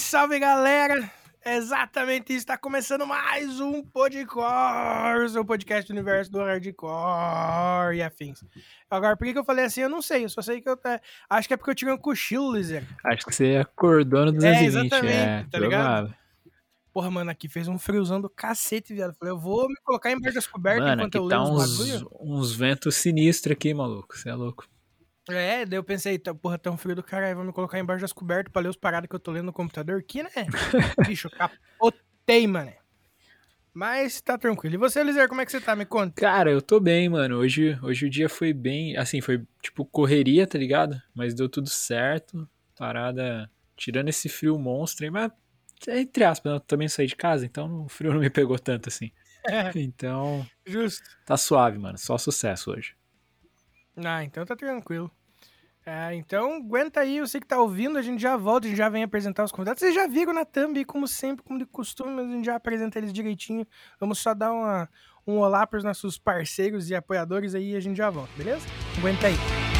salve 0.00 0.38
galera! 0.38 1.10
Exatamente 1.44 2.32
isso, 2.32 2.40
está 2.40 2.56
começando 2.56 3.06
mais 3.06 3.60
um 3.60 3.82
Podcore, 3.82 5.38
o 5.38 5.44
podcast 5.44 5.86
do 5.86 5.94
universo 5.94 6.30
do 6.30 6.38
hardcore 6.38 7.96
e 7.96 8.02
afins. 8.02 8.42
Agora, 8.90 9.16
por 9.16 9.26
que, 9.26 9.32
que 9.32 9.38
eu 9.38 9.44
falei 9.44 9.66
assim, 9.66 9.82
eu 9.82 9.88
não 9.88 10.00
sei, 10.02 10.24
eu 10.24 10.28
só 10.28 10.42
sei 10.42 10.60
que 10.60 10.68
eu 10.68 10.78
acho 11.28 11.48
que 11.48 11.54
é 11.54 11.56
porque 11.56 11.70
eu 11.70 11.74
tive 11.74 11.92
um 11.92 11.98
cochilo, 11.98 12.54
Lizer. 12.54 12.82
Acho 13.04 13.26
que 13.26 13.34
você 13.34 13.56
acordou 13.56 14.26
no 14.26 14.32
220, 14.32 14.58
é, 14.58 14.66
exatamente, 14.66 15.16
é, 15.16 15.46
tá 15.50 15.58
ligado? 15.58 16.14
Porra, 16.92 17.10
mano, 17.10 17.30
aqui 17.30 17.48
fez 17.48 17.68
um 17.68 17.78
friozão 17.78 18.20
do 18.20 18.28
cacete, 18.28 18.94
viado. 18.94 19.14
Falei, 19.14 19.32
eu 19.32 19.38
vou 19.38 19.68
me 19.68 19.76
colocar 19.84 20.10
embaixo 20.10 20.34
das 20.34 20.46
cobertas 20.46 20.82
mano, 20.82 21.02
enquanto 21.02 21.14
eu 21.14 21.28
tá 21.28 21.42
leio 21.42 21.54
uns, 21.54 22.06
uns 22.20 22.54
ventos 22.54 22.96
sinistros 22.96 23.52
aqui, 23.52 23.72
maluco, 23.72 24.16
você 24.16 24.30
é 24.30 24.34
louco. 24.34 24.66
É, 25.32 25.64
daí 25.66 25.78
eu 25.78 25.84
pensei, 25.84 26.18
tá, 26.18 26.34
porra, 26.34 26.58
tão 26.58 26.76
frio 26.76 26.94
do 26.96 27.02
caralho, 27.02 27.36
vou 27.36 27.44
me 27.44 27.52
colocar 27.52 27.78
embaixo 27.78 28.02
das 28.02 28.12
cobertas 28.12 28.52
pra 28.52 28.62
ler 28.62 28.68
os 28.68 28.76
paradas 28.76 29.08
que 29.08 29.14
eu 29.14 29.20
tô 29.20 29.30
lendo 29.30 29.46
no 29.46 29.52
computador 29.52 29.98
aqui, 30.00 30.22
né? 30.22 30.30
Bicho, 31.06 31.30
capotei, 31.30 32.46
mano. 32.46 32.72
Mas 33.72 34.20
tá 34.20 34.36
tranquilo. 34.36 34.74
E 34.74 34.78
você, 34.78 35.02
Lizer, 35.02 35.28
como 35.28 35.40
é 35.40 35.46
que 35.46 35.52
você 35.52 35.60
tá? 35.60 35.76
Me 35.76 35.84
conta. 35.86 36.20
Cara, 36.20 36.50
eu 36.50 36.60
tô 36.60 36.80
bem, 36.80 37.08
mano. 37.08 37.36
Hoje, 37.36 37.78
hoje 37.82 38.06
o 38.06 38.10
dia 38.10 38.28
foi 38.28 38.52
bem, 38.52 38.96
assim, 38.96 39.20
foi 39.20 39.46
tipo 39.62 39.84
correria, 39.84 40.46
tá 40.46 40.58
ligado? 40.58 41.00
Mas 41.14 41.34
deu 41.34 41.48
tudo 41.48 41.68
certo. 41.68 42.48
Parada, 42.76 43.48
tirando 43.76 44.08
esse 44.08 44.28
frio 44.28 44.58
monstro 44.58 45.04
aí, 45.04 45.10
mas 45.10 45.30
entre 45.88 46.24
aspas, 46.24 46.52
eu 46.52 46.60
também 46.60 46.88
saí 46.88 47.06
de 47.06 47.16
casa, 47.16 47.46
então 47.46 47.84
o 47.84 47.88
frio 47.88 48.12
não 48.12 48.20
me 48.20 48.28
pegou 48.30 48.58
tanto 48.58 48.88
assim. 48.88 49.12
É, 49.46 49.70
Então, 49.78 50.44
justo. 50.66 51.08
tá 51.24 51.36
suave, 51.36 51.78
mano. 51.78 51.96
Só 51.96 52.18
sucesso 52.18 52.72
hoje. 52.72 52.94
Ah, 53.96 54.24
então 54.24 54.44
tá 54.44 54.56
tranquilo. 54.56 55.10
É, 55.92 56.14
então, 56.14 56.58
aguenta 56.58 57.00
aí, 57.00 57.18
você 57.18 57.40
que 57.40 57.46
tá 57.48 57.60
ouvindo, 57.60 57.98
a 57.98 58.02
gente 58.02 58.22
já 58.22 58.36
volta, 58.36 58.64
a 58.64 58.70
gente 58.70 58.78
já 58.78 58.88
vem 58.88 59.02
apresentar 59.02 59.42
os 59.42 59.50
convidados. 59.50 59.80
Vocês 59.80 59.92
já 59.92 60.06
viram 60.06 60.32
na 60.32 60.44
thumb, 60.44 60.84
como 60.84 61.08
sempre, 61.08 61.44
como 61.44 61.58
de 61.58 61.66
costume, 61.66 62.12
mas 62.12 62.28
a 62.28 62.30
gente 62.30 62.44
já 62.44 62.54
apresenta 62.54 62.96
eles 62.96 63.12
direitinho. 63.12 63.66
Vamos 63.98 64.20
só 64.20 64.32
dar 64.32 64.52
uma, 64.52 64.88
um 65.26 65.38
olá 65.38 65.66
pros 65.66 65.82
nossos 65.82 66.16
parceiros 66.16 66.90
e 66.90 66.94
apoiadores 66.94 67.56
aí 67.56 67.72
e 67.72 67.76
a 67.76 67.80
gente 67.80 67.96
já 67.96 68.08
volta, 68.08 68.30
beleza? 68.36 68.64
Aguenta 68.98 69.26
aí. 69.26 69.79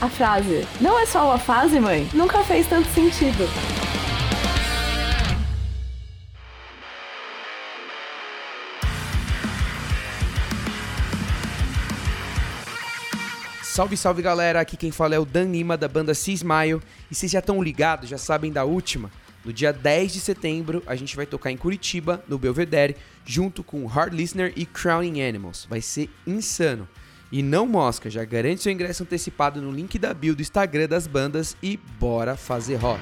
A 0.00 0.08
frase 0.08 0.66
"Não 0.80 0.98
é 0.98 1.04
só 1.04 1.26
uma 1.26 1.38
fase, 1.38 1.78
mãe" 1.78 2.08
nunca 2.14 2.42
fez 2.42 2.66
tanto 2.66 2.88
sentido. 2.88 3.44
Salve, 13.62 13.96
salve 13.96 14.22
galera, 14.22 14.60
aqui 14.60 14.74
quem 14.76 14.90
fala 14.90 15.14
é 15.14 15.18
o 15.18 15.26
Dan 15.26 15.52
Lima 15.52 15.76
da 15.76 15.86
banda 15.86 16.14
Cismaio 16.14 16.82
e 17.10 17.14
vocês 17.14 17.30
já 17.30 17.40
estão 17.40 17.62
ligados, 17.62 18.08
já 18.08 18.18
sabem 18.18 18.50
da 18.50 18.64
última? 18.64 19.10
No 19.44 19.52
dia 19.52 19.70
10 19.70 20.14
de 20.14 20.20
setembro 20.20 20.82
a 20.86 20.96
gente 20.96 21.14
vai 21.14 21.26
tocar 21.26 21.50
em 21.50 21.58
Curitiba, 21.58 22.24
no 22.26 22.38
Belvedere, 22.38 22.96
junto 23.24 23.62
com 23.62 23.84
Hard 23.86 24.14
Listener 24.14 24.52
e 24.56 24.64
Crowning 24.64 25.22
Animals. 25.22 25.66
Vai 25.68 25.82
ser 25.82 26.08
insano. 26.26 26.88
E 27.32 27.44
não 27.44 27.64
mosca, 27.64 28.10
já 28.10 28.24
garante 28.24 28.60
seu 28.60 28.72
ingresso 28.72 29.04
antecipado 29.04 29.62
no 29.62 29.70
link 29.70 29.96
da 30.00 30.12
bio 30.12 30.34
do 30.34 30.42
Instagram 30.42 30.88
das 30.88 31.06
bandas 31.06 31.56
e 31.62 31.76
bora 31.76 32.36
fazer 32.36 32.74
rock. 32.74 33.00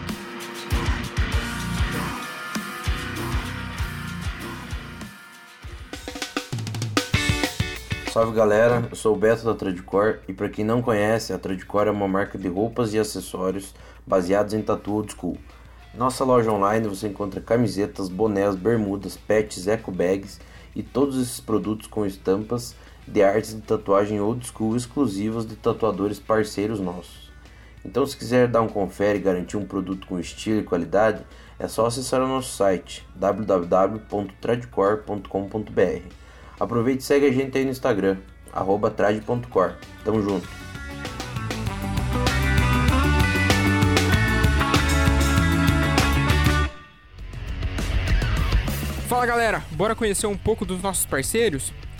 Salve 8.13 8.37
galera, 8.37 8.87
eu 8.91 8.97
sou 8.97 9.15
o 9.15 9.19
Beto 9.19 9.47
da 9.47 9.55
Tradicor 9.55 10.19
e 10.29 10.35
para 10.35 10.51
quem 10.51 10.63
não 10.63 10.83
conhece, 10.83 11.33
a 11.33 11.39
Tradicor 11.39 11.87
é 11.87 11.91
uma 11.91 12.09
marca 12.09 12.37
de 12.37 12.49
roupas 12.49 12.93
e 12.93 12.99
acessórios 12.99 13.75
baseados 14.07 14.53
em 14.53 14.61
tatu 14.61 14.93
old 14.93 15.11
school. 15.11 15.39
Nossa 15.95 16.23
loja 16.23 16.53
online 16.53 16.87
você 16.87 17.09
encontra 17.09 17.41
camisetas, 17.41 18.11
bonés, 18.11 18.55
bermudas, 18.55 19.17
pets, 19.17 19.67
eco 19.67 19.91
bags 19.91 20.39
e 20.77 20.83
todos 20.83 21.17
esses 21.17 21.41
produtos 21.41 21.87
com 21.87 22.05
estampas 22.05 22.75
de 23.09 23.23
artes 23.23 23.55
de 23.55 23.63
tatuagem 23.63 24.21
old 24.21 24.47
school 24.47 24.77
exclusivas 24.77 25.47
de 25.47 25.57
tatuadores 25.57 26.19
parceiros 26.19 26.79
nossos. 26.79 27.33
Então 27.85 28.07
se 28.07 28.17
quiser 28.17 28.49
dar 28.49 28.61
um 28.61 28.69
confere 28.69 29.19
e 29.19 29.23
garantir 29.23 29.57
um 29.57 29.65
produto 29.65 30.07
com 30.07 30.21
estilo 30.21 30.61
e 30.61 30.65
qualidade, 30.65 31.25
é 31.59 31.67
só 31.67 31.87
acessar 31.87 32.23
o 32.23 32.29
nosso 32.29 32.55
site 32.55 33.09
www.tradicor.com.br. 33.17 36.15
Aproveite 36.61 37.03
e 37.03 37.07
segue 37.07 37.27
a 37.27 37.33
gente 37.33 37.57
aí 37.57 37.65
no 37.65 37.71
Instagram, 37.71 38.19
arroba 38.53 38.91
trad.cor. 38.91 39.77
Tamo 40.05 40.23
junto. 40.23 40.47
Fala 49.09 49.25
galera, 49.25 49.65
bora 49.73 49.97
conhecer 49.97 50.27
um 50.27 50.37
pouco 50.37 50.67
dos 50.67 50.83
nossos 50.83 51.07
parceiros? 51.07 51.73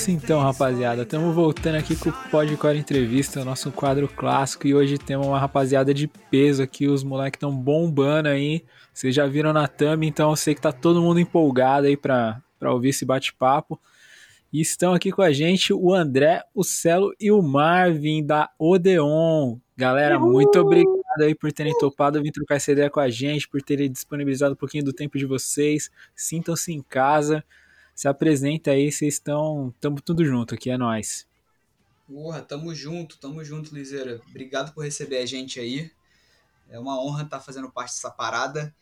Isso 0.00 0.10
então, 0.10 0.40
rapaziada. 0.40 1.02
Estamos 1.02 1.34
voltando 1.34 1.74
aqui 1.74 1.94
com 1.94 2.08
o 2.08 2.30
Podcore 2.30 2.78
Entrevista, 2.78 3.42
o 3.42 3.44
nosso 3.44 3.70
quadro 3.70 4.08
clássico. 4.08 4.66
E 4.66 4.74
hoje 4.74 4.96
temos 4.96 5.26
uma 5.26 5.38
rapaziada 5.38 5.92
de 5.92 6.08
peso 6.30 6.62
aqui. 6.62 6.88
Os 6.88 7.04
moleques 7.04 7.36
estão 7.36 7.54
bombando 7.54 8.30
aí. 8.30 8.64
Vocês 8.94 9.14
já 9.14 9.26
viram 9.26 9.52
na 9.52 9.68
thumb, 9.68 10.06
então 10.06 10.30
eu 10.30 10.36
sei 10.36 10.54
que 10.54 10.60
tá 10.62 10.72
todo 10.72 11.02
mundo 11.02 11.20
empolgado 11.20 11.86
aí 11.86 11.98
pra, 11.98 12.40
pra 12.58 12.72
ouvir 12.72 12.88
esse 12.88 13.04
bate-papo. 13.04 13.78
E 14.50 14.62
estão 14.62 14.94
aqui 14.94 15.12
com 15.12 15.20
a 15.20 15.32
gente 15.32 15.70
o 15.70 15.92
André, 15.92 16.44
o 16.54 16.64
Celo 16.64 17.14
e 17.20 17.30
o 17.30 17.42
Marvin 17.42 18.24
da 18.24 18.48
Odeon. 18.58 19.58
Galera, 19.76 20.18
muito 20.18 20.58
obrigado 20.60 21.20
aí 21.20 21.34
por 21.34 21.52
terem 21.52 21.76
topado 21.76 22.22
vir 22.22 22.32
trocar 22.32 22.54
essa 22.54 22.72
ideia 22.72 22.88
com 22.88 23.00
a 23.00 23.10
gente, 23.10 23.46
por 23.46 23.60
terem 23.60 23.92
disponibilizado 23.92 24.54
um 24.54 24.56
pouquinho 24.56 24.84
do 24.84 24.94
tempo 24.94 25.18
de 25.18 25.26
vocês. 25.26 25.90
Sintam-se 26.14 26.72
em 26.72 26.80
casa. 26.80 27.44
Se 28.00 28.08
apresenta 28.08 28.70
aí, 28.70 28.90
vocês 28.90 29.16
estão. 29.16 29.74
Tamo 29.78 30.00
tudo 30.00 30.24
junto 30.24 30.54
aqui, 30.54 30.70
é 30.70 30.78
nóis. 30.78 31.28
Porra, 32.08 32.40
tamo 32.40 32.74
junto, 32.74 33.18
tamo 33.18 33.44
junto, 33.44 33.74
Liseira. 33.74 34.22
Obrigado 34.26 34.72
por 34.72 34.84
receber 34.84 35.18
a 35.18 35.26
gente 35.26 35.60
aí. 35.60 35.90
É 36.70 36.78
uma 36.78 36.98
honra 36.98 37.24
estar 37.24 37.40
fazendo 37.40 37.70
parte 37.70 37.90
dessa 37.90 38.10
parada. 38.10 38.74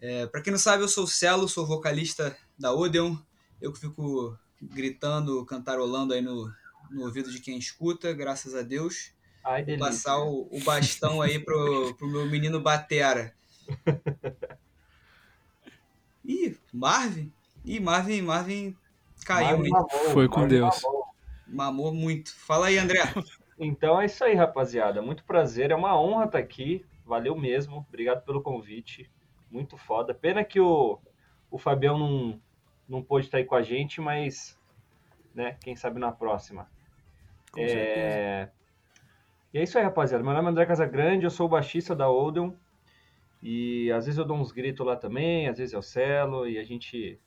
É, 0.00 0.28
para 0.28 0.40
quem 0.40 0.52
não 0.52 0.58
sabe, 0.60 0.84
eu 0.84 0.88
sou 0.88 1.02
o 1.02 1.08
Celo, 1.08 1.48
sou 1.48 1.66
vocalista 1.66 2.38
da 2.56 2.72
Odeon. 2.72 3.16
Eu 3.60 3.72
que 3.72 3.80
fico 3.80 4.38
gritando, 4.62 5.44
cantarolando 5.46 6.14
aí 6.14 6.20
no, 6.20 6.48
no 6.92 7.06
ouvido 7.06 7.32
de 7.32 7.40
quem 7.40 7.58
escuta, 7.58 8.12
graças 8.12 8.54
a 8.54 8.62
Deus. 8.62 9.10
Ai, 9.42 9.64
Vou 9.64 9.78
passar 9.78 10.20
o, 10.20 10.48
o 10.48 10.62
bastão 10.62 11.20
aí 11.20 11.40
pro, 11.40 11.92
pro 11.96 12.06
meu 12.06 12.30
menino 12.30 12.60
Batera. 12.60 13.34
Ih, 16.24 16.56
Marvin? 16.72 17.32
Ih, 17.64 17.80
Marvin, 17.80 18.20
Marvin 18.22 18.76
caiu, 19.24 19.56
Marvin 19.58 19.70
mamou, 19.70 19.88
Foi 20.12 20.28
com 20.28 20.40
Marvin 20.40 20.54
Deus. 20.56 20.82
mamou. 20.82 21.04
Mamou 21.46 21.94
muito. 21.94 22.34
Fala 22.34 22.66
aí, 22.66 22.78
André. 22.78 23.00
Então 23.58 24.00
é 24.00 24.06
isso 24.06 24.24
aí, 24.24 24.34
rapaziada. 24.34 25.00
Muito 25.00 25.24
prazer, 25.24 25.70
é 25.70 25.74
uma 25.74 25.98
honra 26.00 26.24
estar 26.24 26.38
aqui. 26.38 26.84
Valeu 27.06 27.36
mesmo. 27.36 27.84
Obrigado 27.88 28.24
pelo 28.24 28.42
convite. 28.42 29.10
Muito 29.50 29.76
foda. 29.76 30.12
Pena 30.12 30.42
que 30.42 30.58
o, 30.58 30.98
o 31.50 31.58
Fabião 31.58 31.96
não, 31.98 32.40
não 32.88 33.02
pôde 33.02 33.26
estar 33.26 33.38
aí 33.38 33.44
com 33.44 33.54
a 33.54 33.62
gente, 33.62 34.00
mas, 34.00 34.58
né, 35.34 35.56
quem 35.62 35.76
sabe 35.76 36.00
na 36.00 36.10
próxima. 36.10 36.68
Com 37.52 37.60
É... 37.60 38.50
E 39.52 39.58
é 39.58 39.62
isso 39.62 39.78
aí, 39.78 39.84
rapaziada. 39.84 40.24
Meu 40.24 40.32
nome 40.32 40.48
é 40.48 40.50
André 40.50 40.66
Casagrande, 40.66 41.24
eu 41.24 41.30
sou 41.30 41.46
o 41.46 41.50
baixista 41.50 41.94
da 41.94 42.10
Odeon. 42.10 42.52
E 43.40 43.92
às 43.92 44.06
vezes 44.06 44.18
eu 44.18 44.24
dou 44.24 44.36
uns 44.36 44.50
gritos 44.50 44.84
lá 44.84 44.96
também, 44.96 45.48
às 45.48 45.58
vezes 45.58 45.74
eu 45.74 45.82
selo 45.82 46.48
e 46.48 46.58
a 46.58 46.64
gente 46.64 47.20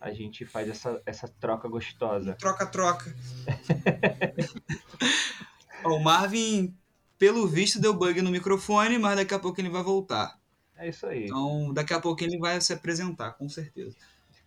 a 0.00 0.12
gente 0.12 0.46
faz 0.46 0.68
essa, 0.68 1.02
essa 1.04 1.28
troca 1.40 1.68
gostosa. 1.68 2.34
Troca-troca. 2.34 3.14
Ó, 5.84 5.96
o 5.96 6.02
Marvin, 6.02 6.76
pelo 7.18 7.46
visto, 7.46 7.80
deu 7.80 7.94
bug 7.94 8.20
no 8.22 8.30
microfone, 8.30 8.98
mas 8.98 9.16
daqui 9.16 9.34
a 9.34 9.38
pouco 9.38 9.60
ele 9.60 9.68
vai 9.68 9.82
voltar. 9.82 10.38
É 10.76 10.88
isso 10.88 11.06
aí. 11.06 11.24
Então, 11.24 11.72
daqui 11.72 11.92
a 11.92 12.00
pouco 12.00 12.22
ele 12.22 12.38
vai 12.38 12.60
se 12.60 12.72
apresentar, 12.72 13.32
com 13.32 13.48
certeza. 13.48 13.96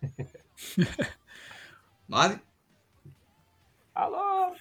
Marvin? 2.08 2.40
Alô? 3.94 4.54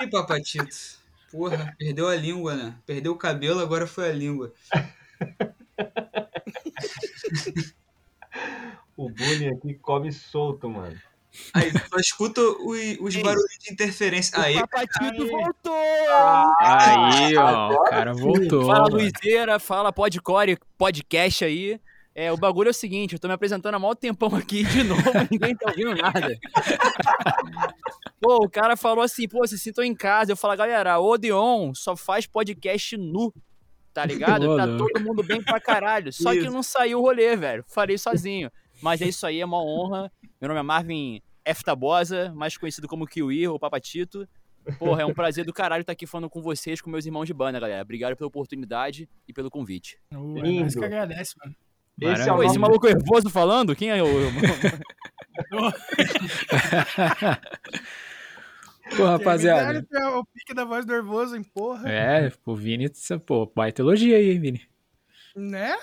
Ih, 0.00 0.10
papatito. 0.10 0.98
Porra, 1.30 1.74
perdeu 1.78 2.08
a 2.08 2.16
língua, 2.16 2.56
né? 2.56 2.74
Perdeu 2.86 3.12
o 3.12 3.18
cabelo, 3.18 3.60
agora 3.60 3.86
foi 3.86 4.08
a 4.08 4.12
língua. 4.12 4.52
O 8.98 9.08
bullying 9.08 9.50
aqui 9.50 9.74
come 9.74 10.10
solto, 10.10 10.68
mano. 10.68 11.00
Aí, 11.54 11.70
só 11.70 11.96
escuta 11.98 12.40
os, 12.40 12.98
os 13.00 13.16
barulhos 13.16 13.58
de 13.60 13.72
interferência. 13.72 14.36
Aí, 14.42 14.56
O 14.56 14.66
Papatito 14.66 15.24
voltou! 15.28 15.72
Aí, 16.58 17.36
ó, 17.36 17.74
o 17.74 17.84
cara 17.84 18.12
voltou. 18.12 18.66
Fala. 18.66 18.88
Luizeira, 18.88 19.60
fala 19.60 19.92
Podcore, 19.92 20.58
podcast 20.76 21.44
aí. 21.44 21.80
É, 22.12 22.32
o 22.32 22.36
bagulho 22.36 22.66
é 22.66 22.70
o 22.72 22.74
seguinte, 22.74 23.12
eu 23.12 23.20
tô 23.20 23.28
me 23.28 23.34
apresentando 23.34 23.76
há 23.76 23.78
maior 23.78 23.94
tempão 23.94 24.34
aqui 24.34 24.64
de 24.64 24.82
novo, 24.82 25.00
ninguém 25.30 25.54
tá 25.54 25.70
ouvindo 25.70 25.94
nada. 25.94 26.36
Pô, 28.20 28.44
o 28.44 28.50
cara 28.50 28.76
falou 28.76 29.04
assim, 29.04 29.28
pô, 29.28 29.38
vocês 29.38 29.62
sintam 29.62 29.84
em 29.84 29.94
casa. 29.94 30.32
Eu 30.32 30.36
falo, 30.36 30.56
galera, 30.56 30.98
Odeon 30.98 31.72
só 31.72 31.96
faz 31.96 32.26
podcast 32.26 32.96
nu, 32.96 33.32
tá 33.94 34.04
ligado? 34.04 34.56
Tá 34.56 34.66
todo 34.66 35.00
mundo 35.00 35.22
bem 35.22 35.40
pra 35.40 35.60
caralho. 35.60 36.12
Só 36.12 36.32
que 36.32 36.50
não 36.50 36.64
saiu 36.64 36.98
o 36.98 37.02
rolê, 37.02 37.36
velho. 37.36 37.64
Falei 37.68 37.96
sozinho. 37.96 38.50
Mas 38.82 39.00
é 39.00 39.08
isso 39.08 39.26
aí, 39.26 39.40
é 39.40 39.44
uma 39.44 39.62
honra. 39.62 40.12
Meu 40.40 40.48
nome 40.48 40.60
é 40.60 40.62
Marvin 40.62 41.22
F. 41.44 41.64
Tabosa, 41.64 42.32
mais 42.34 42.56
conhecido 42.56 42.86
como 42.86 43.06
Kiwi 43.06 43.48
ou 43.48 43.58
Papatito. 43.58 44.28
Porra, 44.78 45.02
é 45.02 45.06
um 45.06 45.14
prazer 45.14 45.44
do 45.44 45.52
caralho 45.52 45.80
estar 45.80 45.92
aqui 45.92 46.06
falando 46.06 46.28
com 46.28 46.42
vocês, 46.42 46.80
com 46.80 46.90
meus 46.90 47.06
irmãos 47.06 47.26
de 47.26 47.32
banda, 47.32 47.58
galera. 47.58 47.82
Obrigado 47.82 48.16
pela 48.16 48.28
oportunidade 48.28 49.08
e 49.26 49.32
pelo 49.32 49.50
convite. 49.50 49.98
Uh, 50.12 50.38
é 50.38 50.60
nós 50.60 50.74
que 50.74 50.84
agradece, 50.84 51.34
mano. 51.42 51.56
Esse 52.00 52.28
é 52.28 52.32
o 52.32 52.42
esse 52.42 52.58
maluco 52.58 52.86
nervoso 52.86 53.30
falando? 53.30 53.74
Quem 53.74 53.90
é 53.90 54.02
o. 54.02 54.06
Pô, 58.96 59.04
rapaziada. 59.04 59.82
Ter 59.82 60.02
O 60.04 60.24
pique 60.24 60.54
da 60.54 60.64
voz 60.64 60.86
nervoso, 60.86 61.36
hein, 61.36 61.42
porra. 61.42 61.90
É, 61.90 62.30
pô, 62.44 62.54
Vini, 62.54 62.90
pô, 63.26 63.50
baita 63.54 63.82
elogio 63.82 64.16
aí, 64.16 64.30
hein, 64.30 64.40
Vini. 64.40 64.62
Né? 65.36 65.76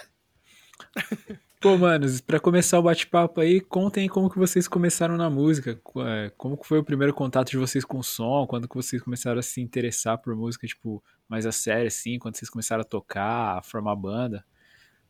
Pô, 1.66 1.80
manos, 1.80 2.22
pra 2.22 2.40
começar 2.40 2.78
o 2.78 2.84
bate-papo 2.84 3.42
aí, 3.42 3.60
contem 3.60 4.08
como 4.08 4.30
que 4.30 4.38
vocês 4.38 4.68
começaram 4.68 5.18
na 5.18 5.32
música, 5.32 5.82
é, 6.06 6.32
como 6.38 6.56
que 6.56 6.68
foi 6.68 6.78
o 6.78 6.84
primeiro 6.84 7.12
contato 7.12 7.50
de 7.50 7.58
vocês 7.58 7.84
com 7.84 7.98
o 7.98 8.04
som, 8.04 8.46
quando 8.46 8.70
que 8.70 8.76
vocês 8.76 9.02
começaram 9.02 9.40
a 9.40 9.42
se 9.42 9.62
interessar 9.62 10.20
por 10.20 10.36
música, 10.36 10.68
tipo, 10.68 11.04
mais 11.28 11.44
a 11.44 11.52
sério, 11.52 11.88
assim, 11.88 12.20
quando 12.20 12.38
vocês 12.38 12.52
começaram 12.52 12.82
a 12.82 12.86
tocar, 12.86 13.58
a 13.58 13.64
formar 13.64 13.96
banda. 13.96 14.46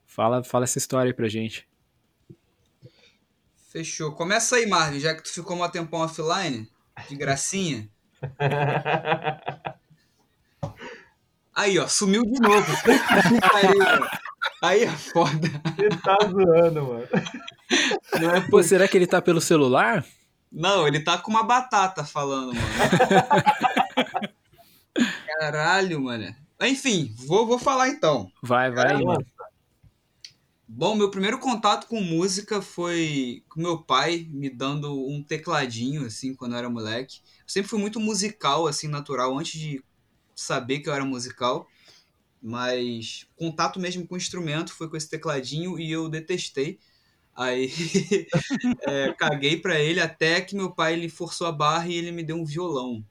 Fala, 0.06 0.46
fala 0.46 0.64
essa 0.64 0.78
história 0.78 1.10
aí 1.10 1.14
pra 1.14 1.28
gente. 1.28 1.68
fechou. 3.70 4.14
Começa 4.14 4.56
aí, 4.56 4.66
Marvin, 4.66 5.02
já 5.02 5.14
que 5.14 5.24
tu 5.24 5.34
ficou 5.34 5.62
um 5.62 5.70
tempão 5.70 6.00
offline, 6.00 6.70
de 7.10 7.18
gracinha. 7.18 7.90
Aí, 11.56 11.80
ó, 11.80 11.88
sumiu 11.88 12.22
de 12.24 12.38
novo. 12.42 12.70
Aí 14.62 14.84
é 14.84 14.92
foda. 14.92 15.48
Você 15.76 15.90
tá 16.02 16.18
zoando, 16.28 16.84
mano. 16.84 17.08
Não, 18.20 18.36
é 18.36 18.42
Pô, 18.50 18.64
será 18.64 18.88
que 18.88 18.98
ele 18.98 19.08
tá 19.08 19.22
pelo 19.22 19.42
celular? 19.42 20.06
Não, 20.52 20.88
ele 20.88 21.00
tá 21.02 21.18
com 21.18 21.32
uma 21.32 21.44
batata 21.44 22.04
falando, 22.04 22.54
mano. 22.54 22.68
Caralho, 25.40 26.02
mano. 26.02 26.34
Enfim, 26.62 27.14
vou, 27.28 27.46
vou 27.46 27.60
falar 27.60 27.90
então. 27.90 28.32
Vai, 28.42 28.72
vai, 28.72 28.86
Caramba. 28.86 29.06
mano. 29.06 29.26
Bom, 30.68 30.96
meu 30.96 31.12
primeiro 31.12 31.38
contato 31.38 31.88
com 31.88 32.02
música 32.02 32.62
foi 32.62 33.44
com 33.50 33.62
meu 33.62 33.78
pai 33.84 34.28
me 34.32 34.50
dando 34.50 35.08
um 35.08 35.24
tecladinho, 35.24 36.06
assim, 36.06 36.34
quando 36.34 36.54
eu 36.54 36.58
era 36.58 36.70
moleque. 36.70 37.20
Eu 37.40 37.44
sempre 37.48 37.70
fui 37.70 37.80
muito 37.80 38.00
musical, 38.00 38.66
assim, 38.66 38.88
natural, 38.88 39.38
antes 39.38 39.60
de 39.60 39.84
saber 40.36 40.80
que 40.80 40.90
eu 40.90 40.94
era 40.94 41.06
musical. 41.06 41.68
Mas 42.48 43.26
contato 43.36 43.80
mesmo 43.80 44.08
com 44.08 44.14
o 44.14 44.18
instrumento 44.18 44.72
foi 44.72 44.88
com 44.88 44.96
esse 44.96 45.10
tecladinho 45.10 45.80
e 45.80 45.92
eu 45.92 46.08
detestei. 46.08 46.78
Aí 47.36 47.72
é, 48.88 49.12
caguei 49.14 49.58
pra 49.58 49.80
ele 49.80 50.00
até 50.00 50.40
que 50.42 50.56
meu 50.56 50.72
pai 50.72 50.94
ele 50.94 51.10
forçou 51.10 51.48
a 51.48 51.52
barra 51.52 51.88
e 51.88 51.96
ele 51.96 52.12
me 52.12 52.24
deu 52.24 52.36
um 52.36 52.46
violão. 52.46 53.04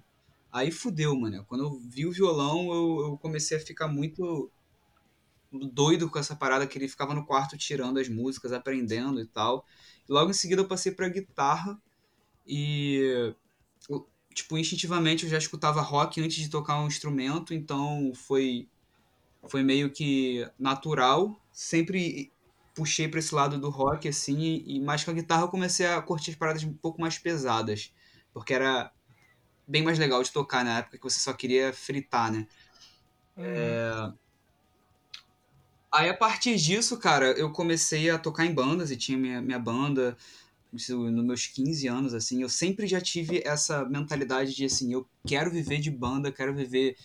Aí 0.52 0.70
fudeu, 0.70 1.16
mano. 1.16 1.44
Quando 1.48 1.64
eu 1.64 1.80
vi 1.80 2.06
o 2.06 2.12
violão, 2.12 2.72
eu, 2.72 3.00
eu 3.08 3.18
comecei 3.18 3.56
a 3.56 3.60
ficar 3.60 3.88
muito 3.88 4.52
doido 5.72 6.08
com 6.08 6.18
essa 6.20 6.36
parada 6.36 6.64
que 6.64 6.78
ele 6.78 6.86
ficava 6.86 7.12
no 7.12 7.26
quarto 7.26 7.58
tirando 7.58 7.98
as 7.98 8.08
músicas, 8.08 8.52
aprendendo 8.52 9.20
e 9.20 9.26
tal. 9.26 9.66
Logo 10.08 10.30
em 10.30 10.34
seguida 10.34 10.62
eu 10.62 10.68
passei 10.68 10.92
pra 10.92 11.08
guitarra 11.08 11.76
e 12.46 13.34
tipo, 14.32 14.56
instintivamente 14.56 15.24
eu 15.24 15.30
já 15.30 15.38
escutava 15.38 15.80
rock 15.80 16.20
antes 16.20 16.36
de 16.36 16.48
tocar 16.48 16.80
um 16.80 16.86
instrumento, 16.86 17.52
então 17.52 18.12
foi 18.14 18.68
foi 19.48 19.62
meio 19.62 19.90
que 19.90 20.48
natural. 20.58 21.40
Sempre 21.52 22.32
puxei 22.74 23.08
pra 23.08 23.20
esse 23.20 23.34
lado 23.34 23.58
do 23.58 23.70
rock 23.70 24.08
assim, 24.08 24.62
e 24.66 24.80
mais 24.80 25.04
com 25.04 25.10
a 25.12 25.14
guitarra 25.14 25.42
eu 25.42 25.48
comecei 25.48 25.86
a 25.86 26.02
curtir 26.02 26.32
as 26.32 26.36
paradas 26.36 26.64
um 26.64 26.74
pouco 26.74 27.00
mais 27.00 27.18
pesadas, 27.18 27.92
porque 28.32 28.52
era 28.52 28.92
bem 29.66 29.82
mais 29.82 29.98
legal 29.98 30.22
de 30.22 30.32
tocar 30.32 30.64
na 30.64 30.78
época 30.78 30.98
que 30.98 31.04
você 31.04 31.20
só 31.20 31.32
queria 31.32 31.72
fritar, 31.72 32.32
né? 32.32 32.46
É... 33.36 34.12
Aí 35.92 36.08
a 36.08 36.16
partir 36.16 36.56
disso, 36.56 36.98
cara, 36.98 37.26
eu 37.32 37.52
comecei 37.52 38.10
a 38.10 38.18
tocar 38.18 38.44
em 38.44 38.52
bandas 38.52 38.90
e 38.90 38.96
tinha 38.96 39.16
minha, 39.16 39.40
minha 39.40 39.58
banda. 39.58 40.16
nos 40.72 40.88
meus 40.88 41.46
15 41.46 41.86
anos, 41.86 42.14
assim, 42.14 42.42
eu 42.42 42.48
sempre 42.48 42.86
já 42.88 43.00
tive 43.00 43.40
essa 43.44 43.84
mentalidade 43.84 44.54
de, 44.54 44.64
assim, 44.64 44.92
eu 44.92 45.06
quero 45.24 45.50
viver 45.52 45.78
de 45.78 45.90
banda, 45.90 46.32
quero 46.32 46.52
viver... 46.52 46.96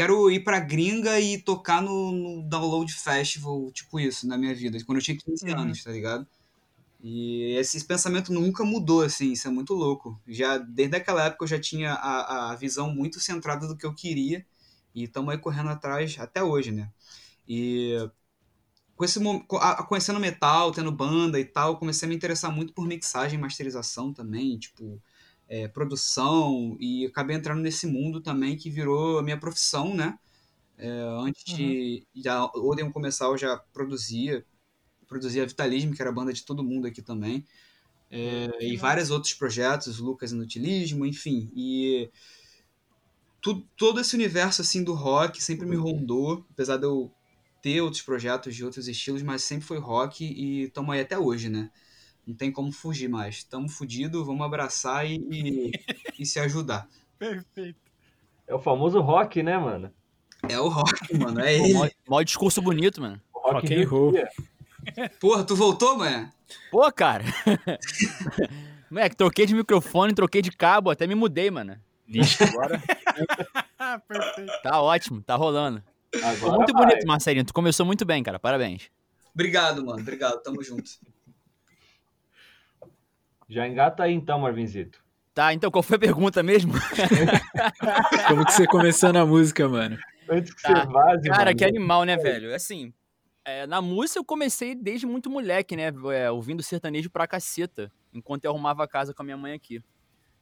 Quero 0.00 0.30
ir 0.30 0.44
pra 0.44 0.60
gringa 0.60 1.20
e 1.20 1.38
tocar 1.42 1.82
no, 1.82 2.10
no 2.12 2.42
Download 2.48 2.90
Festival, 2.92 3.70
tipo 3.72 4.00
isso, 4.00 4.26
na 4.26 4.38
minha 4.38 4.54
vida, 4.54 4.78
quando 4.86 4.98
eu 4.98 5.04
tinha 5.04 5.16
15 5.18 5.50
Uhum. 5.52 5.52
anos, 5.52 5.84
tá 5.84 5.90
ligado? 5.92 6.26
E 7.02 7.54
esse 7.58 7.84
pensamento 7.86 8.32
nunca 8.32 8.64
mudou, 8.64 9.02
assim, 9.02 9.32
isso 9.32 9.48
é 9.48 9.50
muito 9.50 9.74
louco. 9.74 10.20
Já 10.28 10.58
desde 10.58 10.96
aquela 10.96 11.24
época 11.26 11.44
eu 11.44 11.48
já 11.48 11.60
tinha 11.60 11.94
a, 11.94 12.52
a 12.52 12.56
visão 12.56 12.94
muito 12.94 13.20
centrada 13.20 13.66
do 13.68 13.76
que 13.76 13.86
eu 13.86 13.94
queria 13.94 14.46
e 14.94 15.04
estamos 15.04 15.32
aí 15.32 15.38
correndo 15.38 15.70
atrás 15.70 16.16
até 16.18 16.42
hoje, 16.42 16.72
né? 16.72 16.90
E 17.48 17.96
com 18.96 19.04
esse 19.04 19.18
conhecendo 19.88 20.20
metal, 20.20 20.72
tendo 20.72 20.92
banda 20.92 21.40
e 21.40 21.44
tal, 21.44 21.78
comecei 21.78 22.06
a 22.06 22.10
me 22.10 22.14
interessar 22.16 22.52
muito 22.52 22.72
por 22.74 22.86
mixagem 22.86 23.38
e 23.38 23.42
masterização 23.42 24.12
também, 24.12 24.58
tipo, 24.58 25.00
é, 25.50 25.68
produção, 25.68 26.78
e 26.80 27.06
acabei 27.06 27.36
entrando 27.36 27.62
nesse 27.62 27.86
mundo 27.88 28.22
também 28.22 28.56
que 28.56 28.70
virou 28.70 29.18
a 29.20 29.24
minha 29.24 29.40
profissão, 29.40 29.94
né? 29.94 30.18
É, 30.78 30.88
antes 31.22 31.44
de 31.56 32.06
já 32.16 32.44
Odeon 32.54 32.92
começar, 32.92 33.26
eu 33.26 33.38
já 33.38 33.56
produzia, 33.72 34.44
produzia 35.08 35.46
Vitalismo, 35.46 35.94
que 35.94 36.02
era 36.02 36.10
a 36.10 36.14
banda 36.14 36.32
de 36.32 36.44
todo 36.44 36.64
mundo 36.64 36.86
aqui 36.88 37.02
também, 37.02 37.46
é, 38.10 38.48
e 38.60 38.76
vários 38.76 39.10
outros 39.10 39.34
projetos, 39.34 39.98
Lucas 39.98 40.32
Inutilismo, 40.32 41.06
enfim, 41.06 41.50
e 41.56 42.10
tu- 43.40 43.62
todo 43.76 44.00
esse 44.00 44.14
universo 44.14 44.62
assim 44.62 44.82
do 44.84 44.94
rock 44.94 45.42
sempre 45.42 45.66
me 45.66 45.76
rondou, 45.76 46.44
apesar 46.50 46.76
de 46.76 46.84
eu 46.84 47.10
ter 47.62 47.80
outros 47.80 48.02
projetos 48.02 48.54
de 48.54 48.64
outros 48.64 48.88
estilos, 48.88 49.22
mas 49.22 49.42
sempre 49.42 49.66
foi 49.66 49.78
rock 49.78 50.24
e 50.24 50.64
estamos 50.64 50.90
aí 50.94 51.00
até 51.00 51.18
hoje, 51.18 51.48
né? 51.48 51.70
Não 52.26 52.34
tem 52.34 52.52
como 52.52 52.70
fugir 52.72 53.08
mais. 53.08 53.36
Estamos 53.38 53.72
fudidos, 53.74 54.24
vamos 54.26 54.44
abraçar 54.44 55.06
e, 55.06 55.16
e, 55.30 55.72
e 56.18 56.26
se 56.26 56.38
ajudar. 56.38 56.88
Perfeito. 57.18 57.78
É 58.46 58.54
o 58.54 58.58
famoso 58.58 59.00
rock, 59.00 59.42
né, 59.42 59.58
mano? 59.58 59.92
É 60.48 60.58
o 60.58 60.68
rock, 60.68 61.14
mano. 61.18 61.40
É 61.40 61.54
ele. 61.54 61.74
mó, 61.74 61.88
mó 62.08 62.22
discurso 62.22 62.60
bonito, 62.62 63.00
mano. 63.00 63.20
O 63.34 63.38
rock, 63.38 63.54
Rock 63.54 63.74
and 63.74 63.88
roll. 63.88 64.12
Porra, 65.20 65.44
tu 65.44 65.54
voltou, 65.54 65.96
mano? 65.98 66.30
Pô, 66.70 66.90
cara. 66.92 67.24
Moleque, 68.90 69.16
troquei 69.16 69.46
de 69.46 69.54
microfone, 69.54 70.14
troquei 70.14 70.42
de 70.42 70.50
cabo, 70.50 70.90
até 70.90 71.06
me 71.06 71.14
mudei, 71.14 71.50
mano. 71.50 71.76
Vixe, 72.08 72.42
Agora 72.42 72.82
perfeito. 74.08 74.52
tá 74.64 74.82
ótimo, 74.82 75.22
tá 75.22 75.36
rolando. 75.36 75.80
Agora 76.22 76.56
muito 76.56 76.72
vai. 76.72 76.86
bonito, 76.86 77.06
Marcelinho. 77.06 77.44
Tu 77.44 77.54
começou 77.54 77.86
muito 77.86 78.04
bem, 78.04 78.20
cara. 78.20 78.38
Parabéns. 78.38 78.90
Obrigado, 79.32 79.84
mano. 79.86 80.00
Obrigado. 80.00 80.42
Tamo 80.42 80.60
junto. 80.62 80.90
Já 83.50 83.66
engata 83.66 84.04
aí 84.04 84.14
então, 84.14 84.38
Marvinzito. 84.38 85.02
Tá, 85.34 85.52
então 85.52 85.70
qual 85.70 85.82
foi 85.82 85.96
a 85.96 86.00
pergunta 86.00 86.42
mesmo? 86.42 86.72
como 88.28 88.44
que 88.46 88.52
você 88.52 88.66
começou 88.66 89.12
na 89.12 89.26
música, 89.26 89.68
mano? 89.68 89.98
Antes 90.28 90.54
que 90.54 90.62
Tá. 90.62 90.84
você 90.86 90.92
vaze, 90.92 91.28
Cara, 91.28 91.44
mano. 91.46 91.56
que 91.56 91.64
animal, 91.64 92.04
né, 92.04 92.16
velho? 92.16 92.54
Assim, 92.54 92.92
é, 93.44 93.66
na 93.66 93.82
música 93.82 94.20
eu 94.20 94.24
comecei 94.24 94.74
desde 94.74 95.06
muito 95.06 95.28
moleque, 95.28 95.74
né? 95.76 95.92
é, 96.14 96.30
ouvindo 96.30 96.62
sertanejo 96.62 97.10
pra 97.10 97.26
caceta, 97.26 97.90
enquanto 98.14 98.44
eu 98.44 98.50
arrumava 98.52 98.84
a 98.84 98.88
casa 98.88 99.12
com 99.12 99.22
a 99.22 99.24
minha 99.24 99.36
mãe 99.36 99.52
aqui. 99.52 99.82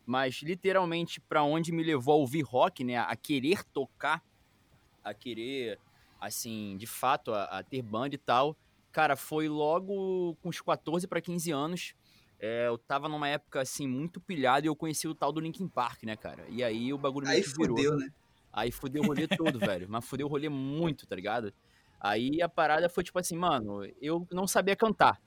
Mas, 0.04 0.40
literalmente, 0.42 1.20
pra 1.20 1.42
onde 1.42 1.70
me 1.72 1.82
levou 1.82 2.14
a 2.14 2.16
ouvir 2.18 2.42
rock, 2.42 2.82
né? 2.84 2.96
A 2.98 3.14
querer 3.14 3.62
tocar, 3.64 4.22
a 5.04 5.12
querer, 5.14 5.78
assim, 6.20 6.76
de 6.78 6.86
fato, 6.86 7.32
a, 7.32 7.44
a 7.44 7.62
ter 7.62 7.82
banda 7.82 8.14
e 8.14 8.18
tal. 8.18 8.56
Cara, 8.90 9.16
foi 9.16 9.48
logo 9.48 10.34
com 10.42 10.48
uns 10.48 10.60
14 10.62 11.06
pra 11.06 11.20
15 11.20 11.50
anos. 11.50 11.94
É, 12.40 12.68
eu 12.68 12.78
tava 12.78 13.08
numa 13.08 13.28
época, 13.28 13.60
assim, 13.60 13.86
muito 13.86 14.20
pilhado 14.20 14.66
e 14.66 14.68
eu 14.68 14.76
conheci 14.76 15.08
o 15.08 15.14
tal 15.14 15.32
do 15.32 15.40
Linkin 15.40 15.68
Park, 15.68 16.04
né, 16.04 16.16
cara? 16.16 16.46
E 16.48 16.62
aí 16.62 16.92
o 16.92 16.98
bagulho 16.98 17.26
Aí 17.26 17.42
que 17.42 17.50
virou. 17.50 17.76
fudeu, 17.76 17.96
né? 17.96 18.08
Aí 18.52 18.70
fudeu 18.70 19.02
o 19.02 19.06
rolê 19.06 19.26
todo, 19.28 19.58
velho. 19.60 19.88
Mas 19.88 20.04
fudeu 20.06 20.26
o 20.26 20.30
rolê 20.30 20.48
muito, 20.48 21.06
tá 21.06 21.16
ligado? 21.16 21.52
Aí 22.00 22.40
a 22.40 22.48
parada 22.48 22.88
foi 22.88 23.02
tipo 23.02 23.18
assim, 23.18 23.36
mano, 23.36 23.84
eu 24.00 24.26
não 24.32 24.46
sabia 24.46 24.76
cantar, 24.76 25.20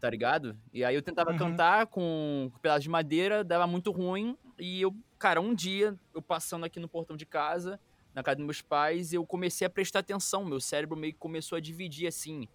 tá 0.00 0.08
ligado? 0.10 0.58
E 0.72 0.84
aí 0.84 0.94
eu 0.94 1.02
tentava 1.02 1.32
Uhum. 1.32 1.36
cantar 1.38 1.86
com 1.86 2.50
um 2.54 2.58
pedaço 2.60 2.80
de 2.82 2.88
madeira, 2.90 3.44
dava 3.44 3.66
muito 3.66 3.90
ruim. 3.90 4.36
E 4.58 4.80
eu, 4.82 4.94
cara, 5.18 5.40
um 5.40 5.54
dia, 5.54 5.98
eu 6.14 6.22
passando 6.22 6.64
aqui 6.64 6.80
no 6.80 6.88
portão 6.88 7.16
de 7.16 7.26
casa, 7.26 7.80
na 8.14 8.22
casa 8.22 8.36
dos 8.36 8.46
meus 8.46 8.62
pais, 8.62 9.12
eu 9.12 9.26
comecei 9.26 9.66
a 9.66 9.70
prestar 9.70 10.00
atenção. 10.00 10.44
Meu 10.44 10.60
cérebro 10.60 10.96
meio 10.96 11.12
que 11.12 11.18
começou 11.18 11.56
a 11.56 11.60
dividir 11.60 12.06
assim. 12.08 12.48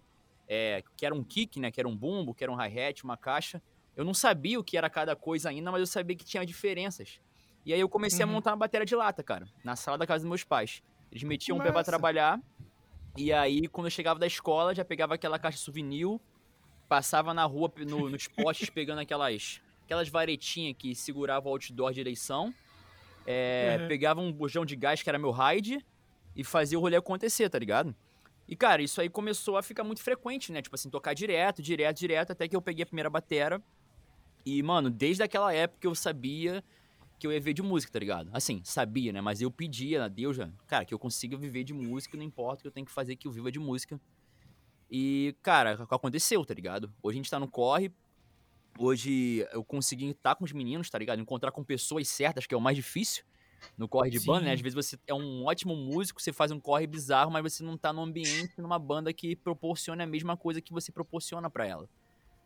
É, 0.48 0.82
que 0.96 1.06
era 1.06 1.14
um 1.14 1.24
kick, 1.24 1.58
né? 1.60 1.70
Que 1.70 1.80
era 1.80 1.88
um 1.88 1.96
bumbo, 1.96 2.34
que 2.34 2.44
era 2.44 2.52
um 2.52 2.56
hi-hat, 2.56 3.04
uma 3.04 3.16
caixa. 3.16 3.62
Eu 3.96 4.04
não 4.04 4.14
sabia 4.14 4.58
o 4.58 4.64
que 4.64 4.76
era 4.76 4.90
cada 4.90 5.14
coisa 5.14 5.48
ainda, 5.50 5.70
mas 5.70 5.80
eu 5.80 5.86
sabia 5.86 6.16
que 6.16 6.24
tinha 6.24 6.44
diferenças. 6.44 7.20
E 7.64 7.72
aí 7.72 7.80
eu 7.80 7.88
comecei 7.88 8.24
Uhum. 8.24 8.30
a 8.30 8.34
montar 8.34 8.50
uma 8.50 8.56
bateria 8.58 8.84
de 8.84 8.94
lata, 8.94 9.22
cara, 9.22 9.48
na 9.64 9.76
sala 9.76 9.96
da 9.96 10.06
casa 10.06 10.22
dos 10.24 10.28
meus 10.28 10.44
pais. 10.44 10.82
Eles 11.10 11.22
metiam 11.22 11.56
um 11.56 11.60
pé 11.60 11.70
pra 11.72 11.82
trabalhar. 11.84 12.40
E 13.16 13.32
aí, 13.32 13.68
quando 13.68 13.86
eu 13.86 13.90
chegava 13.90 14.18
da 14.18 14.26
escola, 14.26 14.74
já 14.74 14.84
pegava 14.84 15.14
aquela 15.14 15.38
caixa 15.38 15.58
souvenir, 15.58 16.18
passava 16.88 17.32
na 17.32 17.44
rua, 17.44 17.72
no- 17.86 18.10
nos 18.10 18.26
postes, 18.28 18.68
pegando 18.70 18.98
aquelas, 19.00 19.60
aquelas 19.84 20.08
varetinhas 20.08 20.76
que 20.76 20.94
seguravam 20.94 21.50
o 21.50 21.54
outdoor 21.54 21.92
de 21.92 22.00
eleição. 22.00 22.52
É, 23.26 23.78
Uhum. 23.80 23.88
Pegava 23.88 24.20
um 24.20 24.32
bujão 24.32 24.64
de 24.66 24.76
gás, 24.76 25.02
que 25.02 25.08
era 25.08 25.18
meu 25.18 25.30
raid, 25.30 25.84
e 26.36 26.44
fazia 26.44 26.76
o 26.78 26.80
rolê 26.82 26.96
acontecer, 26.96 27.48
tá 27.48 27.58
ligado? 27.58 27.94
E, 28.46 28.54
cara, 28.54 28.82
isso 28.82 29.00
aí 29.00 29.08
começou 29.08 29.56
a 29.56 29.62
ficar 29.62 29.84
muito 29.84 30.02
frequente, 30.02 30.52
né? 30.52 30.60
Tipo 30.60 30.74
assim, 30.74 30.90
tocar 30.90 31.14
direto, 31.14 31.62
direto, 31.62 31.96
direto, 31.98 32.32
até 32.32 32.46
que 32.46 32.54
eu 32.54 32.60
peguei 32.60 32.82
a 32.82 32.86
primeira 32.86 33.08
batera. 33.08 33.62
E, 34.44 34.62
mano, 34.62 34.90
desde 34.90 35.22
aquela 35.22 35.52
época 35.52 35.86
eu 35.86 35.94
sabia 35.94 36.62
que 37.18 37.26
eu 37.26 37.32
ia 37.32 37.38
viver 37.38 37.54
de 37.54 37.62
música, 37.62 37.92
tá 37.92 37.98
ligado? 37.98 38.28
Assim, 38.32 38.60
sabia, 38.64 39.12
né? 39.12 39.20
Mas 39.20 39.40
eu 39.40 39.50
pedia 39.50 40.04
a 40.04 40.08
Deus, 40.08 40.36
já, 40.36 40.50
cara, 40.66 40.84
que 40.84 40.92
eu 40.92 40.98
consiga 40.98 41.36
viver 41.36 41.64
de 41.64 41.72
música, 41.72 42.16
não 42.16 42.24
importa 42.24 42.60
o 42.60 42.62
que 42.62 42.68
eu 42.68 42.72
tenho 42.72 42.86
que 42.86 42.92
fazer, 42.92 43.16
que 43.16 43.26
eu 43.26 43.32
viva 43.32 43.50
de 43.50 43.58
música. 43.58 43.98
E, 44.90 45.34
cara, 45.42 45.86
aconteceu, 45.90 46.44
tá 46.44 46.52
ligado? 46.52 46.92
Hoje 47.02 47.16
a 47.16 47.18
gente 47.18 47.30
tá 47.30 47.38
no 47.38 47.48
corre. 47.48 47.90
Hoje 48.78 49.46
eu 49.52 49.64
consegui 49.64 50.10
estar 50.10 50.34
com 50.34 50.44
os 50.44 50.52
meninos, 50.52 50.90
tá 50.90 50.98
ligado? 50.98 51.20
Encontrar 51.20 51.52
com 51.52 51.62
pessoas 51.62 52.08
certas, 52.08 52.46
que 52.46 52.54
é 52.54 52.56
o 52.56 52.60
mais 52.60 52.76
difícil 52.76 53.24
no 53.78 53.88
corre 53.88 54.10
de 54.10 54.20
banda, 54.20 54.42
né? 54.42 54.48
Sim. 54.48 54.54
Às 54.54 54.60
vezes 54.60 54.74
você 54.74 54.98
é 55.06 55.14
um 55.14 55.44
ótimo 55.44 55.74
músico, 55.74 56.20
você 56.20 56.32
faz 56.32 56.50
um 56.50 56.60
corre 56.60 56.86
bizarro, 56.86 57.30
mas 57.30 57.42
você 57.42 57.62
não 57.62 57.76
tá 57.76 57.92
no 57.92 58.02
ambiente, 58.02 58.52
numa 58.58 58.78
banda 58.78 59.12
que 59.12 59.34
proporciona 59.36 60.04
a 60.04 60.06
mesma 60.06 60.36
coisa 60.36 60.60
que 60.60 60.72
você 60.72 60.92
proporciona 60.92 61.48
pra 61.48 61.66
ela, 61.66 61.88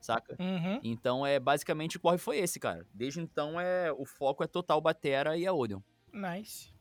saca? 0.00 0.36
Uhum. 0.38 0.80
Então, 0.82 1.26
é 1.26 1.38
basicamente 1.38 1.96
o 1.96 2.00
corre 2.00 2.18
foi 2.18 2.38
esse, 2.38 2.58
cara. 2.58 2.86
Desde 2.92 3.20
então, 3.20 3.60
é 3.60 3.92
o 3.92 4.04
foco 4.04 4.42
é 4.42 4.46
total 4.46 4.80
Batera 4.80 5.36
e 5.36 5.46
a 5.46 5.52
Odeon. 5.52 5.80
Nice. 6.12 6.72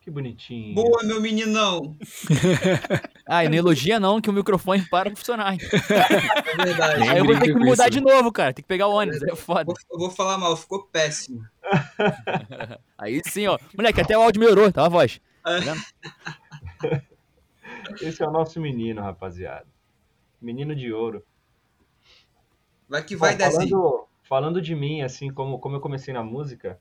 Que 0.00 0.10
bonitinho. 0.10 0.74
Boa, 0.74 1.02
meu 1.04 1.20
meninão. 1.20 1.96
Ah, 3.30 3.44
e 3.44 3.48
não 3.50 3.58
elogia 3.58 4.00
não, 4.00 4.22
que 4.22 4.30
o 4.30 4.32
microfone 4.32 4.80
para 4.88 5.10
de 5.10 5.16
funcionar. 5.16 5.54
É 5.54 6.64
verdade. 6.64 7.06
Aí 7.10 7.18
eu 7.18 7.26
vou 7.26 7.38
ter 7.38 7.52
que 7.52 7.58
mudar 7.58 7.90
isso. 7.90 7.90
de 7.90 8.00
novo, 8.00 8.32
cara. 8.32 8.54
Tem 8.54 8.62
que 8.62 8.66
pegar 8.68 8.86
o 8.86 8.94
ônibus, 8.94 9.22
é 9.22 9.36
foda. 9.36 9.70
Eu 9.92 9.98
vou 9.98 10.10
falar 10.10 10.38
mal, 10.38 10.56
ficou 10.56 10.84
péssimo. 10.84 11.46
Aí 12.96 13.20
sim, 13.26 13.46
ó. 13.46 13.58
Moleque, 13.76 14.00
até 14.00 14.16
o 14.16 14.22
áudio 14.22 14.40
melhorou, 14.40 14.72
tá 14.72 14.86
a 14.86 14.88
voz. 14.88 15.20
Tá 15.44 15.58
vendo? 15.58 17.02
Esse 18.00 18.22
é 18.22 18.26
o 18.26 18.32
nosso 18.32 18.58
menino, 18.58 19.02
rapaziada. 19.02 19.66
Menino 20.40 20.74
de 20.74 20.90
ouro. 20.90 21.22
Vai 22.88 23.04
que 23.04 23.14
vai, 23.16 23.32
Bom, 23.32 23.38
Dezinho. 23.38 23.68
falando, 23.68 24.06
falando 24.22 24.62
de 24.62 24.74
mim, 24.74 25.02
assim, 25.02 25.30
como, 25.30 25.58
como 25.58 25.76
eu 25.76 25.80
comecei 25.80 26.14
na 26.14 26.22
música, 26.22 26.80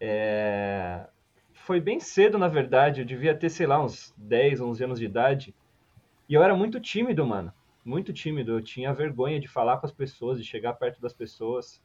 é, 0.00 1.06
foi 1.52 1.80
bem 1.80 1.98
cedo, 1.98 2.38
na 2.38 2.48
verdade. 2.48 3.00
Eu 3.00 3.06
devia 3.06 3.34
ter, 3.34 3.50
sei 3.50 3.66
lá, 3.66 3.82
uns 3.82 4.14
10, 4.16 4.60
11 4.60 4.84
anos 4.84 4.98
de 4.98 5.04
idade. 5.04 5.54
E 6.28 6.34
eu 6.34 6.42
era 6.42 6.54
muito 6.54 6.80
tímido, 6.80 7.26
mano. 7.26 7.52
Muito 7.84 8.12
tímido. 8.12 8.52
Eu 8.52 8.62
tinha 8.62 8.92
vergonha 8.92 9.40
de 9.40 9.48
falar 9.48 9.78
com 9.78 9.86
as 9.86 9.92
pessoas, 9.92 10.38
de 10.38 10.44
chegar 10.44 10.74
perto 10.74 11.00
das 11.00 11.12
pessoas. 11.12 11.82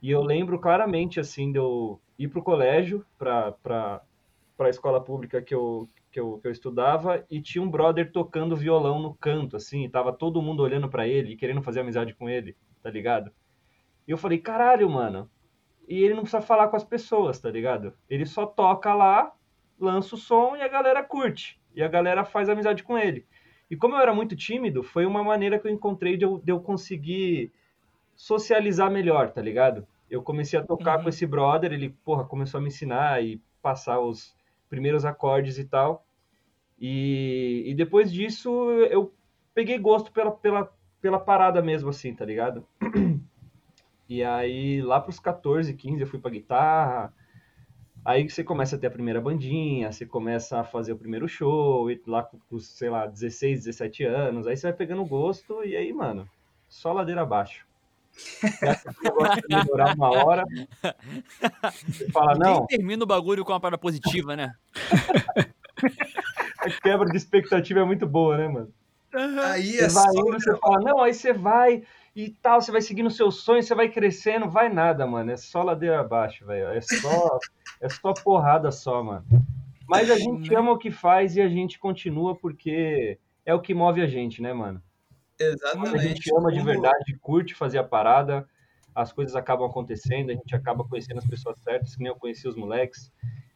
E 0.00 0.10
eu 0.10 0.22
lembro 0.22 0.58
claramente, 0.58 1.20
assim, 1.20 1.52
de 1.52 1.58
eu 1.58 2.00
ir 2.18 2.28
pro 2.28 2.42
colégio, 2.42 3.06
pra, 3.16 3.52
pra, 3.52 4.02
pra 4.56 4.68
escola 4.68 5.00
pública 5.00 5.40
que 5.40 5.54
eu, 5.54 5.88
que, 6.10 6.18
eu, 6.18 6.38
que 6.38 6.48
eu 6.48 6.52
estudava, 6.52 7.24
e 7.30 7.40
tinha 7.40 7.62
um 7.62 7.70
brother 7.70 8.10
tocando 8.10 8.56
violão 8.56 9.00
no 9.00 9.14
canto, 9.14 9.56
assim, 9.56 9.84
e 9.84 9.88
tava 9.88 10.12
todo 10.12 10.42
mundo 10.42 10.62
olhando 10.62 10.88
pra 10.88 11.06
ele 11.06 11.32
e 11.32 11.36
querendo 11.36 11.62
fazer 11.62 11.80
amizade 11.80 12.14
com 12.14 12.28
ele, 12.28 12.56
tá 12.82 12.90
ligado? 12.90 13.30
E 14.06 14.10
eu 14.10 14.18
falei, 14.18 14.38
caralho, 14.38 14.88
mano. 14.90 15.30
E 15.88 16.02
ele 16.02 16.14
não 16.14 16.22
precisa 16.22 16.42
falar 16.42 16.68
com 16.68 16.76
as 16.76 16.84
pessoas, 16.84 17.40
tá 17.40 17.50
ligado? 17.50 17.92
Ele 18.08 18.24
só 18.26 18.46
toca 18.46 18.94
lá, 18.94 19.32
lança 19.78 20.14
o 20.14 20.18
som 20.18 20.56
e 20.56 20.62
a 20.62 20.68
galera 20.68 21.02
curte. 21.02 21.60
E 21.74 21.82
a 21.82 21.88
galera 21.88 22.24
faz 22.24 22.48
amizade 22.48 22.82
com 22.82 22.98
ele. 22.98 23.26
E 23.70 23.76
como 23.76 23.94
eu 23.94 24.00
era 24.00 24.14
muito 24.14 24.36
tímido, 24.36 24.82
foi 24.82 25.06
uma 25.06 25.24
maneira 25.24 25.58
que 25.58 25.66
eu 25.66 25.72
encontrei 25.72 26.16
de 26.16 26.24
eu, 26.24 26.38
de 26.38 26.52
eu 26.52 26.60
conseguir 26.60 27.52
socializar 28.14 28.90
melhor, 28.90 29.30
tá 29.32 29.40
ligado? 29.40 29.86
Eu 30.10 30.22
comecei 30.22 30.58
a 30.58 30.62
tocar 30.64 30.98
Uhum. 30.98 31.04
com 31.04 31.08
esse 31.08 31.26
brother, 31.26 31.72
ele, 31.72 31.90
porra, 32.04 32.24
começou 32.24 32.58
a 32.58 32.60
me 32.60 32.68
ensinar 32.68 33.22
e 33.24 33.40
passar 33.62 34.00
os 34.00 34.36
primeiros 34.68 35.04
acordes 35.04 35.58
e 35.58 35.64
tal. 35.64 36.04
E, 36.78 37.64
e 37.66 37.74
depois 37.74 38.12
disso, 38.12 38.50
eu 38.90 39.12
peguei 39.54 39.78
gosto 39.78 40.12
pela, 40.12 40.30
pela, 40.32 40.72
pela 41.02 41.18
parada 41.18 41.60
mesmo, 41.60 41.90
assim, 41.90 42.14
tá 42.14 42.24
ligado? 42.24 42.64
E 44.08 44.22
aí, 44.22 44.82
lá 44.82 45.00
pros 45.00 45.18
14, 45.18 45.72
15, 45.72 46.02
eu 46.02 46.06
fui 46.06 46.18
pra 46.18 46.30
guitarra. 46.30 47.14
Aí 48.04 48.28
você 48.28 48.44
começa 48.44 48.76
a 48.76 48.78
ter 48.78 48.88
a 48.88 48.90
primeira 48.90 49.22
bandinha, 49.22 49.90
você 49.90 50.04
começa 50.04 50.60
a 50.60 50.64
fazer 50.64 50.92
o 50.92 50.98
primeiro 50.98 51.26
show, 51.26 51.90
e 51.90 51.98
lá 52.06 52.22
com, 52.22 52.58
sei 52.58 52.90
lá, 52.90 53.06
16, 53.06 53.60
17 53.60 54.04
anos. 54.04 54.46
Aí 54.46 54.54
você 54.54 54.66
vai 54.66 54.76
pegando 54.76 55.02
gosto, 55.06 55.64
e 55.64 55.74
aí, 55.74 55.90
mano, 55.94 56.28
só 56.68 56.92
ladeira 56.92 57.22
abaixo. 57.22 57.66
Negócio 59.02 59.42
vai 59.48 59.64
demorar 59.64 59.94
uma 59.94 60.10
hora. 60.10 60.44
Você 61.88 62.10
fala, 62.10 62.34
Ninguém 62.34 62.54
não, 62.54 62.66
termina 62.66 63.04
o 63.04 63.06
bagulho 63.06 63.46
com 63.46 63.52
uma 63.52 63.60
parada 63.60 63.80
positiva, 63.80 64.36
né? 64.36 64.52
a 66.58 66.70
quebra 66.82 67.08
de 67.08 67.16
expectativa 67.16 67.80
é 67.80 67.84
muito 67.84 68.06
boa, 68.06 68.36
né, 68.36 68.46
mano? 68.46 68.74
Aí 69.12 69.72
Você 69.72 69.84
é 69.84 69.88
vai 69.88 70.12
só. 70.12 70.20
indo, 70.20 70.40
você 70.40 70.56
fala, 70.56 70.80
não, 70.80 71.00
aí 71.00 71.12
você 71.12 71.32
vai 71.32 71.82
e 72.14 72.30
tal, 72.30 72.60
você 72.60 72.70
vai 72.70 72.80
seguindo 72.80 73.10
seus 73.10 73.42
sonhos, 73.42 73.66
você 73.66 73.74
vai 73.74 73.88
crescendo, 73.88 74.48
vai 74.48 74.68
nada, 74.68 75.06
mano. 75.06 75.30
É 75.30 75.36
só 75.36 75.62
ladeira 75.62 76.00
abaixo, 76.00 76.44
velho. 76.46 76.68
É 76.68 76.80
só, 76.80 77.38
é 77.80 77.88
só 77.88 78.12
porrada 78.12 78.70
só, 78.70 79.02
mano. 79.02 79.24
Mas 79.86 80.10
a 80.10 80.16
gente 80.16 80.54
ama 80.54 80.72
o 80.72 80.78
que 80.78 80.90
faz 80.90 81.36
e 81.36 81.40
a 81.40 81.48
gente 81.48 81.78
continua 81.78 82.34
porque 82.34 83.18
é 83.44 83.54
o 83.54 83.60
que 83.60 83.74
move 83.74 84.00
a 84.00 84.06
gente, 84.06 84.40
né, 84.40 84.52
mano? 84.52 84.82
Quando 85.72 85.96
a 85.96 85.98
gente 85.98 86.28
Exatamente. 86.28 86.34
ama 86.36 86.52
de 86.52 86.60
verdade, 86.60 87.18
curte 87.20 87.54
fazer 87.54 87.78
a 87.78 87.84
parada, 87.84 88.48
as 88.94 89.12
coisas 89.12 89.34
acabam 89.34 89.68
acontecendo, 89.68 90.30
a 90.30 90.34
gente 90.34 90.54
acaba 90.54 90.84
conhecendo 90.84 91.18
as 91.18 91.26
pessoas 91.26 91.58
certas, 91.58 91.96
que 91.96 92.02
nem 92.02 92.12
eu 92.12 92.16
conheci 92.16 92.46
os 92.46 92.56
moleques. 92.56 93.12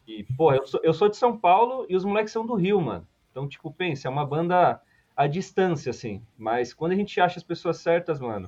E, 0.07 0.23
pô, 0.35 0.53
eu 0.53 0.65
sou, 0.65 0.79
eu 0.83 0.93
sou 0.93 1.09
de 1.09 1.17
São 1.17 1.37
Paulo 1.37 1.85
e 1.89 1.95
os 1.95 2.03
moleques 2.03 2.33
são 2.33 2.45
do 2.45 2.55
Rio, 2.55 2.81
mano. 2.81 3.07
Então, 3.31 3.47
tipo, 3.47 3.71
pensa, 3.71 4.07
é 4.07 4.11
uma 4.11 4.25
banda 4.25 4.81
à 5.17 5.25
distância, 5.25 5.89
assim. 5.89 6.21
Mas 6.37 6.73
quando 6.73 6.91
a 6.91 6.95
gente 6.95 7.19
acha 7.19 7.39
as 7.39 7.43
pessoas 7.43 7.77
certas, 7.77 8.19
mano, 8.19 8.47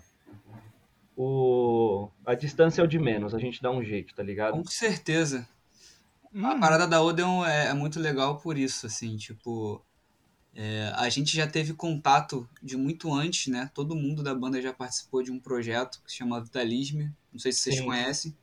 o... 1.18 2.10
a 2.24 2.36
distância 2.36 2.82
é 2.82 2.84
o 2.86 2.88
de 2.88 3.00
menos, 3.00 3.34
a 3.34 3.40
gente 3.40 3.62
dá 3.62 3.72
um 3.72 3.84
jeito, 3.84 4.14
tá 4.14 4.22
ligado? 4.22 4.54
Com 4.54 4.66
certeza. 4.66 5.50
Hum. 6.32 6.46
A 6.46 6.60
parada 6.60 6.88
da 6.88 7.02
Odeon 7.02 7.44
é, 7.44 7.70
é 7.70 7.74
muito 7.74 8.00
legal 8.00 8.38
por 8.38 8.56
isso, 8.56 8.86
assim, 8.86 9.18
tipo. 9.18 9.84
é, 10.56 10.94
a 10.96 11.10
gente 11.10 11.36
já 11.36 11.48
teve 11.48 11.74
contato 11.74 12.48
de 12.62 12.78
muito 12.78 13.12
antes, 13.12 13.48
né? 13.48 13.72
Todo 13.74 13.96
mundo 13.96 14.22
da 14.22 14.36
banda 14.36 14.62
já 14.62 14.72
participou 14.72 15.24
de 15.24 15.32
um 15.32 15.40
projeto 15.40 16.00
que 16.04 16.12
se 16.12 16.18
chama 16.18 16.40
Vitalisme. 16.40 17.12
Não 17.34 17.40
sei 17.40 17.52
se 17.52 17.62
vocês 17.62 17.78
Sim. 17.78 17.86
conhecem. 17.86 18.38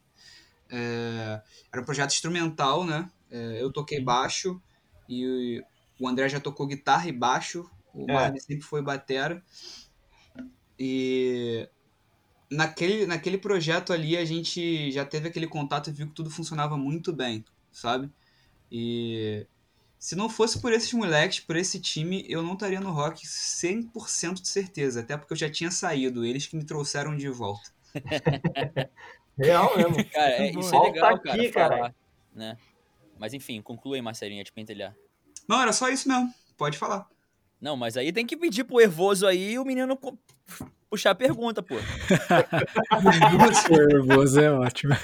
É, 0.68 1.40
era 1.72 1.80
um 1.80 1.84
projeto 1.84 2.10
instrumental, 2.10 2.84
né? 2.84 3.08
É, 3.30 3.62
eu 3.62 3.72
toquei 3.72 4.00
baixo 4.00 4.60
e 5.08 5.62
o 6.00 6.08
André 6.08 6.28
já 6.28 6.40
tocou 6.40 6.66
guitarra 6.66 7.08
e 7.08 7.12
baixo. 7.12 7.70
O 7.96 8.10
É. 8.10 8.12
Marvin 8.12 8.38
sempre 8.38 8.62
foi 8.62 8.82
batera. 8.82 9.42
E 10.78 11.66
naquele, 12.50 13.06
naquele 13.06 13.38
projeto 13.38 13.92
ali 13.92 14.16
a 14.16 14.24
gente 14.24 14.92
já 14.92 15.04
teve 15.04 15.28
aquele 15.28 15.46
contato 15.46 15.88
e 15.88 15.92
viu 15.92 16.06
que 16.06 16.14
tudo 16.14 16.30
funcionava 16.30 16.76
muito 16.76 17.12
bem, 17.12 17.42
sabe? 17.72 18.10
E 18.70 19.46
se 19.98 20.14
não 20.14 20.28
fosse 20.28 20.60
por 20.60 20.72
esses 20.72 20.92
moleques, 20.92 21.40
por 21.40 21.56
esse 21.56 21.80
time, 21.80 22.26
eu 22.28 22.42
não 22.42 22.52
estaria 22.52 22.80
no 22.80 22.92
rock 22.92 23.26
100% 23.26 24.34
de 24.42 24.48
certeza, 24.48 25.00
até 25.00 25.16
porque 25.16 25.32
eu 25.32 25.38
já 25.38 25.50
tinha 25.50 25.70
saído, 25.70 26.24
eles 26.24 26.46
que 26.46 26.56
me 26.56 26.64
trouxeram 26.64 27.16
de 27.16 27.28
volta. 27.30 27.70
Real 29.38 29.74
mesmo. 29.76 30.04
Cara, 30.10 30.30
é, 30.32 30.50
isso 30.50 30.74
é 30.74 30.78
legal, 30.78 31.20
cara, 31.20 31.34
aqui, 31.34 31.52
falar, 31.52 31.68
cara. 31.68 31.94
né? 32.34 32.58
Mas 33.18 33.32
enfim, 33.32 33.62
conclui, 33.62 34.02
Marcelinha, 34.02 34.44
de 34.44 34.52
pentelhar. 34.52 34.94
Não, 35.48 35.60
era 35.60 35.72
só 35.72 35.88
isso 35.88 36.06
mesmo, 36.08 36.32
pode 36.56 36.76
falar. 36.76 37.08
Não, 37.66 37.76
mas 37.76 37.96
aí 37.96 38.12
tem 38.12 38.24
que 38.24 38.36
pedir 38.36 38.62
pro 38.62 38.80
Ervoso 38.80 39.26
aí 39.26 39.58
o 39.58 39.64
menino 39.64 39.98
puxar 40.88 41.10
a 41.10 41.14
pergunta, 41.16 41.64
pô. 41.64 41.74
Nervoso 43.68 44.40
é 44.40 44.52
ótimo. 44.52 44.94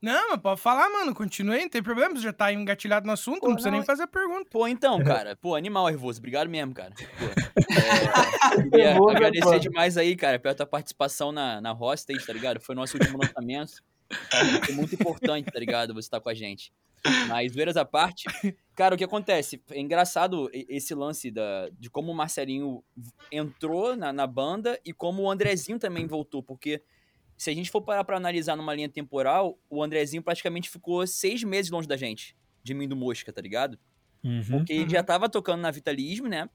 Não, 0.00 0.30
mas 0.30 0.40
pode 0.40 0.60
falar, 0.60 0.88
mano. 0.90 1.12
Continue 1.12 1.56
aí, 1.56 1.62
não 1.62 1.68
tem 1.68 1.82
problema. 1.82 2.14
Você 2.14 2.22
já 2.22 2.32
tá 2.32 2.52
engatilhado 2.52 3.04
no 3.04 3.14
assunto, 3.14 3.48
não 3.48 3.54
precisa 3.54 3.72
não, 3.72 3.78
nem 3.78 3.84
fazer 3.84 4.04
a 4.04 4.06
pergunta. 4.06 4.48
Pô, 4.48 4.68
então, 4.68 5.02
cara. 5.02 5.34
Pô, 5.34 5.56
animal, 5.56 5.90
Ervoso. 5.90 6.20
Obrigado 6.20 6.48
mesmo, 6.48 6.72
cara. 6.72 6.92
Pô, 6.94 8.54
é, 8.54 8.62
queria 8.70 8.90
Ervoso 8.92 9.10
é 9.10 9.16
agradecer 9.16 9.58
demais 9.58 9.96
aí, 9.96 10.14
cara, 10.14 10.38
pela 10.38 10.54
tua 10.54 10.66
participação 10.66 11.32
na, 11.32 11.60
na 11.60 11.72
Hostage, 11.72 12.24
tá 12.24 12.32
ligado? 12.32 12.60
Foi 12.60 12.76
nosso 12.76 12.96
último 12.96 13.18
lançamento. 13.18 13.82
Foi 14.64 14.74
muito 14.76 14.94
importante, 14.94 15.50
tá 15.50 15.58
ligado? 15.58 15.92
Você 15.94 16.08
tá 16.08 16.20
com 16.20 16.28
a 16.28 16.34
gente. 16.34 16.72
Mas, 17.28 17.52
zoeiras 17.52 17.76
à 17.76 17.84
parte, 17.84 18.24
cara, 18.74 18.94
o 18.94 18.98
que 18.98 19.04
acontece? 19.04 19.62
É 19.70 19.80
engraçado 19.80 20.50
esse 20.52 20.94
lance 20.94 21.30
da, 21.30 21.68
de 21.78 21.90
como 21.90 22.12
o 22.12 22.14
Marcelinho 22.14 22.82
entrou 23.30 23.96
na, 23.96 24.12
na 24.12 24.26
banda 24.26 24.80
e 24.84 24.92
como 24.92 25.22
o 25.22 25.30
Andrezinho 25.30 25.78
também 25.78 26.06
voltou, 26.06 26.42
porque 26.42 26.82
se 27.36 27.50
a 27.50 27.54
gente 27.54 27.70
for 27.70 27.82
parar 27.82 28.04
pra 28.04 28.16
analisar 28.16 28.56
numa 28.56 28.74
linha 28.74 28.88
temporal, 28.88 29.58
o 29.68 29.82
Andrezinho 29.82 30.22
praticamente 30.22 30.70
ficou 30.70 31.06
seis 31.06 31.44
meses 31.44 31.70
longe 31.70 31.86
da 31.86 31.96
gente, 31.96 32.36
de 32.62 32.72
mim 32.72 32.88
do 32.88 32.96
Mosca, 32.96 33.32
tá 33.32 33.40
ligado? 33.40 33.78
Uhum. 34.24 34.42
Porque 34.50 34.72
ele 34.72 34.90
já 34.90 35.02
tava 35.02 35.28
tocando 35.28 35.60
na 35.60 35.70
Vitalismo, 35.70 36.28
né? 36.28 36.48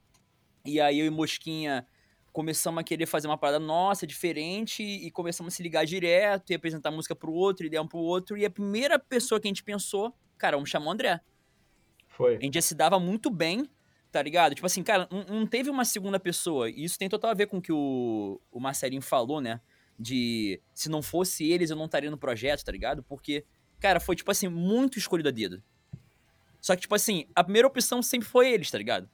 E 0.64 0.80
aí 0.80 0.98
eu 0.98 1.06
e 1.06 1.10
Mosquinha 1.10 1.86
começamos 2.32 2.80
a 2.80 2.84
querer 2.84 3.06
fazer 3.06 3.28
uma 3.28 3.36
parada 3.36 3.60
nossa, 3.60 4.06
diferente, 4.06 4.82
e 4.82 5.10
começamos 5.10 5.52
a 5.52 5.56
se 5.56 5.62
ligar 5.62 5.84
direto, 5.84 6.50
e 6.50 6.54
apresentar 6.54 6.90
música 6.90 7.14
pro 7.14 7.32
outro, 7.32 7.66
ideia 7.66 7.82
um 7.82 7.86
pro 7.86 7.98
outro, 7.98 8.36
e 8.36 8.44
a 8.44 8.50
primeira 8.50 8.98
pessoa 8.98 9.38
que 9.38 9.46
a 9.46 9.50
gente 9.50 9.62
pensou, 9.62 10.14
cara, 10.42 10.56
vamos 10.56 10.68
chamar 10.70 10.86
o 10.86 10.90
André. 10.90 11.20
Foi. 12.08 12.36
A 12.36 12.40
gente 12.40 12.54
já 12.54 12.62
se 12.62 12.74
dava 12.74 12.98
muito 12.98 13.30
bem, 13.30 13.68
tá 14.10 14.20
ligado? 14.20 14.54
Tipo 14.54 14.66
assim, 14.66 14.82
cara, 14.82 15.08
não, 15.10 15.24
não 15.38 15.46
teve 15.46 15.70
uma 15.70 15.84
segunda 15.84 16.18
pessoa, 16.18 16.68
e 16.68 16.84
isso 16.84 16.98
tem 16.98 17.08
total 17.08 17.30
a 17.30 17.34
ver 17.34 17.46
com 17.46 17.58
o 17.58 17.62
que 17.62 17.72
o, 17.72 18.40
o 18.50 18.60
Marcelinho 18.60 19.00
falou, 19.02 19.40
né? 19.40 19.60
De 19.98 20.60
se 20.74 20.88
não 20.88 21.00
fosse 21.00 21.48
eles, 21.50 21.70
eu 21.70 21.76
não 21.76 21.84
estaria 21.86 22.10
no 22.10 22.18
projeto, 22.18 22.64
tá 22.64 22.72
ligado? 22.72 23.02
Porque, 23.04 23.44
cara, 23.80 24.00
foi, 24.00 24.16
tipo 24.16 24.30
assim, 24.30 24.48
muito 24.48 24.98
escolhido 24.98 25.28
a 25.28 25.32
dedo. 25.32 25.62
Só 26.60 26.74
que, 26.74 26.82
tipo 26.82 26.94
assim, 26.94 27.26
a 27.34 27.42
primeira 27.44 27.66
opção 27.68 28.02
sempre 28.02 28.28
foi 28.28 28.50
eles, 28.50 28.70
tá 28.70 28.78
ligado? 28.78 29.08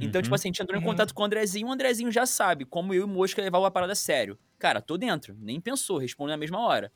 Então, 0.00 0.22
tipo 0.22 0.32
Uhum. 0.32 0.36
assim, 0.36 0.48
a 0.48 0.50
gente 0.50 0.62
entrou 0.62 0.78
em 0.78 0.82
Uhum. 0.82 0.90
contato 0.90 1.12
com 1.14 1.22
o 1.22 1.24
Andrezinho, 1.26 1.66
o 1.66 1.72
Andrezinho 1.72 2.10
já 2.12 2.24
sabe 2.24 2.64
como 2.64 2.94
eu 2.94 3.00
e 3.00 3.04
o 3.04 3.08
Mosca 3.08 3.42
levavam 3.42 3.66
a 3.66 3.70
parada 3.70 3.94
a 3.94 3.96
sério. 3.96 4.38
Cara, 4.58 4.80
tô 4.80 4.96
dentro, 4.96 5.34
nem 5.40 5.60
pensou, 5.60 5.98
respondeu 5.98 6.32
na 6.34 6.36
mesma 6.36 6.60
hora. 6.60 6.92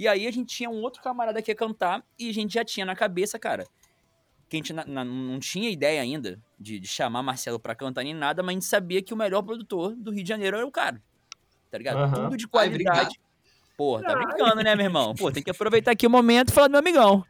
E 0.00 0.08
aí 0.08 0.26
a 0.26 0.30
gente 0.30 0.56
tinha 0.56 0.70
um 0.70 0.80
outro 0.80 1.02
camarada 1.02 1.42
que 1.42 1.50
ia 1.50 1.54
cantar 1.54 2.02
e 2.18 2.30
a 2.30 2.32
gente 2.32 2.54
já 2.54 2.64
tinha 2.64 2.86
na 2.86 2.96
cabeça, 2.96 3.38
cara, 3.38 3.66
que 4.48 4.56
a 4.56 4.58
gente 4.58 4.72
na- 4.72 4.86
na- 4.86 5.04
não 5.04 5.38
tinha 5.38 5.68
ideia 5.68 6.00
ainda 6.00 6.40
de, 6.58 6.80
de 6.80 6.88
chamar 6.88 7.22
Marcelo 7.22 7.60
pra 7.60 7.74
cantar 7.74 8.02
nem 8.02 8.14
nada, 8.14 8.42
mas 8.42 8.48
a 8.48 8.52
gente 8.54 8.64
sabia 8.64 9.02
que 9.02 9.12
o 9.12 9.16
melhor 9.16 9.42
produtor 9.42 9.94
do 9.94 10.10
Rio 10.10 10.22
de 10.22 10.28
Janeiro 10.30 10.56
era 10.56 10.66
o 10.66 10.70
cara. 10.70 11.02
Tá 11.70 11.76
ligado? 11.76 11.98
Aham. 11.98 12.14
Tudo 12.14 12.36
de 12.38 12.44
Ai, 12.46 12.48
qualidade. 12.50 13.20
Porra, 13.76 14.02
tá 14.04 14.14
brincando, 14.16 14.62
né, 14.62 14.74
meu 14.74 14.86
irmão? 14.86 15.14
Pô, 15.14 15.30
tem 15.30 15.42
que 15.42 15.50
aproveitar 15.50 15.90
aqui 15.90 16.06
o 16.06 16.10
momento 16.10 16.48
e 16.48 16.52
falar 16.54 16.68
do 16.68 16.70
meu 16.70 16.80
amigão. 16.80 17.22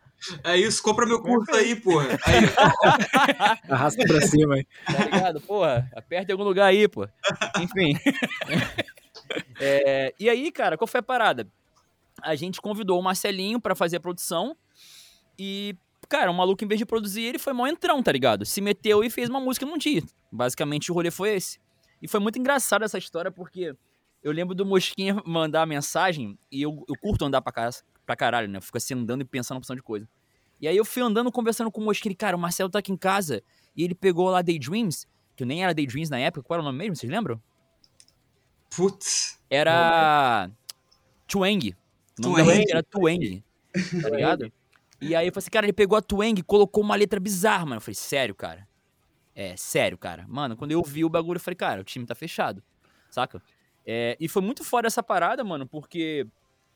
É 0.45 0.57
isso, 0.57 0.81
compra 0.81 1.05
meu 1.07 1.21
curso 1.21 1.53
aí, 1.53 1.75
porra. 1.75 2.07
Aí, 2.25 2.41
Arrasta 3.69 4.05
pra 4.07 4.21
cima 4.21 4.55
aí. 4.55 4.67
Tá 4.87 5.05
ligado? 5.07 5.41
Porra, 5.41 5.91
aperta 5.93 6.31
em 6.31 6.35
algum 6.35 6.45
lugar 6.45 6.67
aí, 6.67 6.87
pô. 6.87 7.09
Enfim. 7.61 7.99
É, 9.61 10.13
e 10.19 10.29
aí, 10.29 10.51
cara, 10.51 10.77
qual 10.77 10.89
foi 10.89 10.99
a 10.99 11.03
parada? 11.03 11.47
A 12.23 12.35
gente 12.35 12.61
convidou 12.61 12.99
o 12.99 13.03
Marcelinho 13.03 13.61
pra 13.61 13.75
fazer 13.75 13.97
a 13.97 14.01
produção 14.01 14.57
e, 15.39 15.77
cara, 16.09 16.31
o 16.31 16.35
maluco, 16.35 16.63
em 16.65 16.69
vez 16.69 16.79
de 16.79 16.85
produzir, 16.87 17.23
ele 17.23 17.39
foi 17.39 17.53
mal 17.53 17.67
entrão, 17.67 18.03
tá 18.03 18.13
ligado? 18.13 18.45
Se 18.45 18.61
meteu 18.61 19.03
e 19.05 19.11
fez 19.11 19.29
uma 19.29 19.41
música 19.41 19.65
num 19.67 19.79
dia. 19.79 20.03
Basicamente, 20.31 20.91
o 20.91 20.95
rolê 20.95 21.11
foi 21.11 21.35
esse. 21.35 21.59
E 22.03 22.09
foi 22.09 22.21
muito 22.21 22.39
engraçado 22.39 22.85
essa 22.85 22.99
história 22.99 23.31
porque 23.31 23.75
eu 24.23 24.33
lembro 24.33 24.55
do 24.55 24.65
Mosquinha 24.67 25.21
mandar 25.27 25.63
a 25.63 25.67
mensagem 25.67 26.39
e 26.51 26.63
eu, 26.63 26.85
eu 26.89 26.95
curto 27.01 27.25
andar 27.25 27.41
pra, 27.43 27.53
ca- 27.53 27.71
pra 28.07 28.17
caralho, 28.17 28.49
né? 28.49 28.59
Eu 28.59 28.63
fico 28.63 28.77
assim 28.77 28.95
andando 28.95 29.23
e 29.23 29.25
pensando 29.25 29.59
opção 29.59 29.75
de 29.77 29.83
coisa. 29.83 30.09
E 30.61 30.69
aí 30.69 30.77
eu 30.77 30.85
fui 30.85 31.03
andando, 31.03 31.33
conversando 31.33 31.71
com 31.71 31.81
o 31.81 31.85
Mosquinha. 31.85 32.11
Ele, 32.11 32.17
cara, 32.17 32.37
o 32.37 32.41
Marcelo 32.41 32.69
tá 32.71 32.79
aqui 32.79 32.93
em 32.93 32.97
casa 32.97 33.43
e 33.75 33.83
ele 33.83 33.95
pegou 33.95 34.29
lá 34.29 34.43
Daydreams, 34.43 35.07
que 35.35 35.45
nem 35.45 35.63
era 35.65 35.73
Daydreams 35.75 36.11
na 36.11 36.19
época. 36.19 36.43
Qual 36.47 36.57
era 36.57 36.63
o 36.63 36.65
nome 36.67 36.79
mesmo? 36.79 36.97
Vocês 36.97 37.11
lembram? 37.11 37.41
putz. 38.75 39.41
Era. 39.51 40.51
Twang. 41.27 41.75
O 42.29 42.31
nome 42.31 42.43
da 42.43 42.45
Twang. 42.45 42.65
era 42.71 42.83
Twang. 42.83 43.45
Tá 44.03 44.09
ligado? 44.11 44.53
E 45.01 45.15
aí 45.15 45.27
eu 45.29 45.33
falei 45.33 45.43
assim, 45.43 45.51
cara, 45.51 45.67
ele 45.67 45.73
pegou 45.73 45.97
a 45.97 46.03
Twang 46.03 46.39
e 46.39 46.43
colocou 46.43 46.83
uma 46.83 46.95
letra 46.95 47.19
bizarra, 47.19 47.65
mano. 47.65 47.77
Eu 47.77 47.81
falei, 47.81 47.95
sério, 47.95 48.35
cara? 48.35 48.69
É, 49.35 49.57
sério, 49.57 49.97
cara. 49.97 50.27
Mano, 50.29 50.57
quando 50.57 50.73
eu 50.73 50.83
vi 50.83 51.05
o 51.05 51.09
bagulho, 51.09 51.37
eu 51.37 51.41
falei, 51.41 51.57
cara, 51.57 51.81
o 51.81 51.85
time 51.85 52.05
tá 52.05 52.15
fechado. 52.15 52.63
Saca? 53.11 53.41
É, 53.87 54.17
e 54.21 54.29
foi 54.29 54.43
muito 54.43 54.63
fora 54.63 54.87
essa 54.87 55.03
parada, 55.03 55.43
mano, 55.43 55.67
porque 55.67 56.27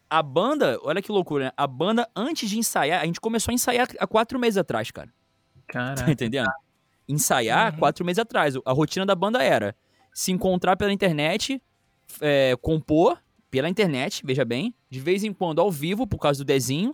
a 0.09 0.22
banda, 0.22 0.78
olha 0.83 1.02
que 1.02 1.12
loucura, 1.12 1.46
né? 1.46 1.52
A 1.57 1.66
banda, 1.66 2.09
antes 2.16 2.48
de 2.48 2.59
ensaiar, 2.59 3.02
a 3.02 3.04
gente 3.07 3.20
começou 3.20 3.52
a 3.52 3.54
ensaiar 3.54 3.88
há 3.98 4.07
quatro 4.07 4.38
meses 4.38 4.57
atrás, 4.57 4.90
cara. 4.90 5.09
Tá 5.66 5.72
Caraca. 5.72 6.11
entendendo? 6.11 6.48
Ensaiar 7.09 7.72
Uhum. 7.74 7.78
quatro 7.80 8.04
meses 8.04 8.18
atrás. 8.18 8.54
A 8.64 8.72
rotina 8.72 9.04
da 9.04 9.14
banda 9.14 9.42
era 9.42 9.76
se 10.12 10.33
encontrar 10.33 10.76
pela 10.76 10.92
internet, 10.92 11.61
é, 12.20 12.57
compor 12.62 13.18
pela 13.55 13.69
internet, 13.69 14.23
veja 14.25 14.45
bem, 14.45 14.75
de 14.90 14.99
vez 14.99 15.23
em 15.23 15.33
quando 15.33 15.61
ao 15.61 15.71
vivo, 15.71 16.09
por 16.09 16.19
causa 16.19 16.40
do 16.40 16.45
Dezinho. 16.45 16.93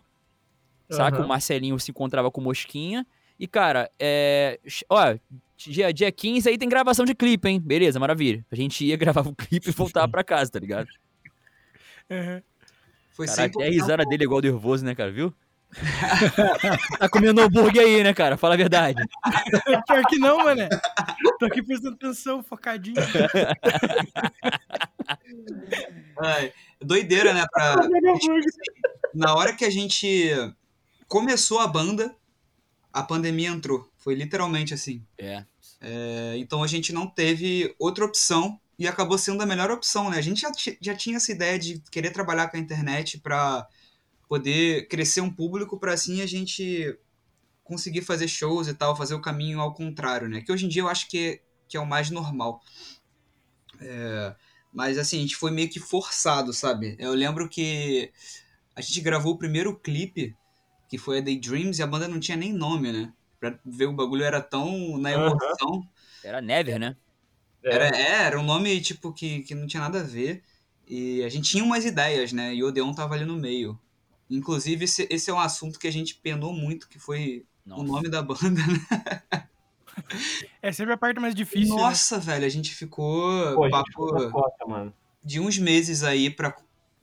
Saca? 0.91 1.17
Aham. 1.17 1.25
O 1.25 1.29
Marcelinho 1.29 1.81
se 1.81 1.91
encontrava 1.91 2.31
com 2.31 2.39
Mosquinha. 2.43 3.07
E, 3.39 3.47
cara, 3.47 3.91
é. 3.99 4.61
Ó, 4.91 5.17
dia, 5.57 5.91
dia 5.91 6.13
15 6.13 6.51
aí 6.51 6.59
tem 6.59 6.69
gravação 6.69 7.07
de 7.07 7.15
clipe, 7.15 7.49
hein? 7.49 7.59
Beleza, 7.59 7.99
maravilha. 7.99 8.45
A 8.53 8.57
gente 8.57 8.85
ia 8.85 8.95
gravar 8.99 9.27
o 9.27 9.35
clipe 9.35 9.71
e 9.71 9.73
voltar 9.73 10.07
pra 10.07 10.23
casa, 10.23 10.51
tá 10.51 10.59
ligado? 10.59 10.89
Foi 13.13 13.27
Caraca, 13.27 13.59
até 13.59 13.67
a 13.67 13.71
risada 13.71 14.05
dele 14.05 14.25
é 14.25 14.27
igual 14.27 14.43
nervoso, 14.43 14.85
né, 14.85 14.95
cara? 14.95 15.11
Viu? 15.11 15.33
tá 16.99 17.09
comendo 17.09 17.41
hambúrguer 17.41 17.85
aí, 17.85 18.03
né, 18.03 18.13
cara? 18.13 18.37
Fala 18.37 18.53
a 18.53 18.59
verdade. 18.59 19.03
Pior 19.87 20.05
que 20.07 20.19
não, 20.19 20.45
mané. 20.45 20.69
Tô 21.39 21.47
aqui 21.47 21.63
prestando 21.63 21.95
atenção, 21.95 22.43
focadinho. 22.43 22.97
Ai, 26.23 26.53
doideira, 26.81 27.33
né? 27.33 27.45
Pra... 27.51 27.77
Na 29.15 29.35
hora 29.35 29.55
que 29.55 29.65
a 29.65 29.71
gente 29.71 30.31
começou 31.09 31.59
a 31.59 31.67
banda, 31.67 32.15
a 32.93 33.03
pandemia 33.03 33.49
entrou. 33.49 33.91
Foi 33.99 34.15
literalmente 34.15 34.75
assim. 34.75 35.05
É. 35.19 35.45
É, 35.81 36.35
então 36.37 36.63
a 36.63 36.67
gente 36.67 36.93
não 36.93 37.07
teve 37.07 37.75
outra 37.79 38.05
opção 38.05 38.61
e 38.79 38.87
acabou 38.87 39.19
sendo 39.19 39.43
a 39.43 39.47
melhor 39.47 39.71
opção, 39.71 40.11
né? 40.11 40.19
A 40.19 40.23
gente 40.23 40.41
já, 40.41 40.51
já 40.81 40.95
tinha 40.95 41.17
essa 41.17 41.33
ideia 41.33 41.59
de 41.59 41.83
querer 41.91 42.11
trabalhar 42.11 42.49
com 42.49 42.57
a 42.57 42.61
internet 42.61 43.19
para 43.19 43.67
poder 44.29 44.89
crescer 44.89 45.21
um 45.21 45.31
público 45.31 45.79
para 45.79 45.93
assim 45.93 46.23
a 46.23 46.27
gente 46.27 46.99
conseguir 47.65 48.03
fazer 48.03 48.29
shows 48.29 48.69
e 48.69 48.75
tal, 48.75 48.97
fazer 48.97 49.15
o 49.15 49.21
caminho 49.21 49.61
ao 49.61 49.75
contrário, 49.75 50.29
né? 50.29 50.41
Que 50.41 50.53
hoje 50.53 50.67
em 50.67 50.69
dia 50.69 50.83
eu 50.83 50.89
acho 50.89 51.09
que 51.09 51.19
é, 51.19 51.41
que 51.69 51.77
é 51.77 51.81
o 51.81 51.87
mais 51.87 52.11
normal. 52.11 52.61
É, 53.81 54.35
mas 54.73 54.99
assim, 54.99 55.19
a 55.19 55.21
gente 55.21 55.37
foi 55.37 55.51
meio 55.51 55.69
que 55.69 55.81
forçado, 55.81 56.53
sabe? 56.53 56.97
Eu 56.99 57.13
lembro 57.13 57.49
que 57.49 58.13
a 58.75 58.81
gente 58.81 59.01
gravou 59.01 59.35
o 59.35 59.39
primeiro 59.39 59.77
clipe, 59.77 60.37
que 60.89 60.99
foi 60.99 61.19
a 61.19 61.21
Daydreams, 61.21 61.79
e 61.79 61.83
a 61.83 61.87
banda 61.87 62.09
não 62.09 62.21
tinha 62.21 62.37
nem 62.37 62.53
nome, 62.53 62.93
né? 62.93 63.13
Pra 63.39 63.59
ver 63.65 63.87
o 63.87 63.93
bagulho 63.93 64.25
era 64.25 64.41
tão 64.41 64.99
na 64.99 65.13
emoção. 65.13 65.87
Era 66.23 66.41
Never, 66.41 66.79
né? 66.79 66.97
Era, 67.63 67.89
é, 67.89 68.23
era 68.27 68.39
um 68.41 68.43
nome, 68.43 68.81
tipo, 68.81 69.13
que, 69.13 69.43
que 69.43 69.55
não 69.55 69.67
tinha 69.67 69.83
nada 69.83 70.01
a 70.01 70.05
ver. 70.05 70.43
E 70.87 71.23
a 71.23 71.29
gente 71.29 71.51
tinha 71.51 71.65
umas 71.65 71.85
ideias, 71.85 72.33
né? 72.33 72.55
E 72.55 72.63
o 72.63 72.69
Odeon 72.69 72.93
tava 72.93 73.15
ali 73.15 73.25
no 73.25 73.37
meio. 73.37 73.79
Inclusive, 74.29 74.85
esse, 74.85 75.07
esse 75.11 75.31
é 75.31 75.35
um 75.35 75.41
assunto 75.41 75.79
que 75.79 75.87
a 75.87 75.93
gente 75.93 76.15
penou 76.17 76.53
muito, 76.53 76.89
que 76.89 76.99
foi 76.99 77.45
o 77.67 77.83
nome 77.83 78.09
da 78.09 78.23
banda, 78.23 78.61
né? 78.67 79.49
É 80.63 80.73
sempre 80.73 80.93
a 80.93 80.97
parte 80.97 81.19
mais 81.21 81.35
difícil. 81.35 81.75
né? 81.75 81.83
Nossa, 81.83 82.19
velho, 82.19 82.45
a 82.45 82.49
gente 82.49 82.75
ficou 82.75 83.55
Pô, 83.55 83.65
a 83.65 83.67
gente 83.67 83.73
papo 83.73 83.89
ficou 83.89 84.31
cota, 84.31 84.93
de 85.23 85.41
uns 85.41 85.59
meses 85.59 86.03
aí 86.03 86.31
pra, 86.31 86.55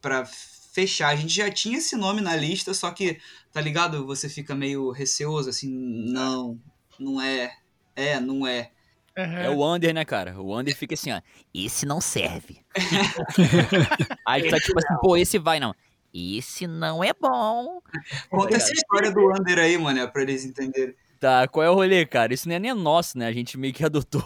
pra 0.02 0.26
fechar. 0.26 1.10
A 1.10 1.16
gente 1.16 1.34
já 1.34 1.50
tinha 1.50 1.78
esse 1.78 1.96
nome 1.96 2.22
na 2.22 2.36
lista, 2.36 2.74
só 2.74 2.92
que, 2.92 3.20
tá 3.52 3.60
ligado? 3.60 4.06
Você 4.06 4.30
fica 4.30 4.54
meio 4.54 4.92
receoso, 4.92 5.50
assim, 5.50 5.70
não, 5.70 6.60
não 7.00 7.22
é, 7.22 7.56
é, 7.96 8.20
não 8.20 8.46
é. 8.46 8.72
É 9.16 9.50
o 9.50 9.66
Under, 9.66 9.92
né, 9.96 10.06
cara? 10.06 10.40
O 10.40 10.56
Under 10.56 10.76
fica 10.76 10.94
assim, 10.94 11.12
ó. 11.12 11.20
Esse 11.52 11.88
não 11.88 12.00
serve. 12.00 12.64
Aí 14.28 14.48
tá 14.48 14.60
tipo 14.60 14.78
assim, 14.78 14.96
pô, 15.02 15.18
esse 15.18 15.40
vai, 15.40 15.60
não. 15.60 15.74
Esse 16.14 16.68
não 16.68 17.04
é 17.04 17.12
bom. 17.20 17.82
Conta 18.30 18.56
essa 18.56 18.72
história 18.72 19.12
do 19.12 19.32
Under 19.32 19.58
aí, 19.60 19.78
mano, 19.78 20.08
pra 20.12 20.22
eles 20.22 20.46
entenderem. 20.46 20.96
Tá, 21.20 21.48
qual 21.48 21.64
é 21.66 21.70
o 21.70 21.74
rolê, 21.74 22.06
cara? 22.06 22.34
Isso 22.34 22.48
não 22.48 22.56
é 22.56 22.60
nem 22.60 22.74
nosso, 22.74 23.18
né? 23.18 23.28
A 23.28 23.32
gente 23.32 23.58
meio 23.58 23.74
que 23.74 23.84
adotou 23.86 24.24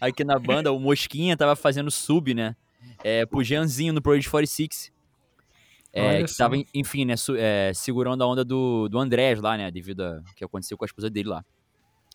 aqui 0.00 0.24
na 0.24 0.38
banda. 0.38 0.72
O 0.72 0.78
Mosquinha 0.78 1.36
tava 1.36 1.56
fazendo 1.56 1.90
sub, 1.90 2.34
né? 2.34 2.54
É, 3.02 3.24
pro 3.26 3.42
Jeanzinho 3.42 3.92
no 3.92 4.02
Project 4.02 4.30
46. 4.30 4.92
É, 5.92 6.22
que 6.22 6.36
tava, 6.36 6.56
enfim, 6.74 7.06
né, 7.06 7.14
é, 7.38 7.72
segurando 7.74 8.22
a 8.22 8.26
onda 8.26 8.44
do, 8.44 8.86
do 8.88 8.98
Andrés 8.98 9.40
lá, 9.40 9.56
né? 9.56 9.70
Devido 9.70 10.02
a 10.02 10.20
que 10.36 10.44
aconteceu 10.44 10.76
com 10.76 10.84
a 10.84 10.86
esposa 10.86 11.08
dele 11.08 11.30
lá. 11.30 11.42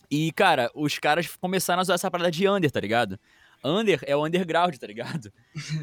E, 0.09 0.31
cara, 0.33 0.69
os 0.75 0.99
caras 0.99 1.25
começaram 1.39 1.79
a 1.79 1.83
usar 1.83 1.95
essa 1.95 2.11
parada 2.11 2.29
de 2.29 2.47
under, 2.47 2.69
tá 2.69 2.79
ligado? 2.79 3.19
Under 3.63 3.99
é 4.05 4.15
o 4.15 4.23
underground, 4.25 4.75
tá 4.75 4.85
ligado? 4.85 5.31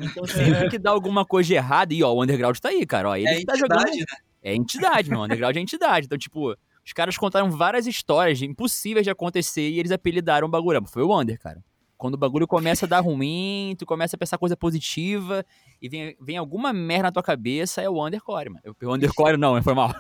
Então 0.01 0.25
sempre 0.29 0.69
que 0.69 0.79
dá 0.79 0.91
alguma 0.91 1.25
coisa 1.25 1.49
de 1.49 1.55
errado, 1.55 1.93
e 1.93 2.03
ó, 2.05 2.13
o 2.13 2.23
underground 2.23 2.57
tá 2.59 2.69
aí, 2.69 2.87
cara. 2.87 3.09
Ó, 3.09 3.17
ele 3.17 3.27
É 3.29 3.45
tá 3.45 3.57
jogando. 3.57 3.81
entidade, 3.89 3.99
né? 3.99 4.19
É 4.43 4.55
entidade, 4.55 5.11
meu. 5.11 5.21
Underground 5.23 5.57
é 5.57 5.61
entidade. 5.61 6.07
Então, 6.07 6.19
tipo, 6.19 6.55
os 6.89 6.93
caras 6.95 7.19
contaram 7.19 7.51
várias 7.51 7.87
histórias 7.87 8.39
de- 8.39 8.47
impossíveis 8.47 9.05
de 9.05 9.11
acontecer 9.11 9.69
e 9.69 9.79
eles 9.79 9.93
apelidaram 9.93 10.49
o 10.49 10.51
bagulho. 10.51 10.83
Foi 10.89 11.03
o 11.03 11.15
Under, 11.15 11.39
cara. 11.39 11.63
Quando 11.99 12.15
o 12.15 12.17
bagulho 12.17 12.47
começa 12.47 12.87
a 12.87 12.89
dar 12.89 13.01
ruim, 13.01 13.75
tu 13.79 13.85
começa 13.85 14.17
a 14.17 14.19
pensar 14.19 14.39
coisa 14.39 14.57
positiva 14.57 15.45
e 15.83 15.89
vem, 15.89 16.17
vem 16.19 16.39
alguma 16.39 16.73
merda 16.73 17.03
na 17.05 17.13
tua 17.13 17.23
cabeça, 17.23 17.83
é 17.83 17.91
o 17.91 18.03
undercore, 18.07 18.49
mano. 18.49 18.77
O 18.83 18.95
undercore 18.95 19.37
não, 19.37 19.63
foi 19.63 19.75
mal. 19.75 19.91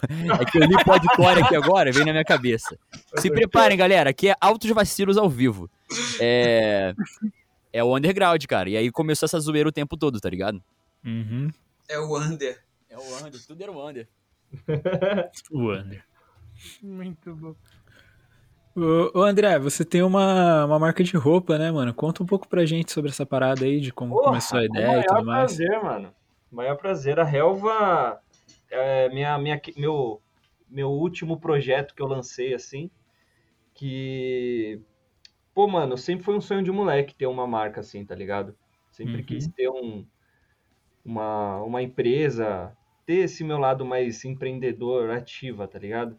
É 0.40 0.44
que 0.46 0.56
eu 0.58 0.62
li 0.64 0.82
podcore 0.82 1.42
aqui 1.42 1.56
agora, 1.56 1.92
vem 1.92 2.06
na 2.06 2.12
minha 2.12 2.24
cabeça. 2.24 2.78
Se 3.16 3.28
preparem, 3.28 3.76
galera, 3.76 4.08
aqui 4.10 4.30
é 4.30 4.36
altos 4.40 4.70
vacilos 4.70 5.18
ao 5.18 5.28
vivo. 5.28 5.68
É. 6.20 6.94
É 7.70 7.84
o 7.84 7.94
underground, 7.94 8.42
cara. 8.46 8.70
E 8.70 8.76
aí 8.78 8.90
começou 8.90 9.26
essa 9.26 9.38
zoeira 9.38 9.68
o 9.68 9.72
tempo 9.72 9.94
todo, 9.96 10.18
tá 10.20 10.30
ligado? 10.30 10.62
Uhum. 11.04 11.50
É 11.88 11.98
o 11.98 12.16
Under. 12.18 12.62
É 12.88 12.96
o 12.96 13.02
Under, 13.26 13.46
tudo 13.46 13.62
era 13.62 13.70
o 13.72 13.86
Under. 13.88 14.08
O 15.50 15.70
Under. 15.72 16.02
Muito 16.82 17.34
bom. 17.34 17.54
Ô, 18.76 19.20
ô, 19.20 19.22
André, 19.22 19.58
você 19.58 19.84
tem 19.84 20.02
uma, 20.02 20.64
uma 20.64 20.78
marca 20.78 21.02
de 21.02 21.16
roupa, 21.16 21.58
né, 21.58 21.70
mano? 21.70 21.92
Conta 21.92 22.22
um 22.22 22.26
pouco 22.26 22.48
pra 22.48 22.64
gente 22.64 22.92
sobre 22.92 23.10
essa 23.10 23.26
parada 23.26 23.64
aí, 23.64 23.80
de 23.80 23.92
como 23.92 24.14
Porra, 24.14 24.26
começou 24.26 24.58
a 24.58 24.64
ideia 24.64 24.84
e 24.84 24.86
maior 24.86 25.06
tudo 25.06 25.24
mais. 25.26 25.50
prazer, 25.50 25.82
mano. 25.82 26.14
Maior 26.50 26.76
prazer. 26.76 27.18
A 27.18 27.28
Helva 27.28 28.20
é 28.70 29.08
minha, 29.08 29.36
minha, 29.38 29.60
meu, 29.76 30.22
meu 30.68 30.90
último 30.90 31.40
projeto 31.40 31.94
que 31.94 32.02
eu 32.02 32.06
lancei, 32.06 32.54
assim. 32.54 32.90
Que. 33.74 34.80
Pô, 35.54 35.66
mano, 35.66 35.96
sempre 35.96 36.24
foi 36.24 36.36
um 36.36 36.40
sonho 36.40 36.62
de 36.62 36.70
moleque 36.70 37.14
ter 37.14 37.26
uma 37.26 37.46
marca 37.46 37.80
assim, 37.80 38.04
tá 38.04 38.14
ligado? 38.14 38.56
Sempre 38.92 39.18
Uhum. 39.18 39.26
quis 39.26 39.48
ter 39.48 39.68
um, 39.68 40.06
uma, 41.04 41.60
uma 41.62 41.82
empresa, 41.82 42.76
ter 43.04 43.24
esse 43.24 43.42
meu 43.42 43.58
lado 43.58 43.84
mais 43.84 44.24
empreendedor, 44.24 45.10
ativa, 45.10 45.66
tá 45.66 45.78
ligado? 45.80 46.18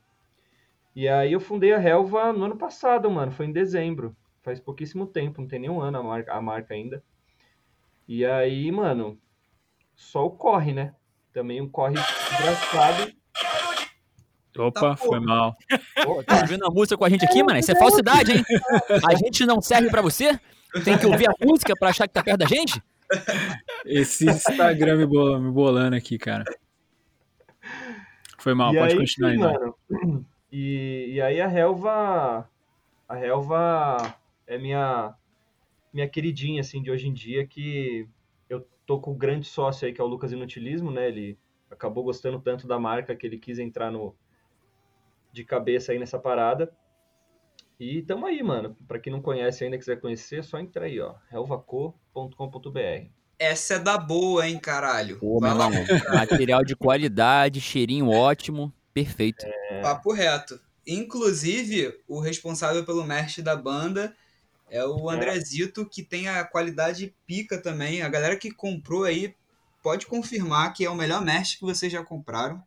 E 1.00 1.08
aí 1.08 1.32
eu 1.32 1.40
fundei 1.40 1.72
a 1.72 1.82
Helva 1.82 2.34
no 2.34 2.44
ano 2.44 2.58
passado, 2.58 3.10
mano. 3.10 3.32
Foi 3.32 3.46
em 3.46 3.54
dezembro. 3.54 4.14
Faz 4.44 4.60
pouquíssimo 4.60 5.08
tempo, 5.08 5.40
não 5.40 5.48
tem 5.48 5.58
nem 5.58 5.70
um 5.70 5.80
ano 5.80 5.98
a 5.98 6.04
marca, 6.04 6.34
a 6.34 6.42
marca 6.42 6.74
ainda. 6.74 7.02
E 8.06 8.26
aí, 8.26 8.70
mano, 8.70 9.18
só 9.96 10.26
o 10.26 10.32
corre, 10.32 10.74
né? 10.74 10.94
Também 11.32 11.62
um 11.62 11.70
corre 11.70 11.94
desgraçado. 11.94 13.14
Opa, 14.58 14.98
foi 14.98 15.22
mal. 15.22 15.56
Pô, 16.04 16.22
tá 16.22 16.42
ouvindo 16.42 16.66
a 16.66 16.70
música 16.70 16.98
com 16.98 17.06
a 17.06 17.10
gente 17.10 17.24
aqui, 17.24 17.42
mano? 17.44 17.58
Isso 17.60 17.72
é 17.72 17.80
falsidade, 17.80 18.34
hein? 18.34 18.44
A 19.10 19.16
gente 19.16 19.46
não 19.46 19.62
serve 19.62 19.90
pra 19.90 20.02
você? 20.02 20.38
Tem 20.84 20.98
que 20.98 21.06
ouvir 21.06 21.30
a 21.30 21.34
música 21.46 21.74
pra 21.80 21.92
achar 21.92 22.10
que 22.10 22.14
tá 22.14 22.22
perto 22.22 22.40
da 22.40 22.46
gente? 22.46 22.84
Esse 23.86 24.26
Instagram 24.26 24.98
me, 24.98 25.06
bola- 25.06 25.40
me 25.40 25.50
bolando 25.50 25.96
aqui, 25.96 26.18
cara. 26.18 26.44
Foi 28.38 28.54
mal, 28.54 28.74
e 28.74 28.78
pode 28.80 28.92
aí, 28.92 29.00
continuar 29.00 29.30
aí, 29.32 29.38
mano. 29.38 29.76
E, 30.52 31.14
e 31.14 31.22
aí 31.22 31.42
a 31.42 31.52
Helva. 31.52 32.50
A 33.08 33.20
Helva 33.20 34.16
é 34.46 34.58
minha, 34.58 35.16
minha 35.92 36.08
queridinha, 36.08 36.62
assim, 36.62 36.82
de 36.82 36.92
hoje 36.92 37.08
em 37.08 37.14
dia, 37.14 37.46
que 37.46 38.08
eu 38.50 38.68
tô 38.86 39.00
com 39.00 39.12
o 39.12 39.16
grande 39.16 39.48
sócio 39.48 39.88
aí, 39.88 39.94
que 39.94 40.02
é 40.02 40.04
o 40.04 40.08
Lucas 40.08 40.32
Inutilismo, 40.32 40.92
né? 40.92 41.08
Ele 41.08 41.38
acabou 41.70 42.04
gostando 42.04 42.40
tanto 42.40 42.68
da 42.68 42.80
marca 42.80 43.16
que 43.16 43.26
ele 43.26 43.38
quis 43.38 43.60
entrar 43.60 43.92
no 43.92 44.16
de 45.32 45.44
cabeça 45.44 45.92
aí 45.92 46.00
nessa 46.00 46.20
parada. 46.20 46.72
E 47.80 48.02
tamo 48.02 48.26
aí, 48.26 48.44
mano. 48.44 48.76
Pra 48.88 49.00
quem 49.00 49.14
não 49.14 49.22
conhece 49.22 49.64
ainda, 49.64 49.78
quiser 49.78 50.02
conhecer, 50.02 50.40
é 50.40 50.42
só 50.42 50.60
entrar 50.60 50.86
aí, 50.86 51.00
ó. 51.00 51.16
helvaco.com.br. 51.32 53.10
Essa 53.38 53.76
é 53.76 53.80
da 53.80 53.98
boa, 53.98 54.48
hein, 54.48 54.60
caralho. 54.60 55.18
Pô, 55.18 55.40
Vai 55.40 55.54
lá, 55.54 55.70
material 56.14 56.62
de 56.62 56.76
qualidade, 56.76 57.62
cheirinho 57.62 58.10
ótimo, 58.10 58.74
perfeito. 58.94 59.46
Papo 59.82 60.12
reto. 60.12 60.60
Inclusive, 60.86 61.94
o 62.08 62.20
responsável 62.20 62.84
pelo 62.84 63.04
merch 63.04 63.40
da 63.40 63.56
banda 63.56 64.16
é 64.70 64.86
o 64.86 65.10
Andrezito, 65.10 65.86
que 65.86 66.04
tem 66.04 66.28
a 66.28 66.44
qualidade 66.44 67.14
pica 67.26 67.62
também. 67.62 68.02
A 68.02 68.10
galera 68.10 68.36
que 68.36 68.52
comprou 68.52 69.04
aí 69.04 69.36
pode 69.84 70.06
confirmar 70.06 70.74
que 70.74 70.86
é 70.86 70.90
o 70.90 70.96
melhor 70.96 71.24
merch 71.24 71.58
que 71.58 71.66
vocês 71.66 71.92
já 71.92 72.04
compraram. 72.04 72.64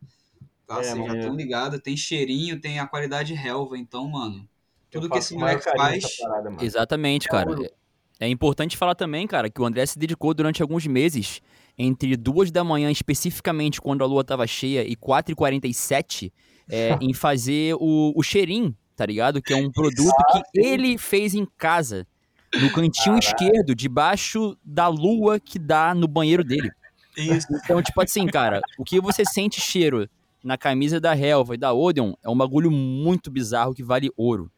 Tá? 0.65 0.75
É, 0.79 0.83
vocês 0.83 0.97
já 0.97 1.03
mano. 1.03 1.19
estão 1.19 1.35
ligados. 1.35 1.79
Tem 1.81 1.97
cheirinho, 1.97 2.59
tem 2.59 2.79
a 2.79 2.87
qualidade 2.87 3.33
relva. 3.33 3.77
Então, 3.77 4.07
mano, 4.07 4.47
tudo 4.89 5.09
que 5.09 5.17
esse 5.17 5.33
moleque 5.33 5.63
faz. 5.63 6.17
parada. 6.17 6.55
Exatamente, 6.61 7.27
cara. 7.27 7.51
É 7.51 7.82
importante 8.27 8.77
falar 8.77 8.95
também, 8.95 9.27
cara, 9.27 9.49
que 9.49 9.61
o 9.61 9.65
André 9.65 9.85
se 9.85 9.97
dedicou 9.97 10.33
durante 10.33 10.61
alguns 10.61 10.85
meses, 10.87 11.41
entre 11.77 12.15
duas 12.15 12.51
da 12.51 12.63
manhã, 12.63 12.91
especificamente 12.91 13.81
quando 13.81 14.03
a 14.03 14.07
lua 14.07 14.23
tava 14.23 14.45
cheia, 14.45 14.87
e 14.87 14.95
4h47, 14.95 16.31
é, 16.69 16.97
em 17.01 17.13
fazer 17.13 17.75
o, 17.75 18.13
o 18.15 18.23
cheirinho, 18.23 18.75
tá 18.95 19.05
ligado? 19.05 19.41
Que 19.41 19.53
é 19.53 19.57
um 19.57 19.71
produto 19.71 20.13
que 20.31 20.59
ele 20.59 20.97
fez 20.97 21.33
em 21.33 21.45
casa, 21.57 22.07
no 22.53 22.71
cantinho 22.71 23.17
esquerdo, 23.17 23.75
debaixo 23.75 24.55
da 24.63 24.87
lua 24.87 25.39
que 25.39 25.57
dá 25.57 25.95
no 25.95 26.07
banheiro 26.07 26.43
dele. 26.43 26.69
Isso. 27.17 27.47
Então, 27.63 27.81
tipo 27.81 28.01
assim, 28.01 28.25
cara, 28.27 28.61
o 28.77 28.83
que 28.83 28.99
você 28.99 29.23
sente 29.25 29.59
cheiro 29.59 30.09
na 30.43 30.57
camisa 30.57 30.99
da 30.99 31.17
Helva 31.17 31.55
e 31.55 31.57
da 31.57 31.73
Odeon 31.73 32.13
é 32.23 32.29
um 32.29 32.37
bagulho 32.37 32.69
muito 32.69 33.31
bizarro 33.31 33.73
que 33.73 33.83
vale 33.83 34.11
ouro. 34.17 34.51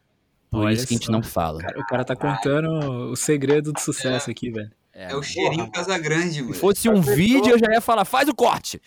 Por 0.50 0.64
Olha 0.64 0.72
isso 0.72 0.86
que 0.86 0.94
a 0.94 0.96
gente 0.96 1.06
só. 1.06 1.12
não 1.12 1.22
fala. 1.22 1.60
Cara, 1.60 1.78
o 1.80 1.86
cara 1.86 2.04
tá 2.04 2.16
contando 2.16 3.10
o 3.10 3.16
segredo 3.16 3.72
do 3.72 3.80
sucesso 3.80 4.30
aqui, 4.30 4.50
velho. 4.50 4.70
É, 4.92 5.14
o 5.14 5.22
cheirinho 5.22 5.70
Casagrande, 5.70 6.36
Se 6.36 6.42
mano. 6.42 6.54
fosse 6.54 6.88
um 6.88 7.02
vídeo, 7.02 7.50
eu 7.50 7.58
já 7.58 7.66
ia 7.70 7.80
falar, 7.82 8.06
faz 8.06 8.28
o 8.28 8.34
corte. 8.34 8.80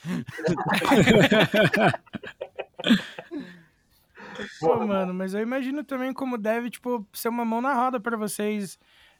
Pô, 4.59 4.87
mano, 4.87 5.13
mas 5.13 5.33
eu 5.33 5.41
imagino 5.41 5.83
também 5.83 6.11
como 6.13 6.37
deve, 6.37 6.69
tipo, 6.69 7.05
ser 7.13 7.29
uma 7.29 7.45
mão 7.45 7.61
na 7.61 7.73
roda 7.73 7.99
pra 7.99 8.17
vocês 8.17 8.79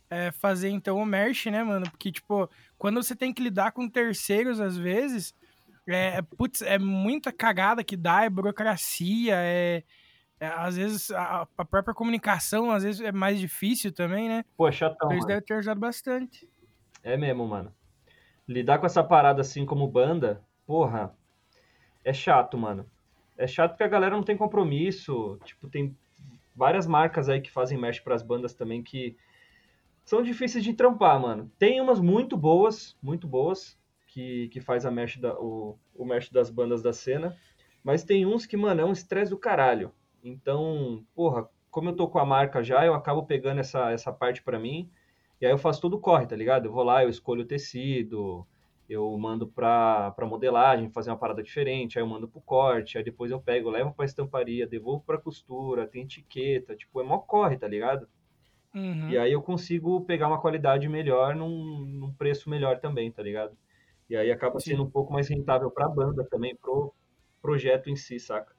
é, 0.10 0.32
fazer, 0.32 0.70
então, 0.70 0.98
o 0.98 1.06
merch, 1.06 1.46
né, 1.48 1.64
mano? 1.64 1.90
Porque, 1.92 2.12
tipo, 2.12 2.50
quando 2.78 3.04
você 3.04 3.16
tem 3.16 3.32
que 3.34 3.44
lidar 3.44 3.72
com 3.72 3.88
terceiros, 3.88 4.60
às 4.60 4.76
vezes, 4.76 5.34
é, 5.88 6.22
putz, 6.22 6.62
é 6.62 6.80
muita 6.80 7.32
cagada 7.32 7.84
que 7.84 7.96
dá, 7.96 8.24
é 8.24 8.30
burocracia, 8.30 9.36
é... 9.38 9.84
é, 10.40 10.48
às 10.48 10.76
vezes, 10.78 11.12
a, 11.12 11.48
a 11.58 11.66
própria 11.66 11.94
comunicação, 11.94 12.72
às 12.72 12.84
vezes, 12.84 13.02
é 13.02 13.12
mais 13.12 13.40
difícil 13.40 13.92
também, 13.92 14.30
né? 14.30 14.46
Pô, 14.56 14.68
é 14.68 14.72
chatão, 14.72 14.96
Então, 14.96 15.12
eles 15.12 15.24
mano. 15.24 15.28
devem 15.28 15.44
ter 15.46 15.54
ajudado 15.56 15.80
bastante. 15.80 16.50
É 17.04 17.18
mesmo, 17.18 17.48
mano. 17.48 17.74
Lidar 18.48 18.80
com 18.80 18.86
essa 18.86 19.04
parada 19.04 19.42
assim 19.42 19.66
como 19.66 19.88
banda, 19.88 20.42
porra, 20.66 21.14
é 22.04 22.14
chato, 22.14 22.58
mano. 22.58 22.90
É 23.38 23.46
chato 23.48 23.72
porque 23.72 23.84
a 23.84 23.88
galera 23.88 24.16
não 24.16 24.24
tem 24.24 24.36
compromisso. 24.36 25.40
Tipo, 25.46 25.70
tem 25.70 25.96
várias 26.56 26.88
marcas 26.88 27.30
aí 27.30 27.40
que 27.42 27.52
fazem 27.52 27.78
merch 27.78 28.02
pras 28.02 28.22
bandas 28.22 28.54
também 28.54 28.82
que 28.84 29.16
são 30.04 30.22
difíceis 30.24 30.64
de 30.64 30.74
trampar, 30.74 31.20
mano. 31.20 31.52
Tem 31.60 31.80
umas 31.80 32.00
muito 32.00 32.36
boas, 32.36 32.98
muito 33.02 33.28
boas, 33.28 33.78
que, 34.08 34.48
que 34.50 34.60
faz 34.60 34.86
a 34.86 34.92
merch 34.92 35.20
da, 35.20 35.34
o, 35.40 35.78
o 35.96 36.04
merch 36.04 36.32
das 36.32 36.50
bandas 36.50 36.82
da 36.82 36.92
cena. 36.92 37.38
Mas 37.84 38.04
tem 38.04 38.26
uns 38.26 38.46
que, 38.46 38.58
mano, 38.58 38.82
é 38.82 38.86
um 38.86 38.92
estresse 38.92 39.30
do 39.30 39.38
caralho. 39.38 39.94
Então, 40.24 41.06
porra, 41.16 41.50
como 41.72 41.90
eu 41.90 41.96
tô 41.96 42.08
com 42.08 42.20
a 42.20 42.26
marca 42.26 42.64
já, 42.64 42.86
eu 42.86 42.94
acabo 42.94 43.24
pegando 43.26 43.60
essa, 43.60 43.92
essa 43.92 44.12
parte 44.12 44.44
pra 44.44 44.60
mim. 44.60 44.90
E 45.40 45.46
aí 45.46 45.52
eu 45.52 45.58
faço 45.58 45.82
todo 45.82 45.96
o 45.96 46.00
corre, 46.00 46.28
tá 46.28 46.36
ligado? 46.36 46.66
Eu 46.66 46.72
vou 46.72 46.84
lá, 46.84 47.04
eu 47.04 47.10
escolho 47.10 47.44
o 47.44 47.48
tecido, 47.48 48.46
eu 48.90 49.16
mando 49.18 49.48
pra, 49.48 50.12
pra 50.12 50.26
modelagem, 50.26 50.90
fazer 50.90 51.12
uma 51.12 51.18
parada 51.18 51.44
diferente, 51.44 51.98
aí 51.98 52.04
eu 52.04 52.08
mando 52.08 52.28
pro 52.28 52.42
corte, 52.42 52.98
aí 52.98 53.04
depois 53.04 53.32
eu 53.32 53.40
pego, 53.40 53.70
levo 53.70 53.94
pra 53.94 54.06
estamparia, 54.06 54.68
devolvo 54.68 55.04
pra 55.06 55.18
costura, 55.18 55.88
tem 55.88 56.04
etiqueta, 56.04 56.76
tipo, 56.76 57.00
é 57.00 57.04
mó 57.04 57.20
corre, 57.20 57.58
tá 57.58 57.68
ligado? 57.68 58.08
Uhum. 58.74 59.10
E 59.10 59.18
aí 59.18 59.32
eu 59.32 59.42
consigo 59.42 60.02
pegar 60.06 60.28
uma 60.28 60.42
qualidade 60.42 60.90
melhor 60.90 61.36
num, 61.36 61.86
num 61.86 62.14
preço 62.14 62.50
melhor 62.50 62.80
também, 62.80 63.12
tá 63.12 63.24
ligado? 63.24 63.56
E 64.10 64.18
aí 64.18 64.32
acaba 64.32 64.60
sendo 64.60 64.84
um 64.84 64.90
pouco 64.90 65.14
mais 65.14 65.30
rentável 65.30 65.70
pra 65.70 65.88
banda 65.88 66.26
também, 66.30 66.56
pro 66.56 66.94
projeto 67.42 67.90
em 67.90 67.96
si, 67.96 68.20
saca? 68.20 68.59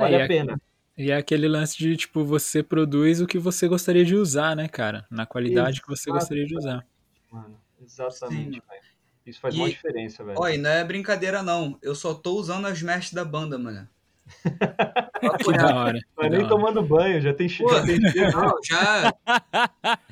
Vale 0.00 0.14
É, 0.14 0.18
e 0.18 0.20
a 0.20 0.24
é- 0.24 0.28
pena. 0.28 0.60
E 0.98 1.10
é 1.10 1.16
aquele 1.16 1.48
lance 1.48 1.78
de, 1.78 1.96
tipo, 1.96 2.24
você 2.24 2.62
produz 2.62 3.20
o 3.22 3.26
que 3.26 3.38
você 3.38 3.66
gostaria 3.66 4.04
de 4.04 4.14
usar, 4.16 4.54
né, 4.54 4.68
cara? 4.68 5.06
Na 5.10 5.24
qualidade 5.24 5.80
que 5.80 5.88
você 5.88 6.10
gostaria 6.10 6.44
de 6.46 6.54
usar. 6.56 6.84
Mano, 7.30 7.56
exatamente, 7.82 8.60
velho. 8.68 8.82
Isso 9.24 9.40
faz 9.40 9.54
E- 9.54 9.58
uma 9.58 9.68
diferença, 9.68 10.22
velho. 10.24 10.48
E 10.48 10.58
não 10.58 10.68
é 10.68 10.84
brincadeira, 10.84 11.42
não. 11.42 11.78
Eu 11.80 11.94
só 11.94 12.12
tô 12.12 12.34
usando 12.34 12.66
as 12.66 12.82
merch 12.82 13.14
da 13.14 13.24
banda, 13.24 13.58
mano. 13.58 13.88
Que 15.44 15.52
da 15.52 15.74
hora. 15.74 15.98
Mas 16.16 16.30
da 16.30 16.36
nem 16.36 16.38
hora. 16.40 16.48
tomando 16.48 16.82
banho, 16.82 17.20
já 17.20 17.32
tem 17.34 17.48
che- 17.48 17.62
Pô, 17.62 17.72
já 17.74 17.82
tem 17.84 18.00
cheiro. 18.12 18.38
Não, 18.38 18.54
já. 18.64 19.14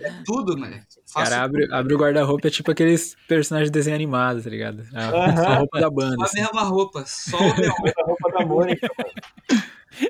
É 0.01 0.12
tudo, 0.24 0.57
mano. 0.57 0.79
Cara, 1.14 1.42
abre, 1.42 1.68
abre 1.72 1.94
o 1.94 1.98
guarda-roupa, 1.98 2.48
é 2.48 2.51
tipo 2.51 2.70
aqueles 2.70 3.14
personagens 3.27 3.70
de 3.70 3.72
desenho 3.79 3.94
animado, 3.96 4.42
tá 4.42 4.51
ligado? 4.51 4.85
A, 4.94 5.03
Aham. 5.09 5.46
a 5.46 5.55
roupa 5.57 5.81
da 5.81 5.90
banda. 5.90 6.16
só 6.16 6.22
a 6.22 6.24
assim. 6.27 6.40
mesma 6.42 6.62
roupa. 6.62 7.05
Só 7.07 7.37
o 7.38 7.40
neon. 7.40 7.72
a 7.98 8.05
roupa 8.05 8.33
da 8.33 8.46
Mônica, 8.46 8.88
mano. 8.98 9.62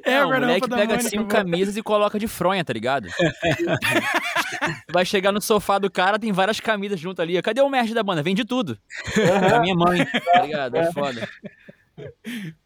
É, 0.05 0.12
É, 0.14 0.25
o 0.25 0.29
moleque 0.29 0.69
pega 0.69 0.87
Mônica, 0.95 1.01
cinco 1.09 1.23
vou- 1.25 1.31
camisas 1.33 1.77
e 1.77 1.83
coloca 1.83 2.19
de 2.19 2.27
fronha, 2.27 2.64
tá 2.64 2.73
ligado? 2.73 3.09
Vai 4.93 5.05
chegar 5.05 5.31
no 5.33 5.41
sofá 5.41 5.79
do 5.79 5.91
cara, 5.91 6.19
tem 6.19 6.33
várias 6.33 6.59
camisas 6.61 6.99
junto 6.99 7.23
ali. 7.23 7.41
Cadê 7.43 7.61
o 7.61 7.69
merch 7.69 7.93
da 7.93 8.03
banda? 8.03 8.23
Vende 8.23 8.45
tudo. 8.45 8.79
Da 9.51 9.61
minha 9.61 9.75
mãe, 9.75 10.05
tá 10.33 10.43
ligado? 10.43 10.77
É 10.77 10.93
foda. 10.93 11.29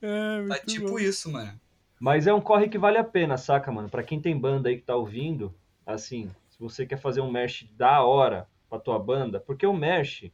É, 0.01 0.46
Tá 0.48 0.59
tipo 0.66 0.90
bom. 0.92 0.98
isso, 0.98 1.31
mano. 1.31 1.53
Mas 2.01 2.27
é 2.27 2.35
um 2.35 2.40
corre 2.40 2.68
que 2.68 2.79
vale 2.79 2.98
a 2.98 3.05
pena, 3.05 3.37
saca, 3.37 3.70
mano? 3.70 3.88
Pra 3.88 4.03
quem 4.03 4.20
tem 4.20 4.37
banda 4.37 4.68
aí 4.68 4.77
que 4.77 4.83
tá 4.83 4.96
ouvindo, 4.96 5.55
assim, 5.87 6.31
se 6.51 6.59
você 6.59 6.85
quer 6.85 6.98
fazer 6.98 7.20
um 7.20 7.31
merch 7.31 7.64
da 7.77 8.03
hora 8.03 8.46
pra 8.68 8.79
tua 8.79 8.98
banda, 8.98 9.38
porque 9.38 9.66
o 9.66 9.72
merch, 9.72 10.33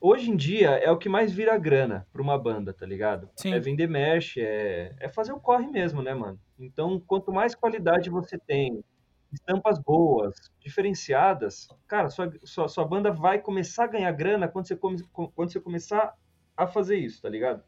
hoje 0.00 0.30
em 0.30 0.36
dia, 0.36 0.70
é 0.70 0.90
o 0.90 0.98
que 0.98 1.08
mais 1.08 1.32
vira 1.32 1.56
grana 1.58 2.06
pra 2.12 2.22
uma 2.22 2.38
banda, 2.38 2.72
tá 2.72 2.86
ligado? 2.86 3.30
Sim. 3.36 3.52
É 3.54 3.60
vender 3.60 3.86
merch, 3.88 4.36
é, 4.38 4.94
é 5.00 5.08
fazer 5.08 5.32
o 5.32 5.40
corre 5.40 5.66
mesmo, 5.68 6.02
né, 6.02 6.14
mano? 6.14 6.38
Então, 6.58 7.00
quanto 7.00 7.32
mais 7.32 7.54
qualidade 7.54 8.10
você 8.10 8.38
tem, 8.38 8.82
estampas 9.32 9.78
boas, 9.78 10.34
diferenciadas, 10.60 11.68
cara, 11.86 12.08
sua, 12.08 12.32
sua, 12.44 12.68
sua 12.68 12.84
banda 12.84 13.10
vai 13.12 13.40
começar 13.40 13.84
a 13.84 13.88
ganhar 13.88 14.12
grana 14.12 14.48
quando 14.48 14.66
você, 14.66 14.76
come, 14.76 15.02
quando 15.34 15.52
você 15.52 15.60
começar 15.60 16.14
a 16.56 16.66
fazer 16.66 16.96
isso, 16.96 17.22
tá 17.22 17.28
ligado? 17.28 17.62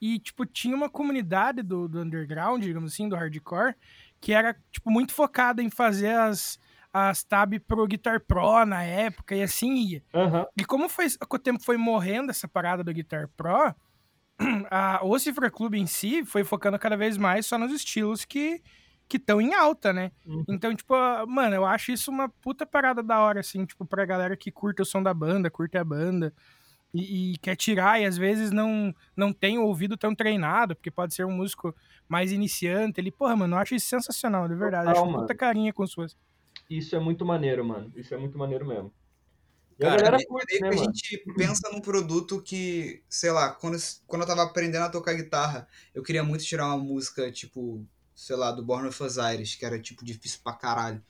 e, 0.00 0.18
tipo, 0.18 0.46
tinha 0.46 0.74
uma 0.74 0.88
comunidade 0.88 1.62
do, 1.62 1.86
do 1.88 2.00
underground, 2.00 2.62
digamos 2.62 2.92
assim, 2.92 3.08
do 3.08 3.16
hardcore, 3.16 3.74
que 4.20 4.32
era, 4.32 4.56
tipo, 4.72 4.90
muito 4.90 5.12
focada 5.12 5.62
em 5.62 5.68
fazer 5.70 6.14
as, 6.14 6.58
as 6.92 7.22
tab 7.22 7.54
pro 7.66 7.86
Guitar 7.86 8.20
Pro 8.20 8.64
na 8.64 8.82
época 8.82 9.34
e 9.34 9.42
assim 9.42 9.74
ia. 9.74 10.02
Aham. 10.14 10.46
E 10.56 10.64
como 10.64 10.88
foi, 10.88 11.06
com 11.28 11.36
o 11.36 11.38
tempo 11.38 11.62
foi 11.62 11.76
morrendo 11.76 12.30
essa 12.30 12.48
parada 12.48 12.82
do 12.82 12.92
Guitar 12.92 13.28
Pro, 13.36 13.74
a, 14.70 15.00
o 15.02 15.18
Cifra 15.18 15.50
Club 15.50 15.74
em 15.74 15.86
si 15.86 16.24
foi 16.24 16.44
focando 16.44 16.78
cada 16.78 16.96
vez 16.96 17.16
mais 17.16 17.46
só 17.46 17.58
nos 17.58 17.72
estilos 17.72 18.24
que 18.24 18.62
que 19.08 19.16
estão 19.16 19.40
em 19.40 19.52
alta, 19.52 19.92
né? 19.92 20.12
Uhum. 20.24 20.44
Então, 20.48 20.72
tipo, 20.72 20.94
mano, 21.26 21.56
eu 21.56 21.66
acho 21.66 21.90
isso 21.90 22.12
uma 22.12 22.28
puta 22.28 22.64
parada 22.64 23.02
da 23.02 23.18
hora, 23.18 23.40
assim, 23.40 23.66
tipo, 23.66 23.84
pra 23.84 24.06
galera 24.06 24.36
que 24.36 24.52
curta 24.52 24.84
o 24.84 24.86
som 24.86 25.02
da 25.02 25.12
banda, 25.12 25.50
curte 25.50 25.76
a 25.76 25.82
banda 25.82 26.32
e, 26.94 27.32
e 27.32 27.38
quer 27.38 27.56
tirar 27.56 28.00
e 28.00 28.04
às 28.04 28.16
vezes 28.16 28.52
não, 28.52 28.94
não 29.16 29.32
tem 29.32 29.58
o 29.58 29.64
ouvido 29.64 29.96
tão 29.96 30.14
treinado, 30.14 30.76
porque 30.76 30.92
pode 30.92 31.12
ser 31.12 31.26
um 31.26 31.32
músico 31.32 31.74
mais 32.08 32.30
iniciante. 32.30 33.00
Ele, 33.00 33.10
porra, 33.10 33.34
mano, 33.34 33.56
eu 33.56 33.58
acho 33.58 33.74
isso 33.74 33.88
sensacional, 33.88 34.46
de 34.46 34.54
verdade. 34.54 34.86
Total, 34.86 35.02
acho 35.02 35.10
mano. 35.10 35.22
puta 35.24 35.34
carinha 35.34 35.72
com 35.72 35.84
suas. 35.88 36.16
Isso 36.70 36.96
é 36.96 37.00
muito 37.00 37.24
maneiro, 37.26 37.62
mano. 37.64 37.92
Isso 37.96 38.14
é 38.14 38.18
muito 38.18 38.38
maneiro 38.38 38.64
mesmo. 38.66 38.94
E 39.78 39.84
a 39.84 39.90
Cara, 39.90 39.96
galera 39.96 40.18
meio 40.18 40.26
curte, 40.26 40.60
né, 40.60 40.70
a 40.70 40.76
mano? 40.76 40.94
gente 40.94 41.26
pensa 41.36 41.70
num 41.70 41.80
produto 41.80 42.42
que, 42.42 43.02
sei 43.08 43.30
lá, 43.30 43.50
quando, 43.52 43.78
quando 44.06 44.22
eu 44.22 44.28
tava 44.28 44.42
aprendendo 44.42 44.84
a 44.84 44.90
tocar 44.90 45.14
guitarra, 45.14 45.66
eu 45.94 46.02
queria 46.02 46.22
muito 46.22 46.44
tirar 46.44 46.66
uma 46.66 46.76
música, 46.78 47.32
tipo, 47.32 47.86
sei 48.14 48.36
lá, 48.36 48.52
do 48.52 48.62
Born 48.64 48.88
of 48.88 49.02
Osiris, 49.02 49.54
que 49.54 49.64
era, 49.64 49.80
tipo, 49.80 50.04
difícil 50.04 50.40
pra 50.44 50.52
caralho. 50.52 51.02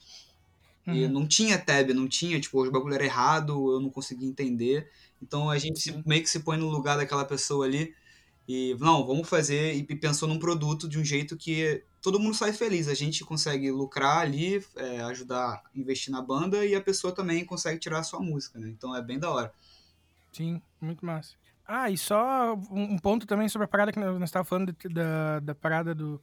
E 0.90 1.06
Uhum. 1.06 1.08
não 1.08 1.26
tinha 1.26 1.58
tab, 1.58 1.90
não 1.92 2.08
tinha, 2.08 2.40
tipo, 2.40 2.60
os 2.62 2.70
bagulho 2.70 2.94
era 2.94 3.04
errado, 3.04 3.72
eu 3.72 3.80
não 3.80 3.90
conseguia 3.90 4.28
entender. 4.28 4.90
Então 5.22 5.48
a 5.50 5.58
gente 5.58 5.80
se- 5.80 6.02
meio 6.06 6.22
que 6.22 6.30
se 6.30 6.40
põe 6.40 6.56
no 6.58 6.68
lugar 6.68 6.96
daquela 6.96 7.24
pessoa 7.24 7.66
ali 7.66 7.94
e, 8.48 8.76
não, 8.80 9.06
vamos 9.06 9.28
fazer, 9.28 9.74
e 9.74 9.84
pensou 9.96 10.28
num 10.28 10.38
produto 10.38 10.88
de 10.88 10.98
um 10.98 11.04
jeito 11.04 11.36
que 11.36 11.84
todo 12.02 12.18
mundo 12.20 12.34
sai 12.34 12.52
feliz. 12.52 12.88
A 12.88 12.94
gente 12.94 13.24
consegue 13.24 13.70
lucrar 13.70 14.18
ali, 14.18 14.64
é, 14.76 15.00
ajudar 15.02 15.54
a 15.54 15.62
investir 15.74 16.12
na 16.12 16.22
banda 16.22 16.64
e 16.64 16.74
a 16.74 16.80
pessoa 16.80 17.14
também 17.14 17.44
consegue 17.44 17.78
tirar 17.78 17.98
a 18.00 18.02
sua 18.04 18.20
música, 18.20 18.58
né? 18.58 18.68
Então 18.68 18.94
é 18.96 19.02
bem 19.02 19.18
da 19.18 19.30
hora. 19.30 19.52
Sim, 20.32 20.60
muito 20.80 21.04
massa. 21.04 21.34
Ah, 21.66 21.88
e 21.90 21.96
só 21.96 22.54
um 22.70 22.98
ponto 22.98 23.26
também 23.26 23.48
sobre 23.48 23.64
a 23.64 23.68
parada 23.68 23.92
que 23.92 23.98
nós 24.00 24.20
estávamos 24.22 24.48
falando 24.48 24.72
de- 24.72 24.88
da, 24.88 25.38
da 25.40 25.54
parada 25.54 25.94
do, 25.94 26.20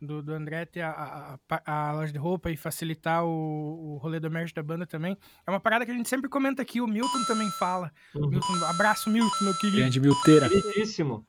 do, 0.00 0.22
do 0.22 0.32
André 0.32 0.64
ter 0.64 0.82
a, 0.82 1.38
a, 1.48 1.88
a- 1.88 1.92
loja 1.92 2.12
de 2.12 2.18
roupa 2.18 2.50
e 2.52 2.56
facilitar 2.56 3.24
o, 3.24 3.94
o 3.94 3.96
rolê 3.96 4.20
do 4.20 4.30
merch 4.30 4.52
da 4.54 4.62
banda 4.62 4.86
também. 4.86 5.16
É 5.44 5.50
uma 5.50 5.58
parada 5.58 5.84
que 5.84 5.90
a 5.90 5.94
gente 5.94 6.08
sempre 6.08 6.28
comenta 6.28 6.62
aqui, 6.62 6.80
o 6.80 6.86
Milton 6.86 7.24
também 7.26 7.50
fala. 7.58 7.90
Milton, 8.14 8.64
abraço, 8.68 9.10
Milton, 9.10 9.44
meu 9.44 9.54
querido. 9.58 9.78
Grande 9.78 10.00
Milteira. 10.00 10.48
Queridíssimo. 10.48 11.26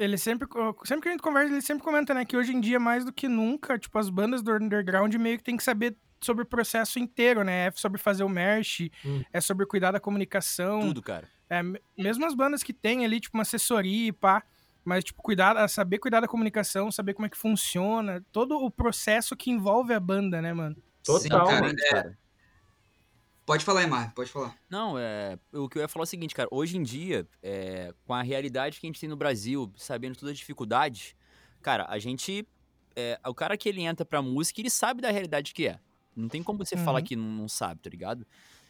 Ele 0.00 0.16
sempre, 0.16 0.48
sempre 0.84 1.02
que 1.02 1.08
a 1.08 1.12
gente 1.12 1.20
conversa, 1.22 1.52
ele 1.52 1.60
sempre 1.60 1.84
comenta, 1.84 2.14
né, 2.14 2.24
que 2.24 2.34
hoje 2.34 2.54
em 2.54 2.60
dia, 2.60 2.80
mais 2.80 3.04
do 3.04 3.12
que 3.12 3.28
nunca, 3.28 3.78
tipo, 3.78 3.98
as 3.98 4.08
bandas 4.08 4.42
do 4.42 4.50
underground 4.50 5.14
meio 5.16 5.36
que 5.36 5.44
tem 5.44 5.58
que 5.58 5.62
saber 5.62 5.94
sobre 6.22 6.42
o 6.42 6.46
processo 6.46 6.98
inteiro, 6.98 7.44
né? 7.44 7.66
É 7.66 7.70
sobre 7.72 7.98
fazer 8.00 8.24
o 8.24 8.28
merch, 8.28 8.90
Hum. 9.04 9.22
é 9.30 9.40
sobre 9.42 9.66
cuidar 9.66 9.90
da 9.90 10.00
comunicação. 10.00 10.80
Tudo, 10.80 11.02
cara. 11.02 11.28
É, 11.50 11.62
me- 11.62 11.80
mesmo 11.98 12.24
as 12.24 12.34
bandas 12.34 12.62
que 12.62 12.72
tem 12.72 13.04
ali, 13.04 13.20
tipo, 13.20 13.36
uma 13.36 13.42
assessoria 13.42 14.08
e 14.08 14.12
pá, 14.12 14.42
mas, 14.82 15.04
tipo, 15.04 15.22
cuidar, 15.22 15.68
saber 15.68 15.98
cuidar 15.98 16.20
da 16.20 16.28
comunicação, 16.28 16.90
saber 16.90 17.12
como 17.12 17.26
é 17.26 17.28
que 17.28 17.36
funciona, 17.36 18.24
todo 18.32 18.56
o 18.56 18.70
processo 18.70 19.36
que 19.36 19.50
envolve 19.50 19.92
a 19.92 20.00
banda, 20.00 20.40
né, 20.40 20.54
mano? 20.54 20.76
Sim, 21.02 21.28
cara, 21.28 21.44
Totalmente, 21.44 21.82
é- 21.84 21.90
cara. 21.90 22.18
Pode 23.50 23.64
falar 23.64 23.80
aí, 23.80 23.86
Mar, 23.88 24.14
pode 24.14 24.30
falar. 24.30 24.54
Não, 24.70 24.96
é, 24.96 25.36
o 25.52 25.68
que 25.68 25.76
eu 25.78 25.82
ia 25.82 25.88
falar 25.88 26.04
é 26.04 26.06
o 26.06 26.06
seguinte, 26.06 26.32
cara. 26.32 26.48
Hoje 26.52 26.76
em 26.76 26.82
dia, 26.84 27.26
é, 27.42 27.92
com 28.06 28.14
a 28.14 28.22
realidade 28.22 28.78
que 28.78 28.86
a 28.86 28.88
gente 28.88 29.00
tem 29.00 29.08
no 29.08 29.16
Brasil, 29.16 29.68
sabendo 29.76 30.14
todas 30.16 30.32
as 30.34 30.38
dificuldades, 30.38 31.16
cara, 31.60 31.84
a 31.88 31.98
gente. 31.98 32.46
é, 32.94 33.18
o 33.26 33.34
cara 33.34 33.56
que 33.56 33.68
ele 33.68 33.82
entra 33.82 34.04
pra 34.04 34.20
música, 34.22 34.60
ele 34.60 34.70
sabe 34.70 35.00
da 35.02 35.10
realidade 35.10 35.52
que 35.52 35.66
é. 35.66 35.80
Não 36.14 36.28
tem 36.28 36.42
como 36.44 36.58
você 36.64 36.76
falar 36.76 36.98
Uhum. 37.00 37.04
que 37.04 37.16
não, 37.16 37.24
não 37.24 37.48
sabe, 37.48 37.80
tá 37.80 37.90
ligado? 37.90 38.24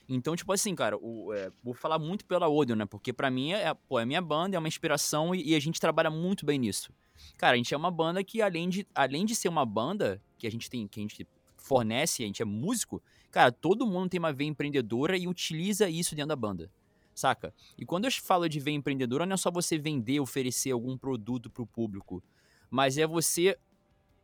Então, 0.08 0.34
tipo 0.34 0.50
assim, 0.52 0.74
cara, 0.74 0.96
o- 0.96 1.32
é, 1.34 1.50
vou 1.62 1.74
falar 1.74 1.98
muito 1.98 2.24
pela 2.24 2.48
Odeon, 2.48 2.76
né? 2.76 2.86
Porque 2.86 3.12
pra 3.12 3.30
mim 3.30 3.52
é, 3.52 3.72
pô, 3.74 3.98
é 4.00 4.04
minha 4.06 4.20
banda, 4.22 4.56
é 4.56 4.58
uma 4.58 4.66
inspiração 4.68 5.34
e, 5.34 5.50
e 5.50 5.54
a 5.54 5.60
gente 5.60 5.78
trabalha 5.80 6.10
muito 6.10 6.44
bem 6.46 6.58
nisso. 6.58 6.90
Cara, 7.36 7.54
a 7.54 7.56
gente 7.58 7.72
é 7.74 7.76
uma 7.76 7.90
banda 7.90 8.22
que, 8.24 8.40
além 8.40 8.68
de, 8.68 8.86
além 8.94 9.24
de 9.26 9.34
ser 9.34 9.48
uma 9.48 9.64
banda 9.66 10.22
que 10.38 10.46
a 10.46 10.50
gente 10.50 10.68
tem, 10.70 10.86
que 10.88 11.00
a 11.00 11.02
gente 11.02 11.26
fornece, 11.56 12.22
a 12.22 12.26
gente 12.26 12.40
é 12.42 12.44
músico, 12.44 13.02
cara, 13.30 13.52
todo 13.52 13.86
mundo 13.86 14.10
tem 14.10 14.18
uma 14.18 14.32
veia 14.32 14.48
empreendedora 14.48 15.16
e 15.16 15.26
utiliza 15.28 15.88
isso 15.88 16.14
dentro 16.14 16.28
da 16.30 16.36
banda. 16.36 16.70
Saca? 17.14 17.54
E 17.76 17.84
quando 17.84 18.06
eu 18.06 18.10
falo 18.12 18.48
de 18.48 18.60
veia 18.60 18.74
empreendedora, 18.76 19.26
não 19.26 19.34
é 19.34 19.36
só 19.36 19.50
você 19.50 19.78
vender, 19.78 20.20
oferecer 20.20 20.70
algum 20.72 20.96
produto 20.96 21.50
pro 21.50 21.66
público, 21.66 22.22
mas 22.70 22.96
é 22.98 23.06
você 23.06 23.56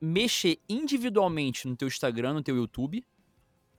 mexer 0.00 0.60
individualmente 0.68 1.68
no 1.68 1.76
teu 1.76 1.88
Instagram, 1.88 2.34
no 2.34 2.42
teu 2.42 2.56
YouTube, 2.56 3.04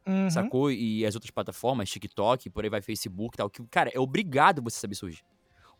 Uhum. 0.07 0.29
sacou? 0.29 0.71
E 0.71 1.05
as 1.05 1.15
outras 1.15 1.31
plataformas, 1.31 1.89
TikTok, 1.89 2.49
por 2.49 2.63
aí 2.63 2.69
vai 2.69 2.81
Facebook 2.81 3.35
e 3.35 3.37
tal. 3.37 3.49
Que, 3.49 3.63
cara, 3.67 3.91
é 3.93 3.99
obrigado 3.99 4.61
você 4.61 4.79
saber 4.79 4.97
hoje. 5.03 5.23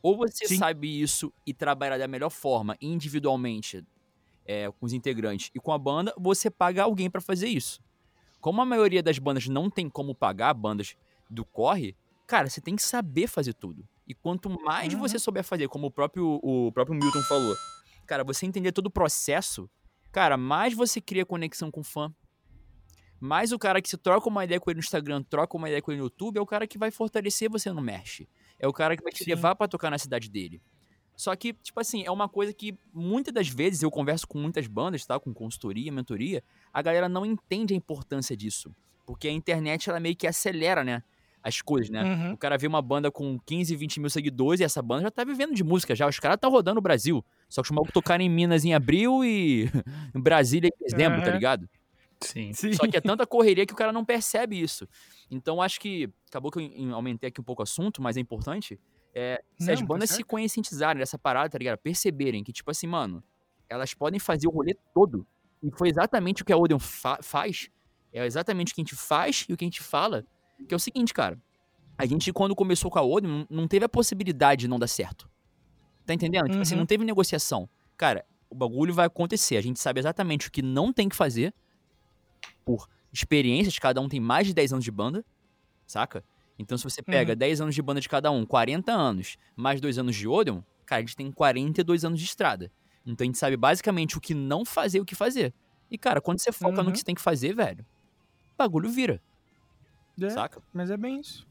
Ou 0.02 0.18
você 0.18 0.48
Sim. 0.48 0.58
sabe 0.58 1.02
isso 1.02 1.34
e 1.46 1.54
trabalhar 1.54 1.98
da 1.98 2.08
melhor 2.08 2.30
forma, 2.30 2.78
individualmente, 2.82 3.84
é, 4.46 4.72
com 4.72 4.86
os 4.86 4.94
integrantes 4.94 5.52
e 5.56 5.60
com 5.60 5.72
a 5.74 5.78
banda, 5.78 6.14
você 6.18 6.50
paga 6.52 6.84
alguém 6.84 7.10
pra 7.10 7.22
fazer 7.22 7.48
isso. 7.48 7.82
Como 8.48 8.62
a 8.62 8.66
maioria 8.66 9.04
das 9.04 9.20
bandas 9.20 9.46
não 9.50 9.70
tem 9.70 9.90
como 9.90 10.16
pagar, 10.16 10.54
bandas 10.54 10.96
do 11.30 11.44
corre, 11.44 11.98
cara, 12.26 12.50
você 12.50 12.62
tem 12.62 12.78
que 12.78 12.82
saber 12.82 13.28
fazer 13.28 13.54
tudo. 13.54 13.86
E 14.08 14.14
quanto 14.14 14.50
mais 14.64 14.94
Uhum. 14.94 15.02
você 15.02 15.20
souber 15.20 15.44
fazer, 15.44 15.68
como 15.68 15.88
o 15.88 15.92
próprio, 15.92 16.40
o 16.42 16.72
próprio 16.72 16.98
Milton 16.98 17.22
falou, 17.24 17.54
cara, 18.06 18.24
você 18.24 18.46
entender 18.46 18.72
todo 18.72 18.86
o 18.86 18.90
processo, 18.90 19.70
cara, 20.14 20.38
mais 20.38 20.74
você 20.74 21.02
cria 21.02 21.26
conexão 21.26 21.70
com 21.70 21.82
o 21.82 21.84
fã. 21.84 22.10
Mais 23.20 23.52
o 23.52 23.60
cara 23.60 23.82
que 23.82 23.90
se 23.90 23.98
troca 23.98 24.30
uma 24.30 24.46
ideia 24.46 24.62
com 24.62 24.72
ele 24.72 24.78
no 24.78 24.84
Instagram, 24.86 25.24
troca 25.24 25.58
uma 25.58 25.68
ideia 25.68 25.82
com 25.82 25.92
ele 25.92 26.00
no 26.00 26.06
YouTube, 26.06 26.38
é 26.38 26.42
o 26.42 26.46
cara 26.46 26.66
que 26.66 26.78
vai 26.78 26.90
fortalecer 26.90 27.50
você 27.52 27.70
no 27.74 27.82
Merch. 27.82 28.22
É 28.58 28.66
o 28.66 28.72
cara 28.72 28.96
que 28.96 29.04
vai 29.04 29.12
te 29.12 29.26
Sim. 29.26 29.32
levar 29.32 29.56
pra 29.56 29.68
tocar 29.68 29.90
na 29.92 29.98
cidade 29.98 30.30
dele. 30.30 30.62
Só 31.18 31.36
que, 31.36 31.52
tipo 31.52 31.80
assim, 31.80 32.04
é 32.06 32.12
uma 32.12 32.30
coisa 32.30 32.54
que 32.54 32.78
muitas 32.94 33.34
das 33.34 33.50
vezes 33.50 33.82
eu 33.82 33.90
converso 33.90 34.28
com 34.28 34.38
muitas 34.38 34.68
bandas, 34.68 35.04
tá? 35.04 35.20
Com 35.20 35.34
consultoria, 35.34 35.92
mentoria, 35.92 36.44
a 36.72 36.80
galera 36.80 37.10
não 37.10 37.26
entende 37.26 37.74
a 37.74 37.78
importância 37.78 38.38
disso. 38.38 38.72
Porque 39.04 39.28
a 39.28 39.32
internet, 39.32 39.90
ela 39.90 40.00
meio 40.00 40.16
que 40.16 40.28
acelera, 40.28 40.84
né? 40.84 41.02
As 41.42 41.60
coisas, 41.60 41.90
né? 41.90 42.04
Uhum. 42.04 42.34
O 42.34 42.38
cara 42.38 42.56
vê 42.56 42.68
uma 42.68 42.84
banda 42.84 43.10
com 43.10 43.40
15, 43.40 43.76
20 43.76 44.00
mil 44.00 44.10
seguidores 44.12 44.60
e 44.60 44.64
essa 44.64 44.80
banda 44.80 45.04
já 45.04 45.12
tá 45.12 45.24
vivendo 45.24 45.56
de 45.56 45.64
música 45.64 45.96
já. 45.96 46.08
Os 46.08 46.20
caras 46.20 46.38
tá 46.40 46.48
rodando 46.48 46.78
o 46.78 46.84
Brasil. 46.84 47.26
Só 47.50 47.64
que 47.64 47.72
os 47.72 47.72
malucos 47.72 47.94
tocaram 47.94 48.24
em 48.24 48.30
Minas 48.30 48.64
em 48.64 48.76
abril 48.76 49.26
e 49.26 49.72
em 50.14 50.22
Brasília 50.22 50.70
em 50.70 50.84
dezembro, 50.84 51.20
tá 51.22 51.28
Aham. 51.30 51.36
ligado? 51.36 51.70
Sim. 52.22 52.54
Sim. 52.54 52.74
Só 52.74 52.88
que 52.88 52.98
é 52.98 53.02
tanta 53.02 53.26
correria 53.26 53.66
que 53.66 53.74
o 53.74 53.78
cara 53.78 53.92
não 53.92 54.06
percebe 54.06 54.62
isso. 54.62 54.88
Então 55.32 55.62
acho 55.64 55.80
que. 55.80 56.10
Acabou 56.30 56.52
que 56.52 56.60
eu 56.60 56.94
aumentei 56.94 57.30
aqui 57.30 57.42
um 57.42 57.44
pouco 57.44 57.62
o 57.62 57.64
assunto, 57.64 58.04
mas 58.04 58.18
é 58.18 58.20
importante. 58.20 58.80
É, 59.20 59.42
se 59.58 59.72
as 59.72 59.80
Não, 59.80 59.88
tá 59.88 59.94
bandas 59.96 60.12
se 60.12 60.24
conscientizarem 60.24 61.00
dessa 61.00 61.18
parada, 61.18 61.50
tá 61.50 61.58
ligado? 61.58 61.80
Perceberem 61.80 62.44
que, 62.44 62.54
tipo 62.54 62.70
assim, 62.70 62.86
mano, 62.86 63.24
elas 63.68 63.92
podem 63.96 64.20
fazer 64.20 64.48
o 64.48 64.52
rolê 64.52 64.76
todo. 64.94 65.26
E 65.64 65.72
foi 65.72 65.90
exatamente 65.90 66.44
o 66.44 66.46
que 66.46 66.54
a 66.54 66.58
Odeon 66.58 66.78
fa- 66.78 67.18
faz. 67.24 67.70
É 68.14 68.24
exatamente 68.26 68.72
o 68.72 68.76
que 68.76 68.82
a 68.82 68.84
gente 68.84 68.96
faz 68.96 69.46
e 69.50 69.54
o 69.54 69.58
que 69.58 69.66
a 69.66 69.68
gente 69.68 69.82
fala. 69.82 70.24
Que 70.68 70.74
é 70.74 70.78
o 70.78 70.80
seguinte, 70.80 71.16
cara. 71.16 71.42
A 71.98 72.06
gente, 72.06 72.32
quando 72.32 72.56
começou 72.56 72.92
com 72.92 73.00
a 73.00 73.02
Odeon, 73.02 73.46
não- 73.50 73.68
teve 73.68 73.84
a 73.86 73.90
possibilidade 73.90 74.62
de 74.62 74.68
não 74.68 74.78
dar 74.78 74.88
certo. 74.88 75.28
Tá 76.06 76.14
entendendo? 76.14 76.48
Tipo 76.50 76.62
assim, 76.62 76.76
Uhum. 76.76 76.82
não 76.82 76.86
teve 76.86 77.04
negociação. 77.04 77.68
Cara, 77.98 78.24
o 78.52 78.54
bagulho 78.56 78.94
vai 78.94 79.08
acontecer. 79.08 79.58
A 79.58 79.62
gente 79.62 79.80
sabe 79.80 80.00
exatamente 80.00 80.48
o 80.48 80.52
que 80.52 80.62
não 80.62 80.94
tem 80.94 81.10
que 81.10 81.16
fazer 81.16 81.54
por 82.64 82.88
experiências, 83.12 83.80
cada 83.80 84.00
um 84.00 84.08
tem 84.08 84.20
mais 84.20 84.46
de 84.46 84.54
10 84.54 84.74
anos 84.74 84.86
de 84.86 84.92
banda, 84.92 85.26
saca? 85.88 86.24
Então, 86.60 86.78
se 86.78 86.84
você 86.84 87.02
pega 87.04 87.34
Uhum. 87.34 87.38
10 87.38 87.62
anos 87.62 87.76
de 87.76 87.82
banda 87.82 88.02
de 88.02 88.10
cada 88.10 88.32
um, 88.32 88.46
40 88.46 88.92
anos, 88.92 89.38
mais 89.56 89.80
2 89.82 89.98
anos 89.98 90.16
de 90.16 90.28
Odeon, 90.28 90.62
cara, 90.86 91.00
a 91.00 91.06
gente 91.06 91.16
tem 91.16 91.32
42 91.32 92.04
anos 92.06 92.20
de 92.20 92.26
estrada. 92.26 92.72
Então, 93.06 93.24
a 93.24 93.28
gente 93.28 93.38
sabe 93.38 93.56
basicamente 93.58 94.18
o 94.18 94.22
que 94.22 94.34
não 94.34 94.66
fazer 94.66 94.98
e 94.98 95.02
o 95.02 95.06
que 95.06 95.16
fazer. 95.16 95.54
E, 95.90 95.98
cara, 95.98 96.20
quando 96.22 96.40
você 96.40 96.52
foca 96.52 96.82
no 96.84 96.88
Uhum. 96.88 96.92
que 96.92 97.00
você 97.00 97.06
tem 97.06 97.16
que 97.16 97.22
fazer, 97.22 97.54
velho, 97.56 97.86
o 98.54 98.58
bagulho 98.58 98.90
vira, 98.90 99.22
É, 100.22 100.30
saca? 100.30 100.62
Mas 100.74 100.90
é 100.90 100.98
bem 100.98 101.20
isso. 101.20 101.48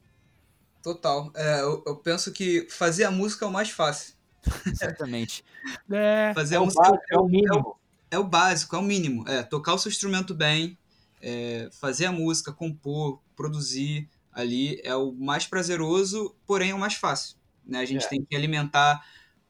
Total. 0.81 1.31
É, 1.35 1.61
eu, 1.61 1.83
eu 1.85 1.97
penso 1.97 2.31
que 2.31 2.67
fazer 2.69 3.03
a 3.03 3.11
música 3.11 3.45
é 3.45 3.47
o 3.47 3.51
mais 3.51 3.69
fácil. 3.69 4.15
Exatamente. 4.65 5.43
É, 5.91 6.33
Fazer 6.33 6.55
É 6.55 6.57
a 6.57 6.61
o 6.61 6.65
música 6.65 6.91
básico, 6.91 7.03
é 7.11 7.17
o 7.17 7.27
mínimo. 7.27 7.79
é 8.11 8.19
o 8.19 8.23
básico, 8.23 8.75
é 8.75 8.79
o 8.79 8.83
mínimo. 8.83 9.27
É 9.27 9.43
tocar 9.43 9.73
o 9.73 9.79
seu 9.79 9.89
instrumento 9.89 10.33
bem, 10.35 10.77
é, 11.21 11.69
fazer 11.79 12.05
a 12.05 12.11
música, 12.11 12.53
compor, 12.53 13.21
produzir 13.35 14.09
ali 14.37 14.79
é 14.83 14.95
o 14.95 15.11
mais 15.13 15.47
prazeroso, 15.47 16.35
porém 16.45 16.69
é 16.69 16.75
o 16.75 16.79
mais 16.79 16.93
fácil. 16.93 17.35
Né? 17.65 17.79
A 17.79 17.85
gente 17.85 18.05
É. 18.05 18.07
tem 18.07 18.23
que 18.23 18.35
alimentar 18.35 19.03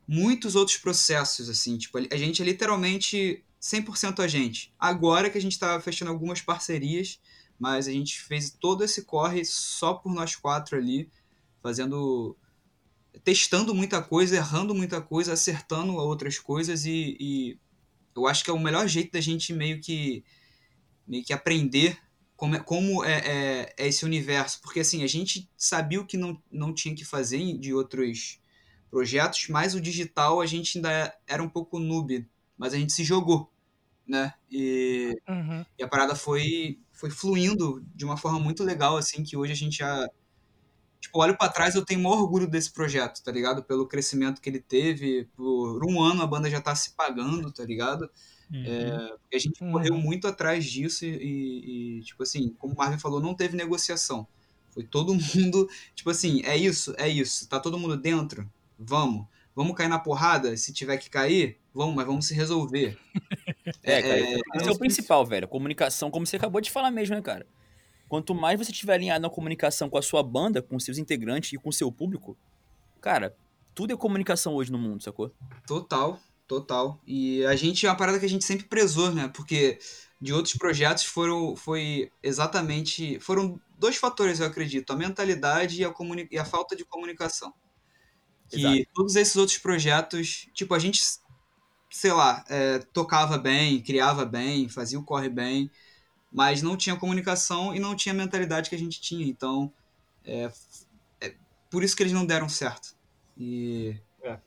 muitos 0.08 0.56
outros 0.56 0.78
processos, 0.78 1.50
assim. 1.50 1.78
Tipo, 1.78 1.98
a 1.98 2.16
gente 2.18 2.42
é 2.42 2.46
literalmente 2.46 3.44
100% 3.60 4.24
a 4.24 4.28
gente. 4.28 4.74
Agora 4.80 5.30
que 5.30 5.38
a 5.38 5.42
gente 5.42 5.52
está 5.52 5.80
fechando 5.82 6.10
algumas 6.10 6.42
parcerias, 6.42 7.20
mas 7.60 7.86
a 7.88 7.92
gente 7.92 8.22
fez 8.22 8.50
todo 8.50 8.82
esse 8.82 9.04
corre 9.04 9.44
só 9.44 9.94
por 9.94 10.14
nós 10.14 10.38
quatro 10.38 10.78
ali, 10.78 11.10
fazendo 11.62 12.38
testando 13.26 13.76
muita 13.76 14.02
coisa, 14.02 14.38
errando 14.38 14.74
muita 14.74 15.02
coisa, 15.02 15.34
acertando 15.34 15.96
outras 15.96 16.40
coisas 16.40 16.86
e, 16.86 17.18
e 17.20 17.60
eu 18.16 18.26
acho 18.26 18.44
que 18.44 18.50
é 18.50 18.54
o 18.54 18.60
melhor 18.60 18.88
jeito 18.88 19.12
da 19.12 19.20
gente 19.20 19.52
meio 19.52 19.82
que 19.82 20.24
meio 21.06 21.26
que 21.26 21.34
aprender 21.34 22.00
como 22.38 22.56
é, 22.56 22.62
como 22.62 23.06
é, 23.06 23.20
é, 23.68 23.76
é 23.78 23.88
esse 23.88 24.06
universo, 24.06 24.62
porque 24.62 24.82
assim 24.82 25.04
a 25.04 25.08
gente 25.08 25.50
sabia 25.58 26.02
o 26.02 26.08
que 26.08 26.18
não, 26.18 26.42
não 26.52 26.74
tinha 26.74 26.96
que 26.96 27.06
fazer 27.06 27.58
de 27.60 27.74
outros 27.74 28.42
projetos, 28.92 29.48
mas 29.50 29.76
o 29.76 29.82
digital 29.82 30.42
a 30.42 30.46
gente 30.46 30.78
ainda 30.78 31.16
era 31.28 31.44
um 31.44 31.50
pouco 31.50 31.80
noob, 31.80 32.28
mas 32.58 32.74
a 32.74 32.78
gente 32.78 32.94
se 32.94 33.04
jogou, 33.04 33.52
né? 34.08 34.34
E, 34.52 35.14
Uhum. 35.28 35.66
e 35.80 35.84
a 35.84 35.88
parada 35.90 36.16
foi 36.16 36.80
foi 36.94 37.12
fluindo 37.12 37.86
de 37.96 38.06
uma 38.06 38.18
forma 38.18 38.40
muito 38.40 38.64
legal 38.64 38.98
assim 38.98 39.24
que 39.24 39.38
hoje 39.38 39.54
a 39.54 39.56
gente 39.56 39.78
já 39.80 40.08
tipo 41.00 41.20
olho 41.20 41.38
pra 41.38 41.50
trás 41.50 41.76
eu 41.76 41.86
tenho 41.86 42.02
maior 42.02 42.20
orgulho 42.22 42.48
desse 42.48 42.72
projeto 42.74 43.24
tá 43.24 43.32
ligado 43.32 43.64
pelo 43.64 43.88
crescimento 43.88 44.42
que 44.42 44.50
ele 44.50 44.60
teve 44.60 45.26
por 45.36 45.86
um 45.86 46.02
ano 46.02 46.22
a 46.24 46.28
banda 46.28 46.50
já 46.50 46.62
tá 46.62 46.76
se 46.76 46.96
pagando 46.96 47.52
tá 47.52 47.64
ligado 47.64 48.10
é, 48.54 49.08
porque 49.20 49.36
a 49.36 49.40
gente 49.40 49.64
Uhum. 49.64 49.72
correu 49.74 49.98
muito 49.98 50.28
atrás 50.28 50.66
disso 50.66 51.06
e, 51.06 51.98
e, 52.00 52.02
tipo 52.02 52.24
assim 52.24 52.50
como 52.58 52.74
o 52.74 52.78
Marvin 52.78 52.98
falou 53.00 53.20
não 53.20 53.34
teve 53.34 53.56
negociação 53.58 54.28
foi 54.70 54.84
todo 54.84 55.14
mundo 55.36 55.70
tipo 55.96 56.10
assim 56.10 56.42
é 56.46 56.56
isso 56.56 56.94
é 56.98 57.08
isso 57.10 57.48
tá 57.50 57.60
todo 57.60 57.78
mundo 57.78 57.98
dentro 57.98 58.50
vamos 58.80 59.26
vamos 59.56 59.76
cair 59.76 59.90
na 59.90 60.00
porrada 60.00 60.56
se 60.56 60.72
tiver 60.72 60.98
que 60.98 61.10
cair 61.10 61.58
vamos 61.74 61.96
mas 61.96 62.06
vamos 62.06 62.26
se 62.28 62.34
resolver 62.34 62.98
É, 63.84 64.02
cara, 64.02 64.20
É, 64.20 64.40
esse 64.56 64.70
é 64.70 64.72
o 64.72 64.78
principal, 64.78 65.26
velho. 65.26 65.48
Comunicação, 65.48 66.10
como 66.10 66.26
você 66.26 66.38
acabou 66.38 66.62
de 66.62 66.72
falar 66.72 66.92
mesmo, 66.92 67.16
né, 67.16 67.22
cara? 67.22 67.46
Quanto 68.08 68.34
mais 68.34 68.58
você 68.58 68.72
estiver 68.72 68.94
alinhado 68.94 69.22
na 69.22 69.30
comunicação 69.30 69.90
com 69.90 69.98
a 69.98 70.02
sua 70.02 70.24
banda, 70.24 70.62
com 70.62 70.80
seus 70.80 70.98
integrantes 70.98 71.52
e 71.54 71.58
com 71.58 71.70
o 71.70 71.74
seu 71.74 71.92
público, 71.92 72.38
cara, 73.02 73.36
tudo 73.76 73.94
é 73.94 73.98
comunicação 73.98 74.56
hoje 74.56 74.72
no 74.72 74.78
mundo, 74.78 75.04
sacou? 75.04 75.32
Total, 75.68 76.18
Total. 76.48 77.00
E 77.06 77.46
a 77.46 77.56
gente 77.56 77.86
é 77.86 77.90
uma 77.90 77.98
parada 77.98 78.20
que 78.20 78.26
a 78.26 78.30
gente 78.30 78.46
sempre 78.46 78.66
prezou, 78.68 79.12
né? 79.12 79.28
Porque 79.28 79.80
de 80.20 80.34
outros 80.34 80.56
projetos 80.56 81.04
foram 81.04 81.56
foi 81.56 82.12
exatamente 82.24 83.20
foram 83.20 83.60
dois 83.78 83.98
fatores, 83.98 84.40
eu 84.40 84.48
acredito, 84.48 84.92
a 84.92 84.96
mentalidade 84.96 85.82
e 85.82 85.86
a, 85.86 85.92
comuni 85.92 86.28
e 86.32 86.38
a 86.38 86.46
falta 86.46 86.76
de 86.76 86.84
comunicação. 86.84 87.54
Que 88.50 88.60
Exato. 88.60 88.90
todos 88.94 89.16
esses 89.16 89.36
outros 89.36 89.58
projetos, 89.58 90.48
tipo, 90.54 90.74
a 90.74 90.80
gente, 90.80 91.02
sei 91.90 92.14
lá, 92.14 92.44
é, 92.48 92.80
tocava 92.80 93.38
bem, 93.38 93.82
criava 93.82 94.26
bem, 94.26 94.70
fazia 94.70 94.98
o 94.98 95.04
corre 95.04 95.30
bem, 95.30 95.70
mas 96.32 96.62
não 96.62 96.78
tinha 96.78 96.96
comunicação 96.96 97.76
e 97.76 97.80
não 97.80 97.96
tinha 97.96 98.14
a 98.14 98.18
mentalidade 98.18 98.70
que 98.70 98.76
a 98.76 98.80
gente 98.80 99.02
tinha. 99.02 99.28
Então, 99.28 99.72
é, 100.24 100.50
é 101.20 101.36
por 101.70 101.84
isso 101.84 101.96
que 101.96 102.04
eles 102.04 102.14
não 102.14 102.26
deram 102.26 102.48
certo. 102.48 102.96
E. 103.38 103.96
É. 104.24 104.40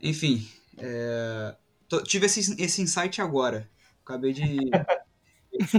Enfim, 0.00 0.48
é, 0.78 1.56
tô- 1.88 2.02
tive 2.02 2.26
esse, 2.26 2.60
esse 2.62 2.82
insight 2.82 3.20
agora. 3.20 3.68
Acabei 4.04 4.32
de. 4.32 4.70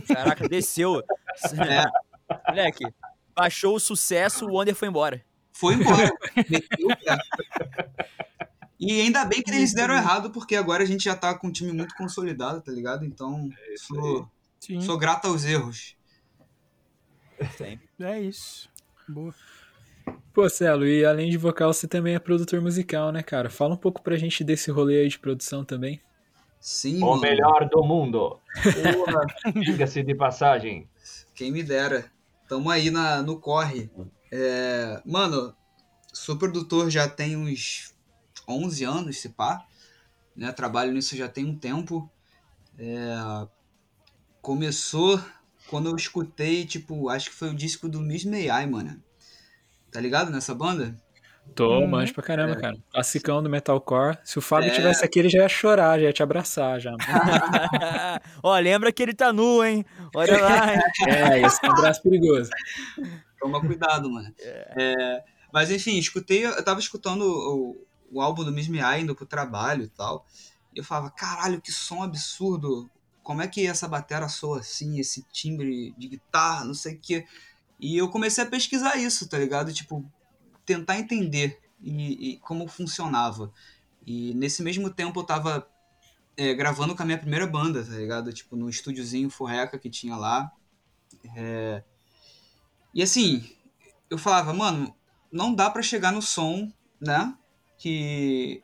Caraca, 0.08 0.48
desceu. 0.48 1.02
É. 1.54 1.86
Moleque, 2.50 2.86
baixou 3.36 3.76
o 3.76 3.80
sucesso, 3.80 4.46
o 4.48 4.54
Wonder 4.54 4.74
foi 4.76 4.88
embora. 4.88 5.24
Foi 5.52 5.76
embora. 5.76 6.12
E 8.80 9.02
ainda 9.02 9.24
bem 9.26 9.42
que 9.42 9.52
eles 9.52 9.74
deram 9.74 9.96
errado, 9.96 10.32
porque 10.32 10.56
agora 10.56 10.84
a 10.84 10.86
gente 10.86 11.06
já 11.06 11.16
tá 11.16 11.34
com 11.38 11.48
um 11.48 11.52
time 11.52 11.72
muito 11.72 11.96
consolidado, 11.96 12.62
tá 12.62 12.72
ligado? 12.72 13.06
Então, 13.06 13.50
sou, 13.78 14.30
Sim. 14.60 14.82
sou 14.82 14.98
grato 14.98 15.28
aos 15.28 15.46
erros. 15.46 15.96
É 18.00 18.20
isso. 18.20 18.70
Boa. 19.08 19.34
Pô, 20.36 20.50
Celo, 20.50 20.86
e 20.86 21.06
além 21.06 21.30
de 21.30 21.38
vocal, 21.38 21.74
você 21.74 21.88
também 21.88 22.14
é 22.14 22.20
produtor 22.20 22.60
musical, 22.60 23.10
né, 23.10 23.24
cara? 23.24 23.50
Fala 23.50 23.74
um 23.74 23.78
pouco 23.78 24.02
pra 24.02 24.18
gente 24.18 24.44
desse 24.44 24.70
rolê 24.70 25.00
aí 25.00 25.08
de 25.08 25.18
produção 25.18 25.64
também. 25.64 26.02
Sim, 26.60 26.98
O 27.02 27.12
mano. 27.12 27.22
melhor 27.22 27.70
do 27.70 27.82
mundo. 27.82 28.38
Porra, 28.54 29.26
Diga-se 29.64 30.04
de 30.04 30.14
passagem. 30.14 30.90
quem 31.34 31.54
me 31.54 31.64
dera. 31.64 32.12
Tamo 32.50 32.70
aí 32.70 32.92
na, 32.92 33.22
no 33.22 33.40
corre. 33.40 33.90
É, 34.30 35.02
mano, 35.06 35.56
sou 36.12 36.38
produtor 36.38 36.90
já 36.90 37.08
tem 37.08 37.38
uns 37.38 37.96
11 38.46 38.84
anos, 38.84 39.20
se 39.20 39.30
pá. 39.30 39.66
Né? 40.36 40.52
Trabalho 40.52 40.92
nisso 40.92 41.16
já 41.16 41.30
tem 41.30 41.46
um 41.46 41.58
tempo. 41.58 42.12
É, 42.78 43.48
começou 44.42 45.18
quando 45.70 45.88
eu 45.88 45.96
escutei, 45.96 46.66
tipo, 46.66 47.08
acho 47.08 47.30
que 47.30 47.36
foi 47.38 47.52
o 47.52 47.56
disco 47.56 47.88
do 47.88 48.02
Miss 48.02 48.26
May 48.26 48.50
mano. 48.66 49.02
Tá 49.96 50.02
ligado 50.02 50.30
nessa 50.30 50.54
banda? 50.54 50.94
Tô, 51.56 51.80
Uhum. 51.80 51.88
manjo 51.88 52.14
pra 52.14 52.22
caramba, 52.22 52.52
É. 52.54 52.60
cara. 52.60 52.76
Classicão 52.92 53.42
do 53.42 53.50
metalcore. 53.50 54.18
Se 54.26 54.38
o 54.38 54.42
Fábio 54.42 54.70
É. 54.72 54.74
tivesse 54.76 55.06
aqui, 55.06 55.20
ele 55.20 55.30
já 55.30 55.40
ia 55.44 55.48
chorar, 55.48 55.98
já 55.98 56.06
ia 56.08 56.12
te 56.12 56.22
abraçar 56.22 56.82
já. 56.82 56.92
Ó, 58.44 58.58
lembra 58.60 58.92
que 58.92 59.02
ele 59.02 59.14
tá 59.14 59.32
nu, 59.32 59.64
hein? 59.64 59.86
Olha 60.14 60.42
lá. 60.42 60.74
hein? 60.74 60.82
É, 61.08 61.42
esse 61.42 61.64
é 61.64 61.70
um 61.70 61.72
abraço 61.72 62.02
perigoso. 62.02 62.50
Toma 63.40 63.62
cuidado, 63.62 64.12
mano. 64.12 64.34
É, 64.40 65.24
mas 65.54 65.72
enfim, 65.72 65.98
escutei, 65.98 66.46
eu 66.46 66.64
tava 66.64 66.80
escutando 66.82 67.22
o, 67.22 67.78
o 68.12 68.22
álbum 68.22 68.44
do 68.44 68.52
Miss 68.52 68.68
I 68.68 69.02
indo 69.02 69.16
pro 69.16 69.26
trabalho 69.26 69.84
e 69.84 69.90
tal. 69.90 70.26
E 70.76 70.80
eu 70.80 70.84
falava, 70.84 71.10
caralho, 71.12 71.62
que 71.62 71.72
som 71.72 72.04
absurdo. 72.04 72.90
Como 73.24 73.42
é 73.42 73.48
que 73.48 73.66
essa 73.66 73.88
batera 73.88 74.28
soa 74.28 74.60
assim, 74.60 75.00
esse 75.00 75.24
timbre 75.32 75.94
de 75.98 76.08
guitarra, 76.10 76.66
não 76.66 76.74
sei 76.74 76.96
o 76.96 77.00
quê. 77.02 77.26
E 77.80 77.98
eu 77.98 78.10
comecei 78.10 78.44
a 78.44 78.48
pesquisar 78.48 78.96
isso, 78.98 79.28
tá 79.28 79.38
ligado? 79.38 79.74
Tipo, 79.74 80.04
tentar 80.66 80.98
entender 80.98 81.60
e, 81.82 82.32
e 82.32 82.38
como 82.38 82.68
funcionava. 82.68 83.52
E 84.06 84.34
nesse 84.34 84.62
mesmo 84.64 84.90
tempo 84.90 85.20
eu 85.20 85.24
tava 85.24 85.68
é, 86.38 86.54
gravando 86.54 86.96
com 86.96 87.04
a 87.04 87.06
minha 87.06 87.18
primeira 87.18 87.48
banda, 87.48 87.84
tá 87.84 87.94
ligado? 87.94 88.32
Tipo, 88.34 88.56
no 88.56 88.70
estúdiozinho 88.70 89.30
Furreca 89.30 89.80
que 89.80 89.90
tinha 89.90 90.16
lá. 90.16 90.52
É, 91.36 91.84
E 92.94 93.02
assim, 93.02 93.50
eu 94.10 94.18
falava, 94.18 94.54
mano, 94.54 94.96
não 95.32 95.54
dá 95.54 95.70
pra 95.70 95.82
chegar 95.82 96.12
no 96.12 96.22
som, 96.22 96.72
né? 97.00 97.36
Que. 97.78 98.62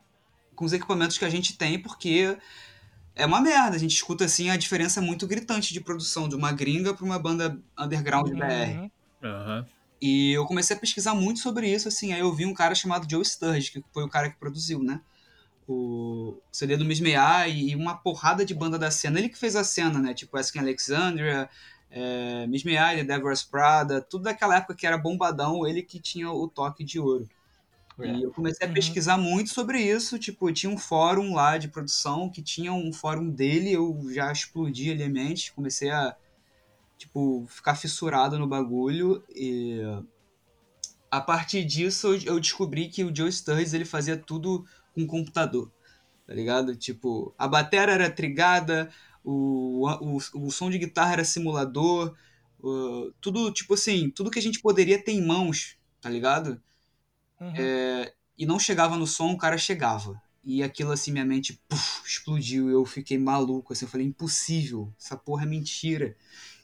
Com 0.56 0.66
os 0.66 0.74
equipamentos 0.74 1.18
que 1.18 1.26
a 1.26 1.30
gente 1.30 1.58
tem, 1.58 1.82
porque 1.82 2.38
é 3.16 3.26
uma 3.26 3.42
merda. 3.42 3.76
A 3.76 3.80
gente 3.80 3.96
escuta 3.96 4.26
assim 4.26 4.50
a 4.50 4.58
diferença 4.58 5.02
muito 5.02 5.26
gritante 5.26 5.74
de 5.74 5.82
produção 5.82 6.30
de 6.30 6.36
uma 6.36 6.52
gringa 6.52 6.94
pra 6.94 7.06
uma 7.06 7.18
banda 7.18 7.60
underground 7.78 8.30
BR. 8.32 8.92
Uhum. 9.24 9.66
E 10.02 10.32
eu 10.32 10.46
comecei 10.46 10.76
a 10.76 10.80
pesquisar 10.80 11.14
muito 11.14 11.40
sobre 11.40 11.70
isso, 11.72 11.88
assim. 11.88 12.12
Aí 12.14 12.20
eu 12.22 12.34
vi 12.34 12.46
um 12.46 12.54
cara 12.54 12.74
chamado 12.74 13.08
Joe 13.10 13.24
Sturge, 13.24 13.72
que 13.72 13.84
foi 13.94 14.04
o 14.04 14.10
cara 14.10 14.30
que 14.30 14.38
produziu, 14.40 14.82
né? 14.82 15.02
O 15.68 16.38
CD 16.52 16.76
do 16.76 16.84
Miss 16.86 17.00
e 17.00 17.76
uma 17.76 17.96
porrada 17.96 18.44
de 18.44 18.54
banda 18.54 18.80
da 18.80 18.90
cena. 18.90 19.20
Ele 19.20 19.30
que 19.30 19.38
fez 19.38 19.56
a 19.56 19.64
cena, 19.64 20.00
né? 20.00 20.14
Tipo 20.14 20.38
Asking 20.38 20.60
Alexandria, 20.60 21.50
é, 21.92 22.48
Miss 22.48 22.64
Devil's 22.64 23.44
Prada, 23.44 24.02
tudo 24.02 24.24
daquela 24.24 24.58
época 24.58 24.76
que 24.76 24.88
era 24.88 24.98
bombadão, 24.98 25.68
ele 25.68 25.84
que 25.84 26.00
tinha 26.00 26.32
o 26.32 26.48
toque 26.48 26.84
de 26.84 27.00
ouro. 27.00 27.30
E 28.00 28.24
eu 28.24 28.32
comecei 28.32 28.66
a 28.66 28.70
Uhum. 28.70 28.74
pesquisar 28.74 29.18
muito 29.18 29.52
sobre 29.52 29.80
isso. 29.82 30.18
Tipo, 30.18 30.52
tinha 30.52 30.72
um 30.72 30.78
fórum 30.78 31.34
lá 31.36 31.58
de 31.58 31.68
produção 31.68 32.30
que 32.30 32.42
tinha 32.42 32.74
um 32.74 32.92
fórum 32.92 33.30
dele, 33.30 33.72
eu 33.72 34.02
já 34.12 34.32
explodi 34.32 34.92
ali 34.92 35.04
a 35.04 35.10
mente, 35.10 35.54
comecei 35.54 35.92
a 35.92 36.16
tipo, 37.02 37.48
ficar 37.50 37.76
fissurado 37.76 38.38
no 38.38 38.48
bagulho 38.48 39.24
e 39.36 39.82
a 41.10 41.20
partir 41.20 41.64
disso 41.66 42.14
eu- 42.26 42.40
descobri 42.40 42.88
que 42.88 43.04
o 43.04 43.16
Joe 43.16 43.32
Sturges 43.32 43.74
ele 43.74 43.86
fazia 43.86 44.16
tudo 44.18 44.66
com 44.94 45.06
computador, 45.06 45.72
tá 46.28 46.34
ligado? 46.34 46.76
Tipo, 46.76 47.34
a 47.38 47.48
bateria 47.48 47.94
era 47.94 48.10
trigada, 48.12 48.92
o, 49.24 49.88
o, 50.02 50.18
o 50.18 50.52
som 50.52 50.70
de 50.70 50.78
guitarra 50.78 51.14
era 51.14 51.26
simulador, 51.26 52.16
o- 52.60 53.12
tudo, 53.22 53.52
tipo 53.52 53.74
assim, 53.74 54.10
tudo 54.10 54.32
que 54.32 54.40
a 54.40 54.42
gente 54.42 54.62
poderia 54.62 55.04
ter 55.04 55.12
em 55.14 55.26
mãos, 55.26 55.78
tá 56.02 56.10
ligado? 56.10 56.62
Uhum. 57.40 57.54
É, 57.58 58.14
e 58.38 58.46
não 58.46 58.60
chegava 58.60 58.98
no 58.98 59.08
som, 59.08 59.32
o 59.32 59.38
cara 59.38 59.58
chegava. 59.58 60.22
E 60.44 60.64
aquilo 60.64 60.92
assim, 60.92 61.12
minha 61.12 61.26
mente 61.26 61.62
puf, 61.70 62.02
explodiu. 62.08 62.70
Eu 62.70 62.86
fiquei 62.86 63.18
maluco. 63.18 63.74
Assim, 63.74 63.86
eu 63.86 63.90
falei, 63.90 64.08
impossível. 64.08 64.92
Essa 65.00 65.16
porra 65.16 65.44
é 65.44 65.46
mentira. 65.46 66.16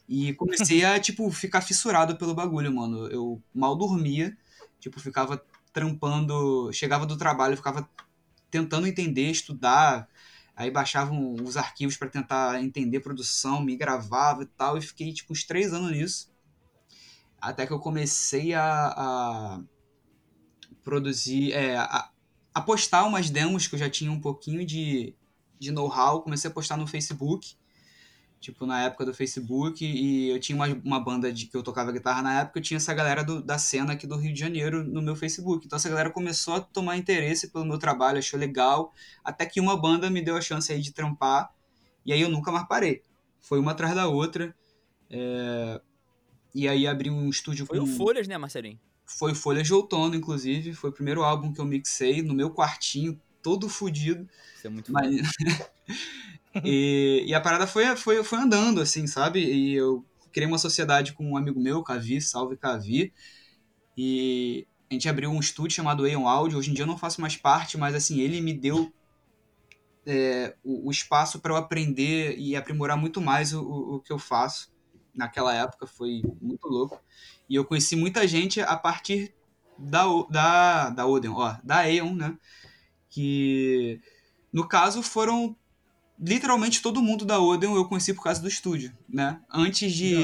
E 0.08 0.34
comecei 0.34 0.86
a, 0.86 1.00
tipo, 1.00 1.30
ficar 1.32 1.62
fissurado 1.62 2.16
pelo 2.16 2.34
bagulho, 2.34 2.74
mano. 2.74 3.08
Eu 3.08 3.42
mal 3.54 3.76
dormia. 3.76 4.38
Tipo, 4.80 5.00
ficava 5.00 5.44
trampando. 5.74 6.72
Chegava 6.72 7.06
do 7.06 7.18
trabalho, 7.18 7.58
ficava 7.58 7.88
tentando 8.50 8.88
entender, 8.88 9.30
estudar. 9.30 10.08
Aí 10.56 10.72
baixavam 10.72 11.36
os 11.44 11.58
arquivos 11.58 11.98
pra 11.98 12.08
tentar 12.08 12.64
entender 12.64 13.02
produção, 13.02 13.62
me 13.62 13.76
gravava 13.76 14.44
e 14.44 14.48
tal. 14.48 14.78
E 14.78 14.82
fiquei, 14.82 15.14
tipo, 15.14 15.34
uns 15.34 15.44
três 15.44 15.74
anos 15.74 15.92
nisso. 15.92 16.32
Até 17.40 17.68
que 17.68 17.74
eu 17.74 17.80
comecei 17.80 18.54
a, 18.54 18.88
a 18.88 19.62
produzir, 20.84 21.52
é, 21.52 21.78
a, 21.78 22.10
a 22.54 22.62
postar 22.62 23.04
umas 23.06 23.30
demos 23.30 23.68
que 23.68 23.76
eu 23.76 23.80
já 23.80 23.90
tinha 23.90 24.12
um 24.12 24.20
pouquinho 24.20 24.66
de, 24.66 25.14
de 25.60 25.70
know-how. 25.70 26.22
Comecei 26.22 26.50
a 26.50 26.54
postar 26.54 26.78
no 26.78 26.88
Facebook, 26.88 27.56
tipo, 28.40 28.66
na 28.66 28.84
época 28.84 29.06
do 29.06 29.14
Facebook, 29.14 29.84
e 29.86 30.30
eu 30.30 30.40
tinha 30.40 30.56
uma, 30.56 30.68
uma 30.84 31.00
banda 31.00 31.32
de 31.34 31.48
que 31.48 31.58
eu 31.58 31.64
tocava 31.64 31.92
guitarra 31.92 32.22
na 32.22 32.42
época, 32.42 32.60
eu 32.60 32.64
tinha 32.64 32.78
essa 32.78 32.94
galera 32.94 33.24
do- 33.24 33.42
da 33.42 33.58
cena 33.58 33.94
aqui 33.94 34.06
do 34.06 34.16
Rio 34.16 34.34
de 34.34 34.40
Janeiro 34.40 34.84
no 34.84 35.02
meu 35.02 35.16
Facebook. 35.16 35.66
Então 35.66 35.78
essa 35.78 35.90
galera 35.90 36.10
começou 36.12 36.56
a 36.56 36.62
tomar 36.62 36.98
interesse 36.98 37.50
pelo 37.52 37.66
meu 37.66 37.78
trabalho, 37.80 38.20
achou 38.20 38.40
legal, 38.40 38.94
até 39.24 39.46
que 39.46 39.60
uma 39.60 39.76
banda 39.76 40.10
me 40.10 40.22
deu 40.22 40.38
a 40.38 40.42
chance 40.42 40.72
aí 40.72 40.82
de 40.82 40.92
trampar, 40.94 41.50
e 42.06 42.14
aí 42.14 42.22
eu 42.22 42.30
nunca 42.30 42.52
mais 42.52 42.68
parei. 42.68 43.02
Foi 43.40 43.60
uma 43.60 43.72
atrás 43.72 43.96
da 43.96 44.08
outra. 44.08 44.56
é, 45.10 45.82
E 46.54 46.68
aí 46.68 46.88
abri 46.88 47.10
um 47.10 47.30
estúdio 47.30 47.66
Foi 47.66 47.78
com... 47.80 47.84
o 47.84 47.88
Folhas, 47.88 48.28
né, 48.28 48.38
Marcelinho? 48.38 48.80
Foi 49.06 49.34
Folhas 49.34 49.66
de 49.68 49.74
Outono, 49.74 50.16
inclusive. 50.16 50.74
Foi 50.74 50.90
o 50.90 50.94
primeiro 50.94 51.24
álbum 51.24 51.54
que 51.54 51.60
eu 51.62 51.66
mixei 51.66 52.22
no 52.22 52.34
meu 52.34 52.50
quartinho, 52.52 53.20
todo 53.42 53.70
fudido. 53.70 54.28
Isso 54.56 54.68
é 54.68 54.70
muito 54.70 54.92
Mas... 54.92 55.22
e, 56.64 57.24
e 57.28 57.34
a 57.34 57.42
parada 57.42 57.68
foi, 57.68 57.96
foi, 57.96 58.24
foi 58.24 58.40
andando, 58.40 58.82
assim, 58.82 59.08
sabe? 59.08 59.40
E 59.44 59.74
eu 59.74 60.06
criei 60.32 60.48
uma 60.48 60.58
sociedade 60.58 61.14
com 61.14 61.32
um 61.32 61.38
amigo 61.38 61.60
meu, 61.60 61.84
Cavi, 61.84 62.22
salve 62.22 62.58
Cavi. 62.58 63.14
E 63.98 64.68
a 64.90 64.94
gente 64.94 65.10
abriu 65.10 65.30
um 65.30 65.40
estúdio 65.40 65.76
chamado 65.76 66.06
Aeon 66.06 66.28
Audio. 66.28 66.58
Hoje 66.58 66.72
em 66.72 66.74
dia 66.74 66.84
eu 66.84 66.88
não 66.88 66.98
faço 66.98 67.20
mais 67.20 67.36
parte, 67.36 67.78
mas 67.78 67.96
assim, 67.96 68.20
ele 68.20 68.40
me 68.40 68.54
deu 68.54 68.94
é, 70.06 70.56
o, 70.64 70.88
o 70.88 70.92
espaço 70.92 71.40
para 71.40 71.52
eu 71.52 71.58
aprender 71.58 72.38
e 72.38 72.56
aprimorar 72.56 72.98
muito 72.98 73.20
mais 73.20 73.54
o, 73.54 73.62
o, 73.62 74.00
que 74.00 74.14
eu 74.14 74.20
faço. 74.20 74.72
Naquela 75.14 75.54
época 75.54 75.88
foi 75.88 76.22
muito 76.42 76.68
louco. 76.68 77.02
E 77.50 77.56
eu 77.56 77.66
conheci 77.66 77.96
muita 77.96 78.28
gente 78.28 78.62
a 78.62 78.78
partir 78.78 79.34
da, 79.78 80.04
da, 80.30 80.90
da 80.92 81.06
Odeon, 81.06 81.34
ó, 81.34 81.58
da 81.64 81.80
Aeon, 81.80 82.16
né? 82.16 82.38
Que 83.10 84.00
no 84.54 84.68
caso 84.68 85.02
foram 85.02 85.56
literalmente 86.20 86.82
todo 86.82 87.02
mundo 87.02 87.26
da 87.26 87.40
Odeon 87.40 87.76
eu 87.76 87.86
conheci 87.86 88.14
por 88.14 88.24
causa 88.24 88.42
do 88.42 88.48
estúdio, 88.48 88.92
né? 89.08 89.40
Antes 89.52 89.92
de 89.94 90.16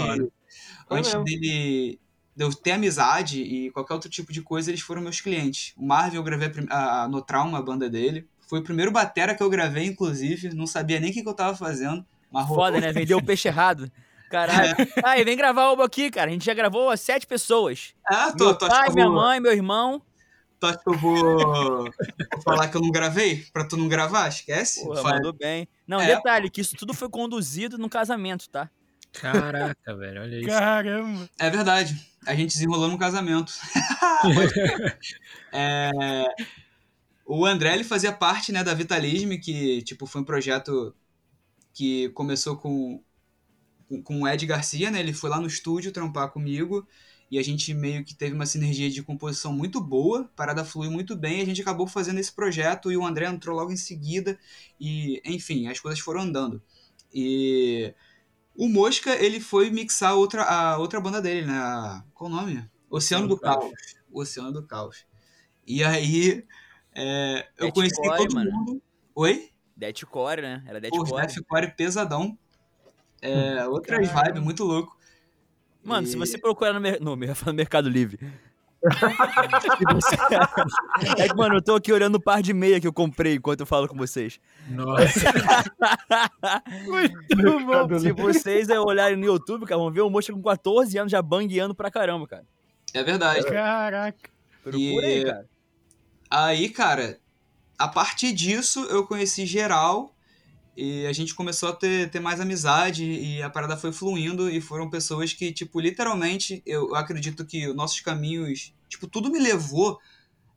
antes 0.89 1.13
dele 1.23 1.99
de 2.35 2.43
eu 2.43 2.53
ter 2.53 2.71
amizade 2.71 3.41
e 3.41 3.69
qualquer 3.71 3.93
outro 3.93 4.09
tipo 4.09 4.33
de 4.33 4.41
coisa, 4.41 4.71
eles 4.71 4.81
foram 4.81 5.01
meus 5.01 5.21
clientes. 5.21 5.73
O 5.77 5.85
Marvel 5.85 6.19
eu 6.19 6.23
gravei 6.23 6.51
a 6.69 6.75
a, 6.75 7.03
a 7.03 7.07
No 7.07 7.21
Trauma, 7.21 7.59
a 7.59 7.61
banda 7.61 7.89
dele, 7.89 8.27
Foi 8.47 8.59
o 8.59 8.63
primeiro 8.63 8.91
batera 8.91 9.35
que 9.35 9.43
eu 9.43 9.49
gravei, 9.49 9.85
inclusive. 9.85 10.53
Não 10.53 10.67
sabia 10.67 10.99
nem 10.99 11.11
o 11.11 11.13
que, 11.13 11.21
que 11.21 11.29
eu 11.29 11.33
tava 11.33 11.55
fazendo. 11.55 12.05
Mas. 12.31 12.47
Foda, 12.47 12.79
né? 12.79 12.91
Vendeu 12.91 13.19
o 13.19 13.23
peixe 13.23 13.47
errado. 13.47 13.91
Caralho. 14.29 14.75
Aí, 15.03 15.23
vem 15.25 15.37
gravar 15.37 15.71
uma 15.71 15.85
aqui, 15.85 16.09
cara. 16.09 16.29
A 16.29 16.33
gente 16.33 16.45
já 16.45 16.53
gravou 16.55 16.95
sete 16.97 17.27
pessoas. 17.27 17.93
Ah, 18.05 18.33
tô, 18.35 18.45
Meu 18.45 18.55
tô, 18.55 18.67
pai, 18.67 18.89
minha 18.91 19.09
mãe, 19.09 19.39
meu 19.39 19.51
irmão. 19.51 20.01
Tu 20.63 20.67
acha 20.67 20.77
que 20.77 20.87
eu 20.89 20.97
vou, 20.97 21.13
vou 21.83 22.41
falar 22.41 22.69
que 22.69 22.77
eu 22.77 22.81
não 22.81 22.89
gravei? 22.89 23.45
Pra 23.51 23.65
tu 23.65 23.75
não 23.75 23.89
gravar? 23.89 24.29
Esquece. 24.29 24.81
Porra, 24.85 25.01
Fala. 25.01 25.15
mandou 25.15 25.33
bem. 25.33 25.67
Não, 25.85 25.99
É. 25.99 26.15
detalhe, 26.15 26.49
que 26.49 26.61
isso 26.61 26.73
tudo 26.77 26.93
foi 26.93 27.09
conduzido 27.09 27.77
no 27.77 27.89
casamento, 27.89 28.49
tá? 28.49 28.69
Caraca, 29.11 29.93
velho, 29.93 30.21
olha 30.21 30.37
isso. 30.37 30.47
Caramba. 30.47 31.29
É 31.37 31.49
verdade. 31.49 32.09
A 32.25 32.33
gente 32.33 32.53
desenrolou 32.53 32.87
no 32.87 32.97
casamento. 32.97 33.51
É, 35.55 35.91
o 37.25 37.45
André 37.45 37.75
ele 37.75 37.83
fazia 37.83 38.11
parte 38.11 38.51
né, 38.51 38.63
da 38.63 38.73
Vitalisme, 38.73 39.37
que 39.37 39.81
tipo, 39.83 40.07
foi 40.07 40.21
um 40.21 40.25
projeto 40.25 40.95
que 41.73 42.09
começou 42.09 42.55
com, 42.55 43.03
com, 43.87 44.01
com 44.01 44.21
o 44.21 44.27
Ed 44.27 44.43
Garcia, 44.47 44.89
né? 44.89 44.99
Ele 45.01 45.13
foi 45.13 45.29
lá 45.29 45.39
no 45.39 45.45
estúdio 45.45 45.91
trampar 45.91 46.31
comigo 46.31 46.87
e 47.29 47.39
a 47.39 47.43
gente 47.43 47.73
meio 47.73 48.03
que 48.03 48.13
teve 48.13 48.35
uma 48.35 48.45
sinergia 48.45 48.89
de 48.89 49.01
composição 49.01 49.51
muito 49.51 49.81
boa, 49.81 50.21
a 50.21 50.35
parada 50.35 50.63
fluiu 50.63 50.91
muito 50.91 51.15
bem, 51.15 51.41
a 51.41 51.45
gente 51.45 51.61
acabou 51.61 51.87
fazendo 51.87 52.19
esse 52.19 52.31
projeto 52.31 52.91
e 52.91 52.97
o 52.97 53.05
André 53.05 53.25
entrou 53.25 53.55
logo 53.55 53.71
em 53.71 53.77
seguida 53.77 54.37
e, 54.79 55.21
enfim, 55.25 55.67
as 55.67 55.79
coisas 55.79 55.99
foram 55.99 56.21
andando. 56.21 56.61
E 57.13 57.93
o 58.55 58.67
Mosca, 58.69 59.15
ele 59.15 59.39
foi 59.39 59.69
mixar 59.69 60.15
outra, 60.15 60.43
a 60.43 60.77
outra 60.77 61.01
banda 61.01 61.21
dele, 61.21 61.45
né? 61.45 62.03
Qual 62.13 62.29
o 62.29 62.33
nome? 62.33 62.69
Oceano 62.89 63.27
do 63.27 63.39
Caos. 63.39 63.73
Oceano 64.11 64.51
do 64.51 64.63
Caos. 64.63 65.05
E 65.65 65.83
aí, 65.83 66.45
é, 66.93 67.47
eu 67.57 67.71
conheci 67.71 68.01
todo 68.01 68.33
mano. 68.35 68.51
mundo. 68.51 68.81
Oi? 69.15 69.49
Deathcore, 69.75 70.41
né? 70.41 70.63
Era 70.67 70.79
Deathcore. 70.79 71.27
Deathcore 71.27 71.75
pesadão. 71.75 72.37
É, 73.21 73.65
outras 73.67 74.07
Caramba. 74.07 74.25
vibes, 74.25 74.43
muito 74.43 74.63
louco. 74.63 74.97
Mano, 75.83 76.07
se 76.07 76.15
E- 76.15 76.19
você 76.19 76.37
procurar 76.37 76.73
no, 76.73 76.79
mer- 76.81 76.99
no, 77.01 77.13
eu 77.13 77.23
ia 77.23 77.35
falar 77.35 77.51
no 77.53 77.57
Mercado 77.57 77.89
Livre. 77.89 78.17
Se 78.19 78.29
você- 79.93 80.15
é 81.21 81.27
que, 81.29 81.35
mano, 81.35 81.55
eu 81.55 81.61
tô 81.61 81.75
aqui 81.75 81.91
olhando 81.91 82.15
o 82.15 82.21
par 82.21 82.41
de 82.41 82.53
meia 82.53 82.79
que 82.81 82.87
eu 82.87 82.91
comprei 82.93 83.35
enquanto 83.35 83.61
eu 83.61 83.65
falo 83.65 83.87
com 83.87 83.95
vocês. 83.97 84.39
Nossa. 84.69 85.03
Muito 86.85 87.65
bom. 87.65 87.99
Se 87.99 88.11
vocês 88.11 88.69
é, 88.69 88.79
olharem 88.79 89.17
no 89.17 89.25
YouTube, 89.25 89.65
cara, 89.65 89.79
vão 89.79 89.91
ver 89.91 90.01
o 90.01 90.09
moço 90.09 90.33
com 90.33 90.41
14 90.41 90.97
anos 90.97 91.11
já 91.11 91.21
bangueando 91.21 91.73
pra 91.75 91.89
caramba, 91.91 92.27
cara. 92.27 92.45
É 92.93 93.03
verdade. 93.03 93.45
Caraca. 93.45 94.29
Procura 94.63 95.07
aí, 95.07 95.19
E- 95.19 95.25
cara. 95.25 95.45
Aí, 96.29 96.69
cara, 96.69 97.19
a 97.77 97.87
partir 97.87 98.33
disso 98.33 98.83
eu 98.89 99.05
conheci 99.05 99.45
geral 99.45 100.12
e 100.75 101.05
a 101.05 101.13
gente 101.13 101.35
começou 101.35 101.69
a 101.69 101.73
ter, 101.73 102.09
ter 102.09 102.19
mais 102.19 102.39
amizade 102.39 103.03
e 103.03 103.41
a 103.41 103.49
parada 103.49 103.77
foi 103.77 103.91
fluindo 103.91 104.49
e 104.49 104.59
foram 104.59 104.89
pessoas 104.89 105.33
que, 105.33 105.51
tipo, 105.51 105.79
literalmente, 105.79 106.61
eu, 106.65 106.95
acredito 106.95 107.45
que 107.45 107.67
os 107.67 107.75
nossos 107.75 107.99
caminhos, 107.99 108.73
tipo, 108.89 109.07
tudo 109.07 109.31
me 109.31 109.39
levou 109.39 109.99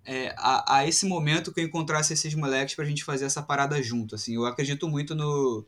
é, 0.05 0.35
a, 0.39 0.79
a 0.79 0.87
esse 0.87 1.07
momento 1.07 1.53
que 1.53 1.61
eu 1.61 1.64
encontrasse 1.64 2.12
esses 2.12 2.35
moleques 2.35 2.75
pra 2.75 2.85
gente 2.85 3.05
fazer 3.05 3.27
essa 3.27 3.43
parada 3.43 3.83
junto, 3.83 4.14
assim. 4.14 4.35
Eu 4.35 4.47
acredito 4.47 4.89
muito 4.89 5.14
no 5.14 5.67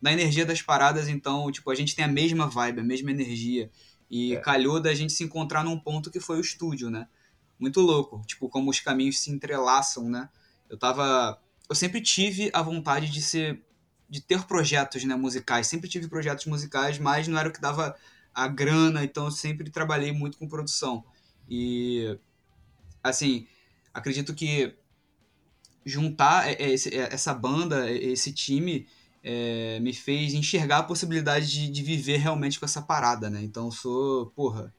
na 0.00 0.12
energia 0.12 0.44
das 0.44 0.60
paradas, 0.60 1.08
então, 1.08 1.50
tipo, 1.50 1.70
a 1.70 1.74
gente 1.74 1.96
tem 1.96 2.04
a 2.04 2.08
mesma 2.08 2.46
vibe, 2.46 2.80
a 2.80 2.84
mesma 2.84 3.10
energia. 3.10 3.70
E 4.10 4.36
calhou 4.36 4.80
da 4.80 4.94
gente 4.94 5.12
se 5.12 5.24
encontrar 5.24 5.64
num 5.64 5.78
ponto 5.78 6.10
que 6.10 6.20
foi 6.20 6.36
o 6.36 6.40
estúdio, 6.40 6.90
né? 6.90 7.08
Muito 7.58 7.80
louco, 7.80 8.22
tipo, 8.26 8.48
como 8.48 8.70
os 8.70 8.78
caminhos 8.78 9.18
se 9.18 9.30
entrelaçam, 9.30 10.08
né? 10.08 10.28
Eu 10.68 10.78
tava. 10.78 11.40
Eu 11.68 11.74
sempre 11.74 12.00
tive 12.00 12.50
a 12.52 12.62
vontade 12.62 13.10
de 13.10 13.20
ser. 13.22 13.64
De 14.08 14.20
ter 14.20 14.44
projetos 14.44 15.02
né, 15.04 15.14
musicais. 15.16 15.66
Sempre 15.66 15.88
tive 15.88 16.08
projetos 16.08 16.46
musicais, 16.46 16.98
mas 16.98 17.26
não 17.28 17.38
era 17.38 17.48
o 17.48 17.52
que 17.52 17.60
dava 17.60 17.94
a 18.34 18.46
grana, 18.48 19.02
então 19.04 19.24
eu 19.24 19.30
sempre 19.30 19.70
trabalhei 19.70 20.12
muito 20.12 20.38
com 20.38 20.48
produção. 20.48 21.04
E. 21.48 22.18
Assim, 23.02 23.46
acredito 23.94 24.34
que 24.34 24.74
juntar 25.84 26.48
é- 26.48 26.54
é 26.54 26.70
esse- 26.72 26.94
é- 26.94 27.08
essa 27.12 27.32
banda, 27.32 27.88
é- 27.88 27.94
esse 27.96 28.32
time, 28.32 28.86
é, 29.22 29.78
me 29.80 29.92
fez 29.92 30.34
enxergar 30.34 30.78
a 30.78 30.82
possibilidade 30.82 31.46
de, 31.50 31.68
de 31.70 31.82
viver 31.82 32.18
realmente 32.18 32.58
com 32.60 32.66
essa 32.66 32.82
parada, 32.82 33.30
né? 33.30 33.42
Então 33.42 33.66
eu 33.66 33.72
sou, 33.72 34.26
porra, 34.30 34.72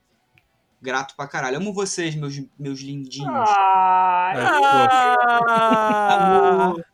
grato 0.81 1.15
pra 1.15 1.27
caralho. 1.27 1.57
Amo 1.57 1.73
vocês, 1.73 2.15
meus, 2.15 2.39
meus 2.59 2.79
lindinhos. 2.81 3.27
Ah! 3.29 4.33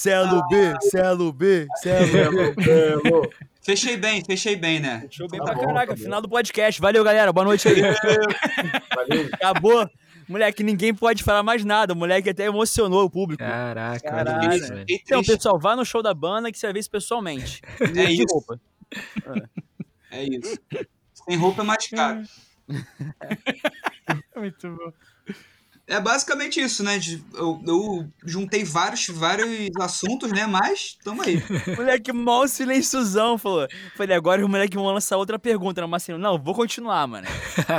Celo 0.00 0.42
B, 0.48 0.74
Celo 0.90 1.32
B, 1.32 1.66
Celo 1.82 2.54
B. 2.54 3.30
Fechei 3.62 3.96
bem, 3.98 4.24
fechei 4.24 4.56
bem, 4.56 4.80
né? 4.80 5.06
Show 5.10 5.28
bem 5.28 5.38
Tá 5.38 5.44
pra 5.46 5.54
bom, 5.54 5.66
caraca. 5.66 5.94
tá. 5.94 6.02
Final 6.02 6.22
do 6.22 6.28
podcast. 6.28 6.80
Valeu, 6.80 7.04
galera. 7.04 7.30
Boa 7.32 7.44
noite 7.44 7.68
aí. 7.68 7.82
Valeu. 7.82 9.28
Acabou. 9.34 9.88
Moleque, 10.26 10.62
ninguém 10.62 10.94
pode 10.94 11.22
falar 11.22 11.42
mais 11.42 11.64
nada. 11.64 11.92
O 11.92 11.96
moleque 11.96 12.30
até 12.30 12.44
emocionou 12.46 13.04
o 13.04 13.10
público. 13.10 13.42
Caraca, 13.42 14.16
olha 14.16 14.56
isso, 14.56 14.72
Então, 14.88 15.22
pessoal, 15.22 15.58
vá 15.58 15.76
no 15.76 15.84
show 15.84 16.02
da 16.02 16.14
banda 16.14 16.50
que 16.50 16.58
você 16.58 16.66
vai 16.68 16.72
ver 16.74 16.80
isso 16.80 16.90
pessoalmente. 16.90 17.60
É 17.80 17.86
De 17.86 18.02
isso. 18.22 18.26
roupa. 18.32 18.58
É 20.10 20.22
isso. 20.24 20.58
Sem 21.28 21.36
roupa 21.36 21.60
é 21.62 21.64
mais 21.64 21.86
caro. 21.88 22.22
Muito 24.36 24.70
bom. 24.70 24.92
É 25.90 25.98
basicamente 26.00 26.60
isso, 26.60 26.84
né? 26.84 27.00
Eu, 27.34 27.60
eu 27.66 28.08
juntei 28.24 28.62
vários, 28.62 29.08
vários 29.08 29.68
assuntos, 29.80 30.30
né? 30.30 30.46
Mas 30.46 30.96
tamo 31.02 31.20
aí. 31.20 31.42
Moleque, 31.76 32.12
mal 32.12 32.46
silenciosão, 32.46 33.36
falou. 33.36 33.66
Falei, 33.96 34.16
agora 34.16 34.46
o 34.46 34.48
moleque 34.48 34.76
vai 34.76 34.86
lançar 34.86 35.16
outra 35.16 35.36
pergunta. 35.36 35.80
Não, 35.80 35.88
Marcelo, 35.88 36.16
não, 36.16 36.38
vou 36.40 36.54
continuar, 36.54 37.08
mano. 37.08 37.26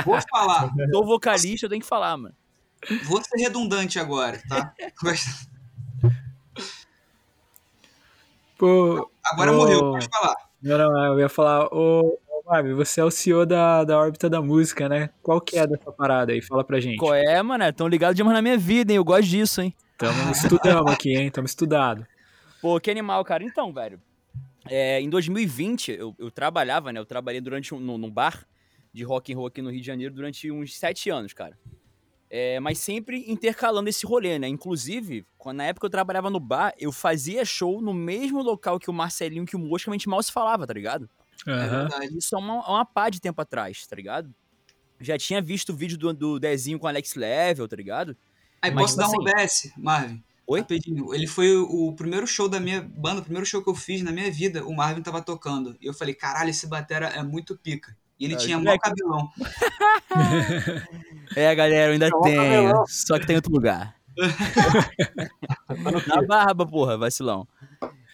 Vou 0.04 0.20
falar. 0.28 0.70
Sou 0.92 1.06
vocalista, 1.06 1.64
eu 1.64 1.70
tenho 1.70 1.80
que 1.80 1.88
falar, 1.88 2.18
mano. 2.18 2.34
Vou 3.04 3.24
ser 3.24 3.38
redundante 3.38 3.98
agora, 3.98 4.42
tá? 4.46 4.74
Pô, 8.58 9.10
Agora 9.24 9.52
Ô. 9.52 9.56
morreu, 9.56 9.80
pode 9.92 10.08
falar. 10.08 10.34
não, 10.62 10.78
não, 10.78 11.06
eu 11.14 11.20
ia 11.20 11.28
falar, 11.30 11.66
ô, 11.72 12.18
Marvin, 12.46 12.74
você 12.74 13.00
é 13.00 13.04
o 13.04 13.10
CEO 13.10 13.46
da, 13.46 13.84
da 13.84 13.98
órbita 13.98 14.28
da 14.28 14.40
música, 14.40 14.88
né? 14.88 15.10
Qual 15.22 15.40
que 15.40 15.58
é 15.58 15.66
dessa 15.66 15.92
parada 15.92 16.32
aí? 16.32 16.42
Fala 16.42 16.64
pra 16.64 16.80
gente. 16.80 16.98
Qual 16.98 17.14
é, 17.14 17.42
mano? 17.42 17.72
Tão 17.72 17.88
ligado 17.88 18.14
demais 18.14 18.34
na 18.34 18.42
minha 18.42 18.58
vida, 18.58 18.92
hein? 18.92 18.96
Eu 18.96 19.04
gosto 19.04 19.28
disso, 19.28 19.60
hein? 19.60 19.74
Tamo 19.96 20.32
estudando 20.32 20.88
aqui, 20.88 21.16
hein? 21.16 21.30
Tamo 21.30 21.46
estudado. 21.46 22.06
Pô, 22.60 22.78
que 22.80 22.90
animal, 22.90 23.24
cara. 23.24 23.44
Então, 23.44 23.72
velho. 23.72 24.00
é, 24.68 25.00
em 25.00 25.08
2020, 25.08 25.92
eu, 25.92 26.14
eu 26.18 26.30
trabalhava, 26.30 26.92
né? 26.92 27.00
Eu 27.00 27.06
trabalhei 27.06 27.40
durante 27.40 27.74
um, 27.74 27.78
num, 27.80 28.10
bar 28.10 28.46
de 28.92 29.04
rock 29.04 29.32
and 29.32 29.36
roll 29.36 29.46
aqui 29.46 29.62
no 29.62 29.70
Rio 29.70 29.80
de 29.80 29.86
Janeiro 29.86 30.14
durante 30.14 30.50
uns 30.50 30.76
sete 30.76 31.10
anos, 31.10 31.32
cara. 31.32 31.58
É, 32.28 32.58
mas 32.60 32.78
sempre 32.78 33.30
intercalando 33.30 33.88
esse 33.90 34.06
rolê, 34.06 34.38
né? 34.38 34.48
Inclusive, 34.48 35.26
quando, 35.36 35.58
na 35.58 35.64
época 35.64 35.80
que 35.80 35.86
eu 35.86 35.90
trabalhava 35.90 36.30
no 36.30 36.40
bar, 36.40 36.72
eu 36.78 36.90
fazia 36.90 37.44
show 37.44 37.82
no 37.82 37.92
mesmo 37.92 38.42
local 38.42 38.78
que 38.78 38.88
o 38.88 38.92
Marcelinho, 38.92 39.44
que 39.44 39.54
o 39.54 39.58
Mosca, 39.58 39.90
a 39.90 39.94
gente 39.94 40.08
mal 40.08 40.22
se 40.22 40.32
falava, 40.32 40.66
tá 40.66 40.72
ligado? 40.72 41.08
É 41.46 41.68
verdade. 41.68 42.16
Isso 42.18 42.34
é 42.34 42.38
uma, 42.38 42.54
uma 42.68 42.84
pá 42.84 43.10
de 43.10 43.20
tempo 43.20 43.40
atrás, 43.40 43.86
tá 43.86 43.96
ligado? 43.96 44.32
Já 45.00 45.18
tinha 45.18 45.42
visto 45.42 45.70
o 45.72 45.76
vídeo 45.76 45.98
do, 45.98 46.12
do 46.12 46.38
Dezinho 46.38 46.78
com 46.78 46.86
Alex 46.86 47.14
Level, 47.16 47.66
tá 47.66 47.74
ligado? 47.76 48.16
Aí 48.60 48.70
Mas, 48.70 48.82
posso 48.84 48.96
dar 48.96 49.08
um 49.08 49.20
assim- 49.28 49.70
OBS, 49.70 49.72
Marvin? 49.76 50.22
Oi? 50.46 50.60
Rapidinho. 50.60 51.14
Ele 51.14 51.26
foi 51.26 51.56
o 51.56 51.92
primeiro 51.94 52.26
show 52.26 52.48
da 52.48 52.60
minha 52.60 52.82
banda, 52.82 53.20
o 53.20 53.24
primeiro 53.24 53.46
show 53.46 53.62
que 53.62 53.70
eu 53.70 53.74
fiz 53.74 54.02
na 54.02 54.12
minha 54.12 54.30
vida, 54.30 54.64
o 54.64 54.74
Marvin 54.74 55.02
tava 55.02 55.20
tocando. 55.22 55.76
E 55.80 55.86
eu 55.86 55.94
falei, 55.94 56.14
caralho, 56.14 56.50
esse 56.50 56.66
batera 56.66 57.06
é 57.08 57.22
muito 57.22 57.56
pica. 57.56 57.96
E 58.20 58.24
ele 58.26 58.34
Ah, 58.34 58.38
tinha 58.38 58.58
mó 58.58 58.76
cabelão. 58.78 59.28
É, 61.34 61.54
galera, 61.54 61.88
eu 61.88 61.92
ainda 61.94 62.10
tenho. 62.22 62.36
cabelão. 62.36 62.84
Só 62.86 63.18
que 63.18 63.26
tem 63.26 63.36
outro 63.36 63.50
lugar. 63.52 63.96
Na 66.06 66.22
barba, 66.26 66.66
porra, 66.66 66.98
vacilão. 66.98 67.46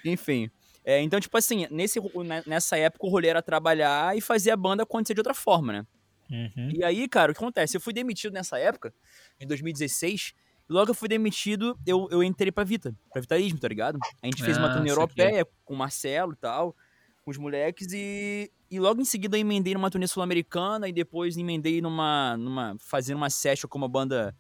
Enfim. 0.04 0.50
É, 0.88 1.02
então, 1.02 1.20
tipo 1.20 1.36
assim, 1.36 1.66
nesse, 1.70 2.00
né, 2.24 2.42
nessa 2.46 2.78
época 2.78 3.06
o 3.06 3.10
rolê 3.10 3.28
era 3.28 3.42
trabalhar 3.42 4.16
e 4.16 4.22
fazer 4.22 4.50
a 4.52 4.56
banda 4.56 4.84
acontecer 4.84 5.12
de 5.12 5.20
outra 5.20 5.34
forma, 5.34 5.70
né? 5.70 5.86
Uhum. 6.30 6.70
E 6.72 6.82
aí, 6.82 7.06
cara, 7.06 7.30
o 7.30 7.34
que 7.34 7.38
acontece? 7.42 7.76
Eu 7.76 7.80
fui 7.82 7.92
demitido 7.92 8.32
nessa 8.32 8.58
época, 8.58 8.94
em 9.38 9.46
2016. 9.46 10.32
E 10.66 10.72
logo 10.72 10.90
eu 10.90 10.94
fui 10.94 11.06
demitido, 11.06 11.78
eu, 11.86 12.08
eu 12.10 12.22
entrei 12.22 12.50
pra 12.50 12.64
Vita, 12.64 12.96
pra 13.12 13.20
Vitalismo, 13.20 13.58
tá 13.58 13.68
ligado? 13.68 13.98
A 14.22 14.26
gente 14.26 14.42
fez 14.42 14.56
uma 14.56 14.68
Ah, 14.68 14.72
turnê 14.72 14.88
saquei. 14.88 15.02
europeia 15.02 15.46
com 15.62 15.74
o 15.74 15.76
Marcelo 15.76 16.32
e 16.32 16.36
tal, 16.36 16.74
com 17.22 17.30
os 17.30 17.36
moleques, 17.36 17.88
e, 17.92 18.50
e 18.70 18.80
logo 18.80 18.98
em 19.02 19.04
seguida 19.04 19.36
eu 19.36 19.40
emendei 19.42 19.74
numa 19.74 19.90
turnê 19.90 20.06
sul-americana 20.08 20.88
e 20.88 20.92
depois 20.92 21.36
emendei 21.36 21.82
numa, 21.82 22.34
numa. 22.38 22.76
fazendo 22.80 23.18
uma 23.18 23.28
session 23.28 23.68
com 23.68 23.76
uma 23.76 23.88
banda 23.88 24.34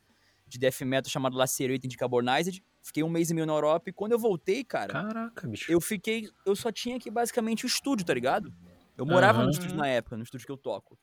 de 0.46 0.58
death 0.58 0.80
metal 0.80 1.10
chamada 1.10 1.36
Lacerate 1.36 1.86
de 1.86 1.96
Carbonized. 1.98 2.62
Fiquei 2.88 3.02
um 3.02 3.08
mês 3.10 3.30
e 3.30 3.34
meio 3.34 3.46
na 3.46 3.52
Europa 3.52 3.90
e 3.90 3.92
quando 3.92 4.12
eu 4.12 4.18
voltei, 4.18 4.64
cara, 4.64 4.94
Caraca, 4.94 5.46
bicho. 5.46 5.70
eu 5.70 5.78
fiquei. 5.78 6.26
Eu 6.46 6.56
só 6.56 6.72
tinha 6.72 6.96
aqui 6.96 7.10
basicamente 7.10 7.66
o 7.66 7.68
estúdio, 7.68 8.06
tá 8.06 8.14
ligado? 8.14 8.50
Eu 8.96 9.04
morava 9.04 9.40
no 9.40 9.44
Aham. 9.44 9.50
estúdio 9.50 9.76
na 9.76 9.86
época, 9.86 10.16
no 10.16 10.22
estúdio 10.22 10.46
que 10.46 10.52
eu 10.52 10.56
toco. 10.56 10.98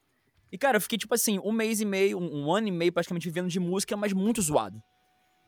E, 0.52 0.58
cara, 0.58 0.78
eu 0.78 0.82
fiquei, 0.82 0.98
tipo 0.98 1.14
assim, 1.14 1.40
um 1.44 1.52
mês 1.52 1.82
e 1.82 1.86
meio, 1.86 2.18
um, 2.18 2.46
um 2.46 2.52
ano 2.52 2.70
e 2.70 2.72
meio 2.72 2.92
praticamente 2.92 3.30
vivendo 3.30 3.50
de 3.50 3.60
música, 3.60 3.96
mas 3.96 4.14
muito 4.14 4.42
zoado. 4.42 4.82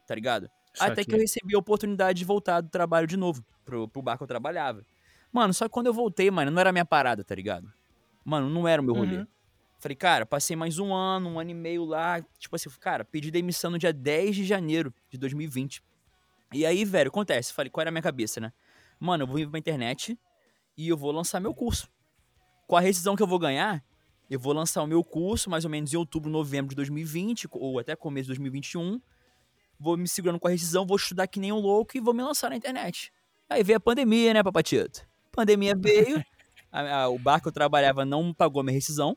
Tá 0.06 0.14
ligado? 0.14 0.48
Até 0.80 1.04
que 1.04 1.16
eu 1.16 1.18
recebi 1.18 1.56
a 1.56 1.58
oportunidade 1.58 2.20
de 2.20 2.26
voltar 2.26 2.62
do 2.62 2.70
trabalho 2.70 3.08
de 3.08 3.18
novo, 3.18 3.44
pro, 3.66 3.88
pro 3.88 4.02
bar 4.04 4.16
que 4.16 4.24
eu 4.24 4.28
trabalhava. 4.28 4.86
Mano, 5.34 5.56
só 5.56 5.66
que 5.66 5.72
quando 5.72 5.88
eu 5.88 5.94
voltei, 5.94 6.30
mano, 6.30 6.52
não 6.52 6.60
era 6.60 6.70
a 6.70 6.74
minha 6.74 6.86
parada, 6.86 7.24
tá 7.24 7.34
ligado? 7.34 7.68
Mano, 8.24 8.48
não 8.48 8.68
era 8.68 8.80
o 8.80 8.86
meu 8.86 8.94
rolê. 8.94 9.18
Uhum. 9.18 9.28
Falei, 9.80 9.96
cara, 9.96 10.24
passei 10.24 10.56
mais 10.56 10.78
um 10.78 10.94
ano, 10.94 11.30
um 11.30 11.40
ano 11.40 11.50
e 11.50 11.56
meio 11.56 11.84
lá. 11.84 12.22
Tipo 12.38 12.56
assim, 12.56 12.70
cara, 12.80 13.04
pedi 13.04 13.32
demissão 13.32 13.72
no 13.72 13.80
dia 13.80 13.92
10 13.92 14.36
de 14.36 14.46
janeiro 14.46 14.94
de 15.10 15.18
2020. 15.18 15.82
E 16.54 16.66
aí, 16.66 16.86
velho, 16.86 17.10
acontece. 17.10 17.54
Falei, 17.54 17.70
qual 17.70 17.82
era 17.82 17.90
a 17.90 17.92
minha 17.92 18.02
cabeça, 18.02 18.40
né? 18.40 18.54
Mano, 19.00 19.24
eu 19.24 19.28
vou 19.28 19.36
vir 19.38 19.50
pra 19.50 19.60
internet 19.60 20.18
e 20.78 20.88
eu 20.88 20.98
vou 20.98 21.12
lançar 21.12 21.40
meu 21.40 21.54
curso. 21.54 21.90
Com 22.68 22.76
a 22.76 22.80
rescisão 22.82 23.16
que 23.16 23.24
eu 23.24 23.28
vou 23.28 23.40
ganhar, 23.40 23.84
eu 24.30 24.40
vou 24.40 24.54
lançar 24.54 24.82
o 24.84 24.88
meu 24.88 25.04
curso 25.04 25.50
mais 25.50 25.66
ou 25.66 25.72
menos 25.72 25.94
em 25.94 25.98
outubro, 25.98 26.30
novembro 26.30 26.70
de 26.70 26.76
2020, 26.76 27.48
ou 27.52 27.80
até 27.80 27.96
começo 27.96 28.24
de 28.26 28.30
2021. 28.30 29.00
Vou 29.80 29.96
me 29.96 30.08
segurando 30.08 30.40
com 30.40 30.48
a 30.48 30.52
rescisão, 30.52 30.86
vou 30.86 30.98
estudar 30.98 31.28
que 31.28 31.40
nem 31.40 31.52
um 31.52 31.60
louco 31.60 31.96
e 31.96 32.00
vou 32.00 32.14
me 32.14 32.24
lançar 32.24 32.50
na 32.50 32.56
internet. 32.56 33.12
Aí 33.50 33.64
veio 33.64 33.78
a 33.78 33.80
pandemia, 33.80 34.34
né, 34.34 34.44
papatito? 34.44 35.08
Pandemia 35.32 35.76
veio, 35.78 36.24
a- 36.72 37.04
a- 37.04 37.10
o 37.10 37.20
bar 37.20 37.40
que 37.42 37.48
eu 37.48 37.52
trabalhava 37.52 38.04
não 38.04 38.34
pagou 38.34 38.62
a 38.62 38.64
minha 38.64 38.74
rescisão. 38.74 39.16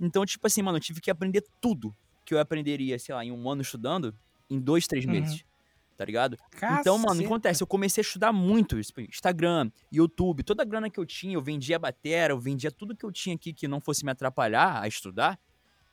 Então, 0.00 0.24
tipo 0.26 0.46
assim, 0.46 0.62
mano, 0.62 0.78
eu 0.78 0.82
tive 0.82 1.00
que 1.00 1.10
aprender 1.10 1.44
tudo 1.60 1.94
que 2.24 2.34
eu 2.34 2.38
aprenderia, 2.40 2.98
sei 2.98 3.14
lá, 3.14 3.24
em 3.24 3.32
um 3.32 3.48
ano 3.48 3.62
estudando, 3.62 4.14
em 4.50 4.60
dois, 4.60 4.86
três 4.86 5.04
Uhum. 5.06 5.12
Tá 5.98 6.04
ligado? 6.04 6.38
Então, 6.80 6.96
mano, 6.96 7.10
o 7.10 7.14
que 7.14 7.18
Caceta. 7.18 7.26
acontece? 7.26 7.62
Eu 7.64 7.66
comecei 7.66 8.00
a 8.00 8.06
estudar 8.06 8.32
muito. 8.32 8.80
tipo, 8.80 9.00
Instagram, 9.00 9.68
YouTube, 9.92 10.44
toda 10.44 10.62
a 10.62 10.64
grana 10.64 10.88
que 10.88 11.00
eu 11.00 11.04
tinha, 11.04 11.34
eu 11.34 11.42
vendia 11.42 11.76
batera, 11.76 12.32
eu 12.32 12.38
vendia 12.38 12.70
tudo 12.70 12.94
que 12.94 13.04
eu 13.04 13.10
tinha 13.10 13.34
aqui 13.34 13.52
que 13.52 13.66
não 13.66 13.80
fosse 13.80 14.04
me 14.04 14.12
atrapalhar 14.12 14.80
a 14.80 14.86
estudar. 14.86 15.36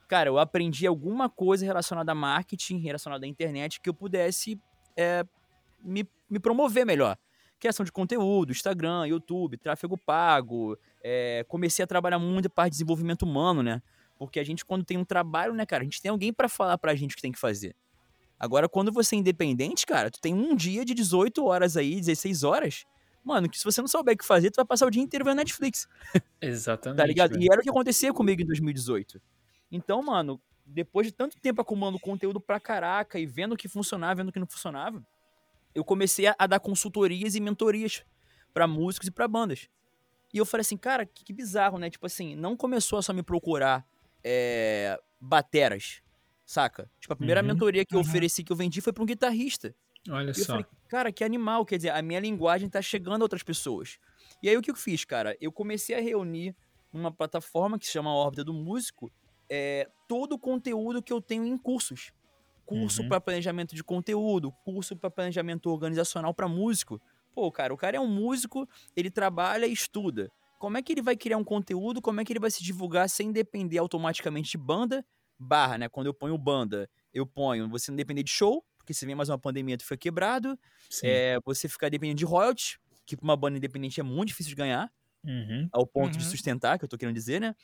Cara, 0.08 0.30
eu 0.30 0.38
aprendi 0.38 0.86
alguma 0.86 1.28
coisa 1.28 1.66
relacionada 1.66 2.12
a 2.12 2.16
marketing, 2.16 2.78
relacionada 2.78 3.26
à 3.26 3.28
internet, 3.28 3.82
que 3.82 3.90
eu 3.90 3.96
pudesse 3.96 4.62
é, 4.96 5.26
me, 5.84 6.08
me 6.30 6.38
promover 6.40 6.86
melhor. 6.86 7.18
Criação 7.60 7.84
de 7.84 7.92
conteúdo, 7.92 8.52
Instagram, 8.52 9.08
YouTube, 9.08 9.58
tráfego 9.58 9.98
pago. 9.98 10.78
é, 11.04 11.44
comecei 11.48 11.82
a 11.82 11.88
trabalhar 11.88 12.20
muito 12.20 12.46
a 12.46 12.50
parte 12.50 12.74
de 12.74 12.76
desenvolvimento 12.76 13.24
humano, 13.24 13.64
né? 13.64 13.82
Porque 14.20 14.40
a 14.40 14.44
gente, 14.44 14.64
quando 14.64 14.86
tem 14.86 14.98
um 14.98 15.04
trabalho, 15.04 15.56
né, 15.56 15.66
cara, 15.66 15.82
a 15.82 15.84
gente 15.84 16.00
tem 16.00 16.12
alguém 16.12 16.32
pra 16.32 16.48
falar 16.48 16.78
pra 16.78 16.94
gente 16.94 17.14
o 17.14 17.16
que 17.16 17.24
tem 17.24 17.32
que 17.32 17.40
fazer. 17.40 17.76
Agora, 18.40 18.68
quando 18.68 18.92
você 18.92 19.16
é 19.16 19.20
independente, 19.20 19.86
cara, 19.86 20.12
tu 20.12 20.20
tem 20.20 20.34
um 20.34 20.56
dia 20.56 20.84
de 20.84 20.94
18 20.94 21.44
horas 21.46 21.78
aí, 21.78 21.96
16 21.96 22.44
horas. 22.44 22.86
Mano, 23.24 23.50
que 23.50 23.58
se 23.58 23.64
você 23.64 23.82
não 23.82 23.88
souber 23.88 24.14
o 24.14 24.18
que 24.18 24.26
fazer, 24.26 24.52
tu 24.52 24.58
vai 24.58 24.66
passar 24.66 24.86
o 24.86 24.92
dia 24.92 25.02
inteiro 25.02 25.26
vendo 25.26 25.38
Netflix. 25.38 25.88
Exatamente. 26.42 26.98
Tá 27.02 27.06
ligado? 27.06 27.32
velho. 27.32 27.44
E 27.44 27.48
era 27.52 27.60
o 27.60 27.64
que 27.64 27.70
acontecia 27.70 28.14
comigo 28.14 28.42
em 28.42 28.46
2018. 28.46 29.20
Então, 29.72 30.04
mano, 30.04 30.40
depois 30.66 31.08
de 31.08 31.14
tanto 31.14 31.40
tempo 31.40 31.62
acumulando 31.62 32.00
conteúdo 32.00 32.40
pra 32.40 32.60
caraca 32.60 33.18
e 33.18 33.26
vendo 33.26 33.54
o 33.54 33.58
que 33.58 33.68
funcionava, 33.68 34.16
vendo 34.16 34.30
o 34.30 34.32
que 34.32 34.40
não 34.40 34.48
funcionava, 34.48 35.04
eu 35.74 35.84
comecei 35.84 36.28
a, 36.28 36.36
a 36.38 36.46
dar 36.46 36.60
consultorias 36.60 37.36
e 37.36 37.40
mentorias 37.40 38.04
pra 38.54 38.68
músicos 38.68 39.08
e 39.08 39.12
pra 39.12 39.28
bandas. 39.28 39.68
E 40.34 40.38
eu 40.38 40.46
falei 40.46 40.62
assim, 40.62 40.78
cara, 40.78 41.06
que, 41.06 41.24
que 41.24 41.34
bizarro, 41.34 41.78
né? 41.78 41.90
Tipo 41.90 42.06
assim, 42.06 42.36
não 42.36 42.56
começou 42.56 43.00
a 43.00 43.02
só 43.02 43.14
me 43.14 43.24
procurar 43.24 43.86
é, 44.24 45.00
bateras, 45.20 46.02
saca? 46.46 46.90
Tipo, 47.00 47.14
a 47.14 47.18
primeira 47.18 47.42
Uhum. 47.42 47.48
mentoria 47.48 47.86
que 47.86 47.96
eu 47.96 48.00
Uhum. 48.00 48.02
ofereci, 48.02 48.44
que 48.44 48.52
eu 48.52 48.56
vendi, 48.58 48.82
foi 48.82 48.94
pra 48.94 49.04
um 49.04 49.06
guitarrista. 49.06 49.76
Olha 50.10 50.34
E 50.36 50.42
eu 50.42 50.46
só. 50.46 50.52
falei, 50.52 50.68
cara, 50.90 51.12
que 51.12 51.24
animal, 51.24 51.66
quer 51.66 51.78
dizer, 51.78 51.92
a 51.92 52.02
minha 52.02 52.20
linguagem 52.20 52.70
tá 52.70 52.82
chegando 52.82 53.22
a 53.22 53.26
outras 53.26 53.44
pessoas. 53.44 53.98
E 54.42 54.50
aí 54.50 54.58
o 54.58 54.62
que 54.62 54.72
eu 54.72 54.76
fiz, 54.76 55.06
cara? 55.06 55.38
Eu 55.42 55.52
comecei 55.52 55.96
a 55.96 56.02
reunir 56.02 56.56
numa 56.94 57.12
plataforma 57.16 57.80
que 57.80 57.86
se 57.86 57.92
chama 57.94 58.14
Órbita 58.14 58.44
do 58.44 58.54
Músico, 58.54 59.12
é, 59.52 59.90
todo 60.08 60.34
o 60.34 60.40
conteúdo 60.40 61.04
que 61.04 61.14
eu 61.14 61.22
tenho 61.22 61.46
em 61.46 61.58
cursos. 61.58 62.12
Curso 62.66 63.04
Uhum. 63.04 63.10
para 63.10 63.22
planejamento 63.22 63.76
de 63.76 63.84
conteúdo, 63.84 64.52
curso 64.64 64.96
para 64.98 65.12
planejamento 65.12 65.70
organizacional 65.70 66.34
para 66.34 66.48
músico. 66.48 67.00
Pô, 67.34 67.52
cara, 67.52 67.74
o 67.74 67.78
cara 67.78 67.98
é 67.98 68.00
um 68.00 68.08
músico, 68.08 68.68
ele 68.96 69.12
trabalha 69.12 69.68
e 69.68 69.74
estuda. 69.74 70.32
Como 70.58 70.78
é 70.78 70.82
que 70.82 70.92
ele 70.94 71.02
vai 71.02 71.16
criar 71.16 71.38
um 71.38 71.44
conteúdo? 71.44 72.02
Como 72.02 72.20
é 72.20 72.26
que 72.26 72.34
ele 72.34 72.40
vai 72.40 72.50
se 72.50 72.64
divulgar 72.64 73.08
sem 73.10 73.32
depender 73.32 73.78
automaticamente 73.78 74.52
de 74.52 74.58
banda? 74.58 75.06
Barra, 75.40 75.78
né? 75.78 75.90
Quando 75.90 76.08
eu 76.08 76.14
ponho 76.14 76.38
banda, 76.38 76.90
eu 77.14 77.26
ponho 77.26 77.70
você 77.70 77.92
não 77.92 77.96
depender 77.98 78.24
de 78.24 78.32
show, 78.32 78.66
porque 78.78 78.94
se 78.94 79.06
vem 79.06 79.16
mais 79.16 79.30
uma 79.30 79.40
pandemia, 79.40 79.78
tu 79.78 79.86
foi 79.86 79.98
quebrado. 79.98 80.58
É, 81.02 81.38
você 81.46 81.68
ficar 81.68 81.90
dependendo 81.90 82.18
de 82.20 82.26
royalties, 82.26 82.78
que 83.06 83.18
pra 83.18 83.24
uma 83.26 83.36
banda 83.38 83.58
independente 83.58 84.00
é 84.00 84.04
muito 84.04 84.30
difícil 84.30 84.50
de 84.52 84.56
ganhar, 84.56 84.92
Uhum. 85.24 85.72
ao 85.72 85.86
ponto 85.86 86.18
de 86.18 86.24
Uhum. 86.24 86.26
sustentar, 86.26 86.78
que 86.80 86.86
eu 86.86 86.90
tô 86.90 86.98
querendo 86.98 87.16
dizer, 87.16 87.40
né? 87.42 87.56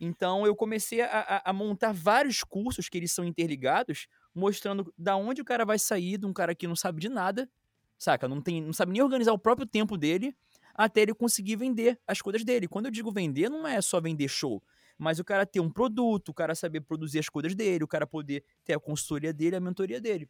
Então 0.00 0.46
eu 0.46 0.56
comecei 0.56 1.00
a, 1.02 1.08
a- 1.20 1.50
a 1.50 1.52
montar 1.52 1.92
vários 1.92 2.44
cursos 2.44 2.88
que 2.88 2.98
eles 2.98 3.12
são 3.12 3.24
interligados, 3.24 4.08
mostrando 4.34 4.92
da 4.98 5.16
onde 5.16 5.42
o 5.42 5.44
cara 5.44 5.64
vai 5.64 5.78
sair 5.78 6.18
de 6.18 6.26
um 6.26 6.32
cara 6.32 6.54
que 6.54 6.66
não 6.68 6.76
sabe 6.76 7.00
de 7.00 7.08
nada, 7.08 7.50
saca? 7.98 8.28
Não, 8.28 8.42
tem, 8.42 8.62
não 8.62 8.72
sabe 8.72 8.92
nem 8.92 9.02
organizar 9.02 9.32
o 9.32 9.38
próprio 9.38 9.66
tempo 9.66 9.96
dele, 9.98 10.36
até 10.74 11.02
ele 11.02 11.14
conseguir 11.14 11.56
vender 11.56 12.00
as 12.06 12.22
coisas 12.22 12.44
dele. 12.44 12.68
Quando 12.68 12.86
eu 12.86 12.92
digo 12.92 13.12
vender, 13.12 13.48
não 13.50 13.66
é 13.66 13.80
só 13.82 14.00
vender 14.00 14.28
show, 14.28 14.62
mas 14.98 15.18
o 15.18 15.24
cara 15.24 15.44
ter 15.46 15.60
um 15.60 15.70
produto, 15.70 16.30
o 16.30 16.34
cara 16.34 16.54
saber 16.54 16.80
produzir 16.82 17.18
as 17.18 17.28
coisas 17.28 17.54
dele, 17.54 17.84
o 17.84 17.88
cara 17.88 18.06
poder 18.06 18.44
ter 18.64 18.74
a 18.74 18.80
consultoria 18.80 19.32
dele, 19.32 19.56
a 19.56 19.60
mentoria 19.60 20.00
dele. 20.00 20.28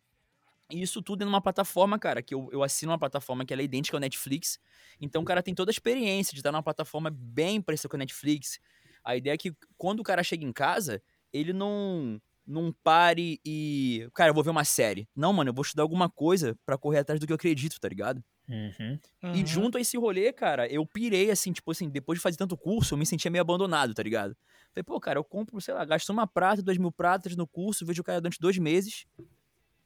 E 0.71 0.81
isso 0.81 1.03
tudo 1.03 1.23
é 1.23 1.25
numa 1.27 1.41
plataforma, 1.41 1.99
cara, 1.99 2.23
que 2.23 2.35
eu, 2.35 2.49
eu 2.53 2.63
assino 2.63 2.93
uma 2.93 2.99
plataforma 2.99 3.45
que 3.45 3.53
ela 3.53 3.61
é 3.61 3.65
idêntica 3.65 3.97
ao 3.97 4.01
Netflix. 4.01 4.59
Então 5.01 5.23
o 5.23 5.25
cara 5.25 5.43
tem 5.43 5.55
toda 5.55 5.71
a 5.71 5.73
experiência 5.75 6.33
de 6.33 6.41
estar 6.41 6.51
numa 6.53 6.63
plataforma 6.63 7.11
bem 7.11 7.61
parecida 7.61 7.89
com 7.91 7.97
a 7.97 7.99
Netflix. 7.99 8.59
A 9.05 9.17
ideia 9.17 9.35
é 9.35 9.37
que 9.37 9.53
quando 9.77 10.01
o 10.01 10.03
cara 10.03 10.23
chega 10.23 10.45
em 10.45 10.53
casa, 10.53 11.03
ele 11.33 11.53
não 11.53 12.21
não 12.45 12.73
pare 12.73 13.41
e, 13.47 14.09
cara, 14.15 14.31
eu 14.31 14.35
vou 14.35 14.43
ver 14.43 14.51
uma 14.51 14.65
série. 14.65 15.09
Não, 15.15 15.33
mano, 15.33 15.51
eu 15.51 15.55
vou 15.55 15.63
estudar 15.63 15.85
alguma 15.85 16.11
coisa 16.11 16.59
pra 16.67 16.77
correr 16.77 16.99
atrás 16.99 17.21
do 17.21 17.27
que 17.27 17.33
eu 17.33 17.37
acredito, 17.37 17.79
tá 17.79 17.89
ligado? 17.89 18.23
Uhum. 18.49 18.99
E 19.33 19.43
Uhum. 19.43 19.47
junto 19.47 19.79
a 19.79 19.81
esse 19.81 19.97
rolê, 19.97 20.33
cara, 20.33 20.67
eu 20.71 20.85
pirei 20.87 21.31
assim, 21.31 21.53
tipo 21.53 21.71
assim, 21.71 21.89
depois 21.89 22.19
de 22.19 22.23
fazer 22.23 22.37
tanto 22.37 22.57
curso, 22.57 22.95
eu 22.95 22.99
me 22.99 23.07
sentia 23.07 23.31
meio 23.31 23.43
abandonado, 23.43 23.95
tá 23.95 24.03
ligado? 24.03 24.37
Falei, 24.75 24.85
pô, 24.85 24.99
cara, 24.99 25.19
eu 25.19 25.25
compro, 25.25 25.61
sei 25.61 25.75
lá, 25.75 25.85
gasto 25.85 26.09
uma 26.11 26.27
prata, 26.27 26.63
dois 26.63 26.79
mil 26.79 26.91
pratas 26.91 27.37
no 27.37 27.47
curso, 27.47 27.85
vejo 27.85 28.01
o 28.01 28.05
cara 28.05 28.21
durante 28.21 28.41
dois 28.41 28.57
meses 28.59 29.05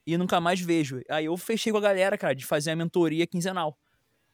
e 0.07 0.17
nunca 0.17 0.41
mais 0.41 0.61
vejo. 0.61 1.01
Aí 1.11 1.25
eu 1.25 1.37
fechei 1.37 1.73
com 1.73 1.79
a 1.79 1.81
galera, 1.81 2.17
cara, 2.17 2.35
de 2.35 2.47
fazer 2.47 2.71
a 2.71 2.77
mentoria 2.77 3.27
quinzenal. 3.27 3.77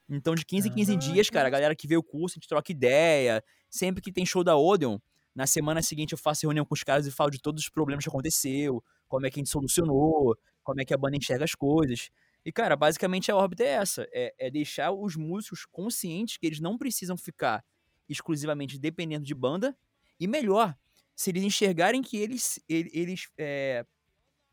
Então, 0.08 0.34
de 0.34 0.44
15 0.44 0.68
em 0.68 0.72
15 0.72 0.96
dias, 0.96 1.30
cara, 1.30 1.48
a 1.48 1.50
galera 1.50 1.74
que 1.74 1.86
vê 1.86 1.96
o 1.96 2.02
curso, 2.02 2.34
a 2.34 2.36
gente 2.38 2.48
troca 2.48 2.70
ideia. 2.70 3.42
Sempre 3.70 4.02
que 4.02 4.12
tem 4.12 4.26
show 4.26 4.44
da 4.44 4.54
Odeon, 4.54 4.98
na 5.34 5.46
semana 5.46 5.80
seguinte 5.80 6.12
eu 6.12 6.18
faço 6.18 6.46
reunião 6.46 6.66
com 6.66 6.74
os 6.74 6.82
caras 6.82 7.06
e 7.06 7.10
falo 7.10 7.30
de 7.30 7.40
todos 7.40 7.62
os 7.62 7.70
problemas 7.70 8.04
que 8.04 8.10
aconteceu, 8.10 8.84
como 9.08 9.26
é 9.26 9.30
que 9.30 9.38
a 9.38 9.40
gente 9.40 9.48
solucionou, 9.48 10.36
como 10.62 10.82
é 10.82 10.84
que 10.84 10.92
a 10.92 10.98
banda 10.98 11.16
enxerga 11.16 11.44
as 11.44 11.54
coisas. 11.54 12.10
E, 12.44 12.52
cara, 12.52 12.76
basicamente 12.76 13.30
a 13.30 13.36
órbita 13.36 13.62
é 13.62 13.68
essa: 13.68 14.06
é, 14.12 14.34
é 14.38 14.50
deixar 14.50 14.92
os 14.92 15.16
músicos 15.16 15.64
conscientes 15.64 16.36
que 16.36 16.46
eles 16.46 16.60
não 16.60 16.76
precisam 16.76 17.16
ficar 17.16 17.64
exclusivamente 18.08 18.78
dependendo 18.78 19.24
de 19.24 19.34
banda. 19.34 19.76
E 20.22 20.26
melhor, 20.28 20.76
se 21.16 21.30
eles 21.30 21.42
enxergarem 21.42 22.00
que 22.00 22.16
eles. 22.16 22.60
ele- 22.68 22.90
eles 22.94 23.28
é, 23.36 23.84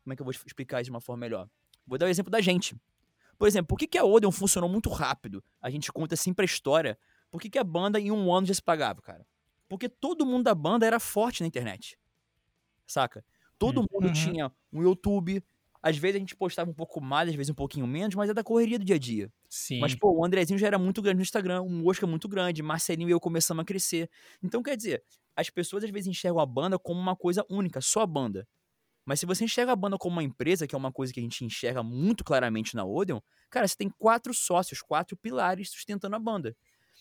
Como 0.02 0.12
é 0.12 0.16
que 0.16 0.22
eu 0.22 0.24
vou 0.24 0.32
explicar 0.32 0.80
isso 0.80 0.86
de 0.86 0.90
uma 0.90 1.00
forma 1.00 1.20
melhor? 1.20 1.48
Vou 1.86 1.96
dar 1.98 2.06
o 2.06 2.08
exemplo 2.08 2.30
da 2.30 2.40
gente. 2.40 2.74
Por 3.38 3.46
exemplo, 3.46 3.68
por 3.68 3.78
que, 3.78 3.86
que 3.86 3.98
a 3.98 4.04
Odeon 4.04 4.32
funcionou 4.32 4.68
muito 4.68 4.90
rápido? 4.90 5.44
A 5.60 5.70
gente 5.70 5.92
conta 5.92 6.16
sempre 6.16 6.42
a 6.42 6.46
história. 6.46 6.98
Por 7.30 7.40
que, 7.40 7.48
que 7.48 7.58
a 7.58 7.64
banda 7.64 8.00
em 8.00 8.10
um 8.10 8.32
ano 8.34 8.46
já 8.46 8.54
se 8.54 8.62
pagava, 8.62 9.00
cara? 9.00 9.24
Porque 9.68 9.88
todo 9.88 10.26
mundo 10.26 10.44
da 10.44 10.54
banda 10.54 10.84
era 10.86 10.98
forte 10.98 11.42
na 11.42 11.46
internet. 11.46 11.96
Saca? 12.86 13.24
Todo 13.58 13.82
mundo 13.92 14.06
Uhum. 14.06 14.12
tinha 14.12 14.52
um 14.72 14.82
YouTube. 14.82 15.42
Às 15.82 15.96
vezes 15.96 16.16
a 16.16 16.18
gente 16.18 16.36
postava 16.36 16.70
um 16.70 16.74
pouco 16.74 17.00
mais, 17.00 17.28
às 17.28 17.34
vezes 17.34 17.50
um 17.50 17.54
pouquinho 17.54 17.86
menos, 17.86 18.14
mas 18.14 18.28
é 18.28 18.34
da 18.34 18.42
correria 18.44 18.78
do 18.78 18.84
dia 18.84 18.96
a 18.96 18.98
dia. 18.98 19.32
Sim. 19.48 19.80
Mas, 19.80 19.94
pô, 19.94 20.12
o 20.12 20.24
Andrezinho 20.24 20.58
já 20.58 20.66
era 20.66 20.78
muito 20.78 21.00
grande 21.00 21.16
no 21.16 21.22
Instagram, 21.22 21.62
o 21.62 21.70
Mosca 21.70 22.06
muito 22.06 22.28
grande, 22.28 22.62
Marcelinho 22.62 23.08
e 23.08 23.12
eu 23.12 23.20
começamos 23.20 23.62
a 23.62 23.64
crescer. 23.64 24.10
Então, 24.42 24.62
quer 24.62 24.76
dizer, 24.76 25.02
as 25.40 25.50
pessoas 25.50 25.84
às 25.84 25.90
vezes 25.90 26.08
enxergam 26.08 26.40
a 26.40 26.46
banda 26.46 26.78
como 26.78 27.00
uma 27.00 27.16
coisa 27.16 27.44
única, 27.48 27.80
só 27.80 28.02
a 28.02 28.06
banda. 28.06 28.46
Mas 29.04 29.20
se 29.20 29.26
você 29.26 29.44
enxerga 29.44 29.72
a 29.72 29.76
banda 29.76 29.96
como 29.96 30.16
uma 30.16 30.22
empresa, 30.22 30.66
que 30.66 30.74
é 30.74 30.78
uma 30.78 30.92
coisa 30.92 31.12
que 31.12 31.18
a 31.18 31.22
gente 31.22 31.44
enxerga 31.44 31.82
muito 31.82 32.22
claramente 32.22 32.76
na 32.76 32.84
Odeon, 32.84 33.18
cara, 33.48 33.66
você 33.66 33.76
tem 33.76 33.90
quatro 33.90 34.32
sócios, 34.34 34.82
quatro 34.82 35.16
pilares 35.16 35.70
sustentando 35.70 36.14
a 36.14 36.18
banda. 36.18 36.56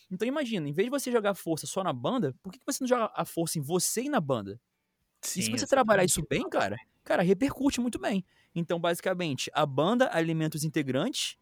Então 0.10 0.28
imagina, 0.28 0.68
em 0.68 0.72
vez 0.72 0.88
de 0.88 0.90
você 0.90 1.12
jogar 1.12 1.36
força 1.36 1.68
só 1.68 1.84
na 1.84 1.94
banda, 1.94 2.34
por 2.42 2.52
que 2.52 2.60
você 2.66 2.84
não 2.84 2.88
joga 2.88 3.12
a 3.14 3.26
força 3.26 3.60
em 3.60 3.62
você 3.62 4.04
e 4.04 4.10
na 4.10 4.20
banda? 4.20 4.60
Sim, 5.22 5.42
e 5.42 5.44
se 5.44 5.52
você 5.52 5.68
trabalhar 5.68 6.04
isso 6.04 6.26
bem, 6.28 6.50
cara, 6.50 6.78
cara, 7.04 7.22
repercute 7.22 7.82
muito 7.82 8.00
bem. 8.00 8.26
Então, 8.56 8.80
basicamente, 8.80 9.52
a 9.54 9.66
banda 9.66 10.10
alimenta 10.12 10.58
os 10.58 10.64
integrantes, 10.64 11.38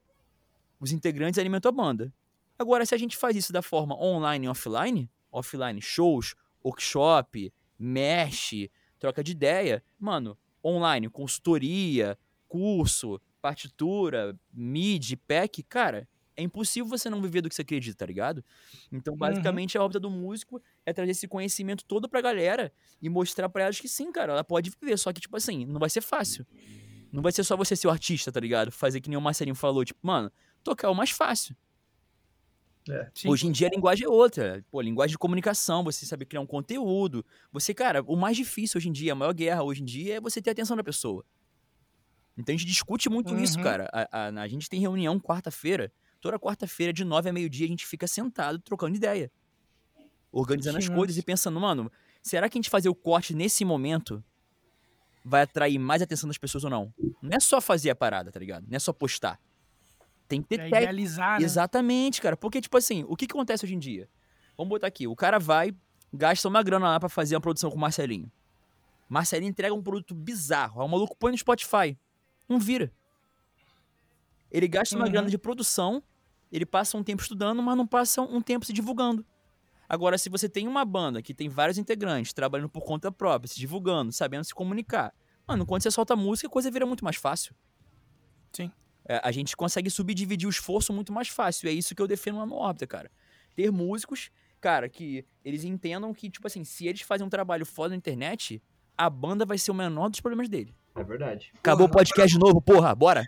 os 0.80 0.92
integrantes 0.92 1.40
alimentam 1.40 1.70
a 1.70 1.72
banda. 1.72 2.14
Agora, 2.60 2.86
se 2.86 2.96
a 2.96 2.98
gente 2.98 3.16
faz 3.16 3.36
isso 3.36 3.54
da 3.54 3.62
forma 3.62 3.96
online 3.96 4.48
e 4.48 4.50
offline, 4.50 5.10
offline, 5.32 5.82
shows, 5.82 6.36
workshop, 6.64 7.52
mesh, 7.78 8.70
troca 9.00 9.24
de 9.24 9.32
ideia, 9.32 9.84
mano, 10.00 10.38
online, 10.64 11.10
consultoria, 11.10 12.18
curso, 12.48 13.22
partitura, 13.42 14.38
mid, 14.52 15.14
pack, 15.28 15.64
cara, 15.64 16.08
é 16.36 16.44
impossível 16.44 16.88
você 16.88 17.10
não 17.10 17.22
viver 17.22 17.42
do 17.42 17.50
que 17.50 17.56
você 17.56 17.64
acredita, 17.64 17.98
tá 17.98 18.06
ligado? 18.06 18.46
Então, 18.92 19.18
basicamente, 19.18 19.78
a 19.78 19.82
órbita 19.82 20.00
do 20.00 20.10
músico 20.10 20.62
é 20.86 20.94
trazer 20.94 21.12
esse 21.12 21.28
conhecimento 21.28 21.84
todo 21.84 22.08
pra 22.08 22.22
galera 22.22 22.72
e 23.02 23.10
mostrar 23.10 23.50
pra 23.50 23.64
elas 23.64 23.80
que 23.80 23.88
sim, 23.88 24.12
cara, 24.12 24.34
ela 24.34 24.44
pode 24.44 24.72
viver, 24.80 24.98
só 24.98 25.12
que, 25.12 25.20
tipo 25.20 25.36
assim, 25.36 25.66
não 25.66 25.80
vai 25.80 25.90
ser 25.90 26.02
fácil. 26.02 26.46
Não 27.12 27.24
vai 27.24 27.32
ser 27.32 27.44
só 27.44 27.58
você 27.58 27.76
ser 27.76 27.88
o 27.88 27.90
artista, 27.90 28.32
tá 28.32 28.40
ligado? 28.40 28.72
Fazer 28.72 29.02
que 29.02 29.10
nem 29.10 29.18
o 29.18 29.22
Marcelinho 29.22 29.56
falou, 29.56 29.84
tipo, 29.84 30.00
mano, 30.04 30.32
tocar 30.64 30.88
é 30.88 30.92
o 30.92 30.96
mais 30.96 31.10
fácil. 31.10 31.56
É. 32.90 33.10
Hoje 33.26 33.48
em 33.48 33.52
dia 33.52 33.68
a 33.68 33.70
linguagem 33.70 34.06
é 34.06 34.10
outra. 34.10 34.64
Pô, 34.72 34.80
linguagem 34.82 35.12
de 35.14 35.18
comunicação, 35.18 35.84
você 35.84 36.06
saber 36.06 36.26
criar 36.26 36.42
um 36.42 36.46
conteúdo. 36.48 37.26
Você, 37.52 37.74
cara, 37.74 38.02
o 38.04 38.16
mais 38.16 38.38
difícil 38.38 38.78
hoje 38.78 38.90
em 38.90 38.92
dia, 38.92 39.12
a 39.14 39.16
maior 39.16 39.34
guerra 39.34 39.64
hoje 39.64 39.82
em 39.82 39.86
dia 39.86 40.16
é 40.16 40.22
você 40.22 40.42
ter 40.42 40.50
a 40.50 40.54
atenção 40.54 40.78
da 40.78 40.84
pessoa. 40.84 41.26
Então 42.38 42.54
a 42.54 42.58
gente 42.58 42.68
discute 42.68 43.10
muito 43.10 43.36
isso, 43.38 43.58
Uhum. 43.58 43.64
cara. 43.64 43.90
A, 43.92 44.28
a- 44.28 44.42
a 44.44 44.48
gente 44.48 44.70
tem 44.70 44.80
reunião 44.80 45.20
quarta-feira. 45.20 45.92
Toda 46.22 46.40
quarta-feira, 46.40 46.94
de 46.94 47.04
nove 47.04 47.30
a 47.30 47.34
meio-dia, 47.34 47.66
a 47.66 47.70
gente 47.70 47.86
fica 47.86 48.08
sentado 48.08 48.60
trocando 48.60 48.96
ideia. 48.96 49.32
Organizando 50.32 50.78
as 50.78 50.86
Sim, 50.86 50.94
coisas 50.94 51.18
e 51.18 51.22
pensando, 51.24 51.60
mano, 51.60 51.92
será 52.22 52.50
que 52.50 52.58
a 52.58 52.60
gente 52.60 52.70
fazer 52.70 52.90
o 52.90 52.96
corte 52.96 53.34
nesse 53.34 53.64
momento 53.66 54.24
vai 55.24 55.42
atrair 55.42 55.78
mais 55.80 56.02
atenção 56.02 56.28
das 56.28 56.38
pessoas 56.38 56.64
ou 56.64 56.70
não? 56.70 56.94
Não 57.22 57.32
é 57.36 57.40
só 57.40 57.60
fazer 57.60 57.90
a 57.90 57.96
parada, 57.96 58.32
tá 58.32 58.40
ligado? 58.40 58.66
Não 58.68 58.76
é 58.76 58.80
só 58.80 58.94
postar. 58.94 59.40
Tem 60.28 60.42
que 60.42 60.48
ter 60.50 60.56
É 60.56 60.58
técnica. 60.64 60.78
idealizar, 60.84 61.40
né? 61.40 61.46
Exatamente, 61.46 62.22
cara. 62.22 62.36
Porque, 62.36 62.60
tipo 62.60 62.76
assim, 62.78 63.06
o 63.08 63.16
que, 63.16 63.26
que 63.28 63.34
acontece 63.34 63.66
hoje 63.66 63.76
em 63.76 63.80
dia? 63.80 64.10
Vamos 64.58 64.70
botar 64.70 64.88
aqui. 64.88 65.08
O 65.08 65.16
cara 65.16 65.40
vai, 65.40 65.74
gasta 66.12 66.48
uma 66.48 66.62
grana 66.62 66.88
lá 66.90 67.00
pra 67.00 67.08
fazer 67.10 67.36
uma 67.36 67.42
produção 67.42 67.70
com 67.70 67.78
o 67.78 67.80
Marcelinho. 67.80 68.30
Marcelinho 69.08 69.50
entrega 69.50 69.74
um 69.74 69.82
produto 69.82 70.14
bizarro. 70.14 70.82
Aí 70.82 70.86
o 70.88 70.90
maluco 70.90 71.16
põe 71.18 71.32
no 71.32 71.38
Spotify. 71.38 71.98
Não 72.50 72.60
vira. 72.60 72.92
Ele 74.52 74.68
gasta 74.68 74.96
uma 74.96 75.06
Uhum. 75.06 75.12
grana 75.12 75.30
de 75.30 75.38
produção, 75.38 76.02
ele 76.52 76.66
passa 76.66 76.98
um 76.98 77.04
tempo 77.04 77.22
estudando, 77.22 77.62
mas 77.62 77.76
não 77.78 77.86
passa 77.88 78.22
um 78.22 78.42
tempo 78.42 78.66
se 78.66 78.74
divulgando. 78.74 79.26
Agora, 79.90 80.18
se 80.18 80.30
você 80.30 80.50
tem 80.50 80.68
uma 80.68 80.84
banda 80.84 81.22
que 81.22 81.34
tem 81.34 81.48
vários 81.48 81.78
integrantes 81.78 82.34
trabalhando 82.34 82.70
por 82.70 82.82
conta 82.84 83.12
própria, 83.12 83.48
se 83.48 83.58
divulgando, 83.60 84.12
sabendo 84.12 84.44
se 84.44 84.54
comunicar, 84.54 85.14
mano, 85.48 85.66
quando 85.66 85.84
você 85.84 85.92
solta 85.92 86.16
música, 86.16 86.48
a 86.48 86.52
coisa 86.52 86.70
vira 86.72 86.86
muito 86.86 87.04
mais 87.06 87.16
fácil. 87.16 87.56
Sim. 88.52 88.72
É, 89.08 89.22
a 89.24 89.32
gente 89.32 89.56
consegue 89.56 89.90
subdividir 89.90 90.48
o 90.48 90.50
esforço 90.50 90.92
muito 90.92 91.14
mais 91.14 91.30
fácil. 91.30 91.70
É 91.70 91.72
isso 91.72 91.96
que 91.96 92.02
eu 92.02 92.08
defendo 92.08 92.38
lá 92.40 92.46
no 92.46 92.56
Órbita, 92.56 92.86
cara. 92.86 93.12
Ter 93.56 93.72
músicos, 93.72 94.30
cara, 94.60 94.90
que 94.90 95.26
eles 95.44 95.64
entendam 95.64 96.14
que, 96.14 96.30
tipo 96.30 96.46
assim, 96.46 96.64
se 96.64 96.88
eles 96.88 97.02
fazem 97.02 97.26
um 97.26 97.30
trabalho 97.30 97.66
foda 97.66 97.90
na 97.90 97.96
internet, 97.96 98.62
a 98.98 99.10
banda 99.10 99.46
vai 99.46 99.58
ser 99.58 99.72
o 99.72 99.76
menor 99.76 100.10
dos 100.10 100.20
problemas 100.20 100.50
dele. 100.50 100.76
É 100.98 101.04
verdade. 101.04 101.52
Acabou 101.60 101.86
o 101.86 101.92
podcast 101.92 102.34
de 102.34 102.40
novo, 102.40 102.60
porra, 102.60 102.96
bora! 102.96 103.24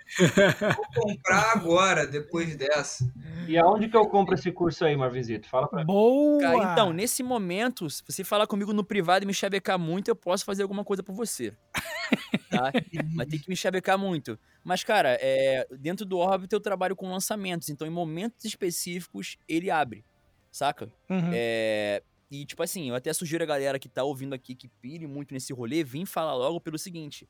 Vou 0.96 1.04
comprar 1.04 1.52
agora, 1.56 2.08
depois 2.08 2.56
dessa. 2.56 3.08
E 3.48 3.58
aonde 3.60 3.88
que 3.88 3.96
eu 3.96 4.08
compro 4.08 4.34
esse 4.34 4.52
curso 4.52 4.84
aí, 4.84 4.98
Marvisito? 4.98 5.48
Fala 5.48 5.68
pra 5.68 5.82
mim. 5.82 5.86
Boa! 5.86 6.42
Cara, 6.42 6.74
então, 6.74 6.92
nesse 6.92 7.22
momento, 7.22 7.88
se 7.88 8.02
você 8.08 8.24
falar 8.24 8.48
comigo 8.48 8.74
no 8.74 8.84
privado 8.84 9.24
e 9.24 9.28
me 9.28 9.34
chavecar 9.34 9.78
muito, 9.78 10.08
eu 10.08 10.16
posso 10.16 10.44
fazer 10.44 10.64
alguma 10.64 10.84
coisa 10.84 11.04
por 11.04 11.14
você. 11.14 11.54
Tá? 12.50 12.72
Mas 13.14 13.28
tem 13.28 13.40
que 13.40 13.48
me 13.48 13.56
chavecar 13.56 13.96
muito. 13.96 14.38
Mas, 14.64 14.84
cara, 14.84 15.20
é, 15.22 15.68
dentro 15.80 16.04
do 16.04 16.18
Orbit 16.18 16.52
eu 16.52 16.60
trabalho 16.60 16.96
com 16.96 17.08
lançamentos, 17.08 17.70
então 17.70 17.86
em 17.86 17.92
momentos 17.92 18.44
específicos 18.44 19.38
ele 19.48 19.70
abre, 19.70 20.04
saca? 20.52 20.92
Uhum. 21.08 21.30
É, 21.32 22.02
e, 22.32 22.46
tipo 22.46 22.62
assim, 22.62 22.90
eu 22.90 22.96
até 22.96 23.12
sugiro 23.14 23.44
a 23.44 23.48
galera 23.48 23.80
que 23.80 23.88
tá 23.88 24.04
ouvindo 24.04 24.34
aqui, 24.34 24.56
que 24.56 24.68
pire 24.68 25.06
muito 25.06 25.34
nesse 25.34 25.52
rolê, 25.54 25.84
vir 25.84 26.08
falar 26.08 26.36
logo 26.36 26.60
pelo 26.60 26.78
seguinte. 26.78 27.28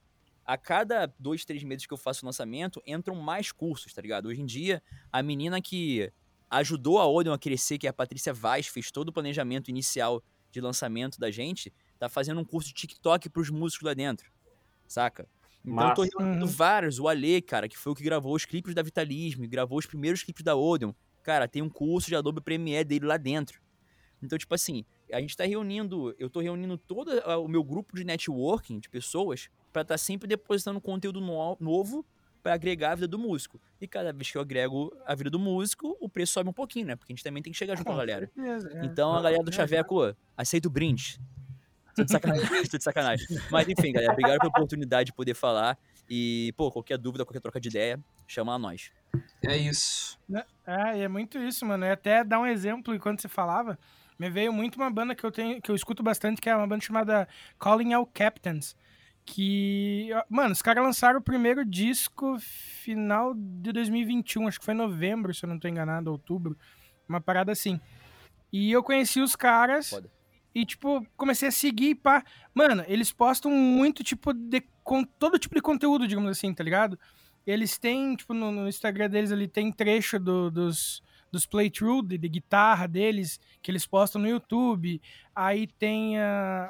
A 0.50 0.58
cada 0.58 1.06
dois, 1.20 1.46
três 1.46 1.64
meses 1.64 1.86
que 1.86 1.94
eu 1.94 1.98
faço 1.98 2.26
o 2.26 2.26
lançamento, 2.26 2.82
entram 2.88 3.14
mais 3.14 3.52
cursos, 3.52 3.94
tá 3.94 4.02
ligado? 4.02 4.30
Hoje 4.30 4.42
em 4.42 4.48
dia, 4.48 4.82
a 5.12 5.22
menina 5.22 5.62
que 5.62 6.12
ajudou 6.50 6.98
a 6.98 7.06
Odeon 7.06 7.34
a 7.34 7.38
crescer, 7.38 7.78
que 7.78 7.86
é 7.86 7.92
a 7.92 7.94
Patrícia 7.94 8.34
Vaz, 8.34 8.66
fez 8.66 8.90
todo 8.90 9.10
o 9.10 9.14
planejamento 9.14 9.70
inicial 9.70 10.24
de 10.52 10.60
lançamento 10.60 11.20
da 11.20 11.30
gente, 11.30 11.72
tá 12.00 12.10
fazendo 12.10 12.42
um 12.42 12.44
curso 12.44 12.70
de 12.70 12.74
TikTok 12.74 13.30
pros 13.30 13.52
músicos 13.52 13.86
lá 13.86 13.94
dentro, 13.94 14.32
saca? 14.88 15.30
Então 15.64 15.86
eu 15.88 15.94
tô 15.94 16.02
Massa. 16.02 16.18
reunindo 16.18 16.46
Uhum. 16.48 16.52
vários. 16.52 16.98
O 16.98 17.08
Ale, 17.08 17.44
cara, 17.44 17.70
que 17.70 17.78
foi 17.78 17.92
o 17.92 17.96
que 17.96 18.02
gravou 18.02 18.34
os 18.34 18.44
clipes 18.44 18.74
da 18.74 18.82
Vitalismo, 18.82 19.44
e 19.44 19.48
gravou 19.48 19.78
os 19.78 19.86
primeiros 19.86 20.24
clipes 20.24 20.44
da 20.44 20.56
Odeon. 20.56 20.94
Cara, 21.22 21.48
tem 21.48 21.62
um 21.62 21.70
curso 21.70 22.08
de 22.08 22.16
Adobe 22.16 22.42
Premiere 22.42 22.84
dele 22.86 23.06
lá 23.06 23.18
dentro. 23.18 23.62
Então, 24.20 24.36
tipo 24.36 24.56
assim, 24.56 24.84
a 25.14 25.22
gente 25.22 25.38
tá 25.38 25.46
reunindo, 25.46 26.16
eu 26.18 26.28
tô 26.28 26.40
reunindo 26.40 26.76
todo 26.76 27.12
ah, 27.24 27.38
o 27.38 27.48
meu 27.48 27.64
grupo 27.64 27.96
de 27.96 28.04
networking 28.04 28.80
de 28.80 28.90
pessoas 28.90 29.48
pra 29.72 29.82
estar 29.84 29.98
sempre 29.98 30.28
depositando 30.28 30.80
conteúdo 30.82 31.20
no- 31.22 31.58
novo 31.60 32.06
pra 32.42 32.54
agregar 32.54 32.92
a 32.92 32.96
vida 32.96 33.08
do 33.08 33.20
músico. 33.20 33.60
E 33.82 33.88
cada 33.88 34.14
vez 34.14 34.32
que 34.32 34.38
eu 34.38 34.42
agrego 34.42 34.96
a 35.06 35.14
vida 35.14 35.30
do 35.30 35.38
músico, 35.40 35.98
o 36.00 36.08
preço 36.08 36.34
sobe 36.34 36.50
um 36.50 36.54
pouquinho, 36.54 36.88
né? 36.88 36.96
Porque 36.96 37.12
a 37.12 37.16
gente 37.16 37.24
também 37.24 37.44
tem 37.44 37.52
que 37.52 37.60
chegar 37.60 37.76
junto 37.76 37.86
com 37.88 37.94
a 37.94 37.98
galera. 37.98 38.32
é. 38.38 38.86
Então, 38.86 39.14
a 39.14 39.22
galera 39.22 39.44
do 39.44 39.52
Chaveco, 39.54 40.16
aceita 40.38 40.68
o 40.68 40.72
brinde. 40.72 41.20
Tô 41.96 42.04
de 42.06 42.12
sacanagem, 42.12 42.48
tô 42.72 42.78
de 42.78 42.84
sacanagem. 42.84 43.28
Mas 43.52 43.68
enfim, 43.68 43.92
galera, 43.92 44.14
obrigado 44.14 44.40
pela 44.40 44.50
oportunidade 44.50 45.08
de 45.08 45.14
poder 45.14 45.34
falar. 45.34 45.78
E, 46.10 46.54
pô, 46.56 46.72
qualquer 46.72 46.98
dúvida, 46.98 47.26
qualquer 47.26 47.42
troca 47.42 47.60
de 47.60 47.68
ideia, 47.68 48.00
chama 48.26 48.54
a 48.54 48.60
nós. 48.60 48.90
É 49.46 49.58
isso. 49.58 50.18
É, 50.66 50.98
e 50.98 51.02
é 51.02 51.08
muito 51.10 51.38
isso, 51.38 51.66
mano. 51.66 51.86
E 51.86 51.90
até 51.92 52.24
dar 52.24 52.40
um 52.40 52.46
exemplo, 52.46 52.96
enquanto 52.96 53.22
você 53.22 53.28
falava, 53.28 53.78
me 54.18 54.30
veio 54.30 54.54
muito 54.54 54.76
uma 54.78 54.90
banda 54.90 55.14
que 55.14 55.26
eu 55.26 55.32
tenho, 55.32 55.62
que 55.62 55.70
eu 55.70 55.76
escuto 55.76 56.02
bastante, 56.02 56.40
que 56.40 56.50
é 56.50 56.56
uma 56.56 56.66
banda 56.68 56.84
chamada 56.84 57.28
Calling 57.60 57.94
All 57.94 58.06
Captains. 58.06 58.76
Que, 59.32 60.10
mano, 60.28 60.54
os 60.54 60.62
caras 60.62 60.84
lançaram 60.84 61.20
o 61.20 61.24
primeiro 61.24 61.64
disco 61.64 62.36
final 62.40 63.36
de 63.36 63.72
2021, 63.72 64.48
acho 64.48 64.60
que 64.60 64.66
foi 64.66 64.74
novembro, 64.74 65.32
se 65.36 65.46
eu 65.46 65.50
não 65.50 65.60
tô 65.60 65.68
enganado, 65.68 66.10
outubro. 66.12 66.58
Uma 67.08 67.22
parada 67.22 67.52
assim. 67.52 67.80
E 68.52 68.72
eu 68.72 68.82
conheci 68.82 69.22
os 69.22 69.36
caras 69.36 69.92
Foda. 69.92 70.10
e, 70.54 70.66
tipo, 70.66 71.06
comecei 71.16 71.48
a 71.48 71.52
seguir 71.52 71.94
pá. 71.96 72.24
Mano, 72.56 72.84
eles 72.88 73.12
postam 73.12 73.52
muito, 73.52 74.04
tipo, 74.04 74.34
de, 74.34 74.64
com 74.84 75.04
todo 75.04 75.38
tipo 75.38 75.54
de 75.54 75.62
conteúdo, 75.62 76.08
digamos 76.08 76.32
assim, 76.32 76.52
tá 76.52 76.64
ligado? 76.64 76.98
Eles 77.46 77.78
têm, 77.78 78.16
tipo, 78.16 78.34
no, 78.34 78.52
no 78.52 78.68
Instagram 78.68 79.10
deles 79.12 79.32
ali 79.32 79.48
tem 79.48 79.72
trecho 79.72 80.20
do- 80.20 80.50
dos, 80.50 81.04
dos 81.32 81.46
playthrough 81.46 82.02
de, 82.04 82.18
de 82.18 82.28
guitarra 82.30 82.88
deles 82.88 83.40
que 83.62 83.70
eles 83.72 83.86
postam 83.86 84.22
no 84.22 84.28
YouTube. 84.28 85.02
Aí 85.36 85.68
tem 85.68 86.16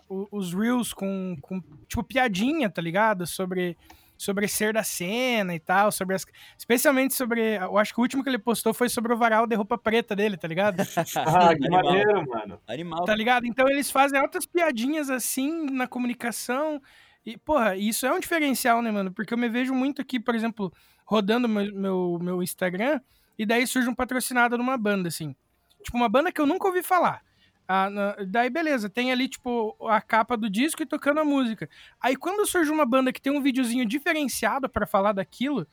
o- 0.07 0.28
os 0.32 0.53
reels 0.53 0.93
com, 0.93 1.38
com, 1.41 1.62
tipo, 1.88 2.03
piadinha, 2.03 2.70
tá 2.70 2.82
ligado? 2.82 3.26
Sobre, 3.26 3.78
sobre 4.18 4.47
ser 4.47 4.74
da 4.74 4.84
cena 4.84 5.55
e 5.55 5.60
tal, 5.60 5.91
sobre 5.91 6.16
as... 6.16 6.26
Especialmente 6.57 7.14
sobre... 7.14 7.55
Eu 7.55 7.78
acho 7.78 7.93
que 7.93 7.99
o 7.99 8.03
último 8.03 8.22
que 8.24 8.30
ele 8.30 8.38
postou 8.39 8.74
foi 8.74 8.89
sobre 8.89 9.14
o 9.14 9.18
varal 9.18 9.47
de 9.47 9.55
roupa 9.55 9.78
preta 9.78 10.16
dele, 10.16 10.36
tá 10.38 10.47
ligado? 10.47 10.78
Ah, 11.16 11.55
que 11.55 11.66
Animal. 11.66 11.84
maneiro, 11.84 12.28
mano. 12.30 12.60
Animal. 12.68 13.05
Tá 13.05 13.16
ligado? 13.16 13.45
Então 13.45 13.68
eles 13.70 13.89
fazem 13.89 14.20
altas 14.20 14.45
piadinhas 14.45 15.10
assim 15.10 15.66
na 15.72 15.88
comunicação. 15.88 16.82
E, 17.26 17.38
porra, 17.38 17.76
isso 17.76 18.05
é 18.05 18.14
um 18.14 18.20
diferencial, 18.20 18.82
né, 18.82 18.91
mano? 18.91 19.12
Porque 19.12 19.34
eu 19.34 19.38
me 19.38 19.49
vejo 19.49 19.74
muito 19.74 20.01
aqui, 20.01 20.20
por 20.20 20.34
exemplo, 20.36 20.72
rodando 21.05 21.47
meu, 21.49 21.74
meu, 21.76 22.20
meu 22.22 22.43
Instagram, 22.43 22.99
e 23.40 23.46
daí 23.46 23.66
surge 23.66 23.88
um 23.88 23.96
patrocinado 23.96 24.58
numa 24.58 24.78
banda, 24.78 25.08
assim. 25.08 25.34
Tipo, 25.82 25.98
uma 25.98 26.10
banda 26.10 26.30
que 26.32 26.42
eu 26.42 26.46
nunca 26.46 26.68
ouvi 26.68 26.84
falar. 26.84 27.22
Ah, 27.66 27.90
na- 27.90 28.16
daí, 28.28 28.50
beleza, 28.50 28.90
tem 28.90 29.12
ali, 29.12 29.30
tipo, 29.30 29.76
a 29.88 30.02
capa 30.02 30.36
do 30.36 30.50
disco 30.50 30.84
e 30.84 30.86
tocando 30.86 31.20
a 31.22 31.26
música. 31.26 31.70
Aí, 32.02 32.16
quando 32.18 32.46
surge 32.46 32.70
uma 32.70 32.86
banda 32.86 33.14
que 33.14 33.22
tem 33.22 33.32
um 33.32 33.42
videozinho 33.42 33.86
diferenciado 33.86 34.68
pra 34.68 34.86
falar 34.86 35.14
daquilo, 35.14 35.66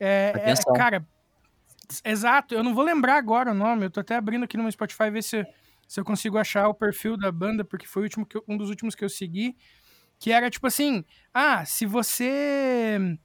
é, 0.00 0.32
é- 0.34 0.50
cara, 0.78 1.06
exato, 2.04 2.54
eu 2.54 2.62
não 2.62 2.74
vou 2.74 2.84
lembrar 2.84 3.16
agora 3.16 3.50
o 3.50 3.54
nome, 3.54 3.84
eu 3.84 3.90
tô 3.90 4.00
até 4.00 4.16
abrindo 4.16 4.44
aqui 4.44 4.56
no 4.56 4.62
meu 4.62 4.72
Spotify 4.72 5.10
ver 5.10 5.22
se, 5.22 5.44
se 5.86 6.00
eu 6.00 6.04
consigo 6.04 6.38
achar 6.38 6.68
o 6.68 6.74
perfil 6.74 7.16
da 7.18 7.30
banda, 7.30 7.64
porque 7.64 7.86
foi 7.86 8.08
eu- 8.34 8.44
um 8.48 8.56
dos 8.56 8.70
últimos 8.70 8.94
que 8.94 9.04
eu 9.04 9.08
segui, 9.10 9.56
que 10.18 10.30
era 10.32 10.48
tipo 10.48 10.66
assim, 10.66 11.04
ah, 11.34 11.64
se 11.66 11.84
você 11.84 13.18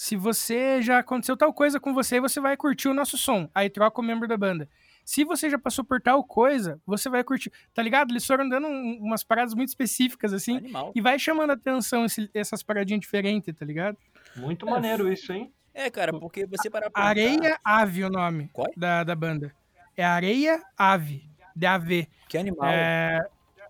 se 0.00 0.14
você 0.14 0.80
já 0.80 1.00
aconteceu 1.00 1.36
tal 1.36 1.52
coisa 1.52 1.80
com 1.80 1.92
você, 1.92 2.20
você 2.20 2.38
vai 2.40 2.56
curtir 2.56 2.86
o 2.86 2.94
nosso 2.94 3.18
som. 3.18 3.50
Aí 3.52 3.68
troca 3.68 4.00
o 4.00 4.04
membro 4.04 4.28
da 4.28 4.36
banda. 4.36 4.68
Se 5.04 5.24
você 5.24 5.50
já 5.50 5.58
passou 5.58 5.84
por 5.84 6.00
tal 6.00 6.22
coisa, 6.22 6.80
você 6.86 7.08
vai 7.10 7.24
curtir. 7.24 7.50
Tá 7.74 7.82
ligado? 7.82 8.12
Eles 8.12 8.24
foram 8.24 8.48
dando 8.48 8.68
um- 8.68 8.98
umas 9.00 9.24
paradas 9.24 9.54
muito 9.54 9.70
específicas, 9.70 10.32
assim, 10.32 10.58
Animal. 10.58 10.92
e 10.94 11.00
vai 11.00 11.18
chamando 11.18 11.50
a 11.50 11.54
atenção 11.54 12.04
esse- 12.04 12.30
essas 12.32 12.62
paradinhas 12.62 13.00
diferentes, 13.00 13.52
tá 13.56 13.64
ligado? 13.64 13.96
Muito 14.36 14.66
maneiro 14.66 15.12
isso, 15.12 15.32
hein? 15.32 15.52
É, 15.74 15.90
cara, 15.90 16.12
porque 16.16 16.46
você 16.46 16.70
parar 16.70 16.90
pra 16.90 17.00
pensar- 17.02 17.08
Areia 17.08 17.58
Ave 17.64 18.04
o 18.04 18.10
nome 18.10 18.50
Qual? 18.52 18.70
da, 18.76 19.02
da 19.02 19.16
banda. 19.16 19.52
É 19.96 20.04
Areia 20.04 20.62
Ave, 20.76 21.28
de 21.56 21.66
AV. 21.66 22.06
Que 22.28 22.38
animal. 22.38 22.68
É, 22.70 23.26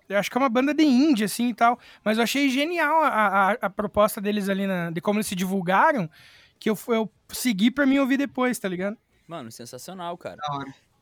eu 0.09 0.19
acho 0.19 0.31
que 0.31 0.39
é 0.39 0.41
uma 0.41 0.49
banda 0.49 0.73
de 0.73 0.83
indie, 0.83 1.25
assim, 1.25 1.49
e 1.49 1.55
tal. 1.55 1.79
Mas 2.03 2.17
eu 2.17 2.25
achei 2.25 2.49
genial 2.49 3.03
a, 3.03 3.09
a, 3.09 3.53
a 3.53 3.71
proposta 3.71 4.21
deles 4.21 4.49
ali, 4.49 4.67
na, 4.67 4.91
de 4.91 5.01
como 5.01 5.19
eles 5.19 5.27
se 5.27 5.35
divulgaram, 5.35 6.09
que 6.59 6.71
eu, 6.71 6.79
eu 6.89 7.11
segui 7.29 7.71
pra 7.71 7.87
mim 7.87 7.99
ouvir 7.99 8.17
depois, 8.17 8.59
tá 8.59 8.69
ligado? 8.69 8.97
Mano, 9.27 9.53
sensacional, 9.53 10.17
cara. 10.17 10.41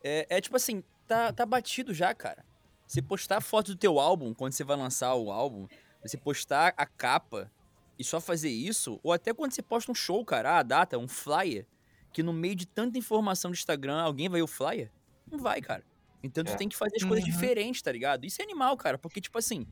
É, 0.03 0.27
é 0.29 0.41
tipo 0.41 0.57
assim, 0.57 0.83
tá, 1.07 1.33
tá 1.33 1.47
batido 1.47 1.95
já, 1.95 2.13
cara. 2.13 2.45
Você 2.87 3.01
postar 3.01 3.41
foto 3.41 3.73
do 3.73 3.77
teu 3.77 3.99
álbum, 3.99 4.35
quando 4.35 4.53
você 4.53 4.65
vai 4.65 4.77
lançar 4.77 5.15
o 5.15 5.31
álbum, 5.31 5.67
você 6.03 6.17
postar 6.17 6.75
a 6.77 6.87
capa 6.87 7.51
e 7.99 8.05
só 8.05 8.21
fazer 8.21 8.51
isso, 8.51 9.01
ou 9.03 9.13
até 9.13 9.33
quando 9.33 9.53
você 9.53 9.63
posta 9.63 9.91
um 9.91 9.95
show, 9.95 10.25
cara, 10.25 10.59
a 10.59 10.63
data, 10.63 10.99
um 10.99 11.09
flyer, 11.09 11.67
que 12.13 12.23
no 12.23 12.33
meio 12.33 12.55
de 12.55 12.67
tanta 12.67 12.99
informação 12.99 13.51
do 13.51 13.55
Instagram, 13.55 14.01
alguém 14.01 14.29
vai 14.29 14.41
ver 14.41 14.45
o 14.45 14.47
flyer? 14.47 14.91
Não 15.31 15.39
vai, 15.39 15.61
cara. 15.61 15.85
Então 16.27 16.45
tu 16.45 16.53
É. 16.53 16.57
tem 16.57 16.68
que 16.68 16.77
fazer 16.77 16.97
as 16.97 17.05
coisas 17.05 17.24
Uhum. 17.24 17.31
diferentes, 17.33 17.81
tá 17.83 17.91
ligado? 17.93 18.24
Isso 18.24 18.41
é 18.41 18.45
animal, 18.45 18.77
cara, 18.77 18.99
porque, 18.99 19.20
tipo 19.20 19.39
assim, 19.39 19.66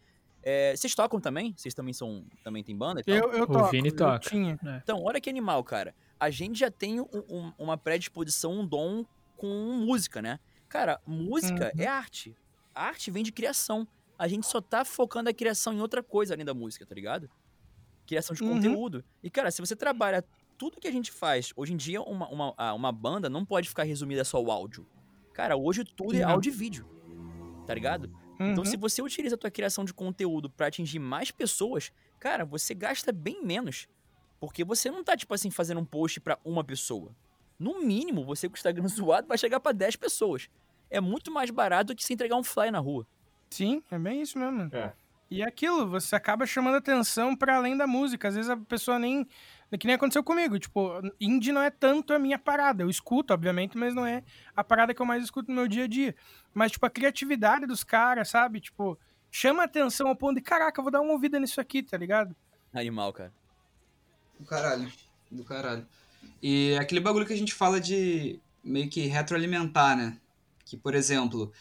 É, 0.46 0.76
vocês 0.76 0.94
tocam 0.94 1.18
também? 1.18 1.55
Vocês 1.57 1.72
também 1.72 1.94
são. 1.94 2.22
Também 2.42 2.62
tem 2.62 2.76
banda? 2.76 3.00
e 3.00 3.02
tal? 3.05 3.14
Eu, 3.14 3.32
eu 3.32 3.44
O 3.44 3.46
toco. 3.46 3.70
Vini 3.70 3.88
eu 3.88 3.96
toca. 3.96 4.18
tinha. 4.28 4.61
É. 4.62 4.76
Então, 4.82 5.02
olha 5.02 5.18
que 5.18 5.30
animal, 5.30 5.64
cara. 5.64 5.94
A 6.20 6.28
gente 6.28 6.59
já 6.59 6.70
tem 6.70 7.00
um- 7.00 7.07
um- 7.30 7.52
uma 7.59 7.78
predisposição, 7.78 8.52
um 8.61 8.66
dom 8.66 9.07
com 9.38 9.48
música, 9.86 10.20
né? 10.20 10.38
Cara, 10.68 11.00
música 11.07 11.72
Uhum. 11.74 11.82
é 11.82 11.86
arte. 11.86 12.36
A 12.74 12.84
arte 12.88 13.11
vem 13.11 13.22
de 13.22 13.32
criação. 13.32 13.88
A 14.18 14.28
gente 14.28 14.46
só 14.46 14.61
tá 14.61 14.84
focando 14.84 15.30
a 15.30 15.32
criação 15.32 15.72
em 15.72 15.80
outra 15.80 16.02
coisa 16.02 16.34
além 16.34 16.44
da 16.44 16.52
música, 16.52 16.84
tá 16.84 16.94
ligado? 16.94 17.30
Criação 18.07 18.36
de 18.36 18.42
Uhum. 18.42 18.50
conteúdo. 18.57 19.02
E, 19.22 19.30
cara, 19.30 19.50
se 19.50 19.62
você 19.62 19.74
trabalha 19.74 20.22
tudo 20.59 20.78
que 20.78 20.86
a 20.86 20.92
gente 20.92 21.11
faz, 21.11 21.55
hoje 21.57 21.72
em 21.72 21.76
dia, 21.78 22.02
uma, 22.02 22.28
uma, 22.28 22.74
uma 22.74 22.92
banda 22.92 23.30
não 23.30 23.46
pode 23.46 23.66
ficar 23.66 23.84
resumida 23.84 24.22
só 24.24 24.36
ao 24.36 24.50
áudio. 24.50 24.86
Cara, 25.35 25.57
hoje 25.57 25.85
tudo 25.85 26.16
é 26.16 26.22
áudio 26.22 26.51
e 26.51 26.55
vídeo. 26.57 26.87
Tá 27.66 27.74
ligado? 27.74 28.11
Então, 28.41 28.59
Uhum. 28.59 28.64
se 28.64 28.76
você 28.76 29.03
utiliza 29.03 29.35
a 29.35 29.39
tua 29.39 29.51
criação 29.51 29.85
de 29.85 29.93
conteúdo 29.93 30.49
pra 30.49 30.66
atingir 30.68 30.99
mais 30.99 31.30
pessoas, 31.30 31.93
cara, 32.18 32.45
você 32.45 32.72
gasta 32.74 33.12
bem 33.12 33.45
menos. 33.45 33.87
Porque 34.41 34.64
você 34.64 34.91
não 34.91 35.05
tá, 35.05 35.16
tipo 35.16 35.32
assim, 35.35 35.51
fazendo 35.51 35.80
um 35.80 35.85
post 35.85 36.20
pra 36.20 36.39
uma 36.45 36.64
pessoa. 36.64 37.14
No 37.59 37.80
mínimo, 37.85 38.24
você 38.24 38.49
com 38.49 38.55
o 38.55 38.57
Instagram 38.57 38.87
zoado 38.89 39.28
vai 39.28 39.37
chegar 39.39 39.61
pra 39.61 39.72
10 39.72 39.97
pessoas. 39.97 40.49
É 40.91 41.01
muito 41.01 41.30
mais 41.30 41.51
barato 41.51 41.93
do 41.93 41.97
que 41.97 42.05
se 42.05 42.12
entregar 42.12 42.37
um 42.37 42.45
fly 42.45 42.70
na 42.70 42.78
rua. 42.78 43.07
Sim, 43.51 43.82
é 43.91 43.99
bem 43.99 44.22
isso 44.22 44.39
mesmo. 44.39 44.68
É. 44.74 44.93
E 45.30 45.41
é 45.43 45.47
aquilo, 45.47 45.89
você 45.89 46.14
acaba 46.14 46.45
chamando 46.47 46.76
atenção 46.76 47.35
pra 47.35 47.57
além 47.57 47.76
da 47.76 47.87
música. 47.87 48.28
Às 48.28 48.35
vezes 48.35 48.51
a 48.51 48.57
pessoa 48.57 48.99
nem. 48.99 49.26
Que 49.78 49.86
nem 49.86 49.96
aconteceu 49.96 50.22
comigo. 50.22 50.58
Tipo, 50.58 51.00
indie 51.20 51.52
não 51.52 51.60
é 51.60 51.70
tanto 51.70 52.12
a 52.12 52.18
minha 52.18 52.38
parada. 52.38 52.82
Eu 52.82 52.90
escuto, 52.90 53.34
obviamente, 53.34 53.76
mas 53.76 53.94
não 53.94 54.06
é 54.06 54.22
a 54.54 54.62
parada 54.62 54.94
que 54.94 55.02
eu 55.02 55.06
mais 55.06 55.24
escuto 55.24 55.50
no 55.50 55.56
meu 55.56 55.66
dia 55.66 55.84
a 55.84 55.88
dia. 55.88 56.14
Mas, 56.52 56.72
tipo, 56.72 56.86
a 56.86 56.90
criatividade 56.90 57.66
dos 57.66 57.82
caras, 57.82 58.28
sabe? 58.28 58.60
Tipo, 58.60 58.98
chama 59.30 59.64
atenção 59.64 60.08
ao 60.08 60.16
ponto 60.16 60.36
de, 60.36 60.42
caraca, 60.42 60.78
eu 60.78 60.82
vou 60.84 60.92
dar 60.92 61.00
uma 61.00 61.12
ouvida 61.12 61.40
nisso 61.40 61.60
aqui, 61.60 61.82
tá 61.82 61.96
ligado? 61.96 62.36
Animal, 62.72 63.12
cara. 63.12 63.32
Do 64.38 64.46
caralho. 64.46 64.92
Do 65.30 65.44
caralho. 65.44 65.86
E 66.42 66.72
é 66.72 66.78
aquele 66.78 67.00
bagulho 67.00 67.26
que 67.26 67.32
a 67.32 67.36
gente 67.36 67.52
fala 67.52 67.80
de 67.80 68.38
meio 68.62 68.88
que 68.88 69.06
retroalimentar, 69.06 69.96
né? 69.96 70.16
Que, 70.64 70.76
por 70.76 70.94
exemplo, 70.94 71.52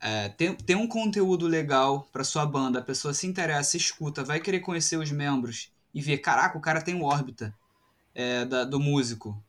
é, 0.00 0.28
tem, 0.28 0.54
tem 0.54 0.76
um 0.76 0.86
conteúdo 0.86 1.46
legal 1.46 2.08
pra 2.12 2.22
sua 2.22 2.46
banda, 2.46 2.78
a 2.78 2.82
pessoa 2.82 3.12
se 3.12 3.26
interessa, 3.26 3.76
escuta, 3.76 4.22
vai 4.22 4.38
querer 4.38 4.60
conhecer 4.60 4.96
os 4.96 5.10
membros 5.10 5.72
e 5.98 6.00
ver, 6.00 6.18
caraca, 6.18 6.56
o 6.56 6.60
cara 6.60 6.80
tem 6.80 6.94
um 6.94 7.02
órbita 7.02 7.52
é, 8.14 8.44
da- 8.44 8.64
do 8.64 8.78
músico. 8.78 9.42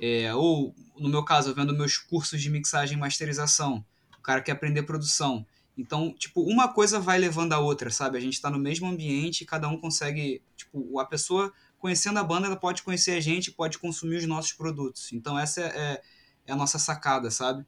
É, 0.00 0.32
ou, 0.34 0.74
no 0.96 1.08
meu 1.08 1.24
caso, 1.24 1.50
eu 1.50 1.54
vendo 1.54 1.76
meus 1.76 1.98
cursos 1.98 2.40
de 2.40 2.48
mixagem 2.50 2.96
e 2.96 3.00
masterização. 3.00 3.84
O 4.18 4.22
cara 4.22 4.40
quer 4.40 4.52
aprender 4.52 4.82
produção. 4.84 5.44
Então, 5.76 6.14
tipo, 6.16 6.42
uma 6.42 6.68
coisa 6.72 7.00
vai 7.00 7.18
levando 7.18 7.52
a 7.52 7.58
outra, 7.58 7.90
sabe? 7.90 8.16
A 8.16 8.20
gente 8.20 8.40
tá 8.40 8.48
no 8.50 8.58
mesmo 8.58 8.86
ambiente 8.86 9.40
e 9.42 9.46
cada 9.46 9.68
um 9.68 9.78
consegue. 9.78 10.42
Tipo, 10.56 10.98
a 11.00 11.04
pessoa 11.04 11.52
conhecendo 11.78 12.18
a 12.18 12.24
banda, 12.24 12.46
ela 12.46 12.56
pode 12.56 12.82
conhecer 12.82 13.12
a 13.12 13.20
gente, 13.20 13.50
pode 13.50 13.78
consumir 13.78 14.16
os 14.16 14.26
nossos 14.26 14.52
produtos. 14.52 15.12
Então, 15.12 15.38
essa 15.38 15.60
é, 15.60 16.00
é 16.46 16.52
a 16.52 16.56
nossa 16.56 16.78
sacada, 16.78 17.30
sabe? 17.30 17.66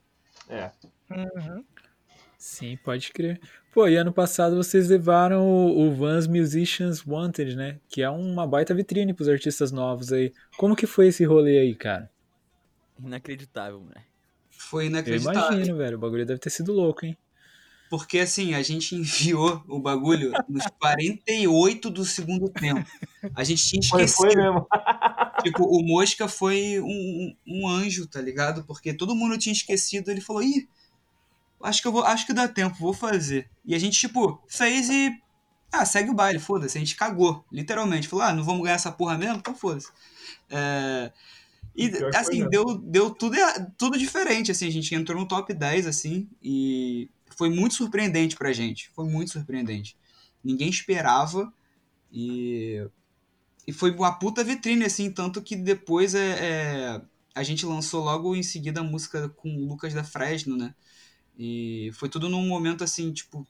É. 0.49 0.71
Uhum. 1.11 1.65
Sim, 2.39 2.77
pode 2.85 3.13
crer. 3.13 3.41
Pô, 3.79 3.87
e 3.87 3.95
ano 3.95 4.13
passado 4.13 4.57
vocês 4.57 4.89
levaram 4.89 5.47
o, 5.47 5.87
o 5.87 5.95
Vans 5.95 6.27
Musicians 6.27 7.07
Wanted, 7.07 7.55
né? 7.55 7.79
Que 7.89 8.03
é 8.03 8.11
uma 8.11 8.45
baita 8.45 8.75
vitrine 8.75 9.15
pros 9.15 9.29
artistas 9.29 9.71
novos 9.71 10.13
aí. 10.13 10.33
Como 10.57 10.75
que 10.75 10.85
foi 10.85 11.07
esse 11.07 11.25
rolê 11.25 11.61
aí, 11.61 11.77
cara? 11.77 12.11
Inacreditável, 13.01 13.85
né? 13.85 14.03
Foi 14.51 14.83
Eu 14.83 14.89
inacreditável. 14.89 15.53
imagino, 15.53 15.77
velho. 15.79 15.97
O 15.97 16.01
bagulho 16.01 16.27
deve 16.27 16.41
ter 16.41 16.51
sido 16.51 16.73
louco, 16.73 17.07
hein? 17.07 17.17
Porque 17.89 18.19
assim, 18.19 18.53
a 18.53 18.63
gente 18.63 18.97
enviou 18.99 19.63
o 19.69 19.79
bagulho 19.79 20.33
nos 20.49 20.67
48 20.81 21.89
do 21.89 22.05
segundo 22.05 22.49
tempo. 22.49 22.85
A 23.33 23.45
gente 23.45 23.65
tinha 23.65 23.81
Foi, 23.89 24.03
esquecido. 24.03 24.33
foi 24.33 24.43
mesmo. 24.43 24.67
Tipo, 25.45 25.63
o 25.67 25.87
Mosca 25.87 26.27
foi 26.27 26.81
um, 26.81 26.85
um- 26.85 27.37
um 27.47 27.69
anjo, 27.69 28.09
tá 28.09 28.21
ligado? 28.21 28.65
Porque 28.65 28.93
todo 28.93 29.15
mundo 29.15 29.39
tinha 29.39 29.53
esquecido. 29.53 30.11
Ele 30.11 30.21
falou, 30.21 30.43
ih, 30.43 30.69
acho 31.63 31.83
que 31.83 31.89
eu 31.89 31.93
vou, 31.93 32.05
acho 32.05 32.27
que 32.27 32.33
dá 32.33 32.49
tempo, 32.49 32.77
vou 32.79 32.93
fazer. 32.93 33.51
E 33.65 33.75
a 33.75 33.79
gente, 33.79 33.99
tipo, 33.99 34.43
fez 34.49 34.89
e. 34.91 35.11
Ah, 35.71 35.85
segue 35.85 36.11
o 36.11 36.15
baile, 36.15 36.39
foda-se. 36.39 36.79
A 36.79 36.81
gente 36.81 36.97
cagou, 36.97 37.45
literalmente. 37.53 38.09
Falou, 38.09 38.25
ah, 38.25 38.33
não 38.33 38.43
vamos 38.45 38.63
ganhar 38.63 38.77
essa 38.77 38.91
porra 38.93 39.19
mesmo? 39.19 39.37
Então 39.37 39.55
foda-se. 39.55 39.89
É, 40.51 41.13
E, 41.77 41.91
assim, 42.15 42.49
deu, 42.49 42.79
deu 42.79 43.11
tudo, 43.11 43.37
tudo 43.77 43.99
diferente, 43.99 44.51
assim. 44.51 44.67
A 44.67 44.71
gente 44.71 44.95
entrou 44.95 45.19
no 45.21 45.29
top 45.29 45.53
10, 45.55 45.87
assim, 45.87 46.29
e 46.43 47.09
foi 47.37 47.51
muito 47.51 47.75
surpreendente 47.75 48.37
pra 48.37 48.53
gente. 48.53 48.91
Foi 48.95 49.07
muito 49.09 49.31
surpreendente. 49.33 49.97
Ninguém 50.43 50.69
esperava 50.69 51.53
e... 52.13 52.87
E 53.67 53.73
foi 53.73 53.91
uma 53.91 54.13
puta 54.19 54.43
vitrine, 54.43 54.87
assim, 54.87 55.11
tanto 55.11 55.43
que 55.43 55.55
depois 55.55 56.15
é, 56.15 56.39
é, 56.41 57.03
a 57.35 57.43
gente 57.43 57.67
lançou 57.67 58.03
logo 58.03 58.35
em 58.35 58.43
seguida 58.43 58.81
a 58.81 58.83
música 58.85 59.29
com 59.29 59.55
o 59.55 59.69
Lucas 59.69 59.93
da 59.93 60.03
Fresno, 60.03 60.57
né? 60.57 60.75
E 61.39 61.91
foi 61.95 62.09
tudo 62.09 62.29
num 62.29 62.47
momento, 62.47 62.85
assim, 62.85 63.13
tipo, 63.13 63.47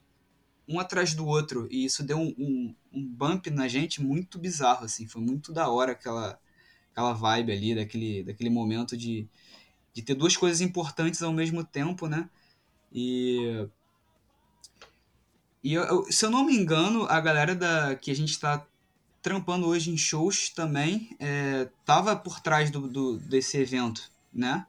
um 0.69 0.81
atrás 0.81 1.15
do 1.15 1.27
outro. 1.27 1.69
E 1.71 1.85
isso 1.85 2.03
deu 2.05 2.19
um, 2.19 2.35
um, 2.39 2.75
um 2.93 3.07
bump 3.07 3.49
na 3.51 3.69
gente 3.69 4.03
muito 4.03 4.39
bizarro, 4.39 4.85
assim. 4.85 5.07
Foi 5.09 5.23
muito 5.23 5.53
da 5.53 5.69
hora 5.71 5.93
aquela, 5.93 6.39
aquela 6.93 7.13
vibe 7.15 7.53
ali, 7.53 7.75
daquele, 7.75 8.25
daquele 8.25 8.51
momento 8.51 8.97
de, 8.97 9.29
de 9.95 10.03
ter 10.03 10.15
duas 10.15 10.37
coisas 10.37 10.61
importantes 10.61 11.23
ao 11.23 11.33
mesmo 11.33 11.65
tempo, 11.65 12.09
né? 12.09 12.29
E. 12.93 13.69
E 15.63 15.75
eu- 15.75 16.11
se 16.11 16.25
eu 16.25 16.31
não 16.31 16.45
me 16.45 16.55
engano, 16.57 17.05
a 17.09 17.21
galera 17.21 17.55
da, 17.55 17.95
que 17.97 18.11
a 18.11 18.15
gente 18.15 18.39
tá 18.39 18.65
trampando 19.21 19.67
hoje 19.67 19.91
em 19.91 19.97
shows 19.97 20.49
também 20.51 21.17
é, 21.19 21.69
tava 21.85 22.15
por 22.17 22.41
trás 22.41 22.71
do, 22.71 22.89
do- 22.89 23.19
desse 23.19 23.57
evento, 23.59 24.11
né? 24.33 24.67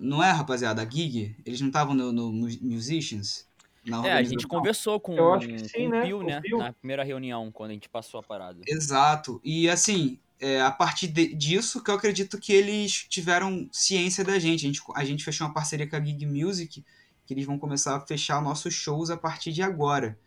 Não 0.00 0.22
é, 0.22 0.30
rapaziada? 0.30 0.82
A 0.82 0.88
Gig? 0.88 1.36
Eles 1.44 1.60
não 1.60 1.68
estavam 1.68 1.94
no, 1.94 2.12
no 2.12 2.32
Mu- 2.32 2.58
Musicians? 2.62 3.46
Na 3.84 4.04
É, 4.06 4.12
a 4.14 4.22
gente 4.22 4.46
conversou 4.46 4.98
com, 4.98 5.14
Eu 5.14 5.34
acho 5.34 5.46
que 5.46 5.58
sim, 5.68 5.84
com 5.84 5.88
né? 5.90 6.14
o 6.14 6.22
né? 6.22 6.40
Pio. 6.40 6.58
Na 6.58 6.72
primeira 6.72 7.04
reunião, 7.04 7.52
quando 7.52 7.70
a 7.70 7.74
gente 7.74 7.88
passou 7.88 8.18
a 8.18 8.22
parada. 8.22 8.60
Exato. 8.66 9.40
E 9.44 9.68
assim, 9.68 10.18
é, 10.40 10.60
a 10.60 10.70
partir 10.70 11.06
de- 11.08 11.34
disso 11.34 11.82
que 11.82 11.90
eu 11.90 11.94
acredito 11.94 12.38
que 12.38 12.52
eles 12.52 13.06
tiveram 13.08 13.68
ciência 13.70 14.24
da 14.24 14.38
gente. 14.38 14.64
A, 14.64 14.68
gente. 14.68 14.82
a 14.94 15.04
gente 15.04 15.24
fechou 15.24 15.46
uma 15.46 15.54
parceria 15.54 15.86
com 15.88 15.94
a 15.94 16.00
Gig 16.04 16.26
Music, 16.26 16.84
que 17.26 17.34
eles 17.34 17.44
vão 17.44 17.58
começar 17.58 17.94
a 17.96 18.00
fechar 18.00 18.42
nossos 18.42 18.74
shows 18.74 19.10
a 19.10 19.16
partir 19.16 19.52
de 19.52 19.62
agora. 19.62 20.18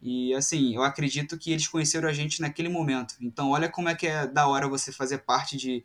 E 0.00 0.32
assim, 0.34 0.76
eu 0.76 0.82
acredito 0.82 1.36
que 1.36 1.50
eles 1.50 1.66
conheceram 1.66 2.08
a 2.08 2.12
gente 2.12 2.40
naquele 2.40 2.68
momento. 2.68 3.14
Então, 3.20 3.50
olha 3.50 3.68
como 3.68 3.88
é 3.88 3.94
que 3.96 4.06
é 4.06 4.26
da 4.28 4.46
hora 4.46 4.68
você 4.68 4.92
fazer 4.92 5.18
parte 5.18 5.56
de. 5.56 5.84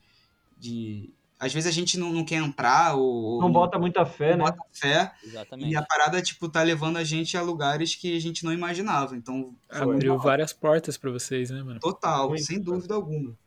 de... 0.58 1.10
Às 1.44 1.54
vezes 1.54 1.68
a 1.68 1.74
gente 1.74 1.98
não, 1.98 2.12
não 2.12 2.24
quer 2.24 2.36
entrar 2.38 2.96
ou. 2.96 3.42
Não 3.42 3.52
bota 3.52 3.78
muita 3.78 4.06
fé, 4.06 4.38
né? 4.38 4.44
bota 4.44 4.58
fé. 4.72 5.12
Exatamente. 5.24 5.70
E 5.70 5.76
a 5.76 5.82
parada, 5.82 6.22
tipo, 6.22 6.48
tá 6.48 6.62
levando 6.64 6.98
a 6.98 7.04
gente 7.04 7.36
a 7.36 7.42
lugares 7.42 7.96
que 7.96 8.16
a 8.16 8.20
gente 8.20 8.46
não 8.46 8.54
imaginava. 8.54 9.16
Então, 9.16 9.54
foi 9.70 9.96
Abriu 9.96 10.18
várias 10.18 10.54
portas 10.54 10.98
pra 10.98 11.12
vocês, 11.12 11.50
né, 11.50 11.62
mano? 11.62 11.80
total, 11.80 12.30
Muito, 12.30 12.44
sem 12.44 12.64
cara. 12.64 12.72
dúvida 12.76 12.94
alguma. 12.96 13.38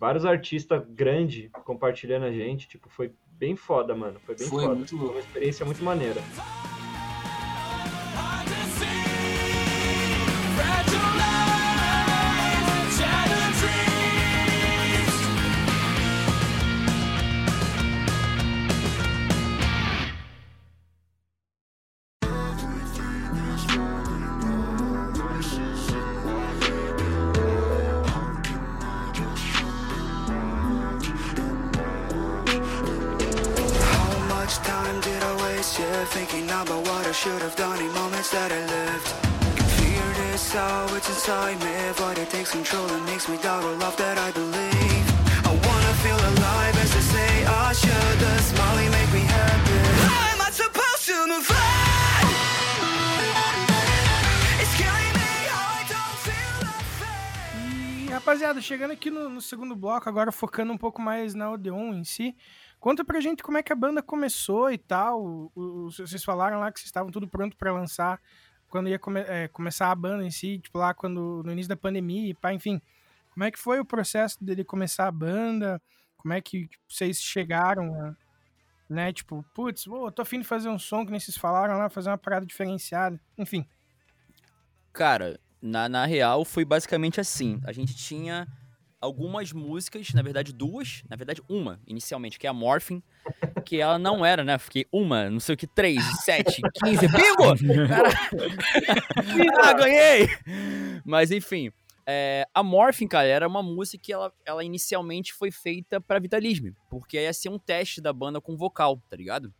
Vários 0.00 0.24
artistas 0.24 0.82
grandes 0.88 1.50
compartilhando 1.64 2.24
a 2.24 2.32
gente. 2.32 2.66
Tipo, 2.66 2.88
foi 2.88 3.12
bem 3.38 3.54
foda, 3.54 3.94
mano. 3.94 4.18
Foi 4.24 4.34
bem 4.34 4.48
Foi 4.48 4.64
foda. 4.64 4.74
muito 4.74 4.96
Foi 4.96 5.08
uma 5.08 5.20
experiência 5.20 5.64
muito 5.66 5.84
maneira. 5.84 6.20
Love 43.82 43.96
that 43.96 44.16
I 44.16 44.30
believe 44.30 45.04
I 45.42 45.50
wanna 45.66 45.94
feel 46.04 46.20
alive 46.32 46.74
as 46.84 46.90
they 46.94 47.04
say 47.14 47.32
The 48.22 48.32
make 48.96 49.10
me 49.12 49.24
happy 49.26 49.78
How 50.06 50.20
am 50.32 50.40
I 50.40 50.50
supposed 50.52 51.04
to 51.10 51.16
move 51.26 51.50
on? 51.50 52.22
E, 58.06 58.06
rapaziada, 58.10 58.60
chegando 58.60 58.92
aqui 58.92 59.10
no, 59.10 59.28
no 59.28 59.40
segundo 59.40 59.74
bloco, 59.74 60.08
agora 60.08 60.30
focando 60.32 60.72
um 60.72 60.78
pouco 60.78 61.00
mais 61.00 61.34
na 61.34 61.50
Odeon 61.50 61.94
em 61.94 62.04
si, 62.04 62.36
conta 62.80 63.04
pra 63.04 63.20
gente 63.20 63.42
como 63.42 63.58
é 63.58 63.62
que 63.62 63.72
a 63.72 63.76
banda 63.76 64.02
começou 64.02 64.70
e 64.70 64.78
tal. 64.78 65.22
O- 65.24 65.52
o- 65.54 65.90
vocês 65.90 66.22
falaram 66.24 66.60
lá 66.60 66.70
que 66.70 66.78
vocês 66.80 66.86
estavam 66.88 67.10
tudo 67.10 67.26
pronto 67.28 67.56
pra 67.56 67.72
lançar 67.72 68.20
quando 68.68 68.88
ia 68.88 68.98
come- 68.98 69.24
é, 69.26 69.48
começar 69.48 69.90
a 69.90 69.94
banda 69.94 70.24
em 70.24 70.30
si, 70.30 70.58
tipo 70.58 70.78
lá 70.78 70.94
quando 70.94 71.42
no 71.44 71.52
início 71.52 71.68
da 71.68 71.76
pandemia, 71.76 72.30
e 72.30 72.34
pá, 72.34 72.52
enfim. 72.52 72.80
Como 73.32 73.44
é 73.44 73.50
que 73.50 73.58
foi 73.58 73.80
o 73.80 73.84
processo 73.84 74.42
dele 74.44 74.64
começar 74.64 75.08
a 75.08 75.12
banda? 75.12 75.80
Como 76.16 76.34
é 76.34 76.40
que 76.40 76.68
vocês 76.88 77.20
chegaram 77.20 77.94
a, 78.00 78.14
né, 78.88 79.12
tipo, 79.12 79.44
putz, 79.54 79.86
ô, 79.86 80.10
tô 80.10 80.22
afim 80.22 80.40
de 80.40 80.46
fazer 80.46 80.68
um 80.68 80.78
som 80.78 81.04
que 81.04 81.10
nem 81.10 81.18
vocês 81.18 81.36
falaram 81.36 81.78
lá, 81.78 81.88
fazer 81.88 82.10
uma 82.10 82.18
parada 82.18 82.44
diferenciada. 82.44 83.18
Enfim. 83.38 83.66
Cara, 84.92 85.40
na, 85.60 85.88
na 85.88 86.04
real 86.04 86.44
foi 86.44 86.64
basicamente 86.64 87.20
assim. 87.20 87.58
A 87.64 87.72
gente 87.72 87.94
tinha 87.96 88.46
algumas 89.00 89.52
músicas, 89.52 90.12
na 90.12 90.22
verdade 90.22 90.52
duas, 90.52 91.02
na 91.08 91.16
verdade 91.16 91.42
uma, 91.48 91.80
inicialmente, 91.86 92.38
que 92.38 92.46
é 92.46 92.50
a 92.50 92.52
Morphin, 92.52 93.02
que 93.64 93.80
ela 93.80 93.98
não 93.98 94.24
era, 94.24 94.44
né? 94.44 94.56
Fiquei 94.58 94.86
uma, 94.92 95.28
não 95.28 95.40
sei 95.40 95.54
o 95.54 95.58
que, 95.58 95.66
três, 95.66 96.00
sete, 96.22 96.60
quinze, 96.74 97.08
bingo! 97.08 97.56
Caralho! 97.88 98.16
ah, 99.64 99.72
ganhei! 99.72 100.28
Mas 101.04 101.32
enfim, 101.32 101.72
é, 102.06 102.46
a 102.52 102.62
Morphin, 102.62 103.06
cara, 103.06 103.26
era 103.28 103.46
uma 103.48 103.62
música 103.62 104.02
que 104.02 104.12
ela, 104.12 104.32
ela 104.44 104.64
inicialmente 104.64 105.32
foi 105.32 105.50
feita 105.50 106.00
pra 106.00 106.18
Vitalisme, 106.18 106.74
porque 106.90 107.20
ia 107.20 107.32
ser 107.32 107.48
um 107.48 107.58
teste 107.58 108.00
da 108.00 108.12
banda 108.12 108.40
com 108.40 108.56
vocal, 108.56 109.00
tá 109.08 109.16
ligado? 109.16 109.52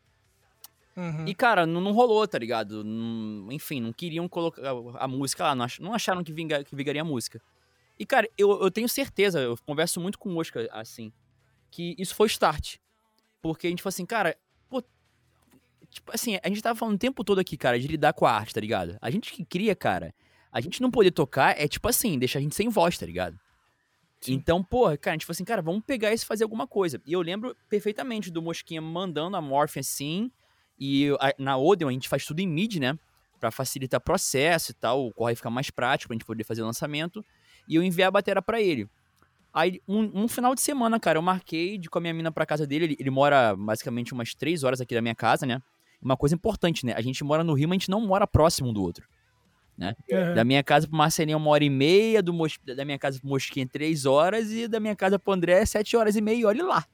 Uhum. 0.97 1.27
E, 1.27 1.35
cara, 1.35 1.65
não, 1.65 1.81
não 1.81 1.93
rolou, 1.93 2.27
tá 2.29 2.39
ligado? 2.39 2.85
Não- 2.85 3.51
enfim, 3.51 3.81
não 3.81 3.93
queriam 3.93 4.29
colocar 4.29 4.61
a, 4.63 5.05
a 5.05 5.09
música 5.09 5.45
lá, 5.45 5.55
não, 5.55 5.65
ach- 5.65 5.79
não 5.81 5.95
acharam 5.95 6.23
que, 6.23 6.33
vinga, 6.33 6.63
que 6.65 6.77
vingaria 6.77 7.01
a 7.01 7.05
música. 7.05 7.41
E, 7.99 8.05
cara, 8.05 8.29
eu, 8.37 8.61
eu 8.63 8.71
tenho 8.71 8.89
certeza, 8.89 9.41
eu 9.41 9.57
converso 9.65 10.01
muito 10.01 10.19
com 10.19 10.29
o 10.29 10.33
Mosca, 10.33 10.69
assim, 10.73 11.13
que 11.71 11.95
isso 11.99 12.15
foi 12.15 12.27
start. 12.27 12.77
Porque 13.41 13.67
a 13.67 13.71
gente 13.71 13.83
falou 13.83 13.91
assim, 13.91 14.05
cara, 14.05 14.37
pô, 14.69 14.83
tipo 15.89 16.13
assim, 16.13 16.39
a 16.43 16.49
gente 16.49 16.61
tava 16.63 16.79
falando 16.79 16.97
o 16.97 16.99
tempo 16.99 17.25
todo 17.25 17.39
aqui, 17.39 17.57
cara, 17.57 17.79
de 17.79 17.87
lidar 17.89 18.13
com 18.13 18.27
a 18.27 18.33
arte, 18.33 18.53
tá 18.55 18.61
ligado? 18.61 18.99
A 19.01 19.11
gente 19.11 19.33
que 19.33 19.45
cria, 19.45 19.75
cara, 19.75 20.15
a 20.53 20.61
gente 20.61 20.81
não 20.83 20.91
poder 20.91 21.11
tocar 21.11 21.59
é 21.59 21.67
tipo 21.67 21.89
assim, 21.89 22.19
deixar 22.19 22.39
a 22.39 22.43
gente 22.43 22.55
sem 22.55 22.69
voz, 22.69 22.97
tá 22.99 23.07
ligado? 23.07 23.37
Então, 24.29 24.63
porra, 24.63 24.97
cara, 24.97 25.15
a 25.15 25.17
gente 25.17 25.27
falou 25.27 25.35
assim, 25.35 25.45
cara, 25.45 25.61
vamos 25.63 25.83
pegar 25.85 26.13
isso 26.13 26.25
e 26.25 26.27
fazer 26.27 26.45
alguma 26.45 26.67
coisa. 26.67 27.01
E 27.05 27.13
eu 27.13 27.21
lembro 27.21 27.57
perfeitamente 27.69 28.31
do 28.31 28.41
Mosquinha 28.41 28.81
mandando 28.81 29.37
a 29.37 29.41
Morphin 29.41 29.81
assim, 29.81 30.31
e 30.79 31.09
a- 31.19 31.35
na 31.39 31.57
Odeon 31.57 31.89
a 31.89 31.93
gente 31.93 32.09
faz 32.09 32.25
tudo 32.25 32.39
em 32.41 32.47
MIDI, 32.47 32.79
né? 32.79 32.97
Pra 33.41 33.51
facilitar 33.51 33.99
o 33.99 34.03
processo 34.05 34.71
e 34.71 34.75
tal, 34.75 35.07
o 35.07 35.13
corre 35.13 35.35
ficar 35.35 35.51
mais 35.51 35.71
prático 35.71 36.09
pra 36.09 36.15
gente 36.15 36.25
poder 36.25 36.45
fazer 36.45 36.63
o 36.63 36.67
lançamento. 36.67 37.25
E 37.67 37.75
eu 37.75 37.83
enviei 37.83 38.07
a 38.07 38.11
bateria 38.11 38.41
pra 38.41 38.61
ele. 38.61 38.87
Aí, 39.53 39.81
um, 39.89 40.23
um 40.23 40.29
final 40.29 40.55
de 40.55 40.61
semana, 40.61 41.01
cara, 41.01 41.19
eu 41.19 41.23
marquei 41.23 41.77
de 41.77 41.91
com 41.91 41.99
a 41.99 42.01
minha 42.01 42.15
mina 42.15 42.31
pra 42.31 42.47
casa 42.47 42.65
dele. 42.67 42.85
Ele, 42.85 42.97
ele 43.01 43.11
mora 43.11 43.57
basicamente 43.57 44.13
umas 44.13 44.35
três 44.35 44.63
horas 44.63 44.81
aqui 44.81 44.95
da 44.95 45.03
minha 45.03 45.15
casa, 45.15 45.45
né? 45.45 45.61
Uma 46.01 46.17
coisa 46.17 46.35
importante, 46.37 46.87
né? 46.87 46.95
A 46.97 47.01
gente 47.01 47.23
mora 47.25 47.43
no 47.43 47.53
Rio, 47.55 47.69
mas 47.69 47.77
a 47.77 47.79
gente 47.81 47.91
não 47.91 48.01
mora 48.01 48.27
próximo 48.27 48.71
um 48.71 48.73
do 48.73 48.83
outro. 48.83 49.07
Né? 49.77 49.95
Uhum. 50.11 50.35
Da 50.35 50.45
minha 50.45 50.63
casa 50.63 50.87
pro 50.87 50.97
Marcelinho, 50.97 51.39
uma 51.39 51.51
hora 51.51 51.65
e 51.65 51.71
meia. 51.71 52.23
Do 52.23 52.33
Mos... 52.33 52.59
Da 52.65 52.85
minha 52.85 52.99
casa 52.99 53.19
pro 53.19 53.29
Mosquinha, 53.29 53.67
três 53.67 54.07
horas. 54.07 54.51
E 54.51 54.69
da 54.69 54.79
minha 54.79 54.95
casa 54.95 55.19
pro 55.19 55.33
André, 55.33 55.65
sete 55.67 55.97
horas 55.97 56.17
e 56.17 56.21
meia. 56.21 56.37
E 56.37 56.45
olhe 56.45 56.63
lá. 56.63 56.85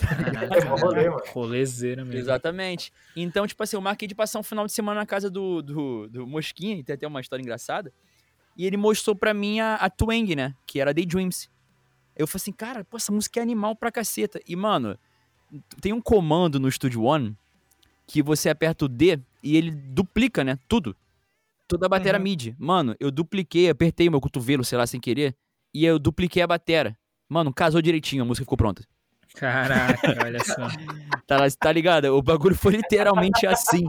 É 0.50 0.64
bom 0.64 0.76
rolê, 0.76 1.10
mano. 1.10 1.22
Rolezeira 1.32 2.04
mesmo. 2.04 2.18
Exatamente. 2.18 2.92
Então, 3.14 3.46
tipo 3.46 3.62
assim, 3.62 3.76
eu 3.76 3.80
marquei 3.82 4.08
de 4.08 4.14
passar 4.14 4.38
um 4.38 4.42
final 4.42 4.66
de 4.66 4.72
semana 4.72 5.00
na 5.00 5.06
casa 5.06 5.30
do, 5.30 5.60
do, 5.60 6.08
do 6.08 6.26
Mosquinha, 6.26 6.76
e 6.76 6.82
tem 6.82 6.94
até 6.94 7.06
uma 7.06 7.20
história 7.20 7.42
engraçada. 7.42 7.92
E 8.56 8.66
ele 8.66 8.76
mostrou 8.76 9.14
pra 9.14 9.34
mim 9.34 9.60
a, 9.60 9.74
a 9.74 9.90
Twang, 9.90 10.34
né? 10.34 10.54
Que 10.66 10.80
era 10.80 10.94
Daydreams. 10.94 11.50
Eu 12.16 12.26
falei 12.26 12.42
assim, 12.42 12.52
cara, 12.52 12.84
pô, 12.84 12.96
essa 12.96 13.12
música 13.12 13.40
é 13.40 13.42
animal 13.42 13.76
pra 13.76 13.92
caceta. 13.92 14.40
E, 14.46 14.56
mano, 14.56 14.98
tem 15.80 15.92
um 15.92 16.00
comando 16.00 16.58
no 16.58 16.70
Studio 16.70 17.02
One 17.02 17.36
que 18.06 18.22
você 18.22 18.48
aperta 18.48 18.84
o 18.84 18.88
D 18.88 19.20
e 19.42 19.56
ele 19.56 19.70
duplica, 19.70 20.42
né? 20.42 20.58
Tudo. 20.68 20.96
Toda 21.70 21.86
a 21.86 21.88
bateria 21.88 22.18
Uhum. 22.18 22.24
MIDI. 22.24 22.56
Mano, 22.58 22.96
eu 22.98 23.12
dupliquei, 23.12 23.70
apertei 23.70 24.08
o 24.08 24.10
meu 24.10 24.20
cotovelo, 24.20 24.64
sei 24.64 24.76
lá, 24.76 24.88
sem 24.88 24.98
querer. 24.98 25.36
E 25.72 25.84
eu 25.84 26.00
dupliquei 26.00 26.42
a 26.42 26.46
bateria. 26.48 26.98
Mano, 27.28 27.54
casou 27.54 27.80
direitinho, 27.80 28.24
a 28.24 28.26
música 28.26 28.44
ficou 28.44 28.58
pronta. 28.58 28.84
Caraca, 29.36 30.00
olha 30.26 30.42
só. 30.42 30.66
Tá, 31.28 31.48
tá 31.56 31.70
ligado? 31.70 32.06
O 32.06 32.20
bagulho 32.20 32.56
foi 32.56 32.72
literalmente 32.72 33.46
assim. 33.46 33.86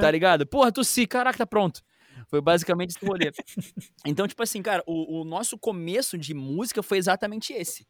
Tá 0.00 0.10
ligado? 0.10 0.44
Porra, 0.44 0.72
tossi, 0.72 1.06
caraca, 1.06 1.38
tá 1.38 1.46
pronto. 1.46 1.80
Foi 2.26 2.40
basicamente 2.40 2.96
esse 2.96 3.06
rolê. 3.06 3.30
Então, 4.04 4.26
tipo 4.26 4.42
assim, 4.42 4.60
cara, 4.60 4.82
o, 4.84 5.20
o 5.20 5.24
nosso 5.24 5.56
começo 5.56 6.18
de 6.18 6.34
música 6.34 6.82
foi 6.82 6.98
exatamente 6.98 7.52
esse. 7.52 7.86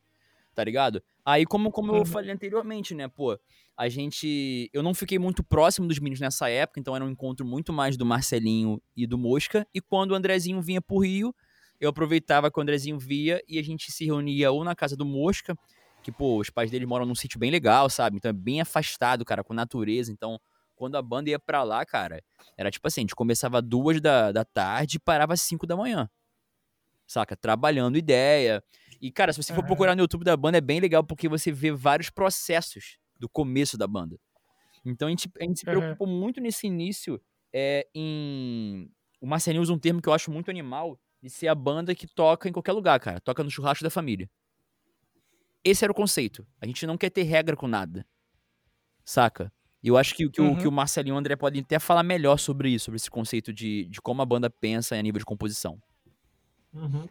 Tá 0.54 0.62
ligado? 0.64 1.02
Aí, 1.24 1.46
como, 1.46 1.70
como 1.70 1.92
eu 1.92 1.98
Uhum. 2.00 2.04
falei 2.04 2.30
anteriormente, 2.30 2.94
né, 2.94 3.08
pô, 3.08 3.38
a 3.76 3.88
gente. 3.88 4.68
Eu 4.72 4.82
não 4.82 4.92
fiquei 4.92 5.18
muito 5.18 5.42
próximo 5.42 5.88
dos 5.88 5.98
meninos 5.98 6.20
nessa 6.20 6.48
época, 6.50 6.78
então 6.78 6.94
era 6.94 7.04
um 7.04 7.08
encontro 7.08 7.46
muito 7.46 7.72
mais 7.72 7.96
do 7.96 8.04
Marcelinho 8.04 8.80
e 8.94 9.06
do 9.06 9.16
Mosca. 9.16 9.66
E 9.74 9.80
quando 9.80 10.10
o 10.10 10.14
Andrezinho 10.14 10.60
vinha 10.60 10.80
pro 10.82 10.98
Rio, 10.98 11.34
eu 11.80 11.88
aproveitava 11.88 12.50
que 12.50 12.58
o 12.58 12.62
Andrezinho 12.62 12.98
via 12.98 13.42
e 13.48 13.58
a 13.58 13.62
gente 13.62 13.90
se 13.90 14.04
reunia 14.04 14.50
ou 14.52 14.62
na 14.62 14.74
casa 14.76 14.94
do 14.94 15.06
Mosca, 15.06 15.56
que, 16.02 16.12
pô, 16.12 16.38
os 16.38 16.50
pais 16.50 16.70
dele 16.70 16.84
moram 16.84 17.06
num 17.06 17.14
sítio 17.14 17.38
bem 17.38 17.50
legal, 17.50 17.88
sabe? 17.88 18.16
Então 18.18 18.28
é 18.28 18.32
bem 18.32 18.60
afastado, 18.60 19.24
cara, 19.24 19.42
com 19.42 19.54
natureza. 19.54 20.12
Então, 20.12 20.38
quando 20.76 20.96
a 20.96 21.02
banda 21.02 21.30
ia 21.30 21.38
pra 21.38 21.62
lá, 21.62 21.84
cara, 21.86 22.22
era 22.58 22.70
tipo 22.70 22.86
assim, 22.86 23.00
a 23.00 23.04
gente 23.04 23.14
começava 23.14 23.62
duas 23.62 24.00
da, 24.02 24.32
da 24.32 24.44
tarde 24.44 24.96
e 24.96 25.00
parava 25.00 25.32
às 25.32 25.40
cinco 25.40 25.66
da 25.66 25.76
manhã. 25.76 26.10
Saca? 27.06 27.36
Trabalhando 27.36 27.96
ideia. 27.98 28.62
E, 29.02 29.10
cara, 29.10 29.32
se 29.32 29.42
você 29.42 29.52
for 29.52 29.64
procurar 29.64 29.96
no 29.96 30.02
YouTube 30.02 30.22
da 30.22 30.36
banda, 30.36 30.58
é 30.58 30.60
bem 30.60 30.78
legal 30.78 31.02
porque 31.02 31.28
você 31.28 31.50
vê 31.50 31.72
vários 31.72 32.08
processos 32.08 32.98
do 33.18 33.28
começo 33.28 33.76
da 33.76 33.88
banda. 33.88 34.16
Então 34.84 35.08
a 35.08 35.10
gente, 35.10 35.28
a 35.40 35.42
gente 35.42 35.58
se 35.58 35.64
preocupou 35.64 36.06
muito 36.06 36.40
nesse 36.40 36.68
início 36.68 37.20
é, 37.52 37.84
em. 37.92 38.88
O 39.20 39.26
Marcelinho 39.26 39.60
usa 39.62 39.72
um 39.72 39.78
termo 39.78 40.00
que 40.00 40.08
eu 40.08 40.12
acho 40.12 40.30
muito 40.30 40.50
animal 40.50 41.00
de 41.20 41.28
ser 41.28 41.48
a 41.48 41.54
banda 41.54 41.94
que 41.96 42.06
toca 42.06 42.48
em 42.48 42.52
qualquer 42.52 42.72
lugar, 42.72 42.98
cara. 43.00 43.20
Toca 43.20 43.42
no 43.42 43.50
churrasco 43.50 43.82
da 43.82 43.90
família. 43.90 44.30
Esse 45.64 45.84
era 45.84 45.92
o 45.92 45.94
conceito. 45.94 46.46
A 46.60 46.66
gente 46.66 46.86
não 46.86 46.96
quer 46.96 47.10
ter 47.10 47.22
regra 47.22 47.56
com 47.56 47.66
nada. 47.66 48.06
Saca? 49.04 49.52
E 49.82 49.88
eu 49.88 49.96
acho 49.96 50.14
que, 50.14 50.28
que, 50.28 50.40
o, 50.40 50.44
Uhum. 50.44 50.56
que 50.56 50.66
o 50.68 50.72
Marcelinho 50.72 51.14
e 51.14 51.16
o 51.16 51.18
André 51.18 51.34
podem 51.34 51.60
até 51.60 51.78
falar 51.78 52.04
melhor 52.04 52.38
sobre 52.38 52.70
isso, 52.70 52.84
sobre 52.84 52.96
esse 52.96 53.10
conceito 53.10 53.52
de, 53.52 53.86
de 53.86 54.00
como 54.00 54.22
a 54.22 54.26
banda 54.26 54.48
pensa 54.48 54.94
a 54.96 55.02
nível 55.02 55.18
de 55.18 55.24
composição. 55.24 55.80
Uhum. 56.72 57.08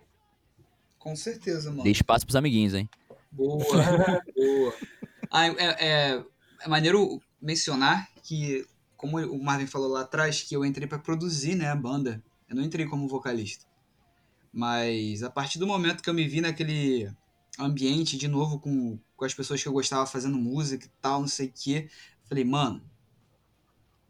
Com 1.02 1.16
certeza, 1.16 1.72
mano. 1.72 1.84
Dê 1.84 1.90
espaço 1.90 2.26
pros 2.26 2.36
amiguinhos, 2.36 2.76
hein? 2.76 2.88
Boa, 3.32 3.58
boa. 4.38 4.76
Ah, 5.32 5.48
é, 5.48 5.52
é, 5.58 6.26
é 6.62 6.70
maneiro 6.70 7.20
mencionar 7.42 8.08
que, 8.22 8.68
como 8.96 9.18
o 9.18 9.44
Marvin 9.44 9.66
falou 9.66 9.88
lá 9.88 10.02
atrás, 10.02 10.44
que 10.44 10.56
eu 10.56 10.64
entrei 10.64 10.88
pra 10.88 11.00
produzir 11.00 11.56
né, 11.56 11.70
a 11.70 11.76
banda. 11.76 12.24
Eu 12.48 12.56
não 12.56 12.64
entrei 12.64 12.86
como 12.86 13.08
vocalista. 13.08 13.66
Mas 14.54 15.24
a 15.24 15.30
partir 15.32 15.58
do 15.58 15.66
momento 15.66 16.04
que 16.04 16.10
eu 16.10 16.14
me 16.14 16.28
vi 16.28 16.40
naquele 16.40 17.12
ambiente 17.58 18.16
de 18.16 18.28
novo 18.28 18.60
com, 18.60 19.00
com 19.16 19.26
as 19.26 19.34
pessoas 19.34 19.62
que 19.62 19.68
eu 19.68 19.74
gostava 19.74 20.06
fazendo 20.06 20.38
música 20.38 20.86
e 20.86 20.92
tal, 21.02 21.22
não 21.22 21.28
sei 21.28 21.48
o 21.48 21.54
quê, 21.54 21.90
falei, 22.26 22.44
mano, 22.44 22.80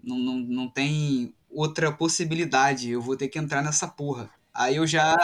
não, 0.04 0.20
não, 0.20 0.40
não 0.40 0.70
tem 0.70 1.34
outra 1.50 1.90
possibilidade, 1.90 2.90
eu 2.90 3.02
vou 3.02 3.16
ter 3.16 3.30
que 3.30 3.40
entrar 3.40 3.64
nessa 3.64 3.88
porra. 3.88 4.30
Aí 4.54 4.76
eu 4.76 4.86
já, 4.86 5.16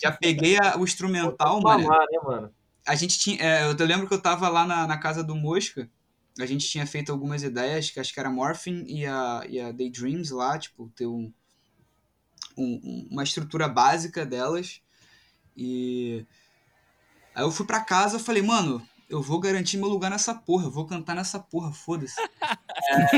já 0.00 0.12
peguei 0.12 0.56
a- 0.58 0.76
o 0.78 0.84
instrumental, 0.84 1.60
mano. 1.60 1.88
Né, 1.88 2.18
mano? 2.24 2.54
A 2.86 2.94
gente 2.94 3.18
tinha. 3.18 3.38
é, 3.42 3.64
eu 3.64 3.86
lembro 3.86 4.06
que 4.06 4.14
eu 4.14 4.20
tava 4.22 4.48
lá 4.48 4.64
na, 4.66 4.86
na 4.86 4.98
casa 4.98 5.22
do 5.22 5.34
Mosca. 5.34 5.90
A 6.38 6.46
gente 6.46 6.66
tinha 6.68 6.86
feito 6.86 7.10
algumas 7.12 7.42
ideias, 7.42 7.90
que 7.90 7.98
acho 8.00 8.14
que 8.14 8.20
era 8.20 8.30
Morphin 8.30 8.84
e 8.86 9.04
a, 9.04 9.42
e 9.48 9.60
a 9.60 9.72
Daydreams 9.72 10.30
lá, 10.30 10.58
tipo, 10.58 10.88
ter 10.96 11.06
um, 11.06 11.32
um- 12.56 12.80
um- 12.82 13.08
uma 13.10 13.22
estrutura 13.24 13.68
básica 13.68 14.24
delas. 14.24 14.80
E. 15.56 16.24
Aí 17.34 17.42
eu 17.44 17.50
fui 17.52 17.66
pra 17.66 17.80
casa 17.80 18.16
e 18.16 18.20
falei, 18.20 18.42
mano, 18.42 18.86
eu 19.08 19.20
vou 19.22 19.40
garantir 19.40 19.76
meu 19.76 19.88
lugar 19.88 20.10
nessa 20.10 20.34
porra, 20.34 20.64
eu 20.66 20.70
vou 20.70 20.86
cantar 20.86 21.14
nessa 21.14 21.38
porra, 21.38 21.72
foda-se. 21.72 22.14
É. 22.20 23.10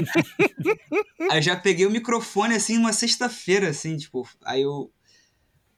Aí 1.31 1.39
eu 1.39 1.43
já 1.43 1.57
peguei 1.57 1.87
o 1.87 1.91
microfone 1.91 2.55
assim 2.55 2.77
numa 2.77 2.93
sexta-feira, 2.93 3.69
assim, 3.71 3.97
tipo, 3.97 4.29
aí 4.45 4.63
eu 4.63 4.93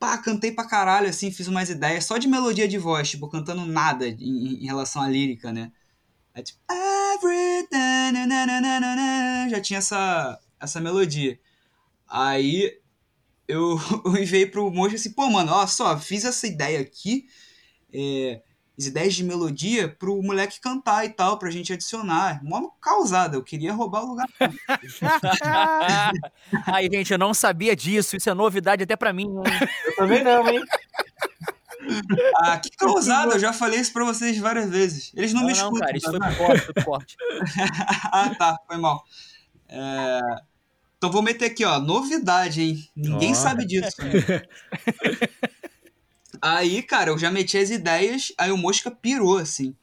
pá, 0.05 0.19
cantei 0.19 0.53
pra 0.53 0.67
caralho, 0.67 1.09
assim, 1.09 1.31
fiz 1.33 1.49
umas 1.49 1.71
ideias 1.71 2.05
só 2.05 2.19
de 2.19 2.29
melodia 2.29 2.69
de 2.69 2.77
voz, 2.77 3.09
tipo, 3.09 3.27
cantando 3.27 3.65
nada 3.65 4.07
em, 4.07 4.63
em 4.63 4.67
relação 4.67 5.01
à 5.01 5.09
lírica, 5.09 5.51
né? 5.51 5.73
Aí, 6.35 6.43
tipo, 6.43 6.61
já 9.49 9.61
tinha 9.63 9.79
essa, 9.79 10.39
essa 10.61 10.79
melodia. 10.79 11.41
Aí 12.07 12.79
eu, 13.49 13.79
eu 14.05 14.17
enviei 14.19 14.45
pro 14.45 14.71
Mojo 14.71 14.95
assim, 14.95 15.13
pô, 15.13 15.31
mano, 15.31 15.51
ó 15.53 15.67
só, 15.67 15.99
fiz 15.99 16.27
essa 16.27 16.47
ideia 16.47 16.81
aqui, 16.81 17.27
é, 17.91 18.43
as 18.77 18.87
ideias 18.87 19.15
de 19.15 19.23
melodia 19.23 19.89
pro 19.89 20.21
moleque 20.23 20.61
cantar 20.61 21.05
e 21.05 21.11
tal, 21.11 21.39
pra 21.39 21.51
gente 21.51 21.73
adicionar. 21.73 22.41
Mó 22.43 22.69
causada, 22.81 23.37
eu 23.37 23.43
queria 23.43 23.73
roubar 23.73 24.03
o 24.05 24.09
lugar. 24.09 24.27
Ai, 26.67 26.89
gente, 26.93 27.13
eu 27.13 27.19
não 27.19 27.33
sabia 27.33 27.77
disso. 27.77 28.17
Isso 28.17 28.29
é 28.31 28.35
novidade 28.35 28.83
até 28.83 28.97
pra 28.97 29.13
mim. 29.13 29.27
hein? 29.27 29.43
Eu 29.87 29.97
também 29.97 30.25
não, 30.25 30.49
hein? 30.49 30.61
Ah, 32.39 32.59
que 32.59 32.71
causada, 32.77 33.35
eu 33.35 33.39
já 33.39 33.53
falei 33.53 33.79
isso 33.79 33.93
pra 33.93 34.05
vocês 34.05 34.39
várias 34.39 34.69
vezes. 34.71 35.13
Eles 35.15 35.33
não, 35.33 35.43
Não, 35.43 35.49
me 35.49 35.55
não, 35.55 35.65
escutam. 35.67 35.87
cara, 35.87 35.97
isso 35.97 36.19
tá 36.19 36.33
foi 36.33 36.47
forte, 36.47 36.73
foi 36.73 36.83
forte. 36.83 37.17
ah, 38.13 38.35
tá, 38.39 38.59
foi 38.67 38.77
mal. 38.79 39.05
É, 39.69 40.21
Então 40.97 41.11
vou 41.13 41.23
meter 41.23 41.45
aqui, 41.47 41.65
ó, 41.65 41.79
novidade, 41.79 42.63
hein? 42.63 42.89
Ninguém 42.97 43.33
Ó. 43.33 43.35
sabe 43.35 43.67
disso. 43.67 43.97
aí, 46.45 46.83
cara, 46.83 47.11
eu 47.11 47.19
já 47.19 47.31
meti 47.31 47.57
as 47.57 47.71
ideias, 47.71 48.33
aí 48.39 48.51
o 48.51 48.57
Mosca 48.57 48.91
pirou, 48.91 49.39
assim. 49.39 49.75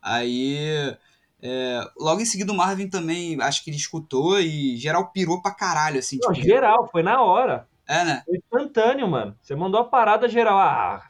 Aí, 0.00 0.94
é, 1.40 1.80
logo 1.98 2.20
em 2.20 2.26
seguida 2.26 2.52
o 2.52 2.56
Marvin 2.56 2.88
também, 2.88 3.40
acho 3.40 3.64
que 3.64 3.70
ele 3.70 3.76
escutou 3.76 4.38
e 4.38 4.76
geral 4.76 5.10
pirou 5.10 5.40
pra 5.40 5.54
caralho, 5.54 5.98
assim. 5.98 6.18
Não, 6.22 6.32
tipo, 6.32 6.46
geral, 6.46 6.88
foi 6.88 7.02
na 7.02 7.22
hora. 7.22 7.66
É, 7.88 8.04
né? 8.04 8.22
Foi 8.26 8.36
instantâneo, 8.36 9.08
mano. 9.08 9.36
Você 9.42 9.54
mandou 9.54 9.80
a 9.80 9.84
parada 9.84 10.28
geral. 10.28 10.58
Ah, 10.58 11.06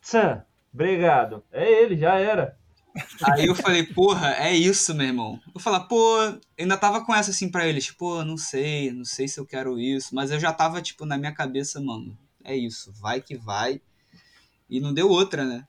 tchan, 0.00 0.44
obrigado. 0.72 1.42
É 1.50 1.70
ele, 1.70 1.96
já 1.96 2.14
era. 2.14 2.56
Aí 3.22 3.46
eu 3.46 3.54
falei, 3.54 3.84
porra, 3.84 4.34
é 4.34 4.54
isso, 4.54 4.94
meu 4.94 5.06
irmão. 5.06 5.40
Eu 5.54 5.60
falei, 5.60 5.80
pô, 5.88 6.22
eu 6.22 6.40
ainda 6.58 6.76
tava 6.76 7.04
com 7.04 7.14
essa 7.14 7.30
assim 7.30 7.50
pra 7.50 7.66
eles, 7.66 7.90
pô, 7.90 8.24
não 8.24 8.36
sei, 8.36 8.92
não 8.92 9.04
sei 9.04 9.28
se 9.28 9.38
eu 9.38 9.46
quero 9.46 9.78
isso, 9.78 10.14
mas 10.14 10.30
eu 10.30 10.40
já 10.40 10.52
tava, 10.52 10.82
tipo, 10.82 11.04
na 11.04 11.16
minha 11.16 11.32
cabeça, 11.32 11.80
mano, 11.80 12.16
é 12.42 12.56
isso, 12.56 12.92
vai 13.00 13.20
que 13.20 13.36
vai. 13.36 13.80
E 14.70 14.80
não 14.80 14.94
deu 14.94 15.08
outra, 15.08 15.44
né? 15.44 15.66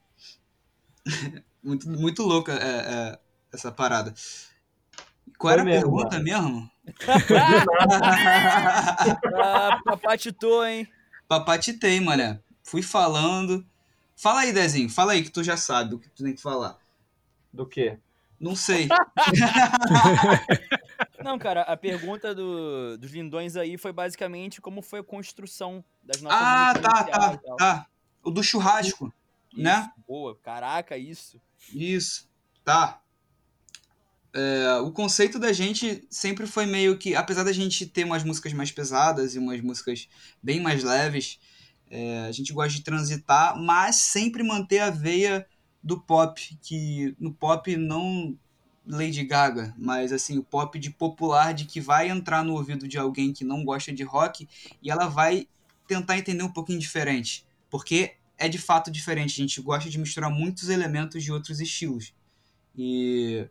muito, 1.62 1.88
muito 1.90 2.22
louca 2.22 2.52
é, 2.52 3.10
é, 3.12 3.18
essa 3.52 3.72
parada. 3.72 4.14
Qual 5.36 5.50
Foi 5.50 5.52
era 5.54 5.62
a 5.62 5.64
mesmo, 5.64 5.82
pergunta 5.82 6.20
mesmo? 6.20 6.70
ah, 9.42 9.80
papatitou, 9.84 10.64
hein? 10.64 10.86
Papatitei, 11.26 11.98
mané. 12.00 12.40
Fui 12.62 12.82
falando. 12.82 13.66
Fala 14.16 14.42
aí, 14.42 14.52
Dezinho, 14.52 14.88
fala 14.88 15.12
aí 15.12 15.24
que 15.24 15.30
tu 15.30 15.42
já 15.42 15.56
sabe 15.56 15.94
o 15.94 15.98
que 15.98 16.08
tu 16.10 16.22
tem 16.22 16.34
que 16.34 16.42
falar. 16.42 16.78
Do 17.52 17.66
quê? 17.66 17.98
Não 18.38 18.54
sei. 18.54 18.88
Não, 21.22 21.38
cara, 21.38 21.62
a 21.62 21.76
pergunta 21.76 22.34
do- 22.34 22.98
dos 22.98 23.12
lindões 23.12 23.56
aí 23.56 23.78
foi 23.78 23.92
basicamente 23.92 24.60
como 24.60 24.82
foi 24.82 25.00
a 25.00 25.04
construção 25.04 25.84
das 26.02 26.20
nossas 26.20 26.40
Ah, 26.40 26.74
tá, 26.74 27.04
tá, 27.04 27.36
tá. 27.56 27.86
O 28.22 28.30
do 28.30 28.42
churrasco, 28.42 29.12
né? 29.56 29.90
Boa, 30.06 30.36
caraca, 30.36 30.96
isso. 30.96 31.40
Isso, 31.72 32.28
tá. 32.64 33.00
É, 34.34 34.76
o 34.82 34.90
conceito 34.90 35.38
da 35.38 35.52
gente 35.52 36.06
sempre 36.08 36.46
foi 36.46 36.64
meio 36.64 36.96
que, 36.96 37.14
apesar 37.14 37.42
da 37.44 37.52
gente 37.52 37.86
ter 37.86 38.04
umas 38.04 38.24
músicas 38.24 38.52
mais 38.52 38.70
pesadas 38.70 39.34
e 39.34 39.38
umas 39.38 39.60
músicas 39.60 40.08
bem 40.42 40.60
mais 40.60 40.82
leves, 40.82 41.38
é, 41.90 42.20
a 42.20 42.32
gente 42.32 42.52
gosta 42.52 42.72
de 42.72 42.82
transitar, 42.82 43.60
mas 43.60 43.96
sempre 43.96 44.42
manter 44.42 44.78
a 44.78 44.88
veia 44.88 45.46
do 45.82 46.00
pop, 46.00 46.58
que 46.62 47.14
no 47.18 47.32
pop 47.34 47.76
não 47.76 48.38
Lady 48.86 49.24
Gaga, 49.24 49.74
mas 49.76 50.12
assim, 50.12 50.38
o 50.38 50.42
pop 50.42 50.78
de 50.78 50.90
popular, 50.90 51.52
de 51.52 51.66
que 51.66 51.80
vai 51.80 52.08
entrar 52.08 52.42
no 52.42 52.54
ouvido 52.54 52.88
de 52.88 52.98
alguém 52.98 53.32
que 53.32 53.44
não 53.44 53.64
gosta 53.64 53.92
de 53.92 54.02
rock 54.02 54.48
e 54.82 54.90
ela 54.90 55.06
vai 55.06 55.46
tentar 55.86 56.16
entender 56.16 56.42
um 56.42 56.52
pouquinho 56.52 56.78
diferente, 56.78 57.44
porque 57.72 58.16
é 58.36 58.50
de 58.50 58.58
fato 58.58 58.90
diferente, 58.90 59.32
a 59.32 59.42
gente 59.42 59.58
gosta 59.62 59.88
de 59.88 59.98
misturar 59.98 60.30
muitos 60.30 60.68
elementos 60.68 61.24
de 61.24 61.32
outros 61.32 61.58
estilos. 61.58 62.12
E 62.76 63.48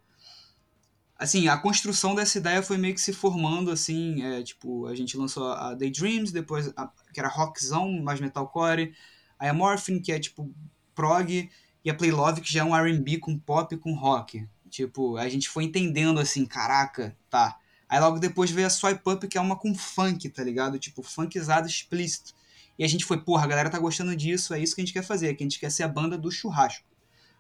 assim, 1.18 1.48
a 1.48 1.58
construção 1.58 2.14
dessa 2.14 2.38
ideia 2.38 2.62
foi 2.62 2.78
meio 2.78 2.94
que 2.94 3.02
se 3.02 3.14
formando 3.14 3.72
assim, 3.72 4.22
é, 4.22 4.44
tipo, 4.44 4.86
a 4.86 4.94
gente 4.94 5.18
lançou 5.18 5.52
a 5.52 5.74
Daydreams, 5.74 6.32
depois 6.32 6.72
a, 6.78 6.88
que 7.12 7.20
era 7.20 7.28
rockzão, 7.28 7.92
mais 8.04 8.20
metalcore, 8.20 8.94
a 9.40 9.50
Amorphine, 9.50 10.00
que 10.00 10.12
é 10.12 10.20
tipo 10.20 10.54
prog, 10.94 11.50
e 11.84 11.90
a 11.90 11.96
Play 11.96 12.12
Love, 12.12 12.42
que 12.42 12.54
já 12.54 12.62
é 12.62 12.64
um 12.64 12.76
R&B 12.76 13.18
com 13.18 13.40
pop 13.40 13.76
com 13.78 13.96
rock. 13.96 14.48
Tipo, 14.70 15.18
a 15.18 15.28
gente 15.30 15.50
foi 15.50 15.64
entendendo 15.64 16.20
assim, 16.20 16.46
caraca, 16.46 17.18
tá. 17.28 17.58
Aí 17.90 18.00
logo 18.00 18.20
depois 18.20 18.52
veio 18.52 18.68
a 18.68 18.70
Swipe 18.70 19.02
Up, 19.10 19.28
que 19.28 19.38
é 19.40 19.42
uma 19.42 19.56
com 19.56 19.74
funk, 19.74 20.30
tá 20.30 20.44
ligado? 20.44 20.78
Tipo, 20.78 21.02
funkizado 21.02 21.68
explícito. 21.68 22.36
E 22.82 22.84
a 22.84 22.88
gente 22.88 23.06
foi, 23.06 23.22
porra, 23.22 23.44
a 23.44 23.48
galera 23.48 23.70
tá 23.70 23.78
gostando 23.78 24.16
disso, 24.16 24.56
é 24.56 24.60
isso 24.60 24.74
que 24.74 24.82
a 24.82 24.84
gente 24.84 24.92
quer 24.94 25.04
fazer, 25.04 25.36
que 25.36 25.44
a 25.44 25.46
gente 25.46 25.60
quer 25.60 25.70
ser 25.70 25.84
a 25.84 25.88
banda 25.88 26.18
do 26.18 26.32
churrasco. 26.32 26.84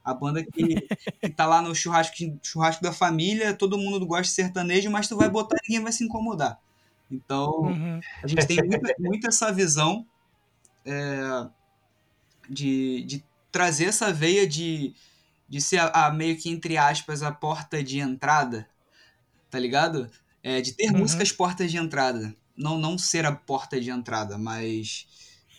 A 0.03 0.13
banda 0.13 0.43
que, 0.45 0.87
que 1.19 1.29
tá 1.31 1.47
lá 1.47 1.63
no 1.63 1.73
churrasco, 1.73 2.15
churrasco 2.43 2.83
da 2.83 2.93
família, 2.93 3.51
todo 3.51 3.75
mundo 3.75 4.05
gosta 4.05 4.25
de 4.27 4.29
sertanejo, 4.33 4.91
mas 4.91 5.07
tu 5.07 5.17
vai 5.17 5.27
botar 5.27 5.55
e 5.57 5.67
ninguém 5.67 5.81
vai 5.83 5.91
se 5.91 6.03
incomodar. 6.03 6.59
Então, 7.09 7.49
Uhum. 7.63 7.99
a 8.23 8.27
gente 8.27 8.45
tem 8.45 8.61
muito, 8.63 8.87
muito 8.99 9.27
essa 9.27 9.51
visão 9.51 10.05
é, 10.85 11.47
de, 12.47 13.03
de 13.05 13.23
trazer 13.51 13.85
essa 13.85 14.13
veia 14.13 14.47
de, 14.47 14.93
de 15.49 15.59
ser 15.59 15.79
a, 15.79 16.05
a 16.05 16.11
meio 16.13 16.37
que, 16.37 16.51
entre 16.51 16.77
aspas, 16.77 17.23
a 17.23 17.31
porta 17.31 17.83
de 17.83 17.97
entrada, 17.97 18.69
tá 19.49 19.57
ligado? 19.57 20.07
É, 20.43 20.61
de 20.61 20.73
ter 20.73 20.91
Uhum. 20.91 20.99
músicas 20.99 21.31
portas 21.31 21.71
de 21.71 21.77
entrada. 21.77 22.35
Não, 22.55 22.77
não 22.77 22.95
ser 22.95 23.25
a 23.25 23.31
porta 23.31 23.81
de 23.81 23.89
entrada, 23.89 24.37
mas 24.37 25.07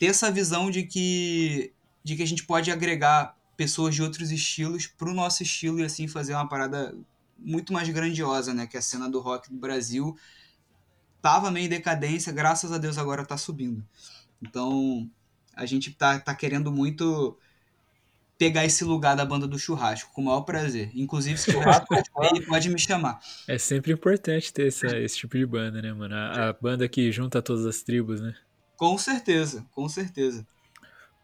ter 0.03 0.07
essa 0.07 0.33
visão 0.33 0.69
de 0.69 0.83
que, 0.83 1.73
de 2.03 2.17
que 2.17 2.25
a 2.25 2.27
gente 2.27 2.43
pode 2.45 2.73
agregar 2.73 3.37
pessoas 3.57 3.95
de 3.95 4.03
outros 4.03 4.33
estilos 4.33 4.85
pro 4.89 5.15
nosso 5.15 5.45
estilo 5.45 5.79
e 5.79 5.85
assim 5.85 6.09
fazer 6.09 6.35
uma 6.35 6.49
parada 6.49 6.93
muito 7.39 7.73
mais 7.73 7.89
grandiosa, 7.89 8.53
né? 8.53 8.67
Que 8.67 8.77
a 8.77 8.83
cena 8.83 9.09
do 9.09 9.21
rock 9.21 9.49
do 9.49 9.57
Brasil 9.57 10.19
tava 11.21 11.53
meio 11.53 11.67
em 11.67 11.69
decadência, 11.69 12.33
graças 12.33 12.73
a 12.73 12.79
Deus 12.79 12.99
agora 12.99 13.25
tá 13.25 13.37
subindo. 13.37 13.87
Então, 14.43 15.09
a 15.55 15.67
gente 15.67 15.93
tá, 15.93 16.19
tá 16.19 16.35
querendo 16.35 16.73
muito 16.73 17.39
pegar 18.37 18.65
esse 18.65 18.83
lugar 18.83 19.15
da 19.15 19.25
banda 19.25 19.47
do 19.47 19.57
churrasco, 19.57 20.13
com 20.13 20.23
o 20.23 20.25
maior 20.25 20.41
prazer. 20.41 20.91
Inclusive, 20.97 21.39
se 21.39 21.53
tiver 21.53 21.65
aí, 21.65 22.45
pode 22.45 22.69
me 22.71 22.79
chamar. 22.81 23.21
É 23.47 23.57
sempre 23.57 23.93
importante 23.93 24.53
ter 24.53 24.67
essa- 24.67 24.99
esse 24.99 25.17
tipo 25.17 25.39
de 25.39 25.47
banda, 25.47 25.81
né, 25.81 25.93
mano? 25.93 26.13
A, 26.13 26.49
a 26.49 26.53
banda 26.53 26.89
que 26.89 27.13
junta 27.13 27.41
todas 27.41 27.65
as 27.65 27.85
tribos, 27.85 28.21
né? 28.21 28.35
Com 28.83 28.99
certeza, 28.99 29.64
com 29.70 29.89
certeza. 29.89 30.45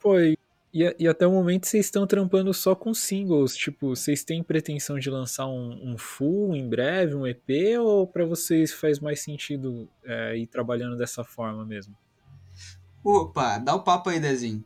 Pô, 0.01 0.17
e, 0.21 0.39
e- 0.73 1.09
até 1.09 1.27
o 1.27 1.33
momento 1.33 1.67
vocês 1.67 1.87
estão 1.87 2.07
trampando 2.07 2.55
só 2.55 2.73
com 2.77 2.95
singles. 2.95 3.57
Tipo, 3.57 3.97
vocês 3.97 4.23
têm 4.23 4.45
pretensão 4.45 4.97
de 4.97 5.11
lançar 5.11 5.49
um, 5.49 5.91
um 5.91 5.99
full 5.99 6.55
em 6.55 6.69
breve, 6.69 7.17
um 7.17 7.27
EP, 7.27 7.77
ou 7.81 8.07
pra 8.07 8.25
vocês 8.25 8.73
faz 8.73 9.01
mais 9.01 9.21
sentido 9.23 9.89
é, 10.05 10.37
ir 10.37 10.47
trabalhando 10.47 10.97
dessa 10.97 11.25
forma 11.25 11.65
mesmo? 11.65 11.97
Opa, 13.03 13.59
dá 13.59 13.75
o 13.75 13.83
papo 13.83 14.11
aí, 14.11 14.21
Dezinho. 14.21 14.65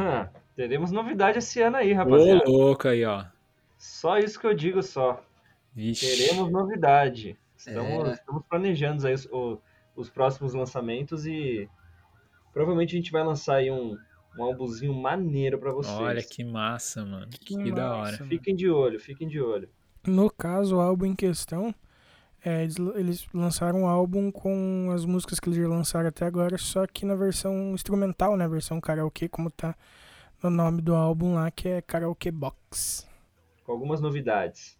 Hum, 0.00 0.26
teremos 0.56 0.90
novidade 0.90 1.36
esse 1.36 1.60
ano 1.60 1.76
aí, 1.76 1.92
Ô, 1.92 1.96
rapaziada. 1.96 2.44
louco 2.50 2.88
aí, 2.88 3.04
ó. 3.04 3.26
Só 3.76 4.16
isso 4.18 4.40
que 4.40 4.46
eu 4.46 4.54
digo 4.54 4.82
só. 4.82 5.22
Vixe. 5.74 6.06
Teremos 6.16 6.50
novidade. 6.50 7.36
Estamos, 7.58 8.08
É. 8.08 8.12
estamos 8.14 8.42
planejando 8.48 9.06
aí 9.06 9.12
os, 9.12 9.28
os 9.94 10.08
próximos 10.08 10.54
lançamentos 10.54 11.26
e 11.26 11.68
provavelmente 12.56 12.94
a 12.94 12.98
gente 12.98 13.12
vai 13.12 13.22
lançar 13.22 13.56
aí 13.56 13.70
um, 13.70 13.98
um 14.38 14.42
álbumzinho 14.42 14.94
maneiro 14.94 15.58
pra 15.58 15.72
vocês. 15.72 15.94
Olha 15.94 16.22
que 16.22 16.42
massa, 16.42 17.04
mano. 17.04 17.28
Que, 17.28 17.54
Que 17.54 17.70
da 17.70 17.82
massa, 17.90 17.96
hora. 17.96 18.12
mano. 18.12 18.26
Fiquem 18.30 18.56
de 18.56 18.70
olho, 18.70 18.98
fiquem 18.98 19.28
de 19.28 19.38
olho. 19.38 19.68
No 20.06 20.30
caso, 20.30 20.76
o 20.76 20.80
álbum 20.80 21.04
em 21.04 21.14
questão, 21.14 21.74
é, 22.42 22.62
eles, 22.62 22.76
eles 22.94 23.26
lançaram 23.34 23.82
um 23.82 23.86
álbum 23.86 24.30
com 24.30 24.88
as 24.90 25.04
músicas 25.04 25.38
que 25.38 25.50
eles 25.50 25.58
já 25.58 25.68
lançaram 25.68 26.08
até 26.08 26.24
agora, 26.24 26.56
só 26.56 26.86
que 26.86 27.04
na 27.04 27.14
versão 27.14 27.74
instrumental, 27.74 28.38
né? 28.38 28.48
Versão 28.48 28.80
karaokê, 28.80 29.28
como 29.28 29.50
tá 29.50 29.76
no 30.42 30.48
nome 30.48 30.80
do 30.80 30.94
álbum 30.94 31.34
lá, 31.34 31.50
que 31.50 31.68
é 31.68 31.82
Karaoke 31.82 32.30
Box. 32.30 33.06
Com 33.64 33.72
algumas 33.72 34.00
novidades. 34.00 34.78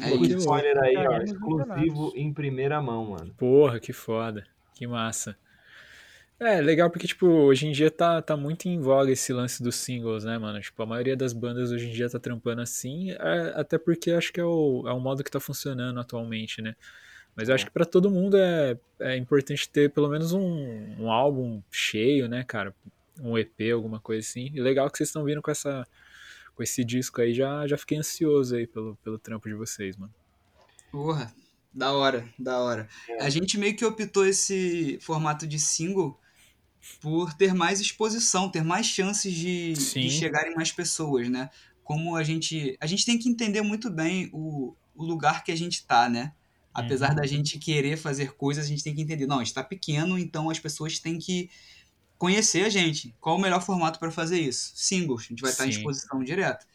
É 0.00 0.06
Um 0.06 0.24
spoiler 0.24 0.76
aí, 0.78 0.96
ó, 0.96 1.16
exclusivo 1.22 2.12
em 2.16 2.32
primeira 2.32 2.82
mão, 2.82 3.10
mano. 3.10 3.32
Porra, 3.34 3.78
que 3.78 3.92
foda. 3.92 4.44
Que 4.74 4.84
massa. 4.84 5.36
É, 6.40 6.58
legal 6.58 6.90
porque, 6.90 7.06
tipo, 7.06 7.26
hoje 7.26 7.66
em 7.66 7.72
dia 7.72 7.90
tá, 7.90 8.22
tá 8.22 8.34
muito 8.34 8.66
em 8.66 8.80
voga 8.80 9.12
esse 9.12 9.30
lance 9.30 9.62
dos 9.62 9.76
singles, 9.76 10.24
né, 10.24 10.38
mano? 10.38 10.58
Tipo, 10.58 10.82
a 10.82 10.86
maioria 10.86 11.14
das 11.14 11.34
bandas 11.34 11.70
hoje 11.70 11.88
em 11.88 11.92
dia 11.92 12.08
tá 12.08 12.18
trampando 12.18 12.62
assim, 12.62 13.10
é, 13.10 13.52
até 13.54 13.76
porque 13.76 14.10
acho 14.10 14.32
que 14.32 14.40
é 14.40 14.44
o, 14.44 14.84
é 14.86 14.92
o 14.92 14.98
modo 14.98 15.22
que 15.22 15.30
tá 15.30 15.38
funcionando 15.38 16.00
atualmente, 16.00 16.62
né? 16.62 16.74
Mas 17.36 17.50
eu 17.50 17.54
acho 17.54 17.66
que 17.66 17.70
pra 17.70 17.84
todo 17.84 18.10
mundo 18.10 18.38
é, 18.38 18.78
é 19.00 19.16
importante 19.18 19.68
ter 19.68 19.90
pelo 19.90 20.08
menos 20.08 20.32
um, 20.32 20.96
um 20.98 21.12
álbum 21.12 21.62
cheio, 21.70 22.26
né, 22.26 22.42
cara? 22.42 22.74
Um 23.20 23.36
EP, 23.36 23.70
alguma 23.72 24.00
coisa 24.00 24.26
assim. 24.26 24.50
E 24.54 24.60
legal 24.62 24.90
que 24.90 24.96
vocês 24.96 25.10
estão 25.10 25.22
vindo 25.24 25.42
com 25.42 25.50
essa 25.50 25.86
com 26.54 26.62
esse 26.62 26.84
disco 26.84 27.20
aí, 27.20 27.32
já, 27.32 27.66
já 27.66 27.76
fiquei 27.78 27.98
ansioso 27.98 28.56
aí 28.56 28.66
pelo, 28.66 28.96
pelo 28.96 29.18
trampo 29.18 29.48
de 29.48 29.54
vocês, 29.54 29.96
mano. 29.96 30.12
Porra, 30.90 31.32
da 31.72 31.92
hora, 31.92 32.28
da 32.38 32.58
hora. 32.58 32.88
A 33.18 33.30
gente 33.30 33.56
meio 33.56 33.76
que 33.76 33.84
optou 33.84 34.26
esse 34.26 34.98
formato 35.00 35.46
de 35.46 35.58
single 35.58 36.18
por 37.00 37.34
ter 37.34 37.54
mais 37.54 37.80
exposição, 37.80 38.50
ter 38.50 38.64
mais 38.64 38.86
chances 38.86 39.32
de, 39.34 39.72
de 39.74 40.10
chegarem 40.10 40.54
mais 40.54 40.72
pessoas, 40.72 41.28
né? 41.28 41.50
Como 41.84 42.16
a 42.16 42.22
gente. 42.22 42.76
A 42.80 42.86
gente 42.86 43.04
tem 43.04 43.18
que 43.18 43.28
entender 43.28 43.62
muito 43.62 43.90
bem 43.90 44.30
o, 44.32 44.74
o 44.94 45.04
lugar 45.04 45.44
que 45.44 45.52
a 45.52 45.56
gente 45.56 45.84
tá, 45.86 46.08
né? 46.08 46.32
Apesar 46.72 47.10
Uhum. 47.10 47.16
da 47.16 47.26
gente 47.26 47.58
querer 47.58 47.96
fazer 47.96 48.34
coisas, 48.34 48.64
a 48.64 48.68
gente 48.68 48.84
tem 48.84 48.94
que 48.94 49.02
entender. 49.02 49.26
Não, 49.26 49.40
a 49.40 49.44
gente 49.44 49.54
tá 49.54 49.64
pequeno, 49.64 50.18
então 50.18 50.48
as 50.48 50.58
pessoas 50.58 50.98
têm 50.98 51.18
que 51.18 51.50
conhecer 52.16 52.64
a 52.64 52.68
gente. 52.68 53.14
Qual 53.20 53.36
o 53.36 53.40
melhor 53.40 53.62
formato 53.62 53.98
para 53.98 54.10
fazer 54.10 54.38
isso? 54.40 54.72
Singles. 54.74 55.24
A 55.24 55.28
gente 55.28 55.40
vai 55.40 55.50
estar 55.50 55.66
em 55.66 55.72
Sim. 55.72 55.78
exposição 55.78 56.22
direta. 56.22 56.66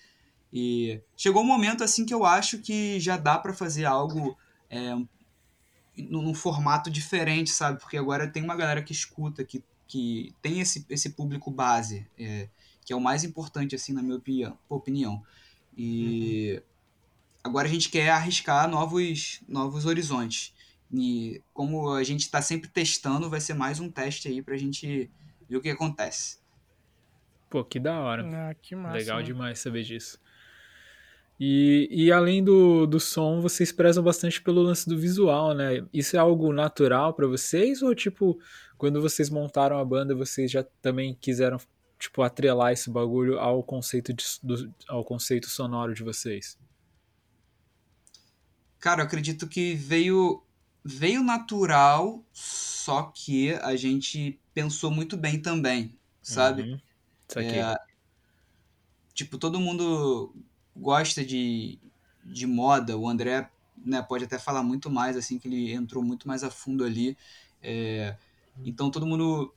E 0.52 1.02
chegou 1.16 1.44
um 1.44 1.46
momento 1.46 1.84
assim 1.84 2.06
que 2.06 2.14
eu 2.14 2.26
acho 2.26 2.60
que 2.60 3.00
já 3.00 3.16
dá 3.16 3.38
para 3.38 3.54
fazer 3.54 3.86
algo 3.86 4.38
é, 4.70 4.96
num, 5.98 6.22
num 6.22 6.34
formato 6.34 6.90
diferente, 6.90 7.52
sabe? 7.52 7.80
Porque 7.80 7.98
agora 7.98 8.28
tem 8.28 8.44
uma 8.44 8.56
galera 8.56 8.82
que 8.82 8.92
escuta, 8.92 9.44
que, 9.44 9.64
que 9.88 10.34
tem 10.42 10.60
esse, 10.60 10.86
esse 10.90 11.12
público 11.12 11.52
base, 11.52 12.08
é, 12.18 12.50
que 12.84 12.94
é 12.94 12.96
o 12.96 13.02
mais 13.02 13.24
importante, 13.24 13.76
assim, 13.76 13.94
na 13.94 14.02
minha 14.02 14.18
opinião. 14.18 14.58
opinião. 14.70 15.24
E 15.78 16.62
agora 17.44 17.68
a 17.68 17.72
gente 17.72 17.90
quer 17.90 18.10
arriscar 18.10 18.70
novos, 18.70 19.42
novos 19.48 19.86
horizontes. 19.86 20.54
E 20.94 21.42
como 21.54 21.92
a 21.92 22.04
gente 22.04 22.22
está 22.22 22.42
sempre 22.42 22.70
testando, 22.70 23.30
vai 23.30 23.42
ser 23.42 23.54
mais 23.54 23.80
um 23.80 23.90
teste 23.90 24.28
aí 24.28 24.42
pra 24.42 24.58
gente 24.58 25.10
ver 25.50 25.58
o 25.58 25.62
que 25.62 25.70
acontece. 25.70 26.40
Pô, 27.50 27.64
que 27.64 27.80
da 27.80 28.00
hora. 28.00 28.50
Ah, 28.50 28.54
que 28.54 28.76
massa. 28.76 28.98
Legal 28.98 29.16
mano. 29.18 29.26
demais 29.26 29.60
saber 29.60 29.84
disso. 29.84 30.20
E, 31.40 31.90
e 31.92 32.12
além 32.12 32.44
do, 32.44 32.86
do 32.86 33.00
som, 33.00 33.42
vocês 33.42 33.72
prezam 33.72 34.04
bastante 34.04 34.42
pelo 34.42 34.62
lance 34.62 34.88
do 34.88 34.98
visual, 34.98 35.54
né? 35.54 35.86
Isso 35.94 36.16
é 36.16 36.20
algo 36.20 36.54
natural 36.54 37.14
pra 37.14 37.28
vocês? 37.28 37.82
Ou, 37.82 37.94
tipo, 37.94 38.40
quando 38.78 39.02
vocês 39.02 39.30
montaram 39.30 39.78
a 39.78 39.84
banda, 39.84 40.16
vocês 40.16 40.50
já 40.50 40.64
também 40.82 41.14
quiseram, 41.20 41.60
tipo, 42.00 42.22
atrelar 42.22 42.72
esse 42.72 42.90
bagulho 42.90 43.38
ao 43.38 43.62
conceito, 43.62 44.14
de, 44.14 44.24
do, 44.42 44.74
ao 44.88 45.04
conceito 45.04 45.50
sonoro 45.50 45.94
de 45.94 46.04
vocês? 46.04 46.58
Cara, 48.80 49.02
eu 49.02 49.06
acredito 49.06 49.48
que 49.48 49.76
veio 49.76 50.42
veio 50.88 51.24
natural, 51.24 52.24
só 52.32 53.12
que 53.14 53.54
a 53.56 53.76
gente 53.76 54.40
pensou 54.54 54.92
muito 54.92 55.18
bem 55.18 55.42
também, 55.42 55.98
sabe? 56.22 56.62
Uhum. 56.62 56.80
Saquei. 57.28 57.58
É, 57.58 57.76
tipo, 59.12 59.40
todo 59.40 59.60
mundo 59.60 60.32
gosta 60.76 61.24
de, 61.24 61.80
de 62.24 62.46
moda. 62.46 62.98
O 62.98 63.08
André 63.08 63.50
né, 63.84 64.02
pode 64.02 64.26
até 64.26 64.38
falar 64.38 64.64
muito 64.64 64.90
mais, 64.90 65.16
assim, 65.16 65.38
que 65.38 65.48
ele 65.48 65.74
entrou 65.74 66.04
muito 66.04 66.28
mais 66.28 66.44
a 66.44 66.50
fundo 66.50 66.84
ali. 66.84 67.18
É, 67.62 68.16
então 68.64 68.92
todo 68.92 69.06
mundo 69.06 69.54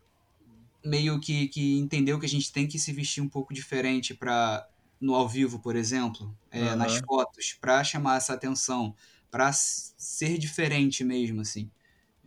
meio 0.84 1.18
que, 1.20 1.48
que 1.48 1.78
entendeu 1.78 2.18
que 2.18 2.26
a 2.26 2.28
gente 2.28 2.52
tem 2.52 2.66
que 2.66 2.78
se 2.78 2.92
vestir 2.92 3.20
um 3.20 3.28
pouco 3.28 3.52
diferente 3.52 4.14
para 4.14 4.66
no 5.00 5.14
ao 5.14 5.28
vivo, 5.28 5.60
por 5.60 5.76
exemplo, 5.76 6.34
é, 6.50 6.60
Aham. 6.60 6.76
nas 6.76 6.96
fotos, 6.98 7.56
para 7.60 7.84
chamar 7.84 8.16
essa 8.16 8.34
atenção, 8.34 8.94
para 9.30 9.52
ser 9.52 10.38
diferente 10.38 11.04
mesmo, 11.04 11.40
assim. 11.40 11.70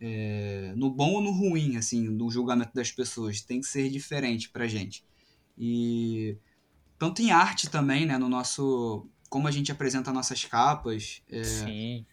É, 0.00 0.72
no 0.74 0.90
bom 0.90 1.12
ou 1.12 1.20
no 1.20 1.30
ruim, 1.30 1.76
assim, 1.76 2.08
no 2.08 2.30
julgamento 2.30 2.74
das 2.74 2.90
pessoas, 2.90 3.42
tem 3.42 3.60
que 3.60 3.66
ser 3.66 3.90
diferente 3.90 4.48
pra 4.48 4.66
gente. 4.66 5.04
E 5.56 6.36
tanto 7.02 7.20
em 7.20 7.32
arte 7.32 7.68
também, 7.68 8.06
né, 8.06 8.16
no 8.16 8.28
nosso 8.28 9.08
como 9.28 9.48
a 9.48 9.50
gente 9.50 9.72
apresenta 9.72 10.12
nossas 10.12 10.44
capas, 10.44 11.20
é, 11.28 11.42
Sim. 11.42 12.06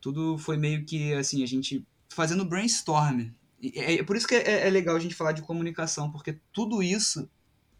tudo 0.00 0.38
foi 0.38 0.56
meio 0.56 0.84
que 0.84 1.12
assim, 1.14 1.42
a 1.42 1.46
gente 1.46 1.84
fazendo 2.08 2.44
brainstorm. 2.44 3.32
É, 3.60 3.94
é 3.94 4.02
por 4.04 4.14
isso 4.14 4.28
que 4.28 4.36
é, 4.36 4.68
é 4.68 4.70
legal 4.70 4.94
a 4.94 5.00
gente 5.00 5.16
falar 5.16 5.32
de 5.32 5.42
comunicação, 5.42 6.12
porque 6.12 6.38
tudo 6.52 6.80
isso, 6.84 7.28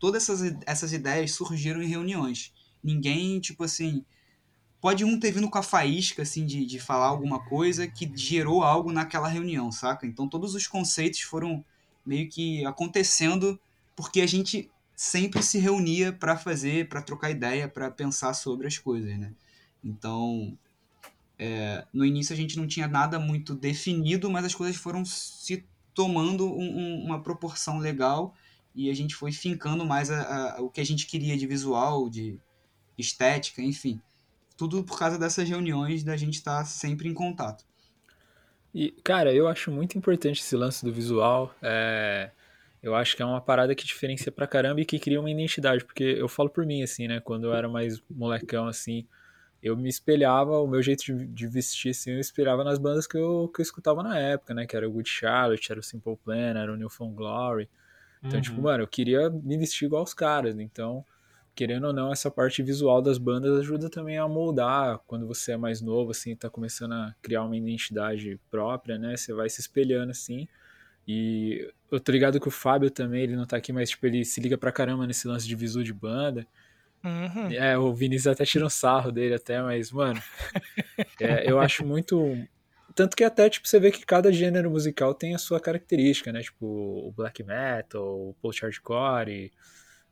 todas 0.01 0.29
essas, 0.29 0.57
essas 0.67 0.93
ideias 0.93 1.31
surgiram 1.31 1.81
em 1.81 1.87
reuniões. 1.87 2.53
Ninguém, 2.83 3.39
tipo 3.39 3.63
assim, 3.63 4.05
pode 4.81 5.05
um 5.05 5.21
ter 5.21 5.31
vindo 5.31 5.49
com 5.49 5.59
a 5.59 5.63
faísca, 5.63 6.23
assim, 6.23 6.45
de, 6.45 6.67
de 6.67 6.81
falar 6.81 7.07
alguma 7.07 7.39
coisa 7.39 7.87
que 7.87 8.11
gerou 8.17 8.65
algo 8.65 8.91
naquela 8.91 9.29
reunião, 9.29 9.71
saca? 9.71 10.09
Então 10.09 10.29
todos 10.29 10.57
os 10.57 10.67
conceitos 10.67 11.21
foram 11.21 11.65
meio 12.05 12.29
que 12.29 12.67
acontecendo 12.67 13.61
porque 13.95 14.21
a 14.21 14.27
gente 14.27 14.69
sempre 14.99 15.45
se 15.45 15.59
reunia 15.61 16.12
para 16.12 16.37
fazer, 16.37 16.89
para 16.89 17.01
trocar 17.01 17.31
ideia, 17.31 17.69
para 17.69 17.89
pensar 17.89 18.35
sobre 18.35 18.66
as 18.66 18.79
coisas, 18.79 19.16
né? 19.16 19.33
Então, 19.83 20.59
é, 21.39 21.87
no 21.93 22.05
início 22.05 22.33
a 22.33 22.37
gente 22.37 22.59
não 22.59 22.66
tinha 22.66 22.89
nada 22.89 23.16
muito 23.16 23.55
definido, 23.55 24.29
mas 24.29 24.45
as 24.45 24.57
coisas 24.57 24.75
foram 24.75 25.05
se 25.05 25.65
tomando 25.95 26.49
um- 26.53 26.79
um- 26.79 27.05
uma 27.05 27.23
proporção 27.23 27.79
legal 27.79 28.35
e 28.75 28.91
a 28.91 28.95
gente 28.95 29.15
foi 29.15 29.31
fincando 29.31 29.87
mais 29.87 30.11
a- 30.11 30.57
a- 30.57 30.62
o 30.62 30.69
que 30.69 30.81
a 30.81 30.85
gente 30.85 31.07
queria 31.07 31.39
de 31.39 31.47
visual, 31.47 32.11
de 32.11 32.37
estética, 32.99 33.62
enfim. 33.62 34.01
Tudo 34.57 34.83
por 34.83 34.99
causa 34.99 35.16
dessas 35.16 35.49
reuniões 35.49 36.03
da 36.03 36.16
gente 36.16 36.35
estar 36.35 36.65
sempre 36.65 37.09
em 37.09 37.15
contato. 37.15 37.65
E, 38.75 38.91
cara, 39.05 39.33
eu 39.33 39.47
acho 39.47 39.70
muito 39.70 39.97
importante 39.97 40.41
esse 40.41 40.57
lance 40.57 40.85
do 40.85 40.93
visual. 40.93 41.55
É, 41.62 42.33
eu 42.83 42.95
acho 42.95 43.17
que 43.17 43.23
é 43.23 43.25
uma 43.27 43.41
parada 43.41 43.75
que 43.75 43.85
diferencia 43.85 44.31
pra 44.33 44.47
caramba 44.47 44.81
e 44.81 44.85
que 44.85 44.99
cria 44.99 45.21
uma 45.21 45.31
identidade. 45.31 45.85
Porque 45.85 46.05
eu 46.05 46.29
falo 46.29 46.49
por 46.51 46.65
mim, 46.67 46.83
assim, 46.83 47.09
né? 47.09 47.21
Quando 47.21 47.45
eu 47.47 47.55
era 47.55 47.69
mais 47.69 48.03
molecão, 48.11 48.67
assim, 48.69 49.07
eu 49.63 49.77
me 49.77 49.89
espelhava, 49.89 50.61
o 50.61 50.67
meu 50.69 50.83
jeito 50.83 51.05
de, 51.05 51.27
de 51.27 51.47
vestir, 51.49 51.91
assim, 51.91 52.11
eu 52.11 52.15
me 52.17 52.21
espelhava 52.21 52.65
nas 52.65 52.79
bandas 52.79 53.07
que 53.07 53.17
eu, 53.19 53.51
que 53.55 53.61
eu 53.61 53.65
escutava 53.65 54.03
na 54.03 54.19
época, 54.19 54.55
né? 54.55 54.67
Que 54.67 54.77
era 54.77 54.89
o 54.89 54.93
Good 54.93 55.09
Charlotte, 55.09 55.71
era 55.73 55.81
o 55.81 55.83
Simple 55.83 56.17
Plan, 56.17 56.59
era 56.59 56.73
o 56.73 56.77
New 56.77 56.91
Found 56.91 57.15
Glory. 57.15 57.69
Então, 58.27 58.39
Uhum. 58.39 58.43
tipo, 58.43 58.63
mano, 58.63 58.83
eu 58.85 58.89
queria 58.89 59.31
me 59.31 59.57
vestir 59.59 59.87
igual 59.87 60.03
os 60.03 60.15
caras. 60.15 60.59
Então, 60.59 61.05
querendo 61.55 61.87
ou 61.89 61.93
não, 61.93 62.13
essa 62.13 62.31
parte 62.31 62.63
visual 62.63 63.03
das 63.03 63.19
bandas 63.19 63.59
ajuda 63.61 63.91
também 63.91 64.19
a 64.19 64.29
moldar. 64.29 65.01
Quando 65.07 65.27
você 65.27 65.53
é 65.53 65.57
mais 65.57 65.81
novo, 65.81 66.11
assim, 66.13 66.37
tá 66.37 66.49
começando 66.51 66.93
a 66.93 67.15
criar 67.23 67.43
uma 67.45 67.57
identidade 67.57 68.39
própria, 68.51 68.99
né? 68.99 69.17
Você 69.17 69.33
vai 69.33 69.49
se 69.49 69.61
espelhando, 69.61 70.11
assim. 70.11 70.47
E 71.07 71.73
eu 71.90 72.01
tô 72.01 72.12
ligado 72.12 72.40
que 72.40 72.48
o 72.48 72.51
Fábio 72.51 72.90
também, 72.90 73.23
ele 73.23 73.36
não 73.36 73.47
tá 73.47 73.56
aqui, 73.56 73.73
mas, 73.73 73.90
tipo, 73.90 74.06
ele 74.06 74.24
se 74.24 74.40
liga 74.40 74.59
pra 74.59 74.73
caramba 74.73 75.06
nesse 75.06 75.27
lance 75.27 75.47
de 75.47 75.55
visu 75.55 75.82
de 75.82 75.93
banda. 75.93 76.47
Uhum. 77.05 77.52
É, 77.52 77.78
o 77.78 77.94
Vinícius 77.94 78.27
até 78.32 78.44
tira 78.44 78.66
um 78.66 78.70
sarro 78.70 79.12
dele 79.12 79.35
até, 79.35 79.62
mas, 79.62 79.90
mano, 79.90 80.20
é, 81.20 81.51
eu 81.51 81.59
acho 81.60 81.85
muito... 81.85 82.36
Tanto 82.94 83.16
que 83.16 83.23
até, 83.23 83.48
tipo, 83.48 83.69
você 83.69 83.78
vê 83.78 83.93
que 83.93 84.05
cada 84.05 84.32
gênero 84.32 84.70
musical 84.70 85.15
tem 85.15 85.35
a 85.35 85.39
sua 85.39 85.60
característica, 85.60 86.32
né? 86.32 86.40
Tipo, 86.43 86.66
o 86.66 87.12
black 87.12 87.43
metal, 87.44 88.05
o 88.31 88.35
post-hardcore, 88.43 89.52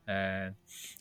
é, 0.07 0.53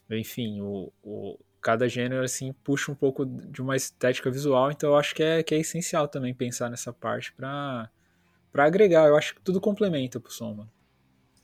enfim, 0.09 0.61
o, 0.61 0.91
o- 1.03 1.37
cada 1.61 1.87
gênero, 1.87 2.23
assim, 2.23 2.53
puxa 2.63 2.91
um 2.91 2.95
pouco 2.95 3.25
de 3.25 3.61
uma 3.61 3.75
estética 3.75 4.29
visual, 4.29 4.71
então 4.71 4.91
eu 4.91 4.97
acho 4.97 5.15
que 5.15 5.23
é, 5.23 5.41
que 5.43 5.55
é 5.55 5.59
essencial 5.59 6.07
também 6.07 6.33
pensar 6.33 6.69
nessa 6.69 6.93
parte 6.93 7.33
pra, 7.33 7.89
pra 8.55 8.63
agregar. 8.63 9.05
Eu 9.09 9.17
acho 9.17 9.35
que 9.35 9.41
tudo 9.41 9.59
complementa 9.59 10.17
pro 10.17 10.31
som, 10.31 10.53
mano. 10.53 10.71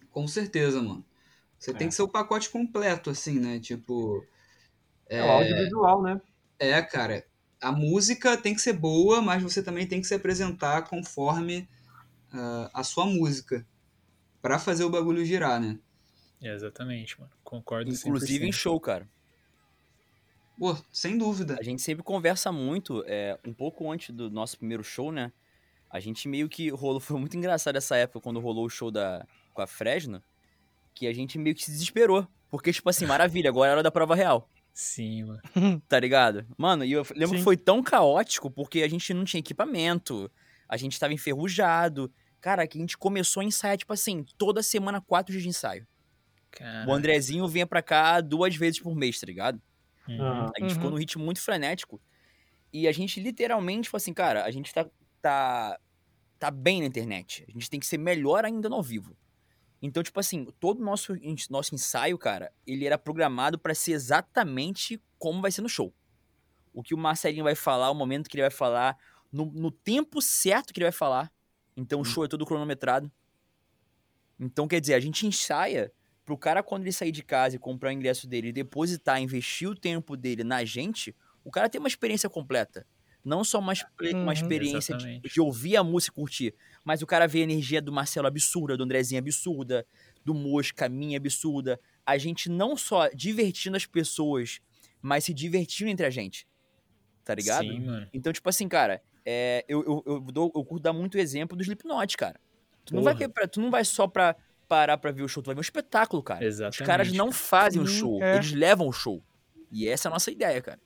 Com 0.10 0.26
certeza, 0.30 0.82
mano. 0.82 1.06
Você 1.60 1.72
É. 1.72 1.74
tem 1.74 1.90
que 1.90 1.94
ser 1.94 2.04
o 2.04 2.08
pacote 2.08 2.50
completo, 2.50 3.10
assim, 3.10 3.38
né? 3.38 3.60
Tipo. 3.60 4.26
É, 5.10 5.22
o 5.22 5.30
audiovisual, 5.30 6.02
né? 6.02 6.22
É, 6.58 6.82
cara. 6.82 7.26
A 7.62 7.70
música 7.70 8.38
tem 8.38 8.56
que 8.56 8.62
ser 8.62 8.72
boa, 8.72 9.22
mas 9.22 9.44
você 9.44 9.62
também 9.62 9.86
tem 9.86 10.00
que 10.00 10.08
se 10.08 10.16
apresentar 10.16 10.84
conforme 10.84 11.68
ah, 12.32 12.72
a 12.74 12.82
sua 12.82 13.06
música. 13.06 13.68
Pra 14.42 14.58
fazer 14.58 14.86
o 14.86 14.90
bagulho 14.90 15.26
girar, 15.26 15.60
né? 15.60 15.78
exatamente, 16.42 17.20
mano. 17.20 17.32
Concordo 17.44 17.92
Inclusive 17.92 18.46
em 18.48 18.52
100%. 18.52 18.54
show, 18.54 18.80
cara. 18.80 19.08
Pô, 20.58 20.76
sem 20.92 21.18
dúvida. 21.18 21.58
A 21.60 21.64
gente 21.64 21.82
sempre 21.82 22.04
conversa 22.04 22.52
muito, 22.54 23.04
é, 23.06 23.38
um 23.46 23.54
pouco 23.54 23.92
antes 23.92 24.16
do 24.16 24.32
nosso 24.32 24.58
primeiro 24.58 24.84
show, 24.84 25.12
né? 25.12 25.32
A 25.92 26.00
gente 26.00 26.28
meio 26.28 26.48
que 26.48 26.70
rolou, 26.70 27.00
foi 27.00 27.20
muito 27.20 27.36
engraçado 27.36 27.76
essa 27.76 27.96
época 27.98 28.22
quando 28.22 28.40
rolou 28.40 28.66
o 28.66 28.70
show 28.70 28.90
da, 28.90 29.26
com 29.54 29.62
a 29.62 29.68
Fresno, 29.68 30.24
que 30.94 31.06
a 31.08 31.14
gente 31.14 31.38
meio 31.38 31.56
que 31.56 31.64
se 31.64 31.72
desesperou. 31.72 32.28
Porque, 32.50 32.72
tipo 32.72 32.90
assim, 32.90 33.06
maravilha, 33.06 33.50
agora 33.50 33.70
é 33.70 33.74
hora 33.74 33.84
da 33.84 33.92
prova 33.92 34.14
real, 34.16 34.50
Sim, 34.74 35.24
mano. 35.24 35.42
tá 35.88 36.00
ligado? 36.00 36.46
Mano, 36.58 36.84
e 36.86 36.92
eu 36.94 37.06
lembro 37.16 37.30
Sim. 37.30 37.36
que 37.38 37.44
foi 37.44 37.58
tão 37.58 37.82
caótico 37.84 38.50
porque 38.50 38.82
a 38.84 38.88
gente 38.88 39.14
não 39.14 39.24
tinha 39.26 39.40
equipamento, 39.40 40.32
a 40.68 40.78
gente 40.78 40.98
tava 41.00 41.14
enferrujado. 41.14 42.12
Cara, 42.40 42.66
que 42.66 42.78
a 42.78 42.82
gente 42.82 42.98
começou 42.98 43.42
a 43.42 43.44
ensaiar, 43.44 43.78
tipo 43.78 43.94
assim, 43.94 44.26
toda 44.38 44.64
semana 44.64 45.00
quatro 45.02 45.32
dias 45.32 45.44
de 45.44 45.50
ensaio. 45.50 45.86
Cara, 46.50 46.90
O 46.90 46.94
Andrezinho 46.94 47.48
vinha 47.48 47.68
pra 47.68 47.82
cá 47.82 48.20
duas 48.20 48.56
vezes 48.56 48.80
por 48.80 48.96
mês, 48.96 49.20
tá 49.20 49.26
ligado? 49.28 49.62
uhum. 50.08 50.46
A 50.48 50.52
gente 50.60 50.74
ficou 50.74 50.86
Uhum. 50.88 50.92
num 50.94 51.00
ritmo 51.00 51.24
muito 51.24 51.40
frenético. 51.42 52.02
E 52.74 52.88
a 52.88 52.92
gente 52.92 53.20
literalmente, 53.20 53.84
tipo 53.84 53.98
assim, 53.98 54.14
cara, 54.14 54.44
a 54.44 54.52
gente 54.52 54.74
tá, 54.74 54.86
tá, 55.22 55.80
tá 56.40 56.52
bem 56.52 56.82
na 56.82 56.88
internet. 56.88 57.46
A 57.48 57.52
gente 57.52 57.70
tem 57.70 57.80
que 57.80 57.86
ser 57.86 57.98
melhor 57.98 58.46
ainda 58.46 58.68
no 58.68 58.76
ao 58.76 58.84
vivo. 58.84 59.16
Então, 59.82 60.04
tipo 60.04 60.20
assim, 60.20 60.46
todo 60.60 60.80
o 60.80 60.84
nosso, 60.84 61.14
nosso 61.50 61.74
ensaio, 61.74 62.18
cara, 62.18 62.52
ele 62.68 62.86
era 62.86 62.98
programado 62.98 63.58
pra 63.58 63.74
ser 63.74 63.94
exatamente 63.94 65.02
como 65.18 65.42
vai 65.42 65.52
ser 65.52 65.62
no 65.62 65.70
show. 65.70 65.94
O 66.74 66.84
que 66.84 66.94
o 66.94 66.98
Marcelinho 66.98 67.44
vai 67.44 67.56
falar, 67.56 67.90
o 67.90 67.96
momento 67.96 68.30
que 68.30 68.36
ele 68.36 68.44
vai 68.44 68.52
falar, 68.52 68.98
no, 69.32 69.46
no 69.46 69.72
tempo 69.72 70.22
certo 70.22 70.74
que 70.74 70.80
ele 70.80 70.86
vai 70.86 70.92
falar. 70.92 71.32
Então 71.76 72.02
o 72.02 72.06
show 72.06 72.24
é 72.24 72.28
todo 72.28 72.46
cronometrado. 72.46 73.12
Então, 74.40 74.68
quer 74.68 74.80
dizer, 74.80 74.94
a 74.94 75.00
gente 75.00 75.26
ensaia 75.26 75.92
pro 76.26 76.38
cara, 76.38 76.64
quando 76.64 76.84
ele 76.84 76.92
sair 76.92 77.12
de 77.12 77.24
casa 77.24 77.56
e 77.56 77.60
comprar 77.60 77.90
o 77.90 77.92
ingresso 77.92 78.28
dele, 78.28 78.50
e 78.50 78.54
depositar, 78.54 79.22
investir 79.22 79.70
o 79.70 79.76
tempo 79.76 80.16
dele 80.16 80.44
na 80.44 80.64
gente, 80.64 81.16
o 81.44 81.52
cara 81.52 81.70
tem 81.70 81.80
uma 81.80 81.88
experiência 81.88 82.30
completa. 82.30 82.86
Não 83.24 83.44
só 83.44 83.60
uma, 83.60 83.74
expe- 83.74 84.14
uma 84.14 84.26
Uhum. 84.26 84.32
experiência 84.32 84.98
de, 84.98 85.20
de 85.20 85.40
ouvir 85.42 85.78
a 85.78 85.84
música 85.84 86.14
e 86.14 86.16
curtir, 86.22 86.56
mas 86.84 87.02
o 87.02 87.08
cara 87.08 87.28
vê 87.28 87.40
a 87.42 87.44
energia 87.44 87.82
do 87.82 87.92
Marcelo 87.92 88.28
absurda, 88.28 88.76
do 88.76 88.84
Andrezinho 88.84 89.20
absurda, 89.20 89.86
do 90.26 90.34
Mosca, 90.34 90.90
minha 90.90 91.18
absurda. 91.18 91.80
A 92.06 92.18
gente 92.18 92.50
não 92.50 92.76
só 92.76 93.08
divertindo 93.10 93.78
as 93.78 93.86
pessoas, 93.86 94.60
mas 95.02 95.24
se 95.26 95.34
divertindo 95.34 95.90
entre 95.92 96.06
a 96.06 96.10
gente. 96.10 96.48
Tá 97.24 97.36
ligado? 97.36 97.64
Sim, 97.64 97.80
mano. 97.82 98.08
Então, 98.12 98.34
tipo 98.34 98.50
assim, 98.50 98.68
cara, 98.68 99.02
é, 99.24 99.64
eu, 99.68 99.84
eu, 99.84 100.04
eu, 100.08 100.20
dou, 100.22 100.52
eu 100.56 100.66
curto 100.66 100.82
dar 100.82 100.94
muito 100.94 101.18
exemplo 101.20 101.56
do 101.56 101.62
Slipknot, 101.62 102.18
cara. 102.18 102.40
Tu 102.84 102.96
não, 102.96 103.04
vai, 103.04 103.14
Porra. 103.16 103.30
pra- 103.30 103.48
tu 103.48 103.62
não 103.62 103.70
vai 103.70 103.86
só 103.86 104.08
pra 104.08 104.36
parar 104.68 104.98
pra 104.98 105.12
ver 105.12 105.22
o 105.22 105.28
show, 105.28 105.44
tu 105.44 105.46
vai 105.48 105.54
ver 105.56 105.60
um 105.60 105.62
espetáculo, 105.62 106.24
cara. 106.24 106.44
Exatamente. 106.44 106.82
Os 106.82 106.88
caras 106.88 107.12
não 107.14 107.32
fazem 107.32 107.80
o 107.80 107.86
show, 107.86 108.24
é. 108.24 108.38
eles 108.38 108.52
levam 108.52 108.88
o 108.88 108.92
show. 108.92 109.22
E 109.72 109.88
essa 109.88 110.08
é 110.08 110.10
a 110.10 110.14
nossa 110.14 110.32
ideia, 110.32 110.60
cara. 110.62 110.80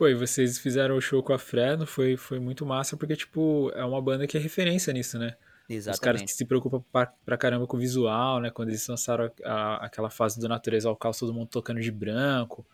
Pô, 0.00 0.08
e 0.08 0.14
vocês 0.14 0.56
fizeram 0.58 0.96
o 0.96 1.00
show 1.02 1.22
com 1.22 1.34
a 1.34 1.38
Fresno, 1.38 1.84
foi, 1.86 2.16
foi 2.16 2.38
muito 2.38 2.64
massa, 2.64 2.96
porque, 2.96 3.14
tipo, 3.14 3.70
é 3.74 3.84
uma 3.84 4.00
banda 4.00 4.26
que 4.26 4.34
é 4.34 4.40
referência 4.40 4.94
nisso, 4.94 5.18
né? 5.18 5.26
Os 5.26 5.34
caras 5.34 5.66
que 5.68 5.74
Exatamente. 5.74 6.32
se 6.32 6.46
preocupam 6.46 6.82
pra, 6.90 7.04
pra 7.22 7.36
caramba 7.36 7.66
com 7.66 7.76
o 7.76 7.80
visual, 7.80 8.40
né? 8.40 8.50
Quando 8.50 8.70
eles 8.70 8.88
lançaram 8.88 9.30
a- 9.44 9.52
a- 9.52 9.84
aquela 9.84 10.08
fase 10.08 10.40
do 10.40 10.48
Natureza 10.48 10.88
ao 10.88 10.96
Caos, 10.96 11.18
todo 11.18 11.34
mundo 11.34 11.48
tocando 11.48 11.82
de 11.82 11.90
branco. 11.90 12.64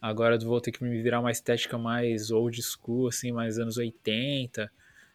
Agora 0.00 0.36
eu 0.36 0.40
vou 0.48 0.58
ter 0.58 0.72
que 0.72 0.82
me 0.82 1.02
virar 1.02 1.20
uma 1.20 1.30
estética 1.30 1.76
mais 1.76 2.30
old 2.30 2.58
school, 2.62 3.08
assim, 3.08 3.30
mais 3.30 3.58
anos 3.58 3.76
80. 3.76 4.72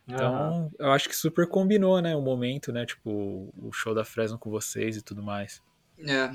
Então, 0.07 0.71
eu 0.77 0.91
acho 0.91 1.09
que 1.09 1.15
super 1.15 1.47
combinou, 1.47 1.99
né? 1.99 2.15
O 2.15 2.21
momento, 2.21 2.71
né? 2.71 2.85
Tipo, 2.85 3.51
o 3.57 3.71
show 3.71 3.95
da 3.95 4.05
Fresno 4.05 4.37
com 4.37 4.51
vocês 4.51 4.97
e 4.97 5.01
tudo 5.01 5.23
mais. 5.23 5.63
É. 5.97 6.29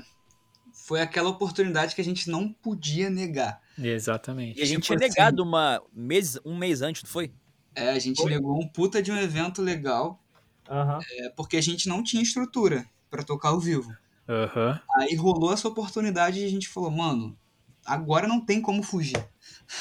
Foi 0.73 1.01
aquela 1.01 1.29
oportunidade 1.29 1.93
que 1.95 2.01
a 2.01 2.03
gente 2.03 2.29
não 2.29 2.51
podia 2.51 3.09
negar. 3.09 3.61
Exatamente. 3.77 4.59
E 4.59 4.61
a 4.63 4.65
gente 4.65 4.81
Tipo 4.81 4.97
tinha 4.97 5.07
assim- 5.07 5.19
negado 5.19 5.43
uma 5.43 5.81
mês, 5.93 6.37
um 6.45 6.55
mês 6.57 6.81
antes, 6.81 7.03
não 7.03 7.09
foi? 7.09 7.31
É, 7.75 7.89
a 7.89 7.99
gente 7.99 8.23
negou 8.25 8.59
um 8.61 8.67
puta 8.67 9.01
de 9.01 9.11
um 9.11 9.17
evento 9.17 9.61
legal, 9.61 10.21
Aham. 10.69 10.99
é, 11.19 11.29
porque 11.29 11.57
a 11.57 11.61
gente 11.61 11.87
não 11.87 12.03
tinha 12.03 12.21
estrutura 12.21 12.85
pra 13.09 13.23
tocar 13.23 13.49
ao 13.49 13.59
vivo. 13.59 13.91
Aham. 14.27 14.79
Aí 14.97 15.15
rolou 15.15 15.53
essa 15.53 15.67
oportunidade 15.67 16.39
e 16.39 16.45
a 16.45 16.49
gente 16.49 16.67
falou, 16.67 16.91
mano, 16.91 17.37
agora 17.85 18.27
não 18.27 18.39
tem 18.43 18.61
como 18.61 18.83
fugir. 18.83 19.17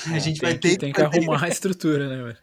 a 0.06 0.18
gente 0.18 0.40
vai 0.40 0.52
É, 0.52 0.58
ter 0.58 0.70
que, 0.70 0.78
tem 0.78 0.92
que 0.92 1.00
arrumar 1.02 1.44
a 1.44 1.48
estrutura, 1.50 2.08
né, 2.08 2.22
velho? 2.22 2.38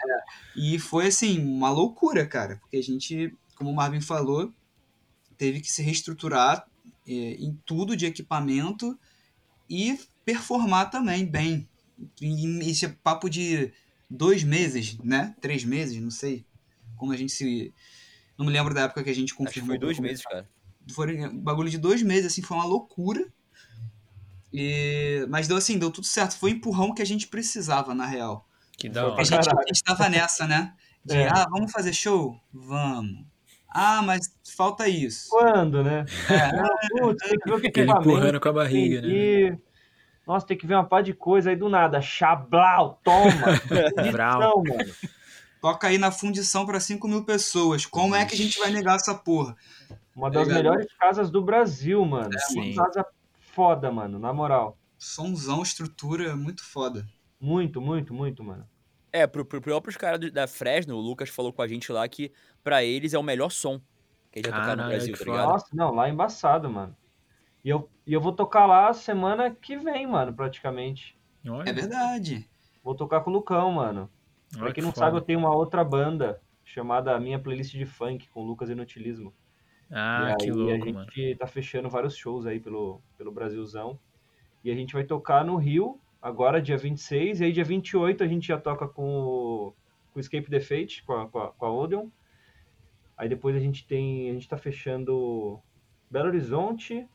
E 0.55 0.77
foi 0.79 1.07
assim, 1.07 1.39
uma 1.39 1.69
loucura, 1.69 2.25
cara, 2.25 2.57
porque 2.57 2.77
a 2.77 2.83
gente, 2.83 3.33
como 3.55 3.69
o 3.71 3.75
Marvin 3.75 4.01
falou, 4.01 4.51
teve 5.37 5.61
que 5.61 5.71
se 5.71 5.81
reestruturar 5.81 6.59
é, 6.59 6.67
em 7.13 7.59
tudo 7.65 7.95
de 7.95 8.05
equipamento 8.05 8.97
e 9.69 9.97
performar 10.25 10.89
também 10.89 11.25
bem. 11.25 11.67
E 12.21 12.59
esse 12.69 12.85
é 12.85 12.89
papo 12.89 13.29
de 13.29 13.71
dois 14.09 14.43
meses, 14.43 14.97
né? 14.99 15.35
Três 15.41 15.63
meses, 15.63 16.01
não 16.01 16.11
sei. 16.11 16.45
Como 16.95 17.11
a 17.11 17.17
gente 17.17 17.31
se. 17.31 17.73
Não 18.37 18.45
me 18.45 18.51
lembro 18.51 18.73
da 18.73 18.81
época 18.81 19.03
que 19.03 19.09
a 19.09 19.13
gente 19.15 19.29
Acho 19.33 19.37
que 19.37 19.43
confirmou. 19.45 19.69
foi 19.69 19.79
dois 19.79 19.99
meses, 19.99 20.23
cara. 20.23 20.47
Foi 20.91 21.27
um 21.27 21.37
bagulho 21.39 21.69
de 21.69 21.77
dois 21.77 22.01
meses, 22.03 22.27
assim, 22.27 22.41
foi 22.41 22.55
uma 22.57 22.65
loucura. 22.65 23.27
E... 24.53 25.25
Mas 25.29 25.47
deu 25.47 25.57
assim, 25.57 25.77
deu 25.77 25.91
tudo 25.91 26.05
certo. 26.07 26.37
Foi 26.37 26.51
o 26.51 26.55
empurrão 26.55 26.93
que 26.93 27.01
a 27.01 27.05
gente 27.05 27.27
precisava, 27.27 27.93
na 27.93 28.05
real. 28.05 28.47
Que 28.77 28.87
da 28.89 29.01
A 29.01 29.07
hora. 29.13 29.23
gente, 29.25 29.49
a 29.49 29.63
gente 29.67 29.83
tava 29.83 30.07
nessa, 30.07 30.47
né? 30.47 30.73
De, 31.03 31.15
É. 31.15 31.27
ah, 31.29 31.47
vamos 31.49 31.71
fazer 31.71 31.93
show? 31.93 32.39
Vamos. 32.53 33.25
Ah, 33.79 34.01
mas 34.01 34.21
falta 34.55 34.87
isso. 34.89 35.29
Quando, 35.29 35.83
né? 35.83 36.03
É, 36.29 36.97
Putz, 36.99 37.27
tem 37.29 37.37
que 37.39 37.49
ver 37.49 37.55
o 37.55 37.61
que 37.61 37.67
Aquele 37.67 37.85
equipamento, 37.91 38.09
empurrando 38.09 38.39
com 38.39 38.49
a 38.49 38.53
barriga, 38.53 39.01
né? 39.01 39.07
que- 39.07 39.57
Nossa, 40.25 40.47
tem 40.47 40.57
que 40.57 40.65
ver 40.65 40.73
uma 40.73 40.83
par 40.87 41.03
de 41.03 41.13
coisa 41.13 41.51
aí 41.51 41.55
do 41.55 41.69
nada. 41.69 42.01
Chablau, 42.01 42.99
toma. 43.03 43.29
Não, 44.39 44.63
mano. 44.63 44.93
toca 45.61 45.87
aí 45.89 45.97
na 45.99 46.11
fundição 46.11 46.65
pra 46.65 46.79
5 46.79 47.07
mil 47.07 47.23
pessoas. 47.23 47.85
Como 47.85 48.15
é 48.15 48.25
que 48.25 48.33
a 48.33 48.37
gente 48.37 48.57
vai 48.57 48.71
negar 48.71 48.95
essa 48.95 49.13
porra? 49.13 49.55
Uma 50.15 50.31
das 50.31 50.41
Obrigado. 50.47 50.63
melhores 50.63 50.87
casas 50.97 51.29
do 51.29 51.41
Brasil, 51.43 52.03
mano. 52.03 52.31
É, 52.33 52.39
sim. 52.39 52.73
Uma 52.73 52.85
casa 52.85 53.05
foda, 53.53 53.91
mano, 53.91 54.17
na 54.17 54.33
moral. 54.33 54.75
Somzão, 54.97 55.61
estrutura, 55.61 56.35
muito 56.35 56.63
foda. 56.63 57.05
Muito, 57.39 57.79
muito, 57.79 58.11
muito, 58.13 58.43
mano. 58.43 58.65
É, 59.17 59.27
pro, 59.27 59.45
pro 59.45 59.61
próprios 59.61 59.97
caras 59.97 60.31
da 60.31 60.47
Fresno, 60.47 60.95
o 60.95 61.01
Lucas 61.01 61.29
falou 61.29 61.51
com 61.51 61.61
a 61.61 61.67
gente 61.67 61.91
lá 61.91 62.07
que 62.07 62.31
pra 62.63 62.83
eles 62.83 63.13
é 63.13 63.19
o 63.19 63.23
melhor 63.23 63.49
som 63.49 63.79
que 64.31 64.39
eles 64.39 64.51
já 64.51 64.57
tocaram 64.59 64.83
no 64.83 64.89
Brasil, 64.89 65.17
tá 65.17 65.25
ligado? 65.25 65.49
Nossa, 65.49 65.67
não, 65.73 65.93
lá 65.93 66.07
é 66.07 66.11
embaçado, 66.11 66.69
mano. 66.69 66.95
E 67.63 67.69
eu, 67.69 67.89
e 68.05 68.13
eu 68.13 68.21
vou 68.21 68.31
tocar 68.31 68.65
lá 68.65 68.93
semana 68.93 69.51
que 69.51 69.77
vem, 69.77 70.07
mano, 70.07 70.33
praticamente. 70.33 71.17
Olha, 71.47 71.69
É 71.69 71.73
verdade. 71.73 72.49
Vou 72.83 72.95
tocar 72.95 73.21
com 73.21 73.29
o 73.29 73.33
Lucão, 73.33 73.71
mano. 73.71 74.09
Pra 74.51 74.63
olha 74.63 74.73
quem 74.73 74.81
que 74.81 74.81
não 74.81 74.93
foda. 74.93 75.05
sabe, 75.05 75.17
eu 75.17 75.21
tenho 75.21 75.39
uma 75.39 75.53
outra 75.53 75.83
banda 75.83 76.41
chamada 76.63 77.19
Minha 77.19 77.39
Playlist 77.39 77.73
de 77.73 77.85
Funk, 77.85 78.29
com 78.29 78.41
o 78.41 78.45
Lucas 78.45 78.69
Inutilismo. 78.69 79.33
Ah, 79.91 80.31
e 80.31 80.35
que 80.37 80.45
aí 80.45 80.51
louco, 80.51 80.71
a 80.71 80.77
gente 80.77 80.93
mano. 80.93 81.37
tá 81.37 81.47
fechando 81.47 81.89
vários 81.89 82.15
shows 82.15 82.45
aí 82.45 82.59
pelo, 82.59 83.01
pelo 83.17 83.31
Brasilzão. 83.31 83.99
E 84.63 84.71
a 84.71 84.75
gente 84.75 84.93
vai 84.93 85.03
tocar 85.03 85.43
no 85.45 85.55
Rio, 85.55 85.99
agora 86.21 86.61
dia 86.61 86.77
26, 86.77 87.41
e 87.41 87.45
aí 87.45 87.51
dia 87.53 87.63
28 87.63 88.23
a 88.23 88.27
gente 88.27 88.47
já 88.47 88.59
toca 88.59 88.87
com 88.87 89.03
o, 89.03 89.71
com 90.11 90.19
o 90.19 90.21
Escape 90.21 90.49
the 90.49 90.59
Fate, 90.59 91.03
com 91.05 91.13
a, 91.13 91.29
com, 91.29 91.39
a, 91.39 91.53
com 91.53 91.65
a 91.65 91.73
Odeon. 91.73 92.09
Aí 93.15 93.27
depois 93.29 93.55
a 93.55 93.59
gente 93.59 93.85
tem. 93.85 94.29
A 94.29 94.33
gente 94.33 94.47
tá 94.47 94.57
fechando 94.57 95.61
Belo 96.09 96.27
Horizonte 96.29 97.07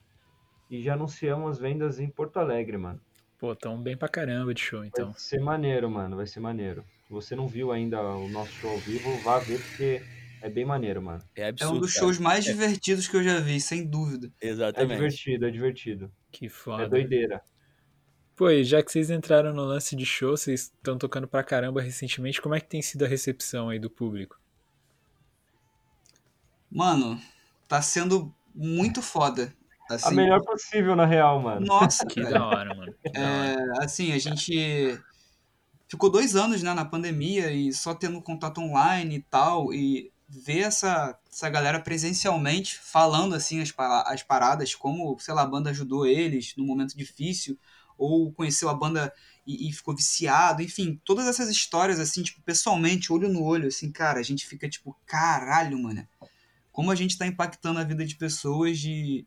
e 0.71 0.83
já 0.83 0.95
anunciamos 0.95 1.53
as 1.53 1.59
vendas 1.61 2.01
em 2.01 2.11
Porto 2.11 2.39
Alegre, 2.39 2.79
mano. 2.79 3.01
Pô, 3.39 3.55
tão 3.55 3.83
bem 3.83 3.95
pra 3.97 4.09
caramba 4.09 4.55
de 4.55 4.61
show, 4.63 4.83
então. 4.85 5.13
Vai 5.13 5.19
ser 5.19 5.41
maneiro, 5.41 5.91
mano. 5.91 6.17
Vai 6.17 6.27
ser 6.27 6.41
maneiro. 6.41 6.85
Se 7.03 7.11
você 7.13 7.35
não 7.37 7.49
viu 7.49 7.73
ainda 7.73 8.01
o 8.17 8.29
nosso 8.29 8.53
show 8.53 8.71
ao 8.71 8.81
vivo, 8.81 9.21
vá 9.23 9.39
ver 9.39 9.61
porque 9.63 10.07
é 10.41 10.49
bem 10.51 10.65
maneiro, 10.65 11.03
mano. 11.03 11.29
É 11.37 11.43
É 11.43 11.49
absurdo, 11.49 11.77
um 11.79 11.81
dos 11.81 11.93
cara. 11.95 12.07
shows 12.07 12.19
mais 12.19 12.45
divertidos 12.45 13.07
que 13.09 13.17
eu 13.17 13.23
já 13.23 13.41
vi, 13.41 13.61
sem 13.61 13.89
dúvida. 13.89 14.33
É 14.75 14.85
Exatamente. 14.85 14.87
divertido, 14.87 15.47
é 15.47 15.51
divertido. 15.51 16.13
Que 16.33 16.47
É 16.47 16.49
foda. 16.51 16.89
doideira. 16.89 17.43
Pô, 18.37 18.51
e 18.51 18.63
já 18.65 18.83
que 18.83 18.93
vocês 18.93 19.09
entraram 19.11 19.55
no 19.55 19.65
lance 19.65 19.97
de 19.97 20.05
show, 20.05 20.37
vocês 20.37 20.63
estão 20.65 20.99
tocando 20.99 21.27
pra 21.27 21.43
caramba 21.45 21.81
recentemente, 21.81 22.43
como 22.43 22.55
é 22.55 22.61
que 22.61 22.69
tem 22.69 22.83
sido 22.83 23.05
a 23.05 23.09
recepção 23.09 23.69
aí 23.71 23.79
do 23.79 23.89
público? 23.91 24.39
Mano, 26.71 27.21
tá 27.69 27.83
sendo 27.83 28.35
muito 28.55 29.03
foda. 29.03 29.55
A 29.89 29.95
Assim, 29.95 30.15
melhor 30.15 30.43
possível, 30.43 30.97
na 30.97 31.05
real, 31.07 31.41
mano. 31.41 31.67
Nossa, 31.67 32.07
Que 32.07 32.23
cara. 32.23 32.31
da 32.31 32.47
hora, 32.47 32.75
mano. 32.75 32.95
Da 33.13 33.29
hora. 33.29 33.57
É, 33.81 33.85
assim, 33.85 34.13
a 34.13 34.19
gente 34.19 34.99
ficou 35.89 36.11
dois 36.11 36.35
anos 36.37 36.63
né, 36.63 36.73
na 36.75 36.85
pandemia 36.85 37.51
e 37.53 37.73
só 37.73 37.95
tendo 37.95 38.23
contato 38.23 38.61
online 38.61 39.17
e 39.17 39.23
tal, 39.23 39.73
e 39.75 40.11
ver 40.29 40.61
essa, 40.61 41.19
essa 41.31 41.51
galera 41.51 41.79
presencialmente 41.81 42.79
falando 42.79 43.35
assim 43.35 43.61
as, 43.61 43.73
as 44.07 44.23
paradas, 44.23 44.75
como, 44.75 45.19
sei 45.21 45.35
lá, 45.35 45.43
a 45.43 45.47
banda 45.47 45.71
ajudou 45.71 46.07
eles 46.07 46.55
num 46.57 46.65
momento 46.65 46.97
difícil, 46.97 47.59
ou 47.97 48.33
conheceu 48.33 48.69
a 48.69 48.75
banda 48.75 49.13
e, 49.47 49.69
e 49.69 49.73
ficou 49.73 49.95
viciado, 49.95 50.63
enfim, 50.63 51.01
todas 51.05 51.27
essas 51.27 51.51
histórias, 51.51 51.99
assim, 51.99 52.23
tipo, 52.23 52.41
pessoalmente, 52.43 53.13
olho 53.13 53.29
no 53.29 53.43
olho, 53.43 53.69
assim, 53.69 53.91
cara, 53.91 54.21
a 54.21 54.23
gente 54.23 54.47
fica 54.47 54.69
tipo, 54.69 54.97
caralho, 55.07 55.79
mano, 55.83 56.07
como 56.73 56.91
a 56.91 56.95
gente 56.95 57.19
tá 57.19 57.27
impactando 57.27 57.79
a 57.79 57.85
vida 57.85 58.05
de 58.05 58.17
pessoas 58.17 58.79
de. 58.79 59.27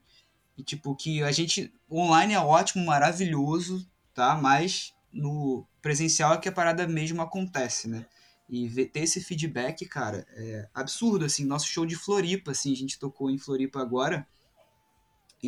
E, 0.57 0.63
tipo, 0.63 0.95
que 0.95 1.21
a 1.21 1.31
gente. 1.31 1.71
Online 1.89 2.33
é 2.33 2.39
ótimo, 2.39 2.85
maravilhoso, 2.85 3.87
tá? 4.13 4.35
Mas 4.35 4.93
no 5.13 5.65
presencial 5.81 6.33
é 6.33 6.37
que 6.37 6.49
a 6.49 6.51
parada 6.51 6.87
mesmo 6.87 7.21
acontece, 7.21 7.87
né? 7.87 8.05
E 8.49 8.67
ver, 8.67 8.87
ter 8.87 9.01
esse 9.01 9.21
feedback, 9.21 9.85
cara, 9.85 10.25
é 10.31 10.67
absurdo, 10.73 11.25
assim. 11.25 11.45
Nosso 11.45 11.67
show 11.67 11.85
de 11.85 11.95
Floripa, 11.95 12.51
assim, 12.51 12.73
a 12.73 12.75
gente 12.75 12.97
tocou 12.97 13.29
em 13.29 13.37
Floripa 13.37 13.79
agora. 13.79 14.27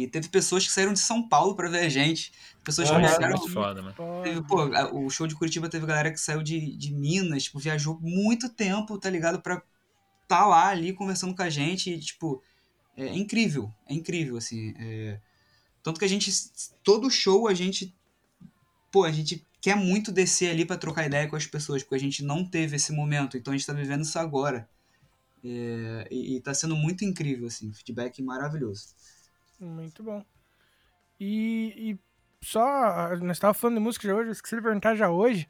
E 0.04 0.08
teve 0.08 0.30
pessoas 0.30 0.66
que 0.66 0.72
saíram 0.72 0.94
de 0.94 1.00
São 1.00 1.28
Paulo 1.28 1.56
pra 1.56 1.70
ver 1.70 1.80
a 1.80 1.90
gente. 1.90 2.32
Pessoas 2.64 2.90
que 2.90 2.96
é 2.96 3.00
viajaram. 3.00 3.38
muito 3.38 3.52
foda, 3.52 3.82
mano. 3.82 3.96
Teve, 4.24 4.42
pô, 4.44 4.64
o 4.94 5.10
show 5.10 5.26
de 5.26 5.36
Curitiba 5.36 5.70
teve 5.70 5.86
galera 5.86 6.12
que 6.12 6.20
saiu 6.20 6.44
de, 6.44 6.76
de 6.76 6.94
Minas, 6.94 7.44
tipo, 7.44 7.60
viajou 7.60 8.00
muito 8.02 8.50
tempo, 8.50 8.98
tá 8.98 9.10
ligado? 9.10 9.42
Pra 9.42 9.62
tá 10.28 10.46
lá 10.46 10.68
ali 10.68 10.94
conversando 10.94 11.34
com 11.34 11.42
a 11.42 11.50
gente 11.50 11.90
e, 11.90 12.00
tipo, 12.00 12.44
é 12.96 13.16
incrível, 13.16 13.74
é 13.88 13.94
incrível, 13.94 14.38
assim. 14.38 14.74
é- 14.78 15.20
Tanto 15.82 16.00
que 16.00 16.06
a 16.06 16.10
gente, 16.10 16.30
todo 16.84 17.10
show 17.10 17.48
a 17.48 17.54
gente, 17.54 17.96
pô, 18.92 19.06
a 19.06 19.12
gente 19.12 19.46
quer 19.62 19.76
muito 19.76 20.12
descer 20.12 20.50
ali 20.52 20.66
pra 20.66 20.78
trocar 20.78 21.06
ideia 21.06 21.30
com 21.30 21.38
as 21.38 21.48
pessoas, 21.48 21.82
porque 21.82 21.96
a 21.96 22.00
gente 22.00 22.24
não 22.24 22.44
teve 22.44 22.76
esse 22.76 22.92
momento, 22.92 23.38
então 23.38 23.54
a 23.54 23.58
gente 23.58 23.66
tá 23.66 23.72
vivendo 23.74 24.04
isso 24.04 24.20
agora. 24.20 24.70
É, 25.44 26.08
e, 26.12 26.36
e 26.36 26.42
tá 26.42 26.54
sendo 26.54 26.76
muito 26.76 27.06
incrível, 27.06 27.48
assim, 27.48 27.72
feedback 27.72 28.22
maravilhoso. 28.22 28.88
Muito 29.60 30.04
bom. 30.04 30.24
E, 31.20 31.74
e 31.78 32.46
só, 32.46 33.16
nós 33.18 33.38
estávamos 33.38 33.60
falando 33.60 33.78
de 33.78 33.84
música 33.84 34.08
já 34.08 34.16
hoje, 34.16 34.30
eu 34.30 34.34
esqueci 34.34 34.56
de 34.56 34.62
perguntar 34.62 34.96
já 34.96 35.10
hoje, 35.10 35.48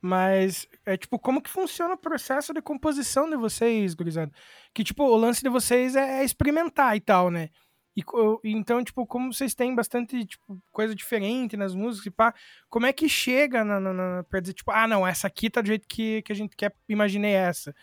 mas 0.00 0.66
é 0.86 0.96
tipo, 0.96 1.18
como 1.18 1.42
que 1.42 1.50
funciona 1.50 1.94
o 1.94 1.98
processo 1.98 2.54
de 2.54 2.62
composição 2.62 3.28
de 3.28 3.36
vocês, 3.36 3.94
gurizada? 3.94 4.32
Que 4.72 4.82
tipo, 4.82 5.04
o 5.04 5.16
lance 5.16 5.42
de 5.42 5.50
vocês 5.50 5.94
é, 5.94 6.20
é 6.20 6.24
experimentar 6.24 6.96
e 6.96 7.00
tal, 7.00 7.30
né? 7.30 7.50
E, 7.96 8.02
então, 8.44 8.82
tipo, 8.82 9.06
como 9.06 9.32
vocês 9.32 9.54
têm 9.54 9.74
bastante 9.74 10.24
tipo, 10.24 10.62
coisa 10.72 10.94
diferente 10.94 11.56
nas 11.56 11.74
músicas 11.74 12.06
e 12.06 12.10
pá, 12.10 12.34
como 12.68 12.86
é 12.86 12.92
que 12.92 13.08
chega 13.08 13.64
na, 13.64 13.80
na, 13.80 13.92
na, 13.92 14.24
pra 14.24 14.40
dizer, 14.40 14.54
tipo, 14.54 14.70
ah, 14.70 14.86
não, 14.86 15.06
essa 15.06 15.26
aqui 15.26 15.50
tá 15.50 15.60
do 15.60 15.66
jeito 15.66 15.86
que, 15.86 16.22
que 16.22 16.32
a 16.32 16.34
gente 16.34 16.56
quer, 16.56 16.74
imaginei 16.88 17.32
essa. 17.32 17.74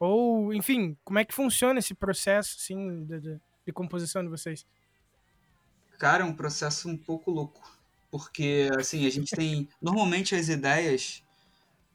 Ou, 0.00 0.52
enfim, 0.52 0.96
como 1.04 1.18
é 1.18 1.24
que 1.24 1.34
funciona 1.34 1.78
esse 1.78 1.94
processo, 1.94 2.56
assim, 2.58 3.04
de, 3.04 3.20
de, 3.20 3.40
de 3.66 3.72
composição 3.72 4.22
de 4.22 4.28
vocês? 4.28 4.66
Cara, 5.98 6.22
é 6.24 6.26
um 6.26 6.34
processo 6.34 6.88
um 6.88 6.96
pouco 6.96 7.30
louco. 7.30 7.60
Porque, 8.10 8.68
assim, 8.78 9.06
a 9.06 9.10
gente 9.10 9.34
tem. 9.34 9.68
Normalmente 9.80 10.34
as 10.34 10.48
ideias 10.48 11.22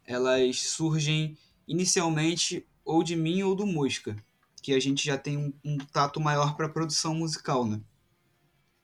elas 0.05 0.61
surgem 0.69 1.37
inicialmente 1.67 2.67
ou 2.85 3.03
de 3.03 3.15
mim 3.15 3.43
ou 3.43 3.55
do 3.55 3.65
Mosca, 3.67 4.15
que 4.63 4.73
a 4.73 4.79
gente 4.79 5.05
já 5.05 5.17
tem 5.17 5.37
um, 5.37 5.53
um 5.65 5.77
tato 5.77 6.19
maior 6.19 6.55
para 6.57 6.69
produção 6.69 7.15
musical, 7.15 7.65
né? 7.67 7.81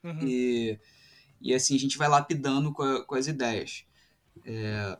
Uhum. 0.04 0.28
E, 0.28 0.78
e 1.40 1.54
assim, 1.54 1.76
a 1.76 1.78
gente 1.78 1.98
vai 1.98 2.08
lapidando 2.08 2.72
com, 2.72 2.82
a- 2.82 3.04
com 3.04 3.14
as 3.14 3.26
ideias. 3.26 3.84
É, 4.44 4.98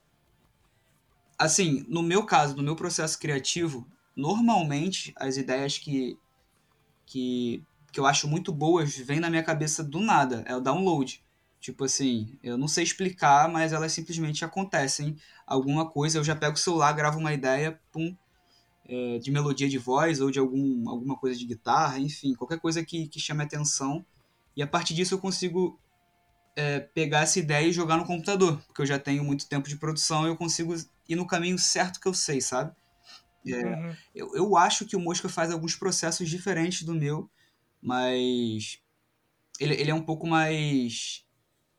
assim, 1.38 1.84
no 1.88 2.02
meu 2.02 2.24
caso, 2.24 2.56
no 2.56 2.62
meu 2.62 2.76
processo 2.76 3.18
criativo, 3.18 3.86
normalmente 4.16 5.12
as 5.16 5.36
ideias 5.36 5.78
que, 5.78 6.18
que, 7.06 7.64
que 7.94 8.00
eu 8.00 8.06
acho 8.06 8.26
muito 8.26 8.52
boas 8.52 8.96
vêm 8.96 9.20
na 9.20 9.30
minha 9.30 9.44
cabeça 9.44 9.84
do 9.84 10.00
nada, 10.00 10.42
é 10.48 10.56
o 10.56 10.60
download. 10.60 11.22
Tipo 11.60 11.84
assim, 11.84 12.36
eu 12.42 12.58
não 12.58 12.66
sei 12.66 12.82
explicar, 12.82 13.48
mas 13.48 13.72
elas 13.72 13.92
simplesmente 13.92 14.44
acontecem. 14.44 15.16
Alguma 15.46 15.88
coisa, 15.88 16.18
eu 16.18 16.24
já 16.24 16.34
pego 16.34 16.56
o 16.56 16.58
celular, 16.58 16.92
gravo 16.92 17.20
uma 17.20 17.32
ideia, 17.32 17.80
pum, 17.92 18.16
é, 18.84 19.18
de 19.20 19.30
melodia 19.30 19.68
de 19.68 19.78
voz 19.78 20.20
ou 20.20 20.28
de 20.28 20.40
algum, 20.40 20.88
alguma 20.88 21.16
coisa 21.16 21.38
de 21.38 21.46
guitarra, 21.46 22.00
enfim, 22.00 22.34
qualquer 22.34 22.58
coisa 22.58 22.84
que, 22.84 23.06
que 23.06 23.20
chame 23.20 23.44
atenção. 23.44 24.04
E 24.56 24.62
a 24.62 24.66
partir 24.66 24.92
disso 24.92 25.14
eu 25.14 25.18
consigo 25.20 25.78
é, 26.56 26.80
pegar 26.80 27.20
essa 27.20 27.38
ideia 27.38 27.68
e 27.68 27.72
jogar 27.72 27.96
no 27.96 28.04
computador, 28.04 28.60
porque 28.66 28.82
eu 28.82 28.86
já 28.86 28.98
tenho 28.98 29.22
muito 29.22 29.48
tempo 29.48 29.68
de 29.68 29.76
produção 29.76 30.26
e 30.26 30.30
eu 30.30 30.36
consigo 30.36 30.74
ir 31.08 31.14
no 31.14 31.28
caminho 31.28 31.60
certo 31.60 32.00
que 32.00 32.08
eu 32.08 32.14
sei, 32.14 32.40
sabe? 32.40 32.74
É, 33.46 33.52
Uhum. 33.52 33.96
eu, 34.12 34.34
eu 34.34 34.56
acho 34.56 34.84
que 34.84 34.96
o 34.96 35.00
Mosca 35.00 35.28
faz 35.28 35.52
alguns 35.52 35.76
processos 35.76 36.28
diferentes 36.28 36.82
do 36.82 36.92
meu, 36.92 37.30
mas 37.84 38.78
ele, 39.60 39.74
ele 39.74 39.90
é 39.90 39.94
um 39.94 40.02
pouco 40.02 40.26
mais. 40.26 41.24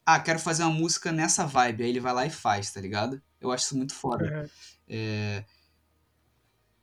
Ah, 0.05 0.19
quero 0.19 0.39
fazer 0.39 0.63
uma 0.63 0.71
música 0.71 1.11
nessa 1.11 1.45
vibe. 1.45 1.83
Aí 1.83 1.89
ele 1.89 1.99
vai 1.99 2.13
lá 2.13 2.25
e 2.25 2.29
faz, 2.29 2.71
tá 2.71 2.79
ligado? 2.79 3.21
Eu 3.41 3.51
acho 3.51 3.65
isso 3.65 3.77
muito 3.77 3.93
foda. 3.95 4.49
É, 4.87 5.43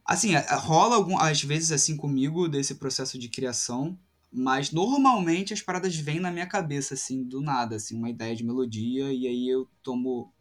Assim, 0.05 0.33
rola 0.35 0.97
algum, 0.97 1.17
às 1.17 1.43
vezes 1.43 1.71
assim 1.71 1.97
comigo 1.97 2.49
desse 2.49 2.75
processo 2.75 3.19
de 3.19 3.29
criação, 3.29 3.99
mas 4.33 4.73
normalmente 4.73 5.55
as 5.55 5.63
paradas 5.63 5.95
vêm 5.95 6.19
na 6.19 6.31
minha 6.31 6.47
cabeça, 6.47 6.95
assim, 6.95 7.23
do 7.23 7.41
nada, 7.41 7.77
assim, 7.77 7.97
uma 7.97 8.11
ideia 8.11 8.35
de 8.35 8.45
melodia, 8.45 9.13
e 9.13 9.27
aí 9.27 9.49
eu 9.49 9.69
tomo, 9.83 10.33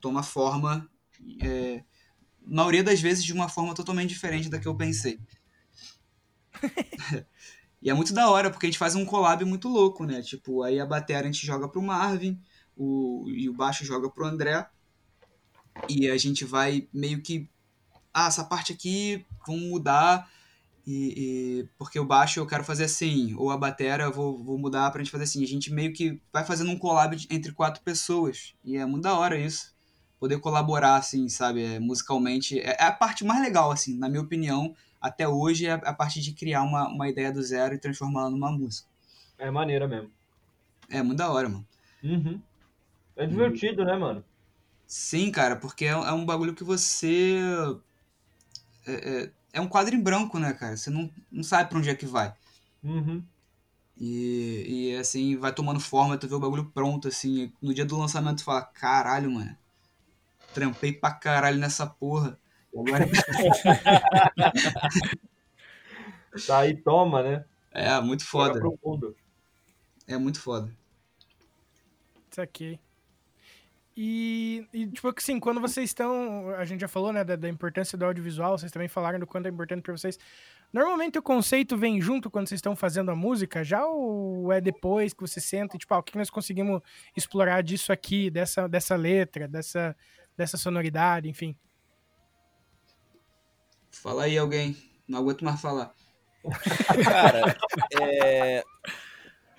tomo 0.00 0.18
a 0.18 0.22
forma, 0.22 0.88
é, 1.42 1.82
maioria 2.46 2.84
das 2.84 3.00
vezes 3.00 3.24
de 3.24 3.32
uma 3.32 3.48
forma 3.48 3.74
totalmente 3.74 4.10
diferente 4.10 4.48
da 4.48 4.60
que 4.60 4.68
eu 4.68 4.76
pensei. 4.76 5.18
e 7.84 7.90
é 7.90 7.94
muito 7.94 8.14
da 8.14 8.30
hora, 8.30 8.50
porque 8.50 8.66
a 8.66 8.68
gente 8.70 8.78
faz 8.78 8.96
um 8.96 9.04
collab 9.04 9.44
muito 9.44 9.68
louco, 9.68 10.06
né? 10.06 10.22
Tipo, 10.22 10.62
aí 10.62 10.80
a 10.80 10.86
bateria 10.86 11.22
a 11.22 11.26
gente 11.26 11.46
joga 11.46 11.68
pro 11.68 11.82
Marvin, 11.82 12.40
o, 12.76 13.26
e 13.28 13.48
o 13.48 13.52
baixo 13.54 13.84
joga 13.84 14.10
pro 14.10 14.26
André, 14.26 14.66
e 15.88 16.08
a 16.08 16.16
gente 16.16 16.44
vai 16.44 16.88
meio 16.92 17.20
que 17.22 17.48
ah, 18.12 18.26
essa 18.28 18.44
parte 18.44 18.72
aqui 18.72 19.24
vamos 19.46 19.62
mudar 19.64 20.30
e, 20.86 21.60
e- 21.62 21.68
porque 21.78 21.98
o 21.98 22.04
baixo 22.06 22.40
eu 22.40 22.46
quero 22.46 22.64
fazer 22.64 22.84
assim, 22.84 23.34
ou 23.36 23.50
a 23.50 23.56
batera 23.56 24.04
eu 24.04 24.12
vou, 24.12 24.42
vou 24.42 24.58
mudar 24.58 24.90
pra 24.90 25.02
gente 25.02 25.10
fazer 25.10 25.24
assim. 25.24 25.42
A 25.42 25.46
gente 25.46 25.72
meio 25.72 25.92
que 25.92 26.20
vai 26.32 26.44
fazendo 26.44 26.70
um 26.70 26.78
collab 26.78 27.16
entre 27.30 27.52
quatro 27.52 27.82
pessoas 27.82 28.54
e 28.64 28.76
é 28.76 28.86
muito 28.86 29.04
da 29.04 29.14
hora 29.18 29.38
isso. 29.38 29.74
Poder 30.20 30.38
colaborar, 30.40 30.96
assim, 30.96 31.28
sabe, 31.28 31.62
é, 31.62 31.78
musicalmente. 31.80 32.58
É, 32.60 32.76
é 32.80 32.84
a 32.84 32.92
parte 32.92 33.24
mais 33.24 33.42
legal, 33.42 33.70
assim, 33.70 33.96
na 33.98 34.08
minha 34.08 34.22
opinião, 34.22 34.74
até 35.04 35.28
hoje, 35.28 35.66
é 35.66 35.72
a, 35.72 35.92
parte 35.92 36.18
de 36.18 36.32
criar 36.32 36.62
uma, 36.62 36.88
uma 36.88 37.06
ideia 37.06 37.30
do 37.30 37.42
zero 37.42 37.74
e 37.74 37.78
transformá-la 37.78 38.30
numa 38.30 38.50
música. 38.50 38.88
É 39.36 39.50
maneira 39.50 39.86
mesmo. 39.86 40.10
É 40.88 41.02
muito 41.02 41.18
da 41.18 41.30
hora, 41.30 41.46
mano. 41.46 41.66
Uhum. 42.02 42.40
É 43.14 43.26
divertido, 43.26 43.84
né, 43.84 43.94
mano? 43.98 44.24
Sim, 44.86 45.30
cara, 45.30 45.56
porque 45.56 45.84
é, 45.84 45.90
é 45.90 46.12
um 46.12 46.24
bagulho 46.24 46.54
que 46.54 46.64
você. 46.64 47.36
É, 48.86 48.92
é, 48.92 49.30
é 49.52 49.60
um 49.60 49.68
quadro 49.68 49.94
em 49.94 50.00
branco, 50.00 50.38
né, 50.38 50.54
cara? 50.54 50.74
Você 50.74 50.88
não, 50.88 51.10
não 51.30 51.42
sabe 51.42 51.68
pra 51.68 51.78
onde 51.78 51.90
é 51.90 51.94
que 51.94 52.06
vai. 52.06 52.34
Uhum. 52.82 53.22
E, 53.98 54.92
e 54.94 54.96
assim, 54.96 55.36
vai 55.36 55.52
tomando 55.52 55.80
forma, 55.80 56.16
tu 56.16 56.26
vê 56.26 56.34
o 56.34 56.40
bagulho 56.40 56.70
pronto, 56.72 57.08
assim. 57.08 57.52
No 57.60 57.74
dia 57.74 57.84
do 57.84 57.98
lançamento 57.98 58.38
tu 58.38 58.44
fala, 58.44 58.62
caralho, 58.62 59.30
mano. 59.30 59.54
Trampei 60.54 60.94
pra 60.94 61.10
caralho 61.12 61.58
nessa 61.58 61.86
porra. 61.86 62.38
E. 62.74 62.80
Tá 66.48 66.58
aí, 66.58 66.76
toma, 66.76 67.22
né? 67.22 67.44
é, 67.72 68.00
muito 68.00 68.24
foda. 68.24 68.60
É 70.06 70.16
muito 70.16 70.40
foda. 70.40 70.68
Saquei. 72.30 72.80
E, 73.96 74.66
e, 74.72 74.88
tipo 74.88 75.12
assim, 75.16 75.38
quando 75.38 75.60
vocês 75.60 75.90
estão. 75.90 76.50
A 76.56 76.64
gente 76.64 76.80
já 76.80 76.88
falou, 76.88 77.12
né, 77.12 77.22
da, 77.22 77.36
da 77.36 77.48
importância 77.48 77.96
do 77.96 78.04
audiovisual, 78.04 78.58
vocês 78.58 78.72
também 78.72 78.88
falaram 78.88 79.20
do 79.20 79.26
quanto 79.26 79.46
é 79.46 79.48
importante 79.48 79.82
pra 79.82 79.96
vocês. 79.96 80.18
Normalmente 80.72 81.16
o 81.16 81.22
conceito 81.22 81.76
vem 81.76 82.00
junto 82.00 82.28
quando 82.28 82.48
vocês 82.48 82.58
estão 82.58 82.74
fazendo 82.74 83.12
a 83.12 83.14
música, 83.14 83.62
já 83.62 83.86
ou 83.86 84.52
é 84.52 84.60
depois 84.60 85.14
que 85.14 85.20
você 85.20 85.40
senta 85.40 85.76
e, 85.76 85.78
tipo, 85.78 85.94
ah, 85.94 85.98
o 85.98 86.02
que 86.02 86.18
nós 86.18 86.28
conseguimos 86.28 86.82
explorar 87.16 87.62
disso 87.62 87.92
aqui, 87.92 88.28
dessa, 88.28 88.68
dessa 88.68 88.96
letra, 88.96 89.46
dessa, 89.46 89.96
dessa 90.36 90.56
sonoridade, 90.56 91.28
enfim. 91.28 91.56
Fala 94.02 94.24
aí 94.24 94.36
alguém. 94.38 94.76
Não 95.08 95.18
aguento 95.20 95.44
mais 95.44 95.60
falar. 95.60 95.94
Cara, 97.04 97.56
é... 98.00 98.62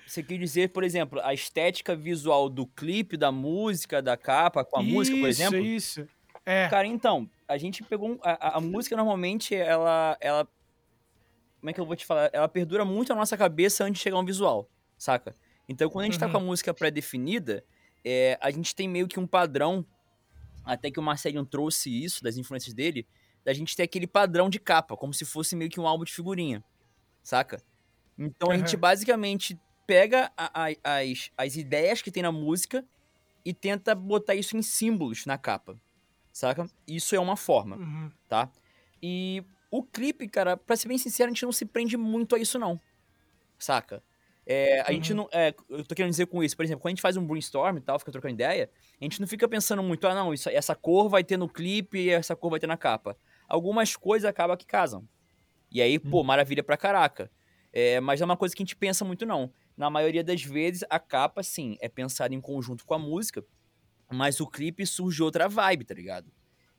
Você 0.06 0.22
quer 0.22 0.38
dizer, 0.38 0.70
por 0.70 0.84
exemplo, 0.84 1.20
a 1.22 1.34
estética 1.34 1.96
visual 1.96 2.48
do 2.48 2.66
clipe, 2.66 3.16
da 3.16 3.32
música, 3.32 4.00
da 4.00 4.16
capa, 4.16 4.64
com 4.64 4.78
a 4.78 4.82
música, 4.82 5.16
por 5.18 5.28
Isso, 5.28 5.42
exemplo? 5.42 5.64
Isso, 5.64 6.08
É. 6.44 6.68
Cara, 6.68 6.86
então, 6.86 7.28
a 7.48 7.58
gente 7.58 7.82
pegou. 7.82 8.10
um- 8.12 8.18
A, 8.22 8.56
a- 8.56 8.60
música 8.60 8.96
normalmente, 8.96 9.54
ela, 9.54 10.16
ela. 10.20 10.46
Como 11.60 11.70
é 11.70 11.72
que 11.72 11.80
eu 11.80 11.84
vou 11.86 11.96
te 11.96 12.06
falar? 12.06 12.30
Ela 12.32 12.48
perdura 12.48 12.84
muito 12.84 13.08
na 13.08 13.16
nossa 13.16 13.36
cabeça 13.36 13.82
antes 13.84 13.98
de 13.98 14.04
chegar 14.04 14.18
um 14.18 14.24
visual, 14.24 14.70
saca? 14.96 15.34
Então, 15.68 15.90
quando 15.90 16.04
a 16.04 16.06
gente 16.06 16.18
tá 16.20 16.26
Uhum. 16.26 16.32
com 16.32 16.38
a 16.38 16.42
música 16.42 16.72
pré-definida, 16.72 17.64
é, 18.04 18.38
a 18.40 18.50
gente 18.52 18.76
tem 18.76 18.88
meio 18.88 19.08
que 19.08 19.18
um 19.18 19.26
padrão, 19.26 19.84
até 20.64 20.88
que 20.88 21.00
o 21.00 21.02
Marcelinho 21.02 21.44
trouxe 21.44 21.90
isso, 22.04 22.22
das 22.22 22.36
influências 22.36 22.72
dele, 22.72 23.04
da 23.46 23.52
gente 23.52 23.76
ter 23.76 23.84
aquele 23.84 24.08
padrão 24.08 24.50
de 24.50 24.58
capa, 24.58 24.96
como 24.96 25.14
se 25.14 25.24
fosse 25.24 25.54
meio 25.54 25.70
que 25.70 25.78
um 25.78 25.86
álbum 25.86 26.02
de 26.04 26.12
figurinha, 26.12 26.64
saca? 27.22 27.62
Então, 28.18 28.50
a 28.50 28.58
gente 28.58 28.76
basicamente 28.76 29.56
pega 29.86 30.32
a- 30.36 30.64
a- 30.66 30.98
as, 31.00 31.30
as 31.38 31.54
ideias 31.54 32.02
que 32.02 32.10
tem 32.10 32.24
na 32.24 32.32
música 32.32 32.84
e 33.44 33.54
tenta 33.54 33.94
botar 33.94 34.34
isso 34.34 34.56
em 34.56 34.62
símbolos 34.62 35.24
na 35.26 35.38
capa, 35.38 35.80
saca? 36.32 36.68
Isso 36.88 37.14
é 37.14 37.20
uma 37.20 37.36
forma, 37.36 37.76
Uhum. 37.76 38.10
tá? 38.28 38.50
E 39.00 39.44
o 39.70 39.80
clipe, 39.84 40.26
cara, 40.28 40.56
pra 40.56 40.74
ser 40.76 40.88
bem 40.88 40.98
sincero, 40.98 41.28
a 41.30 41.32
gente 41.32 41.44
não 41.44 41.52
se 41.52 41.64
prende 41.64 41.96
muito 41.96 42.34
a 42.34 42.38
isso, 42.40 42.58
não. 42.58 42.80
Saca? 43.58 44.02
É, 44.44 44.80
a 44.80 44.92
gente 44.92 45.12
Uhum. 45.12 45.18
não. 45.18 45.28
É, 45.32 45.54
eu 45.68 45.84
tô 45.84 45.94
querendo 45.94 46.10
dizer 46.10 46.26
com 46.26 46.42
isso, 46.42 46.56
por 46.56 46.64
exemplo, 46.64 46.80
quando 46.82 46.88
a 46.92 46.94
gente 46.94 47.02
faz 47.02 47.16
um 47.16 47.24
brainstorm 47.26 47.76
e 47.78 47.80
tal, 47.80 47.98
fica 47.98 48.10
trocando 48.12 48.34
ideia, 48.34 48.70
a 49.00 49.04
gente 49.04 49.20
não 49.20 49.26
fica 49.28 49.46
pensando 49.48 49.82
muito, 49.82 50.06
ah, 50.06 50.14
não, 50.14 50.32
isso, 50.34 50.48
essa 50.48 50.74
cor 50.74 51.08
vai 51.08 51.22
ter 51.24 51.36
no 51.36 51.48
clipe 51.48 51.98
e 51.98 52.10
essa 52.10 52.34
cor 52.36 52.50
vai 52.50 52.58
ter 52.60 52.66
na 52.66 52.76
capa. 52.76 53.16
Algumas 53.48 53.96
coisas 53.96 54.28
acabam 54.28 54.56
que 54.56 54.66
casam. 54.66 55.08
E 55.70 55.82
aí, 55.82 55.98
pô, 55.98 56.22
maravilha 56.24 56.62
pra 56.64 56.76
caraca. 56.76 57.30
É, 57.72 58.00
mas 58.00 58.20
não 58.20 58.26
é 58.26 58.30
uma 58.30 58.36
coisa 58.36 58.54
que 58.54 58.62
a 58.62 58.66
gente 58.66 58.76
pensa 58.76 59.04
muito, 59.04 59.26
não. 59.26 59.52
Na 59.76 59.90
maioria 59.90 60.24
das 60.24 60.42
vezes, 60.42 60.84
a 60.90 60.98
capa, 60.98 61.42
sim, 61.42 61.76
é 61.80 61.88
pensada 61.88 62.34
em 62.34 62.40
conjunto 62.40 62.86
com 62.86 62.94
a 62.94 62.98
música, 62.98 63.44
mas 64.10 64.40
o 64.40 64.46
clipe 64.46 64.86
surge 64.86 65.22
outra 65.22 65.48
vibe, 65.48 65.84
tá 65.84 65.94
ligado? 65.94 66.32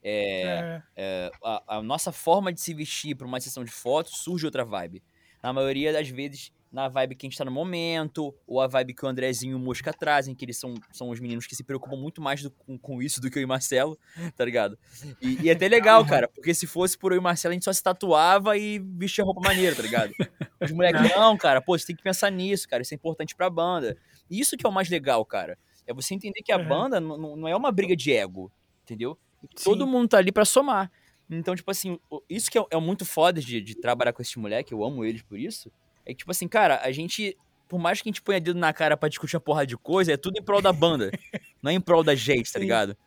É, 0.03 0.60
É. 0.60 0.84
é, 0.95 1.31
a, 1.44 1.77
a 1.77 1.84
nossa 1.84 2.11
forma 2.11 2.53
de 2.53 2.61
se 2.61 2.73
vestir 2.73 3.15
para 3.15 3.27
uma 3.27 3.39
sessão 3.39 3.64
de 3.64 3.72
fotos 3.72 4.18
surge 4.19 4.45
outra 4.45 4.64
vibe. 4.65 5.03
Na 5.44 5.53
maioria 5.53 5.94
das 5.94 6.10
vezes, 6.10 6.52
na 6.78 6.88
vibe 6.88 7.16
que 7.16 7.26
a 7.26 7.30
gente 7.30 7.38
tá 7.40 7.44
no 7.44 7.49
momento, 7.49 8.32
ou 8.45 8.62
a 8.62 8.68
vibe 8.68 8.94
que 8.94 9.04
o 9.04 9.08
Andrezinho 9.08 9.54
e 9.54 9.56
o 9.56 9.60
Mosca 9.60 9.91
trazem, 9.91 10.36
que 10.36 10.45
eles 10.45 10.58
são, 10.60 10.76
são 10.91 11.10
os 11.10 11.20
meninos 11.20 11.48
que 11.48 11.56
se 11.56 11.64
preocupam 11.64 11.98
muito 11.98 12.22
mais 12.22 12.44
do- 12.44 12.52
com, 12.52 12.78
com 12.78 13.02
isso 13.02 13.20
do 13.20 13.32
que 13.32 13.40
eu 13.40 13.41
e 13.41 13.45
Marcelo, 13.48 13.98
tá 14.38 14.45
ligado? 14.45 14.78
E, 15.20 15.45
e 15.45 15.49
é 15.49 15.54
até 15.54 15.68
legal, 15.68 16.06
cara, 16.06 16.28
porque 16.28 16.54
se 16.54 16.68
fosse 16.68 16.95
por 16.95 17.12
eu 17.12 17.18
e 17.18 17.22
Marcelo, 17.22 17.52
a 17.52 17.54
gente 17.56 17.66
só 17.66 17.74
se 17.74 17.82
tatuava 17.82 18.56
e 18.58 18.78
vestia 18.78 19.24
roupa 19.26 19.41
maneira, 19.41 19.76
tá 19.76 19.82
ligado? 19.82 20.14
Os 20.62 20.72
moleques, 20.72 21.02
não, 21.16 21.36
cara, 21.36 21.60
pô, 21.64 21.76
você 21.76 21.88
tem 21.88 21.95
que 21.95 22.04
pensar 22.04 22.30
nisso, 22.30 22.70
cara, 22.70 22.84
isso 22.84 22.94
é 22.94 22.95
importante 22.95 23.36
pra 23.36 23.49
banda. 23.49 23.98
E 24.30 24.40
isso 24.40 24.56
que 24.56 24.64
é 24.64 24.70
o 24.70 24.72
mais 24.72 24.88
legal, 24.88 25.26
cara. 25.26 25.58
É 25.88 25.94
você 25.94 26.14
entender 26.14 26.44
que 26.44 26.52
a 26.52 26.58
Uhum. 26.58 26.68
banda 26.68 26.99
não, 26.99 27.48
é 27.48 27.56
uma 27.56 27.72
briga 27.72 27.95
de 27.95 28.14
ego, 28.14 28.52
entendeu? 28.84 29.18
Sim. 29.56 29.64
Todo 29.64 29.88
mundo 29.88 30.10
tá 30.10 30.20
ali 30.20 30.32
pra 30.32 30.45
somar. 30.45 30.91
Então, 31.28 31.56
tipo 31.56 31.72
assim, 31.72 31.98
isso 32.30 32.52
que 32.52 32.60
é, 32.60 32.64
é 32.70 32.80
muito 32.80 33.04
foda 33.04 33.41
de, 33.41 33.60
de 33.62 33.74
trabalhar 33.76 34.14
com 34.14 34.22
esse 34.22 34.38
moleque, 34.38 34.74
eu 34.74 34.84
amo 34.84 35.04
eles 35.04 35.24
por 35.24 35.40
isso. 35.40 35.72
É 36.08 36.12
que, 36.14 36.20
tipo 36.20 36.32
assim, 36.32 36.48
cara, 36.48 36.80
a 36.82 36.92
gente, 36.92 37.38
por 37.68 37.78
mais 37.78 38.02
que 38.02 38.08
a 38.08 38.12
gente 38.12 38.22
ponha 38.22 38.40
dedo 38.40 38.58
na 38.58 38.72
cara 38.72 38.96
pra 38.96 39.10
discutir 39.10 39.36
uma 39.36 39.42
porrada 39.42 39.68
de 39.68 39.76
coisa, 39.78 40.14
é 40.14 40.18
tudo 40.18 40.38
em 40.40 40.42
prol 40.44 40.62
da 40.62 40.72
banda. 40.72 41.12
não 41.62 41.70
é 41.70 41.74
em 41.74 41.82
prol 41.82 42.02
da 42.04 42.16
gente, 42.16 42.52
tá 42.52 42.60
Sim. 42.60 42.64
ligado? 42.64 42.98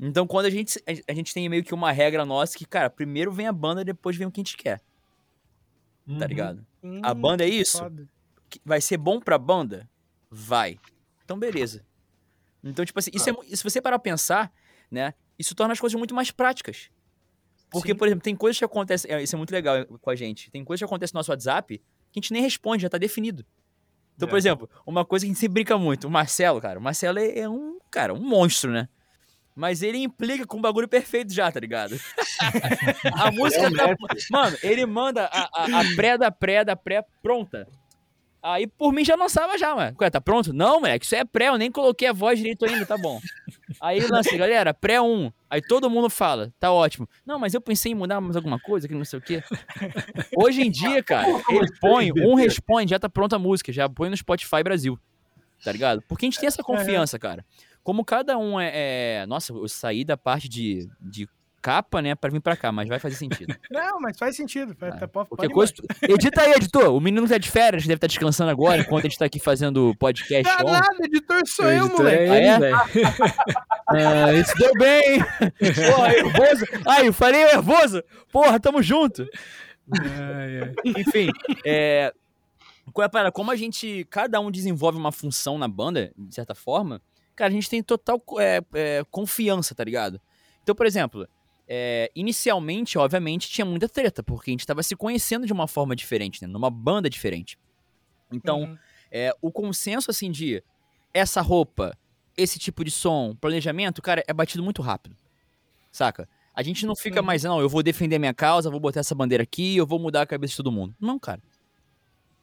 Então, 0.00 0.26
quando 0.26 0.46
a 0.46 0.50
gente, 0.50 0.82
a, 1.08 1.12
gente 1.12 1.34
tem 1.34 1.48
meio 1.48 1.62
que 1.62 1.74
uma 1.74 1.92
regra 1.92 2.24
nossa 2.24 2.56
que, 2.56 2.64
cara, 2.64 2.88
primeiro 2.88 3.30
vem 3.32 3.46
a 3.46 3.52
banda, 3.52 3.84
depois 3.84 4.16
vem 4.16 4.26
o 4.26 4.30
que 4.30 4.40
a 4.40 4.44
gente 4.44 4.56
quer, 4.56 4.78
tá 4.78 4.84
Uhum. 6.06 6.18
ligado? 6.26 6.66
Hum, 6.82 7.00
A 7.02 7.12
banda 7.12 7.44
é 7.44 7.48
isso? 7.48 7.78
foda. 7.78 8.08
vai 8.64 8.80
ser 8.80 8.96
bom 8.96 9.20
pra 9.20 9.36
banda? 9.36 9.90
Vai. 10.30 10.78
Então, 11.24 11.38
beleza. 11.38 11.84
Então, 12.64 12.84
tipo 12.84 12.98
assim, 12.98 13.10
isso 13.12 13.28
é, 13.28 13.32
mu- 13.32 13.44
se 13.44 13.62
você 13.62 13.80
parar 13.82 13.98
pra 13.98 14.10
pensar, 14.10 14.50
né? 14.90 15.12
Isso 15.38 15.54
torna 15.54 15.72
as 15.74 15.80
coisas 15.80 15.98
muito 15.98 16.14
mais 16.14 16.30
práticas. 16.30 16.90
Porque, 17.70 17.94
por 17.94 18.06
exemplo, 18.08 18.22
tem 18.24 18.34
coisas 18.34 18.56
que 18.58 18.64
acontecem. 18.64 19.10
é, 19.12 19.22
Isso 19.22 19.34
é 19.34 19.38
muito 19.38 19.50
legal 19.50 19.84
com 19.84 20.08
a 20.10 20.16
gente. 20.16 20.50
Tem 20.50 20.64
coisas 20.64 20.80
que 20.80 20.84
acontecem 20.86 21.12
no 21.14 21.18
nosso 21.18 21.30
WhatsApp 21.30 21.82
que 22.12 22.18
a 22.18 22.20
gente 22.20 22.32
nem 22.32 22.42
responde, 22.42 22.82
já 22.82 22.88
tá 22.88 22.98
definido. 22.98 23.44
Então, 24.16 24.28
por 24.28 24.34
É. 24.36 24.38
exemplo, 24.38 24.68
uma 24.86 25.04
coisa 25.04 25.24
que 25.24 25.28
a 25.28 25.30
gente 25.32 25.38
sempre 25.40 25.54
brinca 25.54 25.78
muito, 25.78 26.08
o 26.08 26.10
Marcelo, 26.10 26.60
cara. 26.60 26.78
O 26.78 26.82
Marcelo 26.82 27.18
é, 27.18 27.38
é 27.40 27.48
um, 27.48 27.78
cara, 27.90 28.12
um 28.12 28.20
monstro, 28.20 28.70
né? 28.72 28.88
Mas 29.54 29.82
ele 29.82 29.98
implica 29.98 30.46
com 30.46 30.58
o 30.58 30.60
bagulho 30.60 30.86
perfeito 30.88 31.32
já, 31.32 31.50
tá 31.50 31.58
ligado? 31.58 31.98
a 33.14 33.30
música 33.32 33.66
Ele 33.66 33.80
é 33.80 33.96
tá. 33.96 33.96
Mano, 34.30 34.56
ele 34.62 34.86
manda 34.86 35.24
a, 35.26 35.40
a, 35.52 35.80
a 35.80 35.84
pré 35.96 36.16
da 36.16 36.30
pré 36.30 36.64
da 36.64 36.76
pré 36.76 37.04
pronta. 37.22 37.66
Aí 38.42 38.66
por 38.66 38.92
mim 38.92 39.04
já 39.04 39.16
lançava 39.16 39.58
já, 39.58 39.74
mano. 39.74 39.96
Ué, 40.00 40.10
tá 40.10 40.20
pronto? 40.20 40.52
Não, 40.52 40.80
moleque, 40.80 41.04
isso 41.04 41.14
é 41.14 41.24
pré, 41.24 41.48
eu 41.48 41.58
nem 41.58 41.70
coloquei 41.70 42.06
a 42.08 42.12
voz 42.12 42.38
direito 42.38 42.64
ainda, 42.64 42.86
tá 42.86 42.96
bom. 42.96 43.20
Aí 43.80 44.00
lança, 44.00 44.36
galera, 44.36 44.72
pré 44.72 45.00
1. 45.00 45.32
Aí 45.50 45.60
todo 45.60 45.90
mundo 45.90 46.08
fala, 46.08 46.52
tá 46.60 46.70
ótimo. 46.72 47.08
Não, 47.26 47.38
mas 47.38 47.52
eu 47.54 47.60
pensei 47.60 47.92
em 47.92 47.94
mudar 47.94 48.20
mais 48.20 48.36
alguma 48.36 48.58
coisa, 48.60 48.86
que 48.86 48.94
não 48.94 49.04
sei 49.04 49.18
o 49.18 49.22
quê. 49.22 49.42
Hoje 50.36 50.62
em 50.62 50.70
dia, 50.70 51.02
cara, 51.02 51.26
ele 51.50 51.66
põe, 51.80 52.12
um 52.12 52.34
responde, 52.34 52.90
já 52.90 52.98
tá 52.98 53.08
pronta 53.08 53.36
a 53.36 53.38
música, 53.38 53.72
já 53.72 53.88
põe 53.88 54.08
no 54.08 54.16
Spotify 54.16 54.62
Brasil. 54.62 54.98
Tá 55.64 55.72
ligado? 55.72 56.02
Porque 56.06 56.24
a 56.24 56.28
gente 56.30 56.38
tem 56.38 56.46
essa 56.46 56.62
confiança, 56.62 57.18
cara. 57.18 57.44
Como 57.82 58.04
cada 58.04 58.38
um 58.38 58.60
é. 58.60 58.70
é- 59.22 59.26
Nossa, 59.26 59.52
eu 59.52 59.66
saí 59.68 60.04
da 60.04 60.16
parte 60.16 60.48
de, 60.48 60.88
de 61.00 61.28
capa, 61.60 62.00
né, 62.00 62.14
pra 62.14 62.30
vir 62.30 62.40
pra 62.40 62.56
cá, 62.56 62.70
mas 62.72 62.88
vai 62.88 62.98
fazer 62.98 63.16
sentido. 63.16 63.54
Não, 63.70 64.00
mas 64.00 64.18
faz 64.18 64.36
sentido. 64.36 64.74
Pode, 64.74 64.98
pode, 64.98 65.10
Qualquer 65.28 65.28
pode 65.36 65.46
ir 65.46 65.54
coisa. 65.54 65.72
Edita 66.02 66.42
aí, 66.42 66.52
editor. 66.52 66.94
O 66.94 67.00
menino 67.00 67.28
tá 67.28 67.38
de 67.38 67.50
férias, 67.50 67.82
deve 67.84 67.94
estar 67.94 68.06
descansando 68.06 68.50
agora, 68.50 68.80
enquanto 68.80 69.06
a 69.06 69.08
gente 69.08 69.18
tá 69.18 69.24
aqui 69.24 69.38
fazendo 69.40 69.94
podcast. 69.98 70.44
Tá 70.44 70.64
on. 70.64 70.70
nada, 70.70 70.96
editor 71.04 71.42
sou 71.46 71.64
O 71.66 71.68
eu, 71.70 71.86
editor 71.86 71.96
moleque. 71.98 72.22
é 72.22 72.30
Ah, 72.30 72.36
ele, 72.36 72.46
é? 72.46 72.58
velho. 72.58 72.78
Ah, 73.90 74.32
isso 74.34 74.52
deu 74.58 74.72
bem! 74.74 75.18
Porra, 75.18 76.08
nervoso! 76.08 76.64
Ai, 76.86 77.08
eu 77.08 77.12
falei 77.12 77.42
nervoso! 77.46 78.02
Porra, 78.30 78.60
tamo 78.60 78.82
junto! 78.82 79.26
Ai, 79.90 80.60
ai. 80.60 80.74
Enfim, 80.84 81.30
é. 81.64 82.12
É? 83.24 83.30
Como 83.32 83.50
a 83.50 83.56
gente. 83.56 84.06
Cada 84.10 84.40
um 84.40 84.50
desenvolve 84.50 84.98
uma 84.98 85.12
função 85.12 85.56
na 85.56 85.68
banda, 85.68 86.12
de 86.16 86.34
certa 86.34 86.54
forma, 86.54 87.00
cara, 87.34 87.48
a 87.50 87.52
gente 87.52 87.70
tem 87.70 87.82
total 87.82 88.22
é, 88.38 88.60
é, 88.74 89.02
confiança, 89.10 89.74
tá 89.74 89.84
ligado? 89.84 90.20
Então, 90.62 90.74
por 90.74 90.84
exemplo, 90.86 91.26
é, 91.68 92.10
inicialmente, 92.14 92.96
obviamente, 92.96 93.48
tinha 93.48 93.64
muita 93.64 93.88
treta, 93.88 94.22
porque 94.22 94.50
a 94.50 94.52
gente 94.52 94.66
tava 94.66 94.82
se 94.82 94.96
conhecendo 94.96 95.46
de 95.46 95.52
uma 95.52 95.68
forma 95.68 95.94
diferente, 95.94 96.40
né? 96.42 96.48
Numa 96.48 96.70
banda 96.70 97.10
diferente. 97.10 97.58
Então, 98.32 98.62
Uhum. 98.62 98.78
é, 99.10 99.34
o 99.42 99.52
consenso, 99.52 100.10
assim, 100.10 100.30
de 100.30 100.62
essa 101.12 101.40
roupa, 101.42 101.96
esse 102.36 102.58
tipo 102.58 102.82
de 102.84 102.90
som, 102.90 103.34
planejamento, 103.38 104.00
cara, 104.00 104.24
é 104.26 104.32
batido 104.32 104.62
muito 104.62 104.80
rápido. 104.80 105.16
Saca? 105.92 106.28
A 106.54 106.62
gente 106.62 106.86
não 106.86 106.96
fica 106.96 107.20
mais, 107.22 107.44
não, 107.44 107.60
eu 107.60 107.68
vou 107.68 107.82
defender 107.82 108.18
minha 108.18 108.34
causa, 108.34 108.70
vou 108.70 108.80
botar 108.80 109.00
essa 109.00 109.14
bandeira 109.14 109.42
aqui, 109.44 109.76
eu 109.76 109.86
vou 109.86 109.98
mudar 109.98 110.22
a 110.22 110.26
cabeça 110.26 110.52
de 110.52 110.56
todo 110.56 110.72
mundo. 110.72 110.94
Não, 110.98 111.18
cara. 111.18 111.40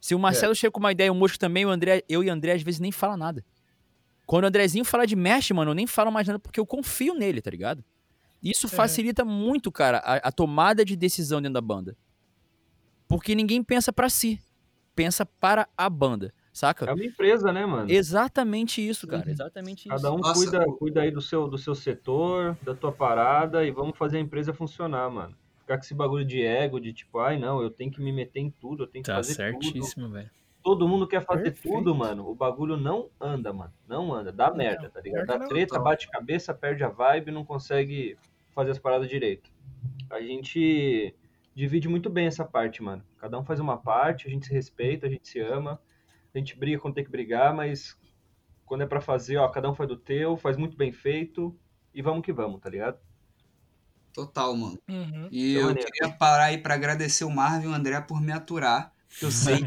Se 0.00 0.14
o 0.14 0.18
Marcelo 0.18 0.54
chega 0.54 0.70
com 0.70 0.78
uma 0.80 0.92
ideia, 0.92 1.10
o 1.10 1.14
Mosco 1.14 1.38
também, 1.38 1.66
o 1.66 1.68
André, 1.70 2.02
eu 2.08 2.22
e 2.22 2.28
o 2.28 2.32
André 2.32 2.52
às 2.52 2.62
vezes 2.62 2.80
nem 2.80 2.92
fala 2.92 3.16
nada. 3.16 3.44
Quando 4.24 4.44
o 4.44 4.46
Andrezinho 4.46 4.84
fala 4.84 5.06
de 5.06 5.14
mesh, 5.16 5.50
mano, 5.50 5.72
eu 5.72 5.74
nem 5.74 5.86
falo 5.86 6.10
mais 6.10 6.26
nada 6.26 6.38
porque 6.38 6.58
eu 6.60 6.66
confio 6.66 7.14
nele, 7.14 7.40
tá 7.42 7.50
ligado? 7.50 7.84
Isso 8.42 8.68
facilita 8.68 9.24
muito, 9.24 9.72
cara, 9.72 9.98
a, 9.98 10.16
a 10.28 10.32
tomada 10.32 10.84
de 10.84 10.94
decisão 10.96 11.40
dentro 11.40 11.54
da 11.54 11.60
banda. 11.60 11.96
Porque 13.08 13.34
ninguém 13.34 13.62
pensa 13.62 13.92
pra 13.92 14.08
si, 14.08 14.40
pensa 14.94 15.24
para 15.24 15.68
a 15.76 15.88
banda, 15.88 16.34
saca? 16.52 16.86
É 16.86 16.92
uma 16.92 17.04
empresa, 17.04 17.52
né, 17.52 17.64
mano? 17.64 17.90
Exatamente 17.90 18.86
isso, 18.86 19.06
cara, 19.06 19.30
exatamente 19.30 19.80
isso. 19.82 19.88
Cada 19.88 20.12
um 20.12 20.18
Nossa, 20.18 20.34
cuida, 20.34 20.64
cuida 20.78 21.02
aí 21.02 21.10
do 21.10 21.20
seu, 21.20 21.48
do 21.48 21.56
seu 21.58 21.74
setor, 21.74 22.56
da 22.62 22.74
tua 22.74 22.92
parada 22.92 23.64
e 23.64 23.70
vamos 23.70 23.96
fazer 23.96 24.18
a 24.18 24.20
empresa 24.20 24.52
funcionar, 24.52 25.10
mano. 25.10 25.36
Ficar 25.60 25.78
com 25.78 25.84
esse 25.84 25.94
bagulho 25.94 26.24
de 26.24 26.42
ego, 26.42 26.80
de 26.80 26.92
tipo, 26.92 27.18
ai 27.18 27.38
não, 27.38 27.60
eu 27.60 27.70
tenho 27.70 27.90
que 27.90 28.00
me 28.00 28.12
meter 28.12 28.40
em 28.40 28.50
tudo, 28.50 28.84
eu 28.84 28.86
tenho 28.86 29.02
que 29.02 29.10
Tá 29.10 29.16
fazer 29.16 29.34
tudo. 29.52 29.62
certíssimo, 29.62 30.08
velho. 30.10 30.30
Todo 30.66 30.88
mundo 30.88 31.06
quer 31.06 31.24
fazer 31.24 31.52
Perfeito. 31.52 31.76
tudo, 31.78 31.94
mano. 31.94 32.28
O 32.28 32.34
bagulho 32.34 32.76
não 32.76 33.08
anda, 33.20 33.52
mano. 33.52 33.72
Não 33.86 34.12
anda. 34.12 34.32
Dá 34.32 34.52
merda, 34.52 34.90
tá 34.90 35.00
ligado? 35.00 35.24
Dá 35.24 35.38
não. 35.38 35.46
treta, 35.46 35.78
bate 35.78 36.08
cabeça, 36.10 36.52
perde 36.52 36.82
a 36.82 36.88
vibe, 36.88 37.30
não 37.30 37.44
consegue 37.44 38.18
fazer 38.52 38.72
as 38.72 38.78
paradas 38.80 39.08
direito. 39.08 39.48
A 40.10 40.20
gente 40.20 41.14
divide 41.54 41.88
muito 41.88 42.10
bem 42.10 42.26
essa 42.26 42.44
parte, 42.44 42.82
mano. 42.82 43.04
Cada 43.16 43.38
um 43.38 43.44
faz 43.44 43.60
uma 43.60 43.76
parte, 43.76 44.26
a 44.26 44.30
gente 44.30 44.44
se 44.44 44.52
respeita, 44.52 45.06
a 45.06 45.08
gente 45.08 45.28
se 45.28 45.38
ama. 45.38 45.80
A 46.34 46.38
gente 46.38 46.58
briga 46.58 46.80
quando 46.80 46.94
tem 46.94 47.04
que 47.04 47.10
brigar, 47.12 47.54
mas 47.54 47.96
quando 48.64 48.80
é 48.82 48.86
pra 48.88 49.00
fazer, 49.00 49.36
ó, 49.36 49.48
cada 49.48 49.70
um 49.70 49.74
faz 49.74 49.88
do 49.88 49.96
teu, 49.96 50.36
faz 50.36 50.56
muito 50.56 50.76
bem 50.76 50.90
feito 50.90 51.56
e 51.94 52.02
vamos 52.02 52.24
que 52.24 52.32
vamos, 52.32 52.60
tá 52.60 52.68
ligado? 52.68 52.98
Total, 54.12 54.52
mano. 54.56 54.80
Uhum. 54.88 55.28
E 55.30 55.52
Que 55.52 55.54
eu 55.54 55.66
maneiro. 55.66 55.92
queria 55.92 56.12
parar 56.16 56.46
aí 56.46 56.58
pra 56.58 56.74
agradecer 56.74 57.24
o 57.24 57.30
Marvin 57.30 57.66
e 57.66 57.68
o 57.68 57.72
André 57.72 58.00
por 58.00 58.20
me 58.20 58.32
aturar. 58.32 58.95
Eu 59.20 59.30
sei. 59.30 59.64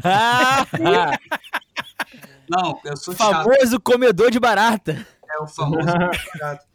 Não, 2.48 2.80
eu 2.84 2.96
sou 2.96 3.14
chato. 3.14 3.44
Famoso 3.44 3.80
comedor 3.80 4.30
de 4.30 4.40
barata. 4.40 5.06
É 5.28 5.38
o 5.42 5.46
famoso 5.46 5.88
chato. 6.36 6.66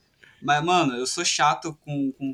Mas, 0.42 0.64
mano, 0.64 0.94
eu 0.96 1.06
sou 1.08 1.26
chato 1.26 1.78
com, 1.84 2.12
com 2.14 2.34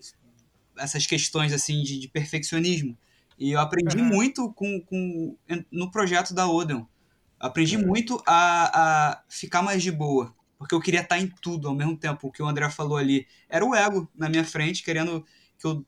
essas 0.78 1.06
questões 1.08 1.52
assim 1.54 1.82
de, 1.82 2.00
de 2.00 2.08
perfeccionismo. 2.08 2.98
E 3.38 3.52
eu 3.52 3.60
aprendi 3.60 3.98
Uhum. 3.98 4.06
muito 4.06 4.52
com, 4.54 4.80
com, 4.82 5.36
no 5.72 5.90
projeto 5.90 6.34
da 6.34 6.48
Odeon. 6.48 6.84
Aprendi 7.40 7.78
muito 7.78 8.22
a, 8.28 9.12
a 9.12 9.22
ficar 9.28 9.64
mais 9.64 9.82
de 9.82 9.92
boa. 9.92 10.34
Porque 10.60 10.76
eu 10.76 10.80
queria 10.80 11.02
estar 11.02 11.18
em 11.18 11.28
tudo 11.28 11.68
ao 11.68 11.74
mesmo 11.74 11.98
tempo. 11.98 12.28
O 12.28 12.32
que 12.32 12.44
o 12.44 12.48
André 12.48 12.70
falou 12.70 12.98
ali 12.98 13.28
era 13.50 13.66
o 13.66 13.74
ego 13.74 14.08
na 14.16 14.30
minha 14.30 14.46
frente, 14.46 14.84
querendo 14.84 15.26
que 15.58 15.66
eu 15.66 15.84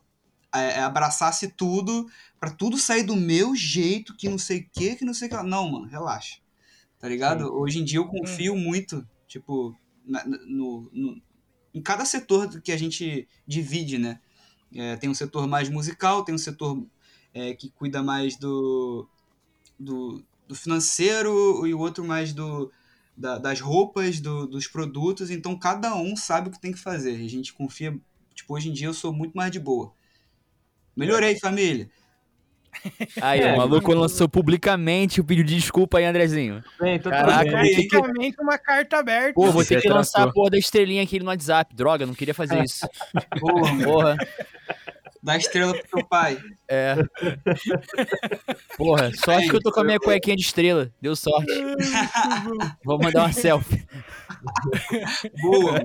é, 0.51 0.79
abraçasse 0.79 1.49
tudo, 1.49 2.07
pra 2.43 2.51
tudo 2.51 2.77
sair 2.77 3.03
do 3.03 3.15
meu 3.15 3.55
jeito, 3.55 4.13
que 4.17 4.27
não 4.27 4.37
sei 4.37 4.59
o 4.59 4.69
que, 4.69 4.97
que 4.97 5.05
não 5.05 5.13
sei 5.13 5.29
o 5.29 5.31
que. 5.31 5.43
Não, 5.43 5.71
mano, 5.71 5.85
relaxa. 5.87 6.39
Tá 6.99 7.07
ligado? 7.07 7.45
Sim. 7.45 7.51
Hoje 7.53 7.79
em 7.79 7.85
dia 7.85 7.99
eu 7.99 8.07
confio 8.07 8.53
muito, 8.53 9.07
tipo, 9.29 9.73
na- 10.05 10.25
no, 10.25 10.89
no- 10.91 11.21
em 11.73 11.81
cada 11.81 12.03
setor 12.03 12.61
que 12.61 12.73
a 12.73 12.77
gente 12.77 13.29
divide, 13.47 13.97
né? 13.97 14.19
É, 14.75 14.97
tem 14.97 15.09
um 15.09 15.13
setor 15.13 15.47
mais 15.47 15.69
musical, 15.69 16.25
tem 16.25 16.35
um 16.35 16.37
setor 16.37 16.85
é, 17.33 17.53
que 17.53 17.69
cuida 17.71 18.03
mais 18.03 18.35
do, 18.37 19.07
do, 19.79 20.21
do 20.47 20.53
financeiro 20.55 21.65
e 21.65 21.73
o 21.73 21.79
outro 21.79 22.03
mais 22.03 22.33
do, 22.33 22.71
da- 23.15 23.37
das 23.37 23.61
roupas, 23.61 24.19
do- 24.19 24.47
dos 24.47 24.67
produtos. 24.67 25.31
Então 25.31 25.57
cada 25.57 25.95
um 25.95 26.17
sabe 26.17 26.49
o 26.49 26.51
que 26.51 26.59
tem 26.59 26.73
que 26.73 26.79
fazer. 26.79 27.15
A 27.15 27.29
gente 27.29 27.53
confia. 27.53 27.97
Tipo, 28.35 28.55
hoje 28.55 28.69
em 28.69 28.73
dia 28.73 28.87
eu 28.87 28.93
sou 28.93 29.13
muito 29.13 29.33
mais 29.35 29.51
de 29.51 29.59
boa. 29.61 29.93
Melhorei, 30.95 31.37
família. 31.39 31.89
Aí, 33.21 33.41
É, 33.41 33.53
o 33.53 33.57
maluco 33.57 33.93
lançou 33.93 34.27
publicamente 34.27 35.21
o 35.21 35.23
pedido 35.23 35.47
de 35.47 35.55
desculpa 35.55 35.97
aí, 35.97 36.05
Andrezinho. 36.05 36.63
Bem, 36.79 36.95
então 36.95 37.11
Caraca, 37.11 37.43
ter 37.61 37.75
que, 37.75 37.87
Praticamente 37.87 38.41
uma 38.41 38.57
carta 38.57 38.97
aberta. 38.97 39.33
pô, 39.33 39.51
vou 39.51 39.63
ter 39.63 39.81
que 39.81 39.89
lançar 39.89 40.23
a 40.23 40.31
porra 40.31 40.51
da 40.51 40.57
estrelinha 40.57 41.03
aqui 41.03 41.19
no 41.19 41.25
WhatsApp. 41.25 41.75
Droga, 41.75 42.05
não 42.05 42.13
queria 42.13 42.33
fazer 42.33 42.63
isso. 42.63 42.87
Porra. 43.39 43.83
Porra, 43.83 44.17
Dá 45.21 45.37
estrela 45.37 45.71
pro 45.73 45.83
teu 45.99 46.05
pai. 46.05 46.37
é. 46.67 46.95
Porra, 48.75 49.09
sorte 49.15 49.47
que 49.47 49.55
eu 49.55 49.61
tô 49.61 49.71
com 49.71 49.79
a 49.79 49.83
minha 49.85 49.97
cuequinha 49.97 50.35
de 50.35 50.41
estrela. 50.41 50.91
Deu 51.01 51.15
sorte. 51.15 51.47
Vou 52.83 52.99
mandar 52.99 53.21
uma 53.21 53.31
selfie. 53.31 53.87
Boa. 55.41 55.79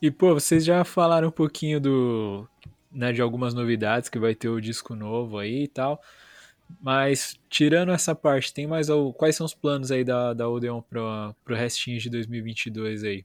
E, 0.00 0.10
pô, 0.10 0.32
vocês 0.34 0.64
já 0.64 0.84
falaram 0.84 1.28
um 1.28 1.32
pouquinho 1.32 1.80
do. 1.80 2.48
Né, 2.90 3.12
de 3.12 3.20
algumas 3.20 3.52
novidades 3.52 4.08
que 4.08 4.18
vai 4.18 4.34
ter 4.34 4.48
o 4.48 4.60
disco 4.60 4.94
novo 4.94 5.38
aí 5.38 5.64
e 5.64 5.68
tal. 5.68 6.00
Mas, 6.80 7.38
tirando 7.48 7.92
essa 7.92 8.14
parte, 8.14 8.52
tem 8.52 8.66
mais. 8.66 8.88
al- 8.90 9.12
Quais 9.12 9.36
são 9.36 9.44
os 9.46 9.54
planos 9.54 9.90
aí 9.90 10.04
da, 10.04 10.32
da 10.34 10.48
Odeon 10.48 10.80
pro, 10.82 11.34
pro 11.44 11.54
restinho 11.54 11.98
de 11.98 12.08
2022 12.10 13.04
aí? 13.04 13.24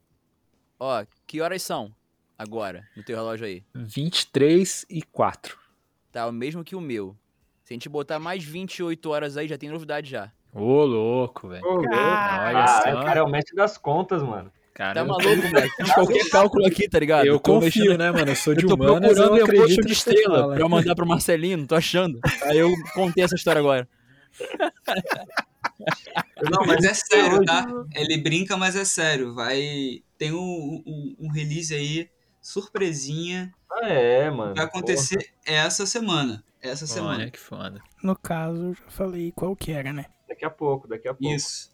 Ó, 0.79 1.05
que 1.25 1.39
horas 1.41 1.61
são 1.61 1.93
agora 2.37 2.85
no 2.95 3.03
teu 3.03 3.15
relógio 3.15 3.45
aí? 3.45 3.63
23 3.73 4.85
e 4.89 5.01
4. 5.01 5.57
Tá 6.11 6.27
o 6.27 6.31
mesmo 6.31 6.63
que 6.63 6.75
o 6.75 6.81
meu. 6.81 7.15
Se 7.63 7.73
a 7.73 7.75
gente 7.75 7.87
botar 7.89 8.19
mais 8.19 8.43
28 8.43 9.09
horas 9.09 9.37
aí, 9.37 9.47
já 9.47 9.57
tem 9.57 9.69
novidade 9.69 10.09
já. 10.09 10.31
Ô, 10.51 10.83
louco, 10.83 11.47
velho. 11.47 11.65
Ô, 11.65 11.75
louco. 11.75 11.91
Olha 11.91 12.63
Ah, 12.63 12.67
só. 12.67 12.89
o 13.01 13.05
cara 13.05 13.19
é 13.19 13.23
o 13.23 13.29
mestre 13.29 13.55
das 13.55 13.77
contas, 13.77 14.21
mano. 14.21 14.51
Cara, 14.73 14.93
Tá 14.95 14.99
eu- 15.01 15.05
maluco, 15.07 15.47
moleque? 15.47 15.75
Fiz 15.83 15.93
qualquer 15.93 16.29
cálculo 16.29 16.65
aqui, 16.65 16.89
tá 16.89 16.99
ligado? 16.99 17.25
Eu 17.27 17.39
tô 17.39 17.53
confio, 17.53 17.83
mexendo- 17.83 17.97
né, 17.99 18.11
mano? 18.11 18.31
Eu 18.31 18.35
sou 18.35 18.55
de 18.55 18.63
Eu 18.63 18.69
tô 18.69 18.75
humanas, 18.75 19.17
eu 19.17 19.29
procurando 19.29 19.33
acredito 19.43 19.55
emotion 19.59 19.81
no 19.81 19.87
de 19.87 19.93
estrela 19.93 20.39
fala. 20.39 20.53
pra 20.55 20.63
eu 20.63 20.69
mandar 20.69 20.95
pro 20.95 21.05
Marcelinho, 21.05 21.57
não 21.59 21.67
tô 21.67 21.75
achando. 21.75 22.19
Aí 22.43 22.57
eu 22.57 22.71
contei 22.95 23.23
essa 23.23 23.35
história 23.35 23.59
agora. 23.59 23.87
Não, 26.51 26.65
mas 26.65 26.83
é 26.83 26.93
sério, 26.93 27.43
tá? 27.45 27.65
Ele 27.95 28.17
brinca, 28.17 28.57
mas 28.57 28.75
é 28.75 28.85
sério. 28.85 29.33
Vai. 29.33 30.03
Tem 30.17 30.31
um, 30.33 30.83
um, 30.85 31.15
um 31.19 31.31
release 31.31 31.73
aí, 31.73 32.09
surpresinha. 32.41 33.53
Ah, 33.71 33.87
é, 33.87 34.29
mano. 34.29 34.53
Vai 34.55 34.65
acontecer 34.65 35.29
essa 35.45 35.85
semana. 35.85 36.43
Essa 36.61 36.85
semana. 36.87 37.19
Olha 37.23 37.31
que 37.31 37.39
foda. 37.39 37.81
No 38.03 38.15
caso, 38.15 38.61
eu 38.67 38.73
já 38.73 38.83
falei 38.89 39.31
qual 39.35 39.55
que 39.55 39.71
era, 39.71 39.91
né? 39.91 40.03
Porra. 40.03 40.15
Daqui 40.29 40.45
a 40.45 40.49
pouco, 40.49 40.87
daqui 40.87 41.07
a 41.07 41.13
pouco. 41.13 41.33
Isso. 41.33 41.71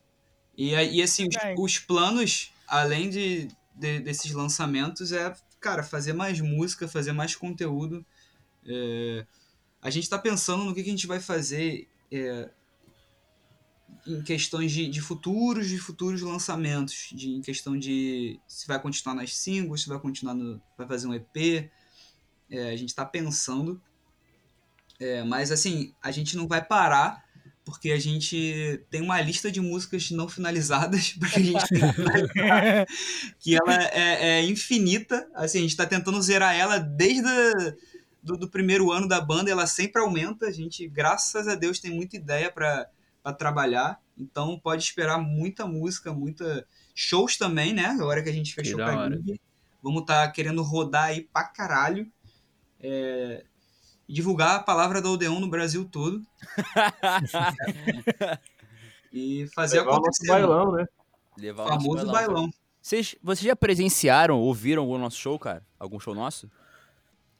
E, 0.57 0.75
aí- 0.75 0.95
e 0.97 1.01
assim, 1.01 1.27
os, 1.27 1.63
os 1.63 1.79
planos, 1.79 2.51
além 2.69 3.09
de, 3.09 3.47
de- 3.75 3.99
desses 3.99 4.31
lançamentos, 4.31 5.11
é 5.11 5.33
cara, 5.59 5.83
fazer 5.83 6.13
mais 6.13 6.39
música, 6.39 6.87
fazer 6.87 7.11
mais 7.11 7.35
conteúdo. 7.35 8.05
É, 8.65 9.25
a 9.81 9.89
gente 9.89 10.09
tá 10.09 10.17
pensando 10.17 10.63
no 10.63 10.73
que, 10.73 10.83
que 10.83 10.89
a 10.89 10.91
gente 10.93 11.07
vai 11.07 11.19
fazer 11.19 11.87
é, 12.11 12.49
em 14.07 14.21
questões 14.21 14.71
de, 14.71 14.87
de 14.87 15.01
futuros, 15.01 15.67
de 15.67 15.77
futuros 15.77 16.21
lançamentos, 16.21 17.09
de, 17.11 17.31
em 17.31 17.41
questão 17.41 17.77
de 17.77 18.39
se 18.47 18.67
vai 18.67 18.79
continuar 18.81 19.15
nas 19.15 19.35
singles, 19.35 19.81
se 19.83 19.89
vai 19.89 19.99
continuar 19.99 20.33
no, 20.33 20.61
vai 20.77 20.87
fazer 20.87 21.07
um 21.07 21.13
EP. 21.13 21.69
É, 22.49 22.71
a 22.71 22.75
gente 22.75 22.95
tá 22.95 23.05
pensando. 23.05 23.81
É, 24.99 25.23
mas 25.23 25.51
assim, 25.51 25.93
a 26.01 26.11
gente 26.11 26.35
não 26.35 26.47
vai 26.47 26.63
parar 26.63 27.23
porque 27.69 27.91
a 27.91 27.99
gente 27.99 28.83
tem 28.89 29.01
uma 29.01 29.21
lista 29.21 29.51
de 29.51 29.61
músicas 29.61 30.09
não 30.11 30.27
finalizadas 30.27 31.13
pra 31.19 31.29
que 31.29 31.39
a 31.39 31.43
gente 31.43 31.67
finalizar, 31.95 32.87
que 33.39 33.55
ela 33.55 33.83
é, 33.93 34.39
é 34.39 34.43
infinita. 34.45 35.29
Assim, 35.35 35.59
a 35.59 35.61
gente 35.61 35.77
tá 35.77 35.85
tentando 35.85 36.21
zerar 36.21 36.55
ela 36.55 36.79
desde 36.79 37.27
a, 37.27 37.73
do, 38.23 38.37
do 38.37 38.49
primeiro 38.49 38.91
ano 38.91 39.07
da 39.07 39.21
banda, 39.21 39.51
ela 39.51 39.67
sempre 39.67 40.01
aumenta. 40.01 40.47
A 40.47 40.51
gente, 40.51 40.87
graças 40.87 41.47
a 41.47 41.55
Deus, 41.55 41.79
tem 41.79 41.91
muita 41.91 42.15
ideia 42.17 42.51
pra 42.51 42.87
para 43.21 43.33
trabalhar. 43.33 43.99
Então 44.17 44.59
pode 44.59 44.83
esperar 44.83 45.17
muita 45.17 45.65
música, 45.65 46.13
muita 46.13 46.65
shows 46.93 47.37
também, 47.37 47.73
né? 47.73 47.85
Agora 47.85 48.21
que 48.23 48.29
a 48.29 48.33
gente 48.33 48.53
fechou 48.53 48.77
Que 48.77 48.83
com 48.83 48.89
a 48.89 49.03
hora. 49.03 49.21
Vamos 49.81 50.01
estar 50.01 50.29
querendo 50.31 50.61
rodar 50.61 51.05
aí 51.05 51.21
pra 51.21 51.45
caralho. 51.45 52.11
É, 52.81 53.45
e 54.09 54.13
divulgar 54.13 54.55
a 54.55 54.59
palavra 54.63 55.01
da 55.01 55.09
Odeon 55.09 55.39
no 55.39 55.47
Brasil 55.47 55.85
todo. 55.85 56.21
e 59.13 59.47
fazer 59.53 59.79
Levar 59.79 59.91
o 59.91 59.95
nosso 59.95 60.07
acontecer. 60.07 60.27
bailão, 60.27 60.71
né? 60.71 60.85
Levar 61.37 61.65
O 61.65 61.67
famoso 61.67 62.05
bailão. 62.07 62.13
bailão. 62.33 62.49
Vocês, 62.81 63.15
vocês 63.21 63.45
já 63.45 63.55
presenciaram, 63.55 64.39
ouviram 64.39 64.81
algum 64.81 64.97
nosso 64.97 65.17
show, 65.17 65.37
cara? 65.37 65.63
Algum 65.79 65.99
show 65.99 66.15
nosso? 66.15 66.49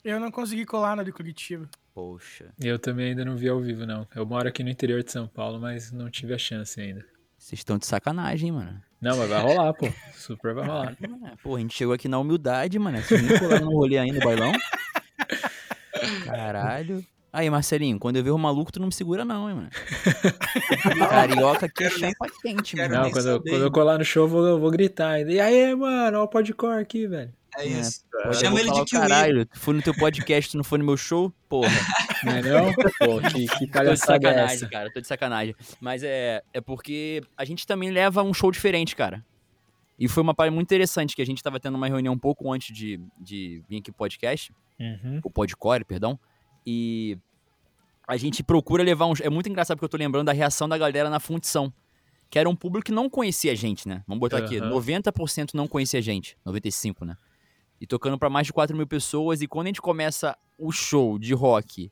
Eu 0.03 0.19
não 0.19 0.31
consegui 0.31 0.65
colar 0.65 0.95
na 0.95 1.03
de 1.03 1.11
Curitiba. 1.11 1.67
Poxa, 1.93 2.53
Eu 2.61 2.79
também 2.79 3.09
ainda 3.09 3.25
não 3.25 3.35
vi 3.35 3.49
ao 3.49 3.59
vivo, 3.59 3.85
não. 3.85 4.07
Eu 4.15 4.25
moro 4.25 4.47
aqui 4.47 4.63
no 4.63 4.69
interior 4.69 5.03
de 5.03 5.11
São 5.11 5.27
Paulo, 5.27 5.59
mas 5.59 5.91
não 5.91 6.09
tive 6.09 6.33
a 6.33 6.37
chance 6.37 6.79
ainda. 6.79 7.03
vocês 7.37 7.59
estão 7.59 7.77
de 7.77 7.85
sacanagem, 7.85 8.51
mano. 8.51 8.81
Não, 9.01 9.17
mas 9.17 9.29
vai 9.29 9.41
rolar, 9.41 9.73
pô. 9.73 9.87
Super 10.13 10.53
vai 10.53 10.67
rolar. 10.67 10.97
É, 11.01 11.35
pô, 11.41 11.55
a 11.55 11.59
gente 11.59 11.75
chegou 11.75 11.93
aqui 11.93 12.07
na 12.07 12.19
humildade, 12.19 12.77
mano. 12.79 13.01
Vocês 13.01 13.21
nem 13.21 13.37
colaram 13.39 13.65
no 13.65 13.71
rolê 13.73 13.97
ainda, 13.97 14.19
o 14.19 14.23
bailão? 14.23 14.51
Caralho. 16.25 17.03
Aí, 17.31 17.47
Marcelinho, 17.49 17.99
quando 17.99 18.15
eu 18.15 18.23
ver 18.23 18.31
o 18.31 18.37
maluco, 18.39 18.71
tu 18.71 18.79
não 18.79 18.87
me 18.87 18.93
segura 18.93 19.23
não, 19.23 19.47
hein, 19.49 19.55
mano. 19.55 19.69
Carioca 21.09 21.65
aqui 21.67 21.83
é 21.83 21.89
chapa 21.91 22.27
quente, 22.41 22.75
mano. 22.75 22.95
Não, 22.95 23.11
quando, 23.11 23.27
eu- 23.27 23.37
saber. 23.37 23.49
quando 23.51 23.61
eu 23.63 23.71
colar 23.71 23.97
no 23.99 24.05
show, 24.05 24.23
eu 24.25 24.27
vou, 24.29 24.47
eu 24.47 24.59
vou 24.59 24.71
gritar 24.71 25.09
ainda. 25.11 25.31
E 25.31 25.39
aí, 25.39 25.75
mano, 25.75 26.17
olha 26.17 26.21
o 26.23 26.27
podcore 26.27 26.81
aqui, 26.81 27.07
velho. 27.07 27.31
É 27.57 27.65
isso. 27.65 28.01
Pô, 28.11 28.19
eu 28.29 28.33
Chama 28.33 28.59
ele 28.59 28.69
falar, 28.69 28.83
de 28.83 28.89
Kiwi. 28.89 29.01
Caralho, 29.01 29.45
tu 29.45 29.59
foi 29.59 29.73
no 29.73 29.81
teu 29.81 29.93
podcast, 29.93 30.51
tu 30.51 30.57
não 30.57 30.63
foi 30.63 30.77
no 30.79 30.85
meu 30.85 30.95
show? 30.97 31.33
Porra. 31.47 31.69
Não 32.21 32.33
é 32.33 32.41
não? 32.41 32.73
Pô, 32.73 33.21
que, 33.21 33.47
que 33.47 33.59
Tô 33.59 33.65
de 33.65 33.71
palhaçada 33.71 33.87
é 33.87 33.95
sacanagem, 34.29 34.55
essa? 34.55 34.67
cara, 34.67 34.91
tô 34.93 34.99
de 34.99 35.07
sacanagem. 35.07 35.55
Mas 35.79 36.03
é, 36.03 36.43
é 36.53 36.59
porque 36.59 37.23
a 37.37 37.45
gente 37.45 37.65
também 37.65 37.91
leva 37.91 38.21
um 38.23 38.33
show 38.33 38.51
diferente, 38.51 38.93
cara. 38.93 39.23
E 39.99 40.07
foi 40.07 40.23
uma 40.23 40.33
parada 40.33 40.55
muito 40.55 40.67
interessante, 40.67 41.15
que 41.15 41.21
a 41.21 41.25
gente 41.25 41.43
tava 41.43 41.59
tendo 41.59 41.75
uma 41.75 41.87
reunião 41.87 42.13
um 42.13 42.17
pouco 42.17 42.51
antes 42.51 42.75
de, 42.75 42.99
de 43.19 43.61
vir 43.67 43.77
aqui 43.79 43.91
pro 43.91 43.97
podcast, 43.99 44.53
Uhum. 44.79 45.19
o 45.25 45.29
podcore, 45.29 45.83
perdão, 45.83 46.17
e 46.65 47.17
a 48.07 48.15
gente 48.15 48.41
procura 48.41 48.81
levar 48.81 49.07
um... 49.07 49.13
É 49.21 49.29
muito 49.29 49.49
engraçado 49.49 49.75
porque 49.75 49.83
eu 49.85 49.89
tô 49.89 49.97
lembrando 49.97 50.27
da 50.27 50.31
reação 50.31 50.69
da 50.69 50.77
galera 50.77 51.09
na 51.09 51.19
fundição, 51.19 51.71
que 52.29 52.39
era 52.39 52.47
um 52.49 52.55
público 52.55 52.85
que 52.85 52.91
não 52.93 53.09
conhecia 53.09 53.51
a 53.51 53.55
gente, 53.55 53.87
né? 53.87 54.03
Vamos 54.07 54.21
botar 54.21 54.37
aqui, 54.37 54.57
Aham. 54.57 54.69
90% 54.71 55.53
não 55.53 55.67
conhecia 55.67 55.99
a 55.99 56.01
gente, 56.01 56.37
95%, 56.45 57.05
né? 57.05 57.17
E 57.81 57.85
tocando 57.85 58.17
pra 58.17 58.29
mais 58.29 58.47
de 58.47 58.53
4 58.53 58.75
mil 58.75 58.87
pessoas, 58.87 59.41
e 59.41 59.47
quando 59.47 59.67
a 59.67 59.69
gente 59.69 59.81
começa 59.81 60.37
o 60.57 60.71
show 60.71 61.19
de 61.19 61.33
rock 61.33 61.91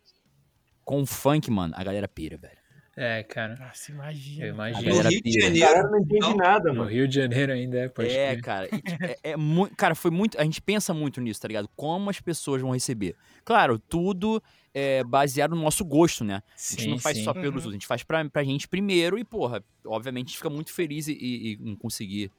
com 0.85 1.05
funk, 1.05 1.51
mano, 1.51 1.73
a 1.75 1.83
galera 1.83 2.07
pira, 2.07 2.37
velho. 2.37 2.56
É, 2.99 3.21
cara. 3.21 3.55
Nossa, 3.57 3.91
imagina. 3.91 4.45
Eu 4.47 4.53
imagino. 4.55 4.95
No 5.03 5.09
Rio 5.09 5.21
de 5.21 5.31
Janeiro. 5.39 5.91
não 5.91 5.99
entende 5.99 6.19
Não. 6.19 6.35
nada, 6.35 6.69
No 6.73 6.79
mano. 6.79 6.89
Rio 6.89 7.07
de 7.07 7.13
Janeiro 7.15 7.53
ainda 7.53 7.77
é, 7.77 7.87
pode 7.89 8.09
é, 8.09 8.31
crer. 8.31 8.41
cara. 8.43 8.67
tipo, 8.67 9.03
é, 9.03 9.17
é 9.21 9.37
muito, 9.37 9.75
cara, 9.75 9.93
foi 9.93 10.09
muito. 10.09 10.39
A 10.39 10.43
gente 10.43 10.59
pensa 10.59 10.95
muito 10.95 11.21
nisso, 11.21 11.39
tá 11.39 11.47
ligado? 11.47 11.69
Como 11.75 12.09
as 12.09 12.19
pessoas 12.19 12.59
vão 12.59 12.71
receber. 12.71 13.15
Claro, 13.45 13.77
tudo 13.77 14.41
é 14.73 15.03
baseado 15.03 15.55
no 15.55 15.61
nosso 15.61 15.85
gosto, 15.85 16.23
né? 16.23 16.41
A 16.55 16.71
gente 16.71 16.87
não 16.87 16.97
faz 16.97 17.19
só 17.23 17.33
pelos 17.33 17.49
Uhum. 17.49 17.53
outros, 17.55 17.69
a 17.69 17.73
gente 17.73 17.85
faz 17.87 18.01
pra, 18.03 18.27
pra 18.27 18.43
gente 18.43 18.67
primeiro 18.67 19.19
e, 19.19 19.23
porra, 19.23 19.63
obviamente 19.85 20.25
a 20.25 20.27
gente 20.29 20.37
fica 20.37 20.49
muito 20.49 20.73
feliz 20.73 21.07
e, 21.07 21.13
e- 21.13 21.53
em 21.61 21.75
conseguir 21.75 22.31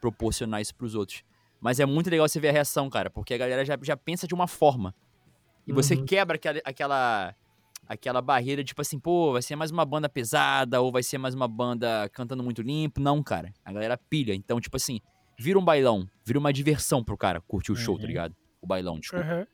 proporcionar 0.00 0.60
isso 0.60 0.74
pros 0.76 0.94
outros. 0.94 1.24
Mas 1.60 1.80
é 1.80 1.86
muito 1.86 2.08
legal 2.10 2.28
você 2.28 2.38
ver 2.38 2.50
a 2.50 2.52
reação, 2.52 2.88
cara, 2.88 3.10
porque 3.10 3.34
a 3.34 3.38
galera 3.38 3.64
já, 3.64 3.76
já 3.82 3.96
pensa 3.96 4.26
de 4.28 4.34
uma 4.34 4.46
forma. 4.46 4.94
E 5.66 5.72
você 5.72 5.94
Uhum. 5.94 6.04
quebra 6.04 6.36
aquela, 6.36 6.60
aquela, 6.64 7.34
aquela 7.88 8.20
barreira, 8.22 8.62
tipo 8.64 8.80
assim, 8.80 8.98
pô, 8.98 9.32
vai 9.32 9.42
ser 9.42 9.56
mais 9.56 9.70
uma 9.70 9.84
banda 9.84 10.08
pesada 10.08 10.80
ou 10.80 10.90
vai 10.92 11.02
ser 11.02 11.18
mais 11.18 11.34
uma 11.34 11.46
banda 11.48 12.08
cantando 12.12 12.42
muito 12.42 12.62
limpo. 12.62 13.00
Não, 13.00 13.22
cara. 13.22 13.52
A 13.64 13.72
galera 13.72 13.96
pilha. 13.96 14.34
Então, 14.34 14.60
tipo 14.60 14.76
assim, 14.76 15.00
vira 15.38 15.58
um 15.58 15.64
bailão, 15.64 16.08
vira 16.24 16.38
uma 16.38 16.52
diversão 16.52 17.02
pro 17.02 17.16
cara 17.16 17.40
curtir 17.40 17.72
o 17.72 17.76
show, 17.76 17.96
tá 17.96 18.02
Uhum. 18.02 18.08
ligado? 18.08 18.36
O 18.60 18.66
bailão, 18.66 18.98
desculpa. 18.98 19.24
Aham. 19.24 19.46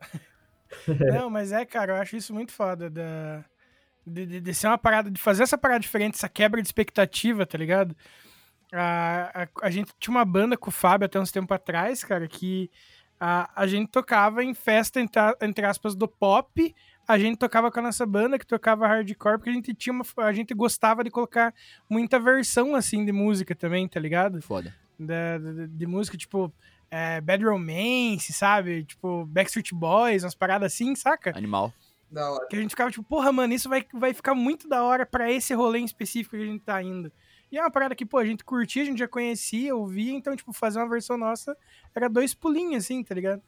Não, 1.12 1.30
mas 1.30 1.52
é, 1.52 1.64
cara, 1.64 1.92
eu 1.92 1.96
acho 1.96 2.16
isso 2.16 2.32
muito 2.34 2.52
foda. 2.52 2.90
Da... 2.90 3.44
De, 4.06 4.24
de- 4.24 4.40
de 4.40 4.54
ser 4.54 4.68
uma 4.68 4.78
parada, 4.78 5.10
de 5.10 5.20
fazer 5.20 5.42
essa 5.42 5.58
parada 5.58 5.80
diferente, 5.80 6.14
essa 6.14 6.28
quebra 6.30 6.62
de 6.62 6.68
expectativa, 6.68 7.44
tá 7.44 7.58
ligado? 7.58 7.94
A, 8.72 9.42
a, 9.44 9.66
a 9.66 9.70
gente 9.70 9.92
tinha 9.98 10.14
uma 10.14 10.24
banda 10.24 10.56
com 10.56 10.68
o 10.70 10.72
Fábio 10.72 11.04
até 11.06 11.20
uns 11.20 11.30
tempo 11.30 11.52
atrás, 11.52 12.02
cara, 12.04 12.26
que 12.26 12.70
a, 13.20 13.50
a 13.54 13.66
gente 13.66 13.88
tocava 13.90 14.42
em 14.44 14.54
festa, 14.54 15.00
entre, 15.00 15.20
entre 15.42 15.64
aspas, 15.66 15.94
do 15.94 16.06
pop. 16.08 16.74
A 17.06 17.18
gente 17.18 17.38
tocava 17.38 17.70
com 17.70 17.78
a 17.78 17.82
nossa 17.82 18.04
banda, 18.04 18.38
que 18.38 18.46
tocava 18.46 18.86
hardcore, 18.86 19.38
porque 19.38 19.48
a 19.50 19.52
gente 19.52 19.72
tinha 19.74 19.92
uma, 19.94 20.04
a 20.18 20.32
gente 20.32 20.52
gostava 20.54 21.02
de 21.02 21.10
colocar 21.10 21.54
muita 21.88 22.18
versão, 22.20 22.74
assim, 22.74 23.04
de 23.04 23.12
música 23.12 23.54
também, 23.54 23.88
tá 23.88 23.98
ligado? 23.98 24.42
Foda. 24.42 24.74
da, 24.98 25.38
da- 25.38 25.66
de 25.66 25.86
música, 25.86 26.16
tipo, 26.18 26.52
é, 26.90 27.20
Bad 27.20 27.42
Romance, 27.44 28.32
sabe? 28.32 28.84
Tipo, 28.84 29.24
Backstreet 29.26 29.72
Boys, 29.74 30.22
umas 30.22 30.34
paradas 30.34 30.72
assim, 30.72 30.94
saca? 30.94 31.32
Animal. 31.36 31.72
Da 32.10 32.30
hora. 32.30 32.46
Que 32.48 32.56
a 32.56 32.60
gente 32.60 32.70
ficava 32.70 32.90
tipo, 32.90 33.04
porra, 33.04 33.30
mano, 33.32 33.52
isso 33.54 33.68
vai, 33.68 33.84
vai 33.94 34.12
ficar 34.14 34.34
muito 34.34 34.68
da 34.68 34.82
hora 34.82 35.06
pra 35.06 35.30
esse 35.32 35.54
rolê 35.54 35.78
em 35.78 35.84
específico 35.84 36.36
que 36.36 36.42
a 36.42 36.46
gente 36.46 36.60
tá 36.62 36.82
indo. 36.82 37.10
E 37.50 37.58
é 37.58 37.62
uma 37.62 37.70
parada 37.70 37.94
que, 37.94 38.04
pô, 38.04 38.18
a 38.18 38.24
gente 38.24 38.44
curtia, 38.44 38.82
a 38.82 38.86
gente 38.86 38.98
já 38.98 39.08
conhecia, 39.08 39.74
ouvia, 39.74 40.12
então, 40.12 40.36
tipo, 40.36 40.52
fazer 40.52 40.78
uma 40.78 40.88
versão 40.88 41.16
nossa 41.16 41.56
era 41.94 42.08
dois 42.08 42.34
pulinhos, 42.34 42.84
assim, 42.84 43.02
tá 43.02 43.14
ligado? 43.14 43.42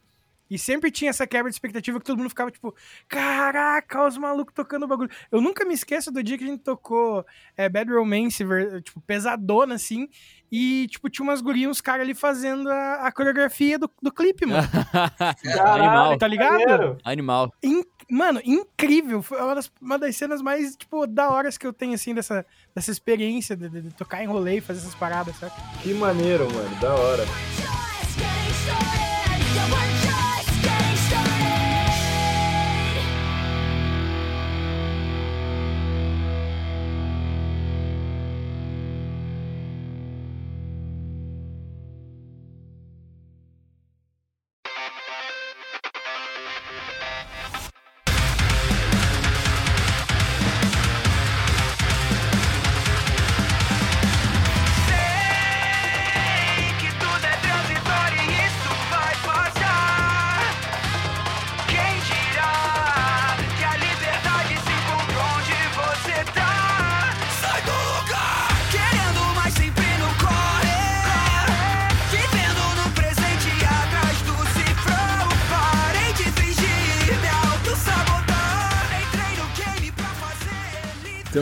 E 0.51 0.59
sempre 0.59 0.91
tinha 0.91 1.11
essa 1.11 1.29
quebra 1.29 1.49
de 1.49 1.55
expectativa 1.55 2.01
que 2.01 2.05
todo 2.05 2.19
mundo 2.19 2.29
ficava, 2.29 2.51
tipo, 2.51 2.75
caraca, 3.07 4.05
os 4.05 4.19
malucos 4.19 4.53
tocando 4.53 4.83
o 4.83 4.89
bagulho. 4.89 5.11
Eu 5.31 5.41
nunca 5.41 5.65
me 5.65 5.73
esqueço 5.73 6.11
do 6.11 6.25
dia 6.25 6.37
que 6.37 6.43
a 6.43 6.47
gente 6.49 6.65
tocou 6.65 7.25
é, 7.57 7.69
Bad 7.69 7.93
Romance, 7.93 8.45
tipo, 8.83 9.01
pesadona, 9.03 9.77
assim, 9.77 10.09
e, 10.51 10.87
tipo, 10.89 11.09
tinha 11.09 11.25
umas 11.25 11.41
gurias, 11.41 11.71
uns 11.71 11.81
caras 11.81 12.03
ali 12.03 12.15
fazendo 12.15 12.69
a, 12.71 13.07
a 13.07 13.13
coreografia 13.13 13.79
do, 13.79 13.91
do 14.03 14.11
clipe, 14.13 14.47
mano. 14.47 14.67
Animal. 15.65 16.19
Tá 16.19 16.27
ligado? 16.27 16.99
Animal. 17.05 17.53
In- 17.63 17.85
Mano, 18.13 18.41
incrível. 18.45 19.23
Foi 19.23 19.41
uma 19.41 19.55
das, 19.55 19.71
uma 19.81 19.97
das 19.97 20.17
cenas 20.17 20.43
mais, 20.43 20.75
tipo, 20.75 21.07
da 21.07 21.31
horas 21.31 21.57
que 21.57 21.65
eu 21.65 21.73
tenho, 21.73 21.95
assim, 21.95 22.13
dessa, 22.13 22.45
dessa 22.75 22.91
experiência 22.91 23.57
de, 23.57 23.69
de- 23.69 23.83
de 23.83 23.91
tocar 23.95 24.21
em 24.25 24.27
rolê 24.27 24.57
e 24.57 24.61
fazer 24.61 24.81
essas 24.81 24.97
paradas, 24.97 25.37
sabe? 25.37 25.53
Que 25.81 25.95
maneiro, 25.95 26.53
mano. 26.53 26.81
Da 26.81 26.93
hora. 26.93 27.23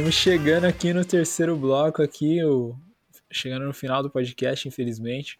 Estamos 0.09 0.22
chegando 0.22 0.64
aqui 0.64 0.94
no 0.94 1.05
terceiro 1.05 1.55
bloco 1.55 2.02
aqui, 2.02 2.43
o... 2.43 2.74
chegando 3.30 3.66
no 3.66 3.74
final 3.74 4.02
do 4.02 4.09
podcast, 4.09 4.66
infelizmente. 4.66 5.39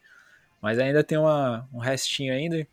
Mas 0.61 0.77
ainda 0.77 1.03
tem 1.03 1.17
uma, 1.17 1.67
um 1.73 1.79
restinho 1.79 2.31
ainda. 2.31 2.67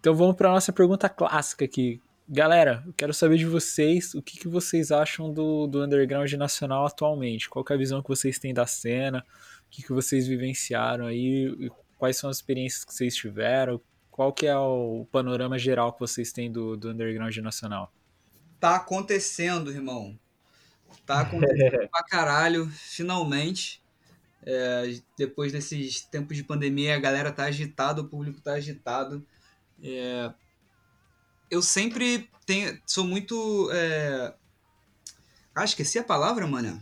Então 0.00 0.14
vamos 0.14 0.36
para 0.36 0.48
nossa 0.48 0.72
pergunta 0.72 1.06
clássica 1.06 1.66
aqui. 1.66 2.00
Galera, 2.26 2.82
eu 2.86 2.94
quero 2.94 3.12
saber 3.12 3.36
de 3.36 3.44
vocês 3.44 4.14
o 4.14 4.22
que, 4.22 4.38
que 4.38 4.48
vocês 4.48 4.90
acham 4.90 5.30
do, 5.30 5.66
do 5.66 5.84
underground 5.84 6.32
nacional 6.32 6.86
atualmente. 6.86 7.50
Qual 7.50 7.62
é 7.68 7.74
a 7.74 7.76
visão 7.76 8.00
que 8.00 8.08
vocês 8.08 8.38
têm 8.38 8.54
da 8.54 8.66
cena? 8.66 9.18
O 9.18 9.70
que, 9.70 9.82
que 9.82 9.92
vocês 9.92 10.26
vivenciaram 10.26 11.04
aí? 11.04 11.70
Quais 11.98 12.16
são 12.16 12.30
as 12.30 12.38
experiências 12.38 12.86
que 12.86 12.94
vocês 12.94 13.14
tiveram? 13.14 13.78
Qual 14.10 14.32
que 14.32 14.46
é 14.46 14.56
o 14.56 15.06
panorama 15.12 15.58
geral 15.58 15.92
que 15.92 16.00
vocês 16.00 16.32
têm 16.32 16.50
do, 16.50 16.74
do 16.74 16.88
underground 16.88 17.36
nacional? 17.36 17.92
Tá 18.58 18.76
acontecendo, 18.76 19.70
irmão. 19.70 20.18
Tá 21.06 21.20
acontecendo 21.20 21.78
pra 21.90 22.04
caralho, 22.04 22.68
finalmente. 22.70 23.82
É, 24.42 25.00
depois 25.18 25.52
desses 25.52 26.02
tempos 26.02 26.36
de 26.36 26.44
pandemia, 26.44 26.96
a 26.96 27.00
galera 27.00 27.32
tá 27.32 27.44
agitada, 27.44 28.00
o 28.02 28.08
público 28.08 28.40
tá 28.40 28.54
agitado. 28.54 29.26
É, 29.82 30.32
eu 31.50 31.62
sempre 31.62 32.30
tenho, 32.46 32.80
sou 32.86 33.04
muito. 33.04 33.70
É... 33.72 34.34
Ah, 35.54 35.64
esqueci 35.64 35.98
a 35.98 36.04
palavra, 36.04 36.46
mano. 36.46 36.80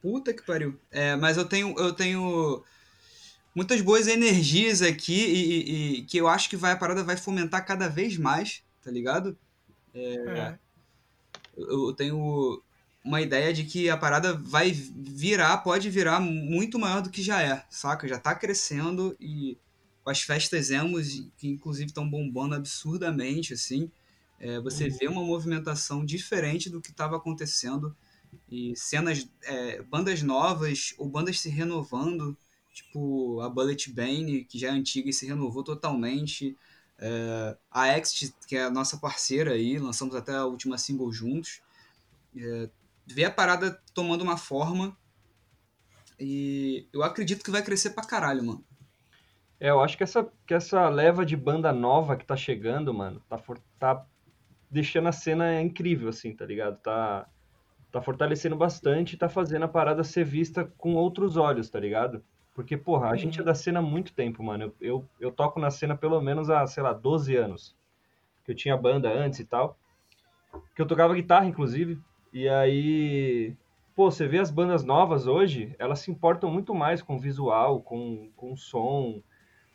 Puta 0.00 0.34
que 0.34 0.42
pariu. 0.42 0.78
É, 0.90 1.16
mas 1.16 1.36
eu 1.36 1.44
tenho, 1.48 1.74
eu 1.78 1.92
tenho 1.92 2.62
muitas 3.54 3.80
boas 3.80 4.06
energias 4.08 4.82
aqui 4.82 5.14
e, 5.14 5.96
e- 5.98 5.98
e 6.00 6.06
que 6.06 6.18
eu 6.18 6.28
acho 6.28 6.50
que 6.50 6.56
vai, 6.56 6.72
a 6.72 6.76
parada 6.76 7.04
vai 7.04 7.16
fomentar 7.16 7.66
cada 7.66 7.88
vez 7.88 8.16
mais, 8.18 8.62
tá 8.82 8.90
ligado? 8.90 9.38
É, 9.94 10.52
eu 10.52 10.58
eu 11.56 11.92
tenho 11.92 12.62
uma 13.04 13.20
ideia 13.20 13.52
de 13.52 13.64
que 13.64 13.90
a 13.90 13.96
parada 13.96 14.34
vai 14.34 14.70
virar, 14.72 15.58
pode 15.58 15.90
virar 15.90 16.20
muito 16.20 16.78
maior 16.78 17.02
do 17.02 17.10
que 17.10 17.22
já 17.22 17.42
é, 17.42 17.64
saca? 17.68 18.08
Já 18.08 18.18
tá 18.18 18.34
crescendo 18.34 19.14
e 19.20 19.58
com 20.02 20.10
as 20.10 20.22
festas 20.22 20.70
emos, 20.70 21.26
que 21.36 21.48
inclusive 21.48 21.86
estão 21.86 22.08
bombando 22.08 22.54
absurdamente, 22.54 23.54
assim, 23.54 23.90
é, 24.38 24.60
você 24.60 24.88
vê 24.88 25.06
uma 25.06 25.22
movimentação 25.22 26.04
diferente 26.04 26.68
do 26.68 26.80
que 26.80 26.90
estava 26.90 27.16
acontecendo 27.16 27.94
e 28.50 28.74
cenas, 28.76 29.28
é, 29.42 29.82
bandas 29.82 30.22
novas 30.22 30.94
ou 30.98 31.08
bandas 31.08 31.40
se 31.40 31.48
renovando, 31.48 32.36
tipo 32.72 33.40
a 33.40 33.48
Bullet 33.48 33.90
Bane, 33.92 34.44
que 34.44 34.58
já 34.58 34.68
é 34.68 34.70
antiga 34.70 35.08
e 35.08 35.12
se 35.12 35.26
renovou 35.26 35.62
totalmente, 35.62 36.56
é, 36.98 37.56
a 37.70 37.98
Exit, 37.98 38.34
que 38.46 38.56
é 38.56 38.64
a 38.64 38.70
nossa 38.70 38.96
parceira 38.98 39.52
aí, 39.52 39.78
lançamos 39.78 40.14
até 40.14 40.34
a 40.34 40.44
última 40.44 40.78
single 40.78 41.12
juntos, 41.12 41.60
é, 42.36 42.70
vê 43.06 43.24
a 43.24 43.30
parada 43.30 43.80
tomando 43.92 44.22
uma 44.22 44.36
forma 44.36 44.96
e 46.18 46.86
eu 46.92 47.02
acredito 47.02 47.44
que 47.44 47.50
vai 47.50 47.62
crescer 47.62 47.90
pra 47.90 48.04
caralho, 48.04 48.44
mano. 48.44 48.64
É, 49.60 49.70
eu 49.70 49.80
acho 49.80 49.96
que 49.96 50.02
essa, 50.02 50.28
que 50.46 50.54
essa 50.54 50.88
leva 50.88 51.24
de 51.24 51.36
banda 51.36 51.72
nova 51.72 52.16
que 52.16 52.24
tá 52.26 52.36
chegando, 52.36 52.92
mano, 52.92 53.20
tá, 53.28 53.38
for- 53.38 53.60
tá 53.78 54.04
deixando 54.70 55.08
a 55.08 55.12
cena 55.12 55.60
incrível, 55.62 56.08
assim, 56.08 56.34
tá 56.34 56.44
ligado? 56.44 56.78
Tá, 56.80 57.26
tá 57.92 58.02
fortalecendo 58.02 58.56
bastante 58.56 59.16
tá 59.16 59.28
fazendo 59.28 59.64
a 59.64 59.68
parada 59.68 60.02
ser 60.04 60.24
vista 60.24 60.64
com 60.78 60.94
outros 60.94 61.36
olhos, 61.36 61.70
tá 61.70 61.78
ligado? 61.78 62.24
Porque, 62.54 62.76
porra, 62.76 63.10
a 63.10 63.16
gente 63.16 63.40
é 63.40 63.42
da 63.42 63.54
cena 63.54 63.80
há 63.80 63.82
muito 63.82 64.12
tempo, 64.12 64.42
mano. 64.42 64.64
Eu, 64.64 64.74
eu, 64.80 65.08
eu 65.18 65.32
toco 65.32 65.58
na 65.58 65.70
cena 65.70 65.96
pelo 65.96 66.20
menos 66.20 66.48
há, 66.48 66.64
sei 66.66 66.82
lá, 66.82 66.92
12 66.92 67.34
anos. 67.34 67.76
Que 68.44 68.52
eu 68.52 68.54
tinha 68.54 68.76
banda 68.76 69.12
antes 69.12 69.40
e 69.40 69.44
tal. 69.44 69.76
Que 70.74 70.80
eu 70.80 70.86
tocava 70.86 71.14
guitarra, 71.14 71.46
inclusive. 71.46 72.00
E 72.32 72.48
aí, 72.48 73.56
pô, 73.96 74.08
você 74.08 74.28
vê 74.28 74.38
as 74.38 74.52
bandas 74.52 74.84
novas 74.84 75.26
hoje, 75.26 75.74
elas 75.78 75.98
se 75.98 76.10
importam 76.10 76.48
muito 76.48 76.74
mais 76.74 77.02
com 77.02 77.18
visual, 77.18 77.80
com, 77.80 78.30
com 78.36 78.56
som, 78.56 79.20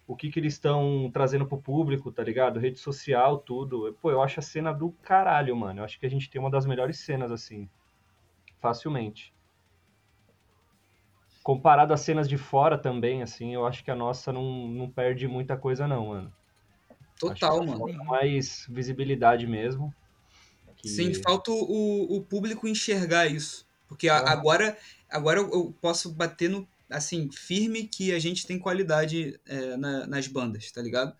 o 0.07 0.15
que 0.15 0.31
que 0.31 0.39
eles 0.39 0.53
estão 0.53 1.09
trazendo 1.13 1.45
pro 1.45 1.61
público, 1.61 2.11
tá 2.11 2.23
ligado? 2.23 2.59
Rede 2.59 2.79
social, 2.79 3.39
tudo. 3.39 3.95
Pô, 4.01 4.09
eu 4.09 4.21
acho 4.21 4.39
a 4.39 4.43
cena 4.43 4.73
do 4.73 4.91
caralho, 5.03 5.55
mano. 5.55 5.81
Eu 5.81 5.83
acho 5.83 5.99
que 5.99 6.05
a 6.05 6.09
gente 6.09 6.29
tem 6.29 6.39
uma 6.39 6.49
das 6.49 6.65
melhores 6.65 6.97
cenas, 6.99 7.31
assim. 7.31 7.69
Facilmente. 8.59 9.33
Comparado 11.43 11.93
às 11.93 12.01
cenas 12.01 12.27
de 12.27 12.37
fora 12.37 12.77
também, 12.77 13.21
assim, 13.21 13.53
eu 13.53 13.65
acho 13.65 13.83
que 13.83 13.89
a 13.91 13.95
nossa 13.95 14.31
não, 14.31 14.67
não 14.67 14.89
perde 14.89 15.27
muita 15.27 15.55
coisa, 15.57 15.87
não, 15.87 16.07
mano. 16.07 16.33
Total, 17.19 17.65
mano. 17.65 17.85
mais 18.05 18.65
visibilidade 18.69 19.45
mesmo. 19.47 19.93
Que- 20.77 20.87
Sim, 20.87 21.13
falta 21.15 21.51
o, 21.51 22.17
o 22.17 22.21
público 22.21 22.67
enxergar 22.67 23.27
isso. 23.27 23.67
Porque 23.87 24.07
a- 24.07 24.17
Ah. 24.19 24.31
agora, 24.31 24.77
agora 25.09 25.39
eu 25.39 25.75
posso 25.81 26.13
bater 26.13 26.49
no, 26.49 26.67
assim, 26.89 27.29
firme 27.31 27.83
que 27.87 28.13
a 28.13 28.19
gente 28.19 28.45
tem 28.47 28.57
qualidade 28.59 29.39
é, 29.47 29.75
na- 29.75 30.07
nas 30.07 30.27
bandas, 30.27 30.71
tá 30.71 30.81
ligado? 30.81 31.13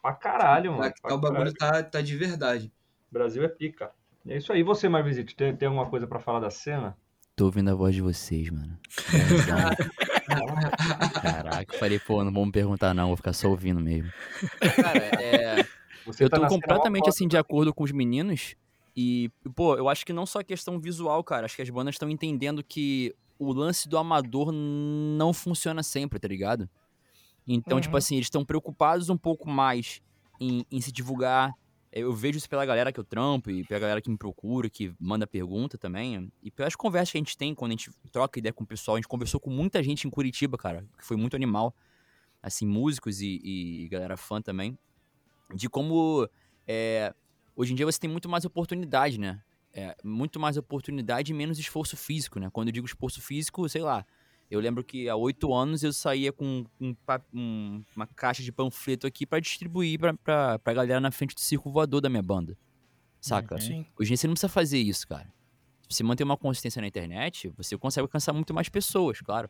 Pra 0.00 0.12
caralho, 0.14 0.72
mano. 0.72 0.84
tá- 0.90 0.94
pra 1.02 1.14
o 1.14 1.18
bagulho 1.18 1.52
tá, 1.54 1.82
tá 1.82 2.00
de 2.00 2.16
verdade. 2.16 2.72
Brasil 3.10 3.42
é 3.44 3.48
pica. 3.48 3.90
É 4.28 4.36
isso 4.36 4.52
aí. 4.52 4.60
E 4.60 4.62
você, 4.64 4.88
Marvisito, 4.88 5.34
tem, 5.34 5.56
tem 5.56 5.66
alguma 5.66 5.88
coisa 5.90 6.06
pra 6.06 6.20
falar 6.20 6.40
da 6.40 6.50
cena? 6.50 6.96
Tô 7.40 7.46
ouvindo 7.46 7.70
a 7.70 7.74
voz 7.74 7.94
de 7.94 8.02
vocês, 8.02 8.50
mano. 8.50 8.78
Caraca, 11.22 11.74
eu 11.74 11.78
falei, 11.78 11.98
pô, 11.98 12.22
não 12.22 12.30
vou 12.30 12.44
me 12.44 12.52
perguntar 12.52 12.92
não, 12.92 13.06
vou 13.06 13.16
ficar 13.16 13.32
só 13.32 13.48
ouvindo 13.48 13.80
mesmo. 13.80 14.12
Cara, 14.76 14.98
é... 14.98 15.66
Você 16.04 16.24
eu 16.24 16.28
tá 16.28 16.36
tô 16.36 16.42
cena 16.42 16.50
completamente 16.50 17.08
assim 17.08 17.26
de 17.26 17.38
acordo 17.38 17.72
com 17.72 17.82
os 17.82 17.92
meninos 17.92 18.56
e, 18.94 19.30
pô, 19.56 19.74
eu 19.74 19.88
acho 19.88 20.04
que 20.04 20.12
não 20.12 20.26
só 20.26 20.40
a 20.40 20.44
questão 20.44 20.78
visual, 20.78 21.24
cara, 21.24 21.46
acho 21.46 21.56
que 21.56 21.62
as 21.62 21.70
bandas 21.70 21.94
estão 21.94 22.10
entendendo 22.10 22.62
que 22.62 23.14
o 23.38 23.54
lance 23.54 23.88
do 23.88 23.96
amador 23.96 24.52
não 24.52 25.32
funciona 25.32 25.82
sempre, 25.82 26.18
tá 26.18 26.28
ligado? 26.28 26.68
Então, 27.48 27.80
tipo 27.80 27.94
Uhum. 27.94 27.98
assim, 27.98 28.16
eles 28.16 28.26
estão 28.26 28.44
preocupados 28.44 29.08
um 29.08 29.16
pouco 29.16 29.48
mais 29.48 30.02
em, 30.38 30.66
em 30.70 30.78
se 30.82 30.92
divulgar. 30.92 31.54
Eu 31.92 32.12
vejo 32.12 32.38
isso 32.38 32.48
pela 32.48 32.64
galera 32.64 32.92
que 32.92 33.00
eu 33.00 33.04
trampo 33.04 33.50
e 33.50 33.64
pela 33.64 33.80
galera 33.80 34.00
que 34.00 34.08
me 34.08 34.16
procura, 34.16 34.70
que 34.70 34.94
manda 34.98 35.26
pergunta 35.26 35.76
também. 35.76 36.30
E 36.40 36.50
pelas 36.50 36.76
conversas 36.76 37.10
que 37.10 37.18
a 37.18 37.20
gente 37.20 37.36
tem 37.36 37.54
quando 37.54 37.70
a 37.70 37.72
gente 37.72 37.90
troca 38.12 38.38
ideia 38.38 38.52
com 38.52 38.62
o 38.62 38.66
pessoal. 38.66 38.94
A 38.94 38.98
gente 38.98 39.08
conversou 39.08 39.40
com 39.40 39.50
muita 39.50 39.82
gente 39.82 40.06
em 40.06 40.10
Curitiba, 40.10 40.56
cara, 40.56 40.86
que 40.96 41.04
foi 41.04 41.16
muito 41.16 41.34
animal. 41.34 41.74
Assim, 42.40 42.64
músicos 42.64 43.20
e, 43.20 43.40
e 43.42 43.88
galera 43.88 44.16
fã 44.16 44.40
também. 44.40 44.78
De 45.52 45.68
como 45.68 46.28
é, 46.66 47.12
hoje 47.56 47.72
em 47.72 47.76
dia 47.76 47.84
você 47.84 47.98
tem 47.98 48.08
muito 48.08 48.28
mais 48.28 48.44
oportunidade, 48.44 49.18
né? 49.18 49.42
É, 49.72 49.96
muito 50.04 50.38
mais 50.38 50.56
oportunidade 50.56 51.32
e 51.32 51.34
menos 51.34 51.58
esforço 51.58 51.96
físico, 51.96 52.38
né? 52.38 52.48
Quando 52.52 52.68
eu 52.68 52.72
digo 52.72 52.86
esforço 52.86 53.20
físico, 53.20 53.68
sei 53.68 53.82
lá. 53.82 54.06
Eu 54.50 54.58
lembro 54.60 54.82
que 54.82 55.08
há 55.08 55.14
oito 55.14 55.54
anos 55.54 55.82
eu 55.84 55.92
saía 55.92 56.32
com 56.32 56.64
um 56.80 56.94
um- 57.32 57.82
uma 57.94 58.06
caixa 58.06 58.42
de 58.42 58.50
panfleto 58.50 59.06
aqui 59.06 59.24
pra 59.24 59.38
distribuir 59.38 59.98
pra, 59.98 60.14
pra, 60.14 60.58
pra 60.58 60.74
galera 60.74 61.00
na 61.00 61.10
frente 61.12 61.34
do 61.34 61.40
circo 61.40 61.70
voador 61.70 62.00
da 62.00 62.08
minha 62.08 62.22
banda. 62.22 62.56
Saca? 63.20 63.54
Uhum. 63.54 63.60
Sim. 63.60 63.86
Hoje 63.98 64.08
em 64.08 64.14
dia 64.14 64.16
você 64.16 64.26
não 64.26 64.34
precisa 64.34 64.48
fazer 64.48 64.78
isso, 64.78 65.06
cara. 65.06 65.32
Se 65.88 65.96
você 65.96 66.02
manter 66.02 66.24
uma 66.24 66.36
consistência 66.36 66.80
na 66.80 66.88
internet, 66.88 67.52
você 67.56 67.76
consegue 67.78 68.02
alcançar 68.02 68.32
muito 68.32 68.52
mais 68.54 68.68
pessoas, 68.68 69.20
claro. 69.20 69.48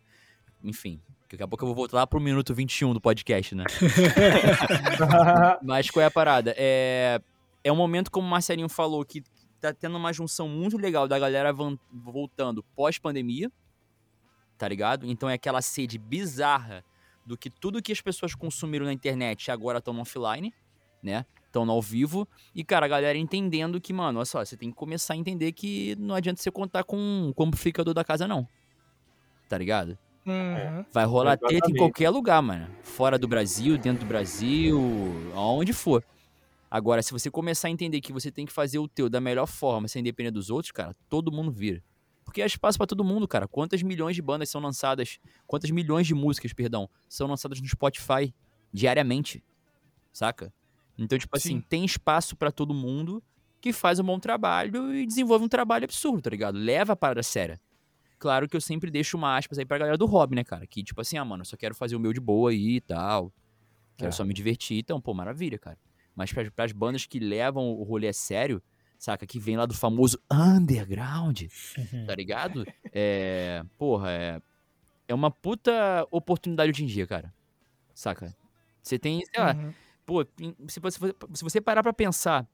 Enfim, 0.62 1.00
daqui 1.30 1.42
a 1.42 1.48
pouco 1.48 1.64
eu 1.64 1.68
vou 1.68 1.74
voltar 1.74 1.96
lá 1.98 2.06
pro 2.06 2.20
minuto 2.20 2.54
21 2.54 2.92
do 2.92 3.00
podcast, 3.00 3.54
né? 3.54 3.64
Mas 5.62 5.90
qual 5.90 6.02
é 6.02 6.06
a 6.06 6.10
parada? 6.10 6.54
É, 6.56 7.20
é 7.64 7.72
um 7.72 7.76
momento, 7.76 8.10
como 8.10 8.26
o 8.26 8.30
Marcelinho 8.30 8.68
falou, 8.68 9.04
que 9.04 9.22
tá 9.60 9.72
tendo 9.72 9.96
uma 9.96 10.12
junção 10.12 10.48
muito 10.48 10.76
legal 10.76 11.06
da 11.06 11.18
galera 11.18 11.52
voltando 11.92 12.62
pós-pandemia, 12.74 13.50
tá 14.60 14.68
ligado? 14.68 15.06
Então 15.06 15.26
é 15.26 15.32
aquela 15.32 15.62
sede 15.62 15.96
bizarra 15.96 16.84
do 17.24 17.34
que 17.34 17.48
tudo 17.48 17.80
que 17.80 17.90
as 17.90 18.02
pessoas 18.02 18.34
consumiram 18.34 18.84
na 18.84 18.92
internet 18.92 19.50
agora 19.50 19.78
estão 19.78 19.94
no 19.94 20.02
offline, 20.02 20.52
né? 21.02 21.24
Estão 21.46 21.64
no 21.64 21.72
ao 21.72 21.80
vivo. 21.80 22.28
E, 22.54 22.62
cara, 22.62 22.84
a 22.84 22.88
galera 22.88 23.16
entendendo 23.16 23.80
que, 23.80 23.90
mano, 23.90 24.18
olha 24.18 24.26
só, 24.26 24.44
você 24.44 24.58
tem 24.58 24.70
que 24.70 24.76
começar 24.76 25.14
a 25.14 25.16
entender 25.16 25.52
que 25.52 25.96
não 25.98 26.14
adianta 26.14 26.42
você 26.42 26.50
contar 26.50 26.84
com 26.84 27.32
como 27.34 27.48
amplificador 27.48 27.94
da 27.94 28.04
casa, 28.04 28.28
não. 28.28 28.46
Tá 29.48 29.56
ligado? 29.56 29.98
Uhum. 30.26 30.84
Vai 30.92 31.06
rolar 31.06 31.38
treta 31.38 31.54
em 31.54 31.56
Exatamente. 31.56 31.78
qualquer 31.78 32.10
lugar, 32.10 32.42
mano. 32.42 32.68
Fora 32.82 33.18
do 33.18 33.26
Brasil, 33.26 33.78
dentro 33.78 34.04
do 34.04 34.08
Brasil, 34.08 34.78
aonde 35.34 35.72
for. 35.72 36.04
Agora, 36.70 37.02
se 37.02 37.12
você 37.12 37.30
começar 37.30 37.68
a 37.68 37.70
entender 37.70 38.02
que 38.02 38.12
você 38.12 38.30
tem 38.30 38.44
que 38.44 38.52
fazer 38.52 38.78
o 38.78 38.86
teu 38.86 39.08
da 39.08 39.22
melhor 39.22 39.46
forma, 39.46 39.88
sem 39.88 40.02
depender 40.02 40.30
dos 40.30 40.50
outros, 40.50 40.70
cara, 40.70 40.94
todo 41.08 41.32
mundo 41.32 41.50
vira. 41.50 41.82
Porque 42.30 42.42
há 42.42 42.46
espaço 42.46 42.78
pra 42.78 42.86
todo 42.86 43.02
mundo, 43.02 43.26
cara. 43.26 43.48
Quantas 43.48 43.82
milhões 43.82 44.14
de 44.14 44.22
bandas 44.22 44.48
são 44.48 44.60
lançadas, 44.60 45.18
quantas 45.48 45.68
milhões 45.72 46.06
de 46.06 46.14
músicas, 46.14 46.52
perdão, 46.52 46.88
são 47.08 47.26
lançadas 47.26 47.60
no 47.60 47.66
Spotify 47.66 48.32
diariamente, 48.72 49.42
saca? 50.12 50.54
Então, 50.96 51.18
tipo 51.18 51.36
assim, 51.36 51.56
Sim. 51.56 51.64
tem 51.68 51.84
espaço 51.84 52.36
pra 52.36 52.52
todo 52.52 52.72
mundo 52.72 53.20
que 53.60 53.72
faz 53.72 53.98
um 53.98 54.04
bom 54.04 54.20
trabalho 54.20 54.94
e 54.94 55.04
desenvolve 55.04 55.44
um 55.44 55.48
trabalho 55.48 55.82
absurdo, 55.84 56.22
tá 56.22 56.30
ligado? 56.30 56.56
Leva 56.56 56.92
a 56.92 56.96
parada 56.96 57.20
séria. 57.20 57.60
Claro 58.16 58.48
que 58.48 58.56
eu 58.56 58.60
sempre 58.60 58.92
deixo 58.92 59.16
uma 59.16 59.36
aspas 59.36 59.58
aí 59.58 59.64
pra 59.64 59.78
galera 59.78 59.98
do 59.98 60.06
hobby, 60.06 60.36
né, 60.36 60.44
cara? 60.44 60.64
Que 60.68 60.84
tipo 60.84 61.00
assim, 61.00 61.16
ah, 61.18 61.24
mano, 61.24 61.40
eu 61.40 61.46
só 61.46 61.56
quero 61.56 61.74
fazer 61.74 61.96
o 61.96 62.00
meu 62.00 62.12
de 62.12 62.20
boa 62.20 62.50
aí 62.52 62.76
e 62.76 62.80
tal. 62.80 63.32
Quero 63.96 64.10
É. 64.10 64.12
só 64.12 64.24
me 64.24 64.32
divertir, 64.32 64.78
então, 64.78 65.00
pô, 65.00 65.12
maravilha, 65.12 65.58
cara. 65.58 65.76
Mas 66.14 66.32
pras, 66.32 66.48
pras 66.50 66.70
bandas 66.70 67.06
que 67.06 67.18
levam 67.18 67.70
o 67.72 67.82
rolê 67.82 68.06
a 68.06 68.12
sério, 68.12 68.62
saca? 69.00 69.26
Que 69.26 69.38
vem 69.40 69.56
lá 69.56 69.64
do 69.66 69.74
famoso 69.74 70.20
underground, 70.30 71.42
tá 72.06 72.14
ligado? 72.14 72.64
É. 72.92 73.64
Porra, 73.78 74.10
é. 74.12 74.42
É 75.08 75.14
uma 75.14 75.30
puta 75.30 76.06
oportunidade 76.10 76.70
hoje 76.70 76.84
em 76.84 76.86
dia, 76.86 77.06
cara. 77.06 77.34
saca? 77.94 78.36
Você 78.82 78.98
tem, 78.98 79.24
sei 79.26 79.42
lá, 79.42 79.54
Uhum. 79.54 79.72
pô, 80.06 80.24
se 80.68 80.78
você, 80.80 80.98
se 81.34 81.42
você 81.44 81.60
parar 81.60 81.82
pra 81.82 81.92
pensar 81.92 82.46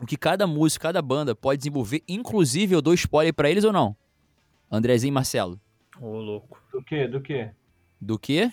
o 0.00 0.06
que 0.06 0.16
cada 0.16 0.46
músico, 0.46 0.82
cada 0.82 1.02
banda 1.02 1.34
pode 1.34 1.58
desenvolver, 1.58 2.02
inclusive 2.08 2.74
eu 2.74 2.80
dou 2.82 2.94
spoiler 2.94 3.34
pra 3.34 3.50
eles 3.50 3.64
ou 3.64 3.72
não? 3.72 3.96
Andrezinho 4.70 5.10
e 5.10 5.14
Marcelo. 5.14 5.60
Ô, 6.00 6.18
louco. 6.18 6.60
Do 6.72 6.82
que? 6.82 7.08
Do 7.08 7.20
que? 7.20 7.50
Do 8.00 8.18
quê? 8.18 8.50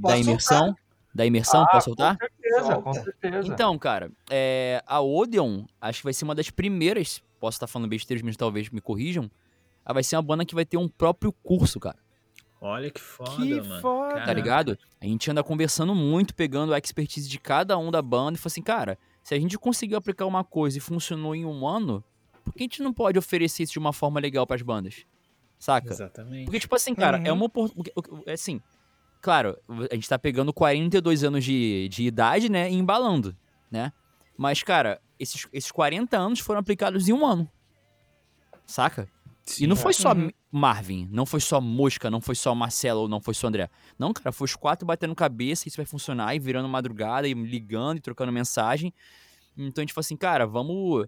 Posso 0.00 0.14
da 0.14 0.18
imersão? 0.18 0.74
Da 1.14 1.26
imersão, 1.26 1.62
Ah, 1.62 1.66
posso 1.66 1.86
soltar? 1.86 2.16
Com 2.16 2.26
certeza, 2.26 2.82
com 2.82 2.94
certeza. 2.94 3.48
Então, 3.52 3.76
cara, 3.78 4.12
é, 4.30 4.82
a 4.86 5.00
Odeon, 5.00 5.64
acho 5.80 5.98
que 6.00 6.04
vai 6.04 6.12
ser 6.12 6.24
uma 6.24 6.34
das 6.34 6.50
primeiras, 6.50 7.20
posso 7.40 7.56
estar 7.56 7.66
falando 7.66 7.88
besteiras, 7.88 8.22
mas 8.22 8.36
talvez 8.36 8.70
me 8.70 8.80
corrijam, 8.80 9.28
ela 9.84 9.94
vai 9.94 10.02
ser 10.04 10.16
uma 10.16 10.22
banda 10.22 10.44
que 10.44 10.54
vai 10.54 10.64
ter 10.64 10.76
um 10.76 10.88
próprio 10.88 11.32
curso, 11.42 11.80
cara. 11.80 11.96
Olha 12.60 12.90
que 12.90 13.00
foda, 13.00 13.30
Que 13.36 13.60
mano. 13.60 13.80
foda. 13.80 14.24
Tá 14.24 14.32
ligado? 14.32 14.78
A 15.00 15.06
gente 15.06 15.30
anda 15.30 15.42
conversando 15.42 15.94
muito, 15.94 16.34
pegando 16.34 16.72
a 16.74 16.78
expertise 16.78 17.28
de 17.28 17.40
cada 17.40 17.76
um 17.78 17.90
da 17.90 18.02
banda 18.02 18.36
e 18.36 18.38
falou 18.38 18.52
assim, 18.52 18.62
cara, 18.62 18.98
se 19.22 19.34
a 19.34 19.38
gente 19.40 19.58
conseguiu 19.58 19.96
aplicar 19.98 20.26
uma 20.26 20.44
coisa 20.44 20.76
e 20.78 20.80
funcionou 20.80 21.34
em 21.34 21.44
um 21.44 21.66
ano, 21.66 22.04
por 22.44 22.52
que 22.52 22.60
a 22.60 22.64
gente 22.64 22.82
não 22.82 22.92
pode 22.92 23.18
oferecer 23.18 23.62
isso 23.64 23.72
de 23.72 23.78
uma 23.78 23.92
forma 23.92 24.20
legal 24.20 24.46
pras 24.46 24.60
bandas? 24.62 25.04
Saca? 25.58 25.90
Exatamente. 25.90 26.44
Porque, 26.44 26.60
tipo 26.60 26.74
assim, 26.76 26.94
cara, 26.94 27.18
é 27.24 27.30
Uhum. 27.30 27.36
uma 27.38 27.46
oportunidade. 27.46 27.92
Assim, 28.30 28.60
claro, 29.20 29.56
a 29.90 29.94
gente 29.94 30.08
tá 30.08 30.18
pegando 30.18 30.52
42 30.52 31.24
anos 31.24 31.44
de, 31.44 31.88
de 31.88 32.04
idade, 32.04 32.50
né? 32.50 32.70
E 32.70 32.74
embalando, 32.74 33.36
né? 33.70 33.92
Mas, 34.36 34.62
cara, 34.62 35.00
esses, 35.18 35.46
esses 35.52 35.70
40 35.70 36.16
anos 36.16 36.40
foram 36.40 36.60
aplicados 36.60 37.08
em 37.08 37.12
um 37.12 37.26
ano. 37.26 37.50
Saca? 38.66 39.08
e 39.58 39.66
não 39.66 39.74
foi 39.74 39.92
só 39.92 40.12
Uhum. 40.12 40.30
Marvin, 40.52 41.08
não 41.10 41.24
foi 41.24 41.40
só 41.40 41.60
Mosca, 41.60 42.10
não 42.10 42.20
foi 42.20 42.34
só 42.34 42.54
Marcelo, 42.54 43.08
não 43.08 43.20
foi 43.20 43.34
só 43.34 43.48
André. 43.48 43.68
Não, 43.98 44.12
cara, 44.12 44.32
foi 44.32 44.44
os 44.44 44.54
quatro 44.54 44.86
batendo 44.86 45.14
cabeça, 45.14 45.66
isso 45.66 45.76
vai 45.76 45.86
funcionar, 45.86 46.34
e 46.34 46.38
virando 46.38 46.68
madrugada, 46.68 47.26
e 47.26 47.34
ligando, 47.34 47.98
e 47.98 48.00
trocando 48.00 48.32
mensagem. 48.32 48.92
Então 49.56 49.82
a 49.82 49.84
gente 49.84 49.92
falou 49.92 50.02
assim, 50.02 50.16
cara, 50.16 50.46
vamos 50.46 51.06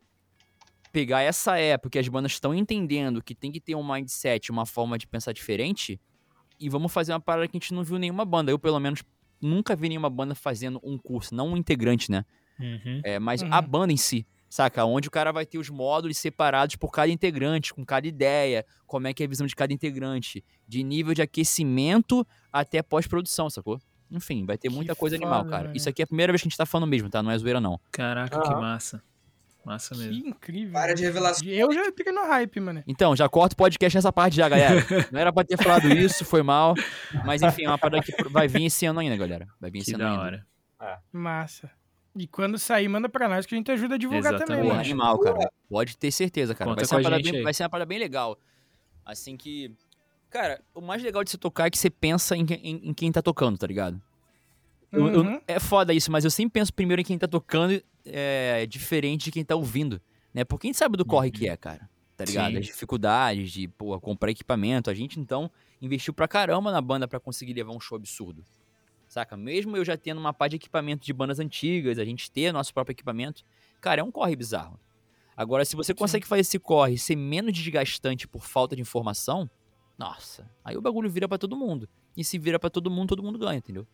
pegar 0.93 1.22
essa 1.22 1.59
época 1.59 1.90
que 1.90 1.98
as 1.98 2.09
bandas 2.09 2.32
estão 2.32 2.55
entendendo 2.55 3.22
que 3.22 3.34
tem 3.34 3.51
que 3.51 3.60
ter 3.60 3.74
um 3.74 3.93
mindset, 3.93 4.51
uma 4.51 4.66
forma 4.66 4.98
de 4.98 5.06
pensar 5.06 5.32
diferente, 5.32 6.01
e 6.62 6.68
vamos 6.68 6.93
fazer 6.93 7.12
uma 7.12 7.20
parada 7.20 7.47
que 7.48 7.56
a 7.56 7.60
gente 7.60 7.74
não 7.74 7.82
viu 7.82 7.98
nenhuma 7.98 8.24
banda. 8.24 8.51
Eu, 8.51 8.59
pelo 8.59 8.78
menos, 8.80 9.02
nunca 9.40 9.74
vi 9.76 9.89
nenhuma 9.89 10.09
banda 10.10 10.34
fazendo 10.34 10.80
um 10.82 10.97
curso, 10.97 11.34
não 11.34 11.48
um 11.48 11.56
integrante, 11.56 12.10
né? 12.10 12.24
Uhum. 12.60 13.01
É, 13.05 13.18
mas 13.18 13.43
Uhum. 13.43 13.48
a 13.52 13.60
banda 13.60 13.93
em 13.93 13.97
si, 13.97 14.26
saca? 14.48 14.84
Onde 14.84 15.09
o 15.09 15.10
cara 15.10 15.32
vai 15.32 15.44
ter 15.44 15.59
os 15.59 15.68
módulos 15.68 16.16
separados 16.18 16.76
por 16.76 16.90
cada 16.90 17.10
integrante, 17.10 17.74
com 17.74 17.84
cada 17.84 18.06
ideia, 18.06 18.64
como 18.86 19.06
é 19.09 19.12
que 19.12 19.22
é 19.22 19.26
a 19.26 19.28
visão 19.28 19.47
de 19.47 19.56
cada 19.56 19.72
integrante, 19.72 20.44
de 20.68 20.82
nível 20.84 21.12
de 21.14 21.22
aquecimento 21.22 22.26
até 22.52 22.82
pós-produção, 22.82 23.51
sacou? 23.51 23.80
Enfim, 24.10 24.44
vai 24.44 24.59
ter 24.59 24.68
Que 24.68 24.74
muita 24.74 24.94
coisa 24.94 25.16
foda, 25.16 25.26
animal, 25.26 25.44
cara. 25.47 25.64
velho. 25.68 25.76
Isso 25.76 25.89
aqui 25.89 26.02
é 26.02 26.05
a 26.05 26.06
primeira 26.06 26.32
vez 26.32 26.43
que 26.43 26.47
a 26.47 26.51
gente 26.51 26.56
tá 26.59 26.66
falando 26.66 26.89
mesmo, 26.89 27.09
tá? 27.09 27.22
Não 27.22 27.30
é 27.30 27.39
zoeira, 27.39 27.60
não. 27.60 27.80
Caraca, 27.90 28.39
que 28.40 28.48
Aham. 28.48 28.60
Massa. 29.66 29.94
Massa 29.94 29.94
Que 29.94 30.10
mesmo. 30.10 30.28
incrível. 30.28 30.72
Para 30.72 30.94
de 30.94 31.02
revelação. 31.02 31.47
Eu 31.48 31.72
já 31.72 31.84
fiquei 31.86 32.12
no 32.12 32.22
hype, 32.26 32.60
mano. 32.60 32.82
Então, 32.86 33.14
já 33.16 33.28
corta 33.28 33.55
o 33.55 33.56
podcast 33.56 33.97
nessa 33.97 34.12
parte 34.12 34.36
já, 34.36 34.48
galera. 34.48 34.84
Não 35.10 35.20
era 35.20 35.32
pra 35.32 35.44
ter 35.44 35.56
falado 35.56 35.89
isso, 35.89 36.24
foi 36.24 36.43
mal. 36.43 36.74
Mas 37.24 37.43
enfim, 37.43 37.64
é 37.64 37.68
uma 37.68 37.78
parada 37.78 38.02
que 38.02 38.12
vai 38.28 38.48
vir 38.48 38.64
esse 38.66 38.84
ano 38.86 39.01
ainda, 39.01 39.16
galera. 39.16 39.48
Vai 39.60 39.70
vir 39.70 39.78
esse 39.80 39.94
Que 39.94 39.94
ano 39.94 40.05
da 40.05 40.10
ainda. 40.10 40.22
hora. 40.22 40.47
Massa. 41.12 41.70
E 42.14 42.26
quando 42.26 42.59
sair, 42.59 42.89
manda 42.89 43.09
pra 43.09 43.26
nós 43.28 43.47
que 43.47 43.55
a 43.55 43.59
gente 43.59 43.70
ajuda 43.70 43.94
a 43.94 43.98
divulgar 43.98 44.34
Exatamente. 44.34 44.48
também, 44.48 44.68
mano. 44.68 44.80
animal, 44.80 45.18
cara. 45.18 45.51
Pode 45.68 45.97
ter 45.97 46.10
certeza, 46.10 46.55
cara. 46.55 46.74
Vai 46.74 46.84
ser, 46.84 47.32
bem, 47.32 47.43
vai 47.43 47.55
ser 47.55 47.62
uma 47.62 47.70
parada 47.70 47.86
bem 47.89 47.98
legal. 47.98 48.39
Assim 49.05 49.36
que. 49.36 49.74
Cara, 50.28 50.60
o 50.74 50.80
mais 50.80 51.02
legal 51.02 51.22
de 51.24 51.30
você 51.30 51.39
tocar 51.39 51.66
é 51.66 51.70
que 51.70 51.78
você 51.78 51.89
pensa 51.90 52.36
em, 52.36 52.44
em- 52.62 52.89
em 52.89 52.94
quem 52.94 53.10
tá 53.12 53.20
tocando, 53.22 53.56
tá 53.59 53.66
ligado? 53.66 54.01
Eu- 54.90 55.09
eu- 55.09 55.20
Uhum. 55.22 55.40
é 55.48 55.59
foda 55.59 55.94
isso, 55.94 56.10
mas 56.12 56.24
eu 56.24 56.30
sempre 56.30 56.52
penso 56.60 56.72
primeiro 56.72 57.01
em 57.01 57.05
quem 57.05 57.18
tá 57.18 57.26
tocando, 57.26 57.82
é 58.05 58.66
diferente 58.66 59.24
de 59.24 59.33
quem 59.33 59.45
tá 59.45 59.55
ouvindo, 59.55 60.01
né? 60.33 60.45
Porque 60.45 60.66
a 60.66 60.69
gente 60.69 60.79
sabe 60.79 60.97
do 60.97 61.05
corre 61.05 61.31
que 61.31 61.49
é, 61.49 61.57
cara. 61.57 61.89
Tá 62.16 62.24
ligado? 62.24 62.53
Sim. 62.53 62.59
As 62.59 62.66
dificuldades 62.66 63.51
de, 63.51 63.69
pô, 63.69 63.99
comprar 64.01 64.31
equipamento. 64.31 64.91
A 64.91 64.95
gente, 64.95 65.19
então, 65.19 65.51
investiu 65.81 66.12
pra 66.12 66.29
caramba 66.29 66.70
na 66.70 66.81
banda 66.81 67.09
pra 67.09 67.19
conseguir 67.19 67.55
levar 67.55 67.73
um 67.73 67.81
show 67.81 67.97
absurdo. 67.97 68.45
Saca? 69.09 69.37
Mesmo 69.37 69.77
eu 69.77 69.85
já 69.85 69.97
tendo 69.97 70.19
uma 70.19 70.33
parte 70.33 70.53
de 70.53 70.57
equipamento 70.57 71.05
de 71.05 71.12
bandas 71.12 71.39
antigas, 71.39 71.99
a 71.99 72.05
gente 72.05 72.31
ter 72.31 72.53
nosso 72.53 72.73
próprio 72.73 72.93
equipamento, 72.93 73.45
cara, 73.81 74.01
é 74.01 74.05
um 74.05 74.11
corre 74.11 74.37
bizarro. 74.37 74.79
Agora, 75.37 75.65
se 75.65 75.74
você 75.74 75.93
consegue 75.95 76.27
fazer 76.27 76.43
esse 76.43 76.59
corre 76.59 76.97
ser 76.97 77.16
menos 77.16 77.53
desgastante 77.53 78.29
por 78.29 78.43
falta 78.43 78.77
de 78.77 78.83
informação, 78.83 79.51
nossa, 79.99 80.51
aí 80.65 80.77
o 80.77 80.81
bagulho 80.81 81.11
vira 81.11 81.29
pra 81.29 81.39
todo 81.39 81.57
mundo. 81.57 81.89
E 82.16 82.23
se 82.24 82.39
vira 82.39 82.59
pra 82.59 82.70
todo 82.70 82.91
mundo, 82.91 83.11
todo 83.11 83.23
mundo 83.23 83.39
ganha, 83.39 83.59
entendeu? 83.59 83.87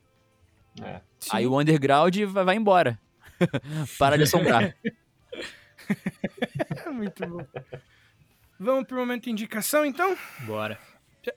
É. 0.82 1.00
Aí 1.30 1.46
o 1.46 1.58
underground 1.58 2.16
vai, 2.26 2.44
vai 2.44 2.56
embora. 2.56 3.00
Para 3.98 4.16
de 4.16 4.24
assombrar. 4.24 4.74
Muito 6.92 7.26
bom. 7.26 7.46
Vamos 8.58 8.86
pro 8.86 8.96
momento 8.98 9.24
de 9.24 9.30
indicação, 9.30 9.84
então? 9.84 10.16
Bora. 10.40 10.78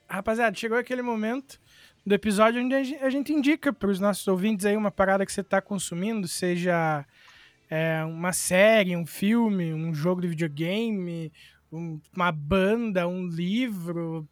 Rapaziada, 0.08 0.56
chegou 0.56 0.76
aquele 0.78 1.02
momento 1.02 1.60
do 2.04 2.14
episódio 2.14 2.62
onde 2.62 2.74
a 2.74 3.10
gente 3.10 3.32
indica 3.32 3.72
para 3.72 3.90
os 3.90 4.00
nossos 4.00 4.26
ouvintes 4.26 4.66
aí 4.66 4.76
uma 4.76 4.90
parada 4.90 5.24
que 5.24 5.32
você 5.32 5.40
está 5.40 5.60
consumindo, 5.60 6.26
seja 6.26 7.06
é, 7.70 8.02
uma 8.04 8.32
série, 8.32 8.96
um 8.96 9.06
filme, 9.06 9.72
um 9.72 9.94
jogo 9.94 10.20
de 10.20 10.28
videogame, 10.28 11.32
um- 11.70 12.00
uma 12.14 12.32
banda, 12.32 13.06
um 13.06 13.26
livro, 13.28 14.28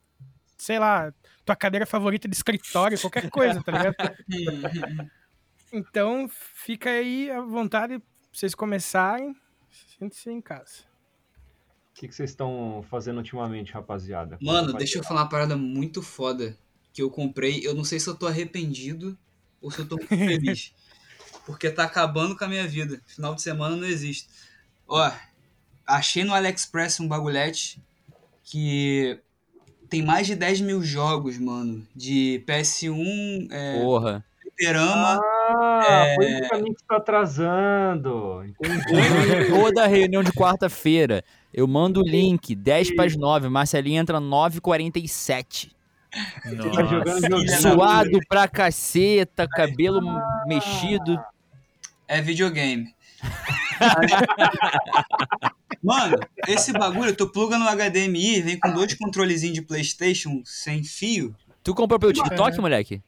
sei 0.59 0.79
lá, 0.79 1.13
tua 1.45 1.55
cadeira 1.57 1.87
favorita 1.87 2.27
de 2.29 2.35
escritório, 2.35 2.99
qualquer 3.01 3.31
coisa, 3.31 3.63
tá 3.63 3.73
ligado? 3.73 3.95
Então, 5.73 6.29
fica 6.29 6.91
aí 6.91 7.31
à 7.31 7.41
vontade 7.41 7.99
pra 7.99 8.09
vocês 8.33 8.55
começarem. 8.55 9.35
Sinta-se 9.99 10.31
em 10.31 10.41
casa. 10.41 10.85
O 11.91 12.01
que, 12.01 12.09
que 12.09 12.15
vocês 12.15 12.31
estão 12.31 12.85
fazendo 12.89 13.19
ultimamente, 13.19 13.73
rapaziada? 13.73 14.39
Mano, 14.41 14.73
deixa 14.73 14.99
eu 14.99 15.05
falar 15.05 15.23
uma 15.23 15.29
parada 15.29 15.57
muito 15.57 16.03
foda 16.03 16.57
que 16.93 17.03
eu 17.03 17.11
comprei. 17.11 17.61
Eu 17.65 17.75
não 17.75 17.85
sei 17.85 18.01
se 18.01 18.09
eu 18.09 18.15
tô 18.15 18.27
arrependido 18.27 19.17
ou 19.61 19.71
se 19.71 19.81
eu 19.81 19.89
tô 19.89 19.97
muito 19.97 20.09
feliz. 20.17 20.75
Porque 21.45 21.71
tá 21.71 21.85
acabando 21.85 22.37
com 22.37 22.45
a 22.45 22.49
minha 22.49 22.67
vida. 22.67 23.01
Final 23.07 23.35
de 23.35 23.43
semana 23.43 23.77
não 23.77 23.87
existe. 23.87 24.29
Ó, 24.89 25.11
achei 25.87 26.25
no 26.25 26.35
AliExpress 26.35 27.01
um 27.01 27.09
bagulhete 27.09 27.83
que 28.43 29.21
tem 29.89 30.03
mais 30.03 30.27
de 30.27 30.35
10 30.35 30.63
mil 30.63 30.83
jogos, 30.83 31.39
mano. 31.39 31.87
De 31.95 32.43
PS1, 32.47 33.49
é, 33.51 33.83
Porra. 33.83 34.25
Fliperama. 34.61 35.21
Ah, 35.23 36.05
É. 36.07 36.15
por 36.15 36.25
isso 36.25 36.49
que 36.49 36.55
a 36.55 36.59
mim 36.59 36.75
tá 36.87 36.97
atrasando. 36.99 38.45
Entendi. 38.45 39.49
Toda 39.49 39.87
reunião 39.87 40.23
de 40.23 40.31
quarta-feira, 40.33 41.25
eu 41.53 41.67
mando 41.67 42.01
o 42.01 42.05
link, 42.07 42.55
10 42.55 42.95
para 42.95 43.07
as 43.07 43.17
9, 43.17 43.49
Marcelinho 43.49 43.99
entra 44.01 44.21
9h47. 44.21 45.71
tá 46.13 47.29
Nossa, 47.31 47.57
Suado 47.61 48.19
pra 48.29 48.47
caceta, 48.47 49.49
cabelo 49.49 50.01
mexido. 50.47 51.19
É 52.07 52.21
videogame. 52.21 52.95
Mano, 55.83 56.19
esse 56.47 56.73
bagulho, 56.73 57.15
tu 57.17 57.27
pluga 57.29 57.59
no 57.59 57.65
HDMI, 57.67 58.43
vem 58.43 58.59
com 58.59 58.71
dois 58.73 58.93
controlezinhos 58.95 59.55
de 59.55 59.63
Playstation 59.63 60.43
sem 60.45 60.85
fio. 60.85 61.35
Tu 61.63 61.75
comprou 61.75 61.99
pelo 61.99 62.13
TikTok, 62.13 62.59
moleque? 62.61 63.01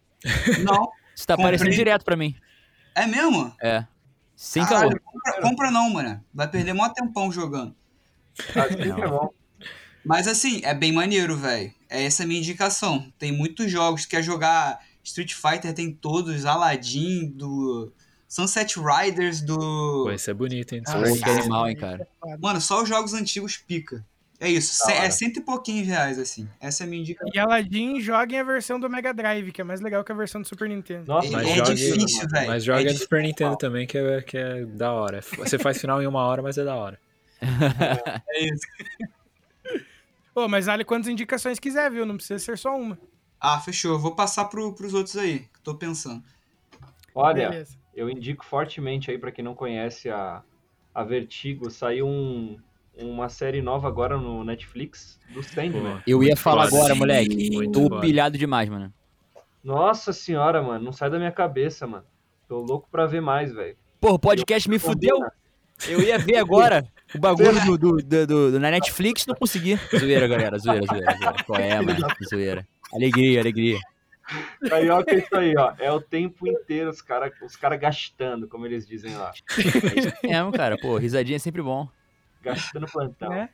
Não, 0.65 0.89
Isso 1.23 1.27
tá 1.28 1.36
Comprei. 1.36 1.55
aparecendo 1.55 1.77
direto 1.77 2.05
pra 2.05 2.16
mim. 2.16 2.35
é 2.97 3.07
mesmo? 3.07 3.55
É. 3.62 3.86
Sem 4.35 4.65
Caralho, 4.65 5.01
calor. 5.01 5.01
compra, 5.05 5.40
compra 5.40 5.70
não, 5.70 5.89
mano. 5.89 6.20
Vai 6.35 6.49
perder 6.49 6.73
mó 6.73 6.89
tempão 6.89 7.31
jogando. 7.31 7.77
Que 8.35 8.59
é. 8.59 9.28
Mas 10.05 10.27
assim, 10.27 10.61
é 10.65 10.74
bem 10.74 10.90
maneiro, 10.90 11.36
velho. 11.36 11.73
É 11.89 12.03
essa 12.03 12.24
a 12.24 12.27
minha 12.27 12.40
indicação. 12.40 13.12
Tem 13.20 13.31
muitos 13.31 13.70
jogos. 13.70 14.05
Quer 14.05 14.20
jogar 14.20 14.81
Street 15.05 15.32
Fighter, 15.32 15.73
tem 15.73 15.93
todos. 15.94 16.44
Aladdin, 16.44 17.28
do 17.28 17.93
Sunset 18.27 18.74
Riders, 18.81 19.43
do... 19.43 20.05
Pô, 20.05 20.11
esse 20.11 20.28
é 20.28 20.35
bonito, 20.35 20.74
hein? 20.74 20.82
Ah, 20.89 20.94
cara. 21.20 21.39
animal, 21.39 21.69
hein, 21.69 21.77
cara. 21.77 22.09
Mano, 22.40 22.61
só 22.61 22.82
os 22.82 22.89
jogos 22.89 23.15
antigos 23.15 23.57
pica. 23.59 24.05
É 24.44 24.51
isso. 24.51 24.90
É 24.90 25.09
cento 25.09 25.36
e 25.36 25.40
pouquinhos 25.40 25.86
reais, 25.86 26.19
assim. 26.19 26.48
Essa 26.60 26.82
é 26.82 26.86
a 26.86 26.90
minha 26.90 27.01
indicação. 27.01 27.31
E 27.32 27.39
Aladdin 27.39 28.01
joguem 28.01 28.40
a 28.40 28.43
versão 28.43 28.81
do 28.81 28.90
Mega 28.90 29.14
Drive, 29.14 29.52
que 29.52 29.60
é 29.60 29.64
mais 29.64 29.81
legal 29.81 30.02
que 30.02 30.10
a 30.10 30.14
versão 30.16 30.40
do 30.43 30.48
Super 30.48 30.69
Nintendo. 30.69 31.05
Nossa, 31.06 31.31
Mas 31.31 31.43
Mas 31.47 31.52
é 31.52 31.56
jogue- 31.64 31.74
difícil, 31.74 32.28
velho. 32.28 32.48
Mas 32.48 32.64
joga 32.64 32.78
É 32.81 32.82
no 32.82 32.86
difícil. 32.89 33.05
Super 33.06 33.23
Nintendo 33.23 33.56
também, 33.56 33.86
que 33.86 33.97
é, 33.97 34.20
que 34.23 34.36
é 34.36 34.64
da 34.66 34.90
hora. 34.93 35.20
Você 35.23 35.60
faz 35.60 35.81
final 35.81 36.02
em 36.02 36.06
uma 36.09 36.24
hora, 36.27 36.43
mas 36.43 36.59
é 36.59 36.64
da 36.64 36.74
hora. 36.74 36.98
É 38.31 38.44
isso. 38.44 38.66
Ô, 40.35 40.48
mas 40.48 40.66
olha 40.66 40.85
quantas 40.85 41.09
indicações 41.09 41.59
quiser, 41.59 41.90
viu? 41.90 42.05
Não 42.06 42.16
precisa 42.16 42.39
ser 42.39 42.59
só 42.59 42.77
uma. 42.77 42.98
Ah, 43.40 43.60
fechou. 43.60 43.93
Eu 43.93 43.98
vou 43.98 44.14
passar 44.16 44.47
pro, 44.47 44.73
pros 44.74 44.94
outros 44.94 45.16
aí, 45.16 45.40
que 45.40 45.60
tô 45.62 45.74
pensando. 45.74 46.23
Olha, 47.14 47.51
Beleza. 47.51 47.77
eu 47.94 48.09
indico 48.09 48.44
fortemente 48.44 49.10
aí 49.10 49.19
pra 49.19 49.31
quem 49.31 49.44
não 49.44 49.55
conhece 49.55 50.09
a, 50.09 50.43
a 50.94 51.05
Vertigo, 51.05 51.70
saiu 51.70 52.06
um, 52.09 52.59
uma 52.97 53.28
série 53.28 53.62
nova 53.62 53.89
agora 53.89 54.19
no 54.19 54.44
Netflix 54.44 55.19
do 55.32 55.43
Sandman. 55.43 55.97
Pô, 55.97 56.02
Eu 56.06 56.23
ia 56.23 56.36
falar 56.36 56.64
agora, 56.66 56.94
moleque. 56.94 57.51
Tô 57.73 57.82
foda. 57.89 58.01
pilhado 58.01 58.36
demais, 58.39 58.69
mano. 58.69 58.93
Nossa 59.64 60.12
senhora, 60.12 60.60
mano, 60.62 60.85
não 60.85 60.93
sai 60.93 61.09
da 61.10 61.19
minha 61.19 61.32
cabeça, 61.32 61.86
mano. 61.86 62.05
Tô 62.48 62.60
louco 62.60 62.89
pra 62.90 63.06
ver 63.06 63.20
mais, 63.23 63.52
velho. 63.52 63.77
Porra, 64.01 64.14
o 64.14 64.19
podcast 64.19 64.69
me 64.69 64.78
fudeu. 64.78 65.16
Eu 65.89 66.01
ia 66.02 66.19
ver 66.19 66.36
agora 66.36 66.85
o 67.14 67.19
bagulho 67.19 67.60
do, 67.64 67.78
do, 67.78 67.97
do- 67.97 68.27
do- 68.52 68.60
na 68.60 68.70
Netflix 68.70 69.24
não 69.27 69.35
consegui. 69.35 69.78
Zoeira, 69.97 70.27
galera. 70.28 70.59
Zoeira, 70.59 70.85
zoeira, 70.86 71.12
zoeira. 71.16 71.44
Qual 71.44 71.59
é, 71.60 71.81
mano? 71.81 72.06
Zoeira. 72.28 72.69
Alegria, 72.93 73.40
alegria. 73.40 73.78
Carioca 74.69 75.12
é 75.14 75.19
isso 75.19 75.35
aí, 75.36 75.55
ó. 75.56 75.73
É 75.78 75.90
o 75.90 76.01
tempo 76.01 76.47
inteiro 76.47 76.90
os 76.90 77.01
caras 77.02 77.32
os 77.43 77.56
cara 77.56 77.77
gastando, 77.77 78.47
como 78.48 78.66
eles 78.66 78.86
dizem 78.86 79.16
lá. 79.16 79.32
É, 80.24 80.56
cara, 80.56 80.77
pô, 80.78 80.97
risadinha 80.98 81.36
é 81.36 81.39
sempre 81.39 81.62
bom. 81.62 81.89
Gastando 82.43 82.86
plantão. 82.86 83.32
É. 83.32 83.48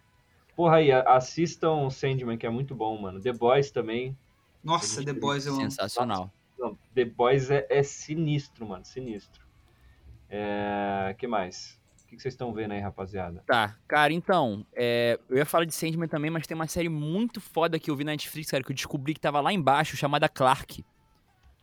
Porra 0.57 0.77
aí, 0.77 0.91
assistam 0.91 1.89
Sandman, 1.89 2.37
que 2.37 2.47
é 2.47 2.51
muito 2.51 2.75
bom, 2.75 3.01
mano. 3.01 3.21
The 3.21 3.33
Boys 3.33 3.71
também. 3.71 4.17
Nossa, 4.65 5.05
The 5.05 5.13
Boys 5.13 5.47
eu 5.47 5.53
amo. 5.53 5.63
Sensacional. 5.63 6.33
Não, 6.59 6.77
The 6.95 7.05
Boys 7.05 7.51
é, 7.51 7.65
é 7.71 7.83
sinistro, 7.83 8.67
mano. 8.67 8.85
Sinistro. 8.85 9.47
É. 10.29 11.15
que 11.17 11.27
mais? 11.27 11.79
O 12.03 12.07
que 12.09 12.17
que 12.17 12.23
vocês 12.23 12.35
estão 12.35 12.53
vendo 12.53 12.73
aí, 12.73 12.81
rapaziada? 12.81 13.45
Tá, 13.47 13.77
cara, 13.87 14.13
então, 14.13 14.67
é, 14.75 15.19
eu 15.29 15.37
ia 15.37 15.45
falar 15.45 15.67
de 15.67 15.75
Sandman 15.75 16.09
também, 16.09 16.31
mas 16.31 16.47
tem 16.47 16.55
uma 16.55 16.67
série 16.67 16.89
muito 16.89 17.41
foda 17.41 17.79
que 17.79 17.91
eu 17.91 17.95
vi 17.95 18.03
na 18.03 18.13
Netflix, 18.13 18.51
cara, 18.51 18.65
que 18.65 18.73
eu 18.73 18.75
descobri 18.75 19.13
que 19.15 19.21
tava 19.21 19.41
lá 19.41 19.53
embaixo, 19.53 19.97
chamada 19.97 20.29
Clark. 20.29 20.83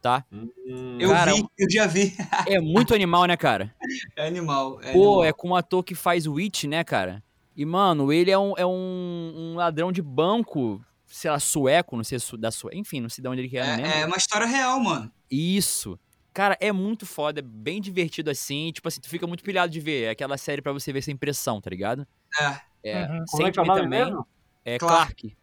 Tá? 0.05 0.23
Hum, 0.31 0.99
Eu 1.01 1.09
Cara, 1.09 1.33
vi, 1.33 1.43
eu 1.57 1.67
já 1.67 1.87
vi. 1.87 2.13
É 2.47 2.59
muito 2.59 2.93
animal, 2.93 3.25
né, 3.25 3.35
cara? 3.35 3.73
É 4.15 4.27
animal. 4.27 4.79
É 4.83 4.93
Pô, 4.93 4.99
animal. 4.99 5.23
é 5.23 5.33
com 5.33 5.49
o 5.49 5.55
ator 5.55 5.83
que 5.83 5.95
faz 5.95 6.27
Witch, 6.27 6.65
né, 6.65 6.83
cara? 6.83 7.23
E, 7.57 7.65
mano, 7.65 8.13
ele 8.13 8.29
é 8.29 8.37
um, 8.37 8.53
é 8.55 8.63
um, 8.63 9.33
um 9.35 9.55
ladrão 9.55 9.91
de 9.91 10.03
banco, 10.03 10.79
sei 11.07 11.31
lá, 11.31 11.39
sueco, 11.39 11.97
não 11.97 12.03
sei 12.03 12.19
se 12.19 12.37
da 12.37 12.51
Suécia, 12.51 12.79
enfim, 12.79 13.01
não 13.01 13.09
sei 13.09 13.23
de 13.23 13.27
onde 13.27 13.41
ele 13.41 13.57
é, 13.57 13.65
não 13.65 13.75
lembro. 13.77 13.91
É, 13.91 14.01
é 14.01 14.05
uma 14.05 14.15
história 14.17 14.45
real, 14.45 14.79
mano. 14.79 15.11
Isso. 15.31 15.99
Cara, 16.31 16.55
é 16.61 16.71
muito 16.71 17.03
foda, 17.07 17.39
é 17.39 17.43
bem 17.43 17.81
divertido 17.81 18.29
assim, 18.29 18.71
tipo 18.71 18.87
assim, 18.87 19.01
tu 19.01 19.09
fica 19.09 19.25
muito 19.25 19.43
pilhado 19.43 19.73
de 19.73 19.79
ver, 19.79 20.03
é 20.03 20.09
aquela 20.11 20.37
série 20.37 20.61
pra 20.61 20.71
você 20.71 20.93
ver 20.93 21.01
sem 21.01 21.17
pressão, 21.17 21.59
tá 21.59 21.71
ligado? 21.71 22.05
É. 22.39 22.59
É, 22.83 23.05
Uhum. 23.07 23.25
Como 23.31 23.47
é 23.47 23.51
que 23.51 23.57
é 23.57 23.61
o 23.63 23.65
Sandman 23.65 23.67
nome 23.67 23.81
também, 23.81 24.05
mesmo? 24.05 24.27
é 24.63 24.77
Clark. 24.77 25.15
Clark. 25.15 25.37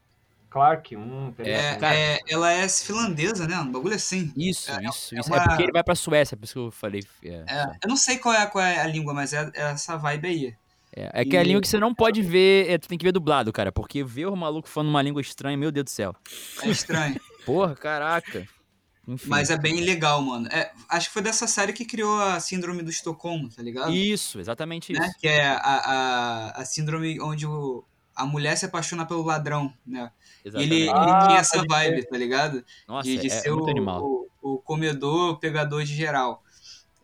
Clark, 0.53 0.95
hum, 0.97 1.33
É, 1.39 1.75
cara. 1.77 1.95
é- 1.97 2.19
ela 2.29 2.53
é 2.53 2.69
finlandesa, 2.69 3.47
né? 3.49 3.59
Um 3.59 3.73
bagulho 3.73 3.95
assim. 3.95 4.33
Isso, 4.37 4.71
É, 4.71 4.85
isso, 4.85 5.15
é 5.15 5.21
isso. 5.21 5.29
uma- 5.31 5.39
É 5.39 5.49
porque 5.49 5.63
ele 5.63 5.73
vai 5.73 5.83
pra 5.83 5.95
Suécia, 5.95 6.37
por 6.37 6.45
isso 6.45 6.53
que 6.53 6.59
eu 6.59 6.71
falei. 6.71 7.03
É, 7.25 7.45
É, 7.49 7.63
eu 7.83 7.89
não 7.89 7.97
sei 7.97 8.19
qual 8.19 8.35
é, 8.35 8.45
qual 8.47 8.63
é 8.65 8.81
a 8.81 8.87
língua, 8.87 9.15
mas 9.15 9.33
é, 9.33 9.51
é 9.55 9.63
essa 9.71 9.97
vibe 9.97 10.29
aí. 10.29 10.55
é, 10.95 11.23
é 11.23 11.25
que 11.25 11.37
a 11.37 11.41
E- 11.41 11.45
língua 11.47 11.63
que 11.63 11.69
você 11.69 11.79
não 11.81 11.95
pode 11.95 12.21
ver, 12.21 12.69
é, 12.71 12.77
tu 12.77 12.87
tem 12.87 12.99
que 12.99 13.05
ver 13.05 13.13
dublado, 13.13 13.51
cara, 13.51 13.73
porque 13.73 14.05
ver 14.05 14.27
o 14.27 14.37
maluco 14.37 14.69
falando 14.69 14.91
uma 14.91 15.01
língua 15.01 15.23
estranha, 15.23 15.57
meu 15.57 15.73
Deus 15.73 15.85
do 15.85 15.91
céu. 15.91 16.15
É 16.63 16.69
estranho. 16.69 17.19
Porra, 17.47 17.75
caraca. 17.75 18.47
Enfim. 19.09 19.29
mas 19.29 19.51
é 19.51 19.57
bem 19.59 19.81
legal, 19.81 20.23
mano. 20.23 20.47
É, 20.53 20.71
acho 20.89 21.09
que 21.09 21.13
foi 21.15 21.23
dessa 21.23 21.49
série 21.49 21.73
que 21.73 21.85
criou 21.85 22.21
a 22.21 22.39
Síndrome 22.39 22.83
do 22.85 22.91
Estocolmo, 22.91 23.49
tá 23.49 23.61
ligado? 23.61 23.91
Isso, 23.93 24.39
exatamente 24.39 24.93
isso. 24.93 25.01
Né? 25.03 25.13
Que 25.19 25.27
é 25.27 25.49
a, 25.49 25.57
a, 25.57 26.61
a 26.61 26.65
síndrome 26.65 27.21
onde 27.21 27.45
o, 27.45 27.83
a 28.15 28.25
mulher 28.25 28.57
se 28.57 28.65
apaixona 28.65 29.05
pelo 29.05 29.25
ladrão, 29.25 29.73
né? 29.85 30.09
Exatamente. 30.45 30.75
ele, 30.75 30.83
ele 30.83 30.91
Ah, 30.91 31.27
tinha 31.27 31.39
essa 31.39 31.65
vibe, 31.65 32.09
tá 32.09 32.17
ligado? 32.17 32.65
Nossa, 32.89 33.09
de 33.09 33.19
de 33.19 33.27
é, 33.29 33.31
ser 33.31 33.49
é 33.49 33.53
muito 33.53 33.67
o, 33.67 33.71
animal. 33.71 34.03
o, 34.03 34.29
o 34.43 34.59
comedor, 34.59 35.31
o 35.33 35.37
pegador 35.37 35.85
de 35.85 35.95
geral. 35.95 36.43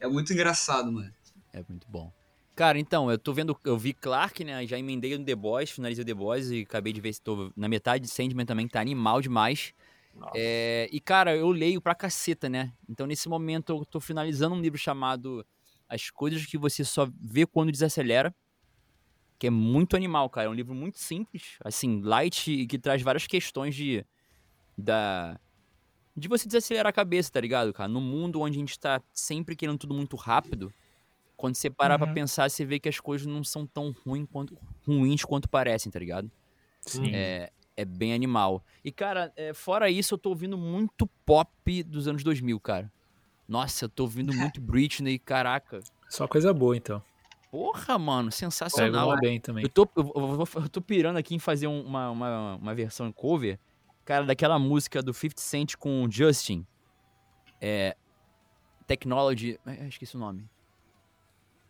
É 0.00 0.06
muito 0.08 0.32
engraçado, 0.32 0.90
mano. 0.92 1.12
É 1.52 1.62
muito 1.68 1.86
bom. 1.88 2.12
Cara, 2.54 2.78
então, 2.78 3.08
eu 3.08 3.18
tô 3.18 3.32
vendo, 3.32 3.56
eu 3.64 3.78
vi 3.78 3.92
Clark, 3.92 4.42
né? 4.44 4.66
Já 4.66 4.76
emendei 4.76 5.16
no 5.16 5.24
The 5.24 5.34
Boys, 5.36 5.70
finalizei 5.70 6.02
o 6.02 6.06
The 6.06 6.14
Boys 6.14 6.50
e 6.50 6.62
acabei 6.62 6.92
de 6.92 7.00
ver 7.00 7.12
se 7.12 7.22
tô 7.22 7.52
na 7.56 7.68
metade 7.68 8.04
de 8.04 8.10
Sandman 8.10 8.44
também, 8.44 8.66
que 8.66 8.72
tá 8.72 8.80
animal 8.80 9.20
demais. 9.20 9.72
É, 10.34 10.88
e, 10.90 11.00
cara, 11.00 11.36
eu 11.36 11.48
leio 11.50 11.80
pra 11.80 11.94
caceta, 11.94 12.48
né? 12.48 12.72
Então, 12.88 13.06
nesse 13.06 13.28
momento, 13.28 13.72
eu 13.72 13.84
tô 13.84 14.00
finalizando 14.00 14.56
um 14.56 14.60
livro 14.60 14.76
chamado 14.76 15.46
As 15.88 16.10
Coisas 16.10 16.44
que 16.44 16.58
Você 16.58 16.84
Só 16.84 17.08
Vê 17.20 17.46
Quando 17.46 17.70
Desacelera. 17.70 18.34
Que 19.38 19.46
é 19.48 19.50
muito 19.50 19.96
animal, 19.96 20.28
cara. 20.30 20.48
É 20.48 20.50
um 20.50 20.54
livro 20.54 20.74
muito 20.74 20.98
simples, 20.98 21.56
assim, 21.64 22.00
light 22.02 22.50
e 22.50 22.66
que 22.66 22.78
traz 22.78 23.02
várias 23.02 23.26
questões 23.26 23.74
de. 23.74 24.04
Da. 24.76 25.38
De 26.16 26.28
você 26.28 26.46
desacelerar 26.48 26.90
a 26.90 26.92
cabeça, 26.92 27.30
tá 27.32 27.40
ligado, 27.40 27.72
cara? 27.72 27.88
No 27.88 28.00
mundo 28.00 28.40
onde 28.40 28.56
a 28.58 28.60
gente 28.60 28.78
tá 28.78 29.02
sempre 29.14 29.56
querendo 29.56 29.78
tudo 29.78 29.94
muito 29.94 30.16
rápido, 30.16 30.74
quando 31.36 31.56
você 31.56 31.70
parar 31.70 31.98
pra 31.98 32.08
Uhum. 32.08 32.14
pensar, 32.14 32.50
você 32.50 32.64
vê 32.64 32.80
que 32.80 32.88
as 32.88 33.00
coisas 33.00 33.26
não 33.26 33.44
são 33.44 33.66
tão 33.66 33.92
ruim 34.04 34.26
quanto, 34.26 34.58
ruins 34.86 35.24
quanto 35.24 35.48
parecem, 35.48 35.90
tá 35.92 35.98
ligado? 35.98 36.30
Sim. 36.80 37.12
É, 37.14 37.52
é 37.76 37.84
bem 37.84 38.14
animal. 38.14 38.64
E, 38.84 38.92
cara, 38.92 39.32
é, 39.36 39.54
fora 39.54 39.90
isso, 39.90 40.14
eu 40.14 40.18
tô 40.18 40.30
ouvindo 40.30 40.58
muito 40.58 41.06
pop 41.26 41.82
dos 41.84 42.08
anos 42.08 42.24
2000, 42.24 42.60
cara. 42.60 42.92
Nossa, 43.48 43.86
eu 43.86 43.88
tô 43.88 44.04
ouvindo 44.04 44.32
muito 44.34 44.60
Britney, 44.60 45.18
caraca. 45.18 45.80
Só 46.08 46.26
coisa 46.28 46.52
boa, 46.52 46.76
então. 46.76 47.02
Porra, 47.50 47.98
mano, 47.98 48.30
sensacional. 48.30 49.16
bem 49.20 49.40
também. 49.40 49.62
Eu 49.64 49.68
tô, 49.70 49.88
eu, 49.96 50.12
eu 50.14 50.62
eu 50.62 50.68
tô 50.68 50.80
pirando 50.82 51.16
aqui 51.16 51.34
em 51.34 51.38
fazer 51.38 51.66
um- 51.66 51.82
uma, 51.82 52.10
uma, 52.10 52.54
uma 52.56 52.74
versão 52.74 53.10
cover, 53.10 53.58
cara, 54.04 54.24
daquela 54.26 54.58
música 54.58 55.02
do 55.02 55.14
50 55.14 55.40
Cent 55.40 55.76
com 55.76 56.04
o 56.04 56.10
Justin. 56.10 56.66
É. 57.60 57.96
Technology. 58.86 59.58
é, 59.66 59.86
Esqueci 59.88 60.16
o 60.16 60.18
nome. 60.20 60.48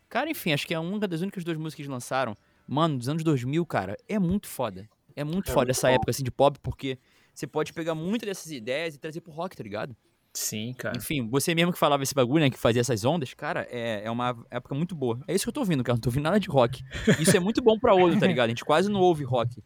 Cara, 0.09 0.31
enfim, 0.31 0.53
acho 0.53 0.67
que 0.67 0.75
é 0.75 0.79
uma 0.79 0.99
das 1.07 1.21
únicas 1.21 1.45
duas 1.45 1.57
músicas 1.57 1.75
que 1.77 1.83
eles 1.83 1.91
lançaram. 1.91 2.37
Mano, 2.67 2.99
dos 2.99 3.09
anos 3.09 3.23
2000, 3.23 3.65
cara, 3.67 3.97
é 4.09 4.19
muito 4.19 4.47
foda. 4.49 4.89
É 5.15 5.25
muito 5.25 5.51
É 5.51 5.53
foda 5.55 5.67
muito 5.67 5.71
essa 5.77 5.89
bom. 5.89 5.95
época 5.95 6.11
assim 6.11 6.23
de 6.23 6.31
pop, 6.31 6.59
porque 6.61 6.99
você 7.35 7.47
pode 7.47 7.73
pegar 7.73 7.95
muitas 7.95 8.27
dessas 8.27 8.51
ideias 8.51 8.95
e 8.95 8.99
trazer 8.99 9.21
pro 9.21 9.33
rock, 9.33 9.57
tá 9.57 9.63
ligado? 9.63 9.97
Sim, 10.35 10.73
cara. 10.75 10.97
Enfim, 10.97 11.29
você 11.29 11.55
mesmo 11.55 11.73
que 11.73 11.79
falava 11.79 12.03
esse 12.03 12.15
bagulho, 12.15 12.45
né? 12.45 12.51
Que 12.51 12.59
fazia 12.59 12.81
essas 12.81 13.05
ondas, 13.05 13.35
cara, 13.35 13.67
é, 13.71 14.05
é 14.05 14.11
uma 14.11 14.37
época 14.51 14.75
muito 14.75 14.95
boa. 14.95 15.19
É 15.27 15.35
isso 15.35 15.45
que 15.45 15.49
eu 15.49 15.53
tô 15.53 15.61
ouvindo, 15.61 15.83
cara. 15.83 15.97
Não 15.97 16.01
tô 16.01 16.09
ouvindo 16.11 16.25
nada 16.25 16.39
de 16.39 16.49
rock. 16.49 16.83
Isso 17.19 17.37
é 17.37 17.41
muito 17.41 17.61
bom 17.63 17.79
pra 17.79 17.95
olho, 17.95 18.19
tá 18.21 18.27
ligado? 18.27 18.47
A 18.47 18.51
gente 18.51 18.65
quase 18.65 18.89
não 18.91 19.01
ouve 19.01 19.25
rock. 19.25 19.63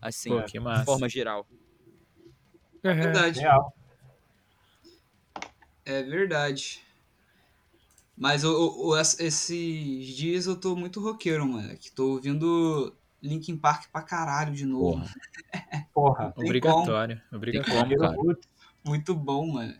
Assim, 0.00 0.30
Pô, 0.30 0.42
que 0.44 0.52
de 0.52 0.60
massa. 0.60 0.84
forma 0.84 1.08
geral. 1.08 1.46
Uhum. 2.84 2.94
Verdade. 2.94 3.40
Real. 3.40 3.74
É 5.84 6.02
verdade. 6.02 6.80
Mas 8.16 8.44
o, 8.44 8.52
o- 8.52 8.88
o- 8.90 8.96
es- 9.00 9.18
esses 9.18 10.06
dias 10.08 10.46
eu 10.46 10.54
tô 10.56 10.76
muito 10.76 11.00
roqueiro, 11.00 11.46
mano. 11.46 11.76
Que 11.76 11.90
tô 11.90 12.10
ouvindo 12.12 12.94
Linkin 13.20 13.56
Park 13.56 13.90
pra 13.90 14.02
caralho 14.02 14.52
de 14.54 14.66
novo. 14.66 15.00
Porra. 15.00 15.14
Porra. 15.94 16.34
Obrigatório. 16.36 17.16
Tem 17.30 17.36
Obrigatório. 17.36 17.96
como, 17.96 17.98
cara. 17.98 18.14
Putz, 18.16 18.48
Muito 18.84 19.14
bom, 19.14 19.52
mano. 19.52 19.74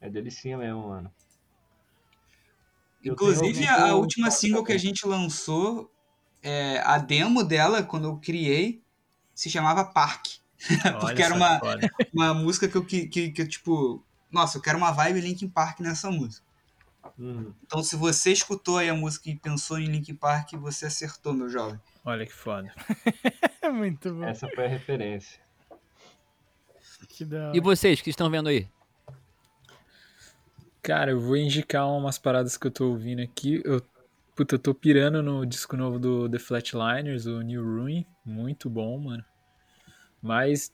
É 0.00 0.08
delicinha 0.08 0.56
mesmo, 0.56 0.88
mano. 0.88 1.12
Eu 3.02 3.14
Inclusive, 3.14 3.66
a, 3.66 3.94
última 3.94 4.30
single 4.30 4.64
que 4.64 4.72
a 4.72 4.78
gente 4.78 5.06
lançou, 5.06 5.90
é, 6.42 6.80
a 6.84 6.98
demo 6.98 7.42
dela, 7.42 7.82
quando 7.82 8.08
eu 8.08 8.16
criei, 8.18 8.82
se 9.34 9.50
chamava 9.50 9.84
Park. 9.84 10.26
Porque 11.00 11.22
era 11.22 11.34
uma, 11.34 11.60
uma 12.12 12.34
música 12.34 12.68
que 12.68 12.76
eu, 12.76 12.84
que, 12.84 13.06
que, 13.06 13.30
que 13.30 13.42
eu, 13.42 13.48
tipo... 13.48 14.04
Nossa, 14.30 14.58
eu 14.58 14.62
quero 14.62 14.78
uma 14.78 14.92
vibe 14.92 15.20
Linkin 15.20 15.48
Park 15.48 15.80
nessa 15.80 16.10
música. 16.10 16.46
Hum, 17.18 17.52
Então, 17.64 17.82
se 17.82 17.96
você 17.96 18.30
escutou 18.32 18.78
aí 18.78 18.88
a 18.88 18.94
música 18.94 19.28
e 19.28 19.36
pensou 19.36 19.78
em 19.78 19.86
Linkin 19.86 20.14
Park, 20.14 20.52
você 20.54 20.86
acertou, 20.86 21.32
meu 21.32 21.48
jovem. 21.48 21.80
Olha 22.04 22.24
que 22.24 22.32
foda. 22.32 22.72
Muito 23.72 24.14
bom. 24.14 24.24
essa 24.24 24.48
foi 24.48 24.66
a 24.66 24.68
referência. 24.68 25.40
Que 27.08 27.24
da 27.24 27.48
hora. 27.48 27.56
E 27.56 27.60
vocês, 27.60 28.00
o 28.00 28.02
que 28.02 28.10
estão 28.10 28.30
vendo 28.30 28.48
aí? 28.48 28.68
Cara, 30.82 31.10
eu 31.10 31.20
vou 31.20 31.36
indicar 31.36 31.86
umas 31.88 32.18
paradas 32.18 32.56
que 32.56 32.66
eu 32.66 32.70
tô 32.70 32.88
ouvindo 32.88 33.20
aqui. 33.20 33.60
Eu, 33.64 33.82
puta, 34.34 34.54
eu 34.54 34.58
tô 34.58 34.74
pirando 34.74 35.22
no 35.22 35.44
disco 35.44 35.76
novo 35.76 35.98
do 35.98 36.28
The 36.28 36.38
Flatliners, 36.38 37.26
o 37.26 37.40
New 37.42 37.62
Ruin. 37.62 38.06
Muito 38.24 38.70
bom, 38.70 38.98
mano. 38.98 39.24
Mas 40.22 40.72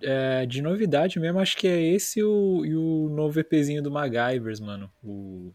é, 0.00 0.46
de 0.46 0.60
novidade 0.62 1.18
mesmo, 1.20 1.38
acho 1.38 1.56
que 1.56 1.68
é 1.68 1.80
esse 1.80 2.20
e 2.20 2.24
o, 2.24 2.64
e 2.64 2.74
o 2.74 3.08
novo 3.10 3.38
EPzinho 3.38 3.82
do 3.82 3.90
MacGyvers, 3.90 4.60
mano. 4.60 4.90
O, 5.02 5.52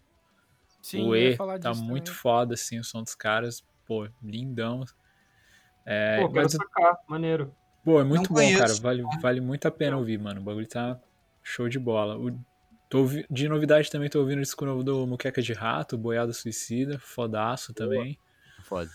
Sim, 0.81 1.09
o 1.09 1.15
E 1.15 1.35
falar 1.35 1.57
tá 1.57 1.71
disso 1.71 1.83
muito 1.83 2.05
também. 2.05 2.21
foda, 2.21 2.53
assim, 2.53 2.79
o 2.79 2.83
som 2.83 3.03
dos 3.03 3.13
caras. 3.13 3.61
Pô, 3.85 4.07
lindão. 4.23 4.85
É, 5.85 6.17
Pô, 6.21 6.29
quero 6.29 6.43
mas, 6.43 6.51
sacar, 6.53 6.97
maneiro. 7.07 7.53
pô, 7.83 7.99
é 7.99 8.03
muito 8.03 8.21
Não 8.21 8.29
bom, 8.29 8.35
conheço. 8.35 8.57
cara. 8.57 8.73
Vale, 8.75 9.03
vale 9.21 9.41
muito 9.41 9.67
a 9.67 9.71
pena 9.71 9.97
ouvir, 9.97 10.17
mano. 10.17 10.39
O 10.39 10.43
bagulho 10.43 10.67
tá 10.67 10.99
show 11.43 11.67
de 11.67 11.79
bola. 11.79 12.17
O, 12.17 12.39
tô 12.89 13.07
de 13.29 13.47
novidade 13.47 13.89
também 13.89 14.09
tô 14.09 14.19
ouvindo 14.19 14.39
o 14.39 14.41
disco 14.41 14.65
novo 14.65 14.83
do 14.83 15.05
Muqueca 15.05 15.41
de 15.41 15.53
Rato, 15.53 15.97
Boiado 15.97 16.33
Suicida, 16.33 16.97
fodaço 16.99 17.73
também. 17.73 18.17
Foda. 18.63 18.89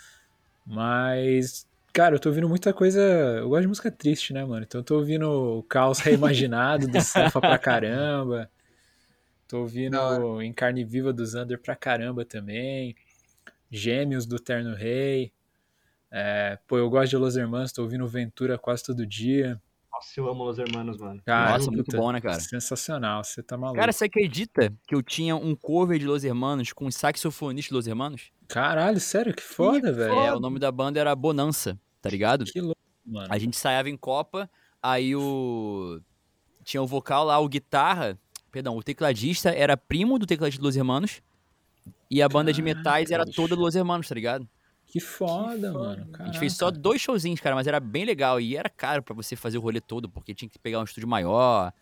Mas, 0.66 1.66
cara, 1.92 2.14
eu 2.14 2.20
tô 2.20 2.28
ouvindo 2.28 2.48
muita 2.48 2.72
coisa. 2.72 3.00
Eu 3.00 3.48
gosto 3.48 3.62
de 3.62 3.68
música 3.68 3.90
triste, 3.90 4.32
né, 4.32 4.44
mano? 4.44 4.64
Então 4.64 4.80
eu 4.80 4.84
tô 4.84 4.96
ouvindo 4.96 5.58
o 5.58 5.62
Caos 5.64 5.98
Reimaginado 5.98 6.86
do 6.86 7.00
Safa 7.00 7.40
pra 7.40 7.58
caramba. 7.58 8.50
Tô 9.48 9.60
ouvindo. 9.60 10.40
Em 10.40 10.52
Carne 10.52 10.84
Viva 10.84 11.12
do 11.12 11.24
Zander 11.26 11.58
pra 11.58 11.76
caramba 11.76 12.24
também. 12.24 12.94
Gêmeos 13.70 14.26
do 14.26 14.38
Terno 14.38 14.74
Rei. 14.74 15.32
É, 16.10 16.58
pô, 16.66 16.76
eu 16.76 16.90
gosto 16.90 17.10
de 17.10 17.16
Los 17.16 17.36
Hermanos, 17.36 17.72
tô 17.72 17.82
ouvindo 17.82 18.06
Ventura 18.06 18.58
quase 18.58 18.84
todo 18.84 19.06
dia. 19.06 19.60
Nossa, 20.02 20.20
eu 20.20 20.28
amo 20.28 20.42
Los 20.42 20.58
Hermanos, 20.58 20.98
mano. 20.98 21.22
Cara, 21.24 21.52
Nossa, 21.52 21.70
muito 21.70 21.84
puta, 21.84 21.96
bom, 21.96 22.10
né, 22.10 22.20
cara? 22.20 22.40
Sensacional, 22.40 23.22
você 23.22 23.40
tá 23.40 23.56
maluco. 23.56 23.78
Cara, 23.78 23.92
você 23.92 24.06
acredita 24.06 24.74
que 24.86 24.94
eu 24.94 25.00
tinha 25.00 25.36
um 25.36 25.54
cover 25.54 25.96
de 25.96 26.06
Los 26.06 26.24
Hermanos 26.24 26.72
com 26.72 26.86
um 26.86 26.90
saxofonista 26.90 27.68
de 27.68 27.74
Los 27.74 27.86
Hermanos? 27.86 28.32
Caralho, 28.48 28.98
sério, 28.98 29.32
que 29.32 29.42
foda, 29.42 29.92
velho. 29.92 30.12
É, 30.12 30.34
o 30.34 30.40
nome 30.40 30.58
da 30.58 30.72
banda 30.72 30.98
era 30.98 31.14
Bonança, 31.14 31.78
tá 32.00 32.10
ligado? 32.10 32.44
Que 32.44 32.60
louco, 32.60 32.80
mano. 33.06 33.28
A 33.30 33.38
gente 33.38 33.54
ensaiava 33.54 33.88
em 33.88 33.96
Copa, 33.96 34.50
aí 34.82 35.14
o. 35.14 36.00
Tinha 36.64 36.82
o 36.82 36.86
vocal 36.86 37.24
lá, 37.24 37.38
o 37.38 37.48
guitarra. 37.48 38.18
Perdão, 38.50 38.76
o 38.76 38.82
tecladista 38.82 39.50
era 39.50 39.76
primo 39.76 40.18
do 40.18 40.26
tecladista 40.26 40.60
de 40.60 40.66
Los 40.66 40.76
Hermanos. 40.76 41.22
E 42.10 42.20
a 42.20 42.28
banda 42.28 42.52
de 42.52 42.60
metais 42.60 43.10
era 43.10 43.24
toda 43.24 43.54
do 43.54 43.62
Los 43.62 43.74
Hermanos, 43.74 44.08
tá 44.08 44.14
ligado? 44.14 44.48
Que 44.92 45.00
foda, 45.00 45.72
mano. 45.72 46.06
A 46.18 46.26
gente 46.26 46.38
fez 46.38 46.52
só 46.52 46.70
dois 46.70 47.00
showzinhos, 47.00 47.40
cara, 47.40 47.56
mas 47.56 47.66
era 47.66 47.80
bem 47.80 48.04
legal. 48.04 48.38
E 48.38 48.58
era 48.58 48.68
caro 48.68 49.02
pra 49.02 49.14
você 49.14 49.34
fazer 49.34 49.56
o 49.56 49.60
rolê 49.62 49.80
todo, 49.80 50.06
porque 50.06 50.34
tinha 50.34 50.46
que 50.46 50.58
pegar 50.58 50.80
um 50.80 50.84
estúdio 50.84 51.08
maior. 51.08 51.72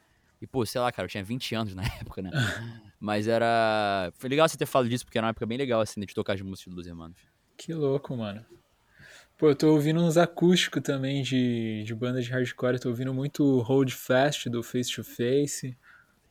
E, 0.40 0.46
pô, 0.46 0.64
sei 0.64 0.80
lá, 0.80 0.92
cara, 0.92 1.06
eu 1.06 1.10
tinha 1.10 1.24
20 1.24 1.52
anos 1.56 1.74
na 1.74 1.82
época, 2.00 2.22
né? 2.22 2.30
mas 3.00 3.26
era. 3.26 4.12
Foi 4.14 4.30
legal 4.30 4.48
você 4.48 4.56
ter 4.56 4.64
falado 4.64 4.88
disso, 4.88 5.04
porque 5.04 5.18
era 5.18 5.24
uma 5.24 5.30
época 5.30 5.44
bem 5.44 5.58
legal, 5.58 5.80
assim, 5.80 6.00
de 6.00 6.14
tocar 6.14 6.34
as 6.34 6.40
músicas 6.40 6.72
dos 6.72 6.86
Hermanos. 6.86 7.18
Que 7.56 7.74
louco, 7.74 8.16
mano. 8.16 8.46
Pô, 9.36 9.48
eu 9.48 9.56
tô 9.56 9.72
ouvindo 9.72 10.00
uns 10.00 10.16
acústicos 10.16 10.80
também 10.80 11.24
de, 11.24 11.82
de 11.82 11.92
banda 11.92 12.22
de 12.22 12.30
hardcore. 12.30 12.74
Eu 12.74 12.80
tô 12.80 12.90
ouvindo 12.90 13.12
muito 13.12 13.58
Hold 13.62 13.90
Fast 13.90 14.48
do 14.48 14.62
Face 14.62 14.94
to 14.94 15.02
Face. 15.02 15.76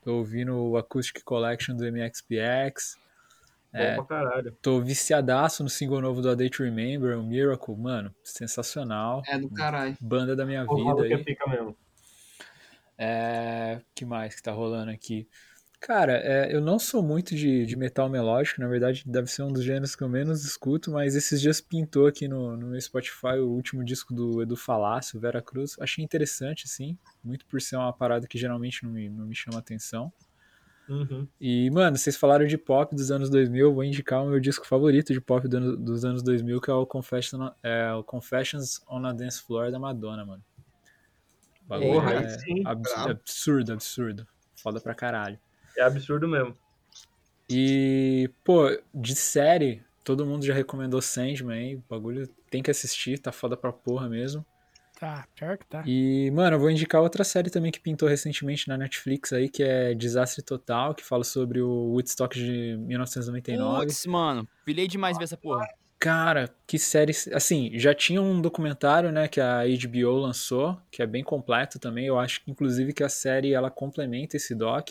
Tô 0.02 0.14
ouvindo 0.16 0.56
o 0.56 0.78
Acoustic 0.78 1.24
Collection 1.26 1.76
do 1.76 1.84
MXPX. 1.84 2.98
É, 3.72 3.96
Bom 3.96 4.06
pra 4.06 4.18
caralho. 4.18 4.58
tô 4.62 4.82
viciadaço 4.82 5.64
no 5.64 5.70
single 5.70 6.02
novo 6.02 6.22
do 6.22 6.30
A 6.30 6.36
Day 6.36 6.50
to 6.50 6.64
Remember, 6.64 7.18
o 7.18 7.24
Miracle. 7.24 7.76
Mano, 7.78 8.14
sensacional. 8.24 9.22
É 9.28 9.38
do 9.38 9.50
caralho. 9.50 9.96
Banda 10.02 10.36
da 10.36 10.46
minha 10.46 10.66
Pô, 10.66 10.76
vida 10.76 10.90
fala 10.90 11.06
que 11.06 11.14
é 11.14 11.16
aí. 11.18 11.24
pica 11.24 11.48
mesmo. 11.48 11.78
É, 12.98 13.80
que 13.96 14.06
mais 14.06 14.36
que 14.36 14.42
tá 14.42 14.52
rolando 14.52 14.92
aqui? 14.92 15.28
Cara, 15.80 16.18
é, 16.18 16.54
eu 16.54 16.60
não 16.60 16.78
sou 16.78 17.02
muito 17.02 17.34
de, 17.34 17.66
de 17.66 17.78
metal 17.78 18.10
melódico, 18.10 18.60
na 18.60 18.68
verdade 18.68 19.04
deve 19.06 19.28
ser 19.32 19.44
um 19.44 19.54
dos 19.54 19.64
gêneros 19.64 19.96
que 19.96 20.04
eu 20.04 20.10
menos 20.10 20.44
escuto, 20.44 20.92
mas 20.92 21.16
esses 21.16 21.40
dias 21.40 21.62
pintou 21.62 22.06
aqui 22.06 22.28
no, 22.28 22.58
no 22.58 22.68
meu 22.68 22.82
Spotify 22.82 23.38
o 23.40 23.48
último 23.50 23.82
disco 23.86 24.14
do 24.14 24.42
Edu 24.42 24.58
Falácio, 24.58 25.18
Vera 25.18 25.42
Cruz. 25.42 25.78
Achei 25.80 26.04
interessante, 26.04 26.66
assim, 26.66 26.98
muito 27.24 27.46
por 27.46 27.62
ser 27.62 27.78
uma 27.78 27.94
parada 27.94 28.28
que 28.28 28.38
geralmente 28.38 28.84
não 28.84 28.92
me, 28.92 29.08
não 29.08 29.26
me 29.26 29.36
chama 29.36 29.58
atenção. 29.60 30.12
Uhum. 30.90 31.28
E, 31.40 31.70
mano, 31.70 31.96
vocês 31.96 32.18
falaram 32.18 32.48
de 32.48 32.58
pop 32.58 32.96
dos 32.96 33.12
anos 33.12 33.30
2000, 33.30 33.68
eu 33.68 33.74
vou 33.74 33.84
indicar 33.84 34.24
o 34.24 34.28
meu 34.30 34.40
disco 34.40 34.66
favorito 34.66 35.14
de 35.14 35.22
pop 35.22 35.48
do 35.48 35.78
dos 35.78 36.04
anos 36.04 36.24
2000, 36.24 36.60
que 36.60 36.72
é 36.72 36.74
o, 36.74 36.86
Confession, 36.86 37.52
é 37.62 37.94
o 37.94 38.04
Confessions 38.04 38.82
on 38.90 39.06
a 39.06 39.14
Dance 39.14 39.42
Floor 39.42 39.72
da 39.72 39.78
Madonna, 39.78 40.26
mano. 40.26 40.44
Porra, 41.68 42.14
é 42.14 42.30
sim. 42.30 42.64
abs- 42.66 42.92
absurdo, 42.94 43.74
absurdo. 43.74 44.28
Foda 44.56 44.82
pra 44.82 44.96
caralho. 44.96 45.40
É 45.78 45.84
absurdo 45.84 46.28
mesmo. 46.28 46.58
E, 47.48 48.30
pô, 48.44 48.66
de 48.94 49.16
série, 49.16 49.84
todo 50.04 50.26
mundo 50.26 50.44
já 50.46 50.54
recomendou 50.54 51.02
Sandman, 51.02 51.62
hein? 51.62 51.76
O 51.76 51.84
bagulho 51.88 52.28
tem 52.50 52.64
que 52.64 52.72
assistir, 52.72 53.20
tá 53.20 53.32
foda 53.32 53.56
pra 53.56 53.72
porra 53.72 54.10
mesmo. 54.10 54.44
Tá, 55.00 55.26
pior 55.34 55.58
que 55.58 55.66
tá. 55.66 55.82
E, 55.86 56.30
mano, 56.32 56.58
eu 56.58 56.60
vou 56.60 56.70
indicar 56.70 57.02
outra 57.02 57.24
série 57.24 57.50
também 57.50 57.72
que 57.72 57.80
pintou 57.80 58.10
recentemente 58.10 58.68
na 58.68 58.78
Netflix 58.78 59.32
aí, 59.32 59.48
que 59.48 59.64
é 59.64 59.94
Desastre 59.94 60.44
Total, 60.44 60.94
que 60.94 61.06
fala 61.06 61.24
sobre 61.24 61.62
o 61.62 61.92
Woodstock 61.94 62.38
de 62.38 62.76
1999. 62.78 63.86
Putz, 63.86 64.06
mano, 64.06 64.46
pilhei 64.66 64.90
demais 64.90 65.18
ver 65.18 65.24
essa 65.24 65.38
porra. 65.38 65.66
Cara, 65.98 66.54
que 66.68 66.78
série. 66.78 67.14
Assim, 67.34 67.72
já 67.80 67.94
tinha 67.94 68.22
um 68.22 68.42
documentário, 68.42 69.10
né, 69.10 69.30
que 69.30 69.40
a 69.40 69.62
HBO 69.64 70.18
lançou, 70.18 70.78
que 70.92 71.02
é 71.02 71.08
bem 71.08 71.24
completo 71.24 71.80
também. 71.80 72.06
Eu 72.06 72.20
acho 72.20 72.44
que, 72.44 72.52
inclusive, 72.52 72.92
que 72.92 73.04
a 73.04 73.10
série 73.10 73.54
ela 73.54 73.72
complementa 73.72 74.36
esse 74.36 74.54
doc. 74.54 74.90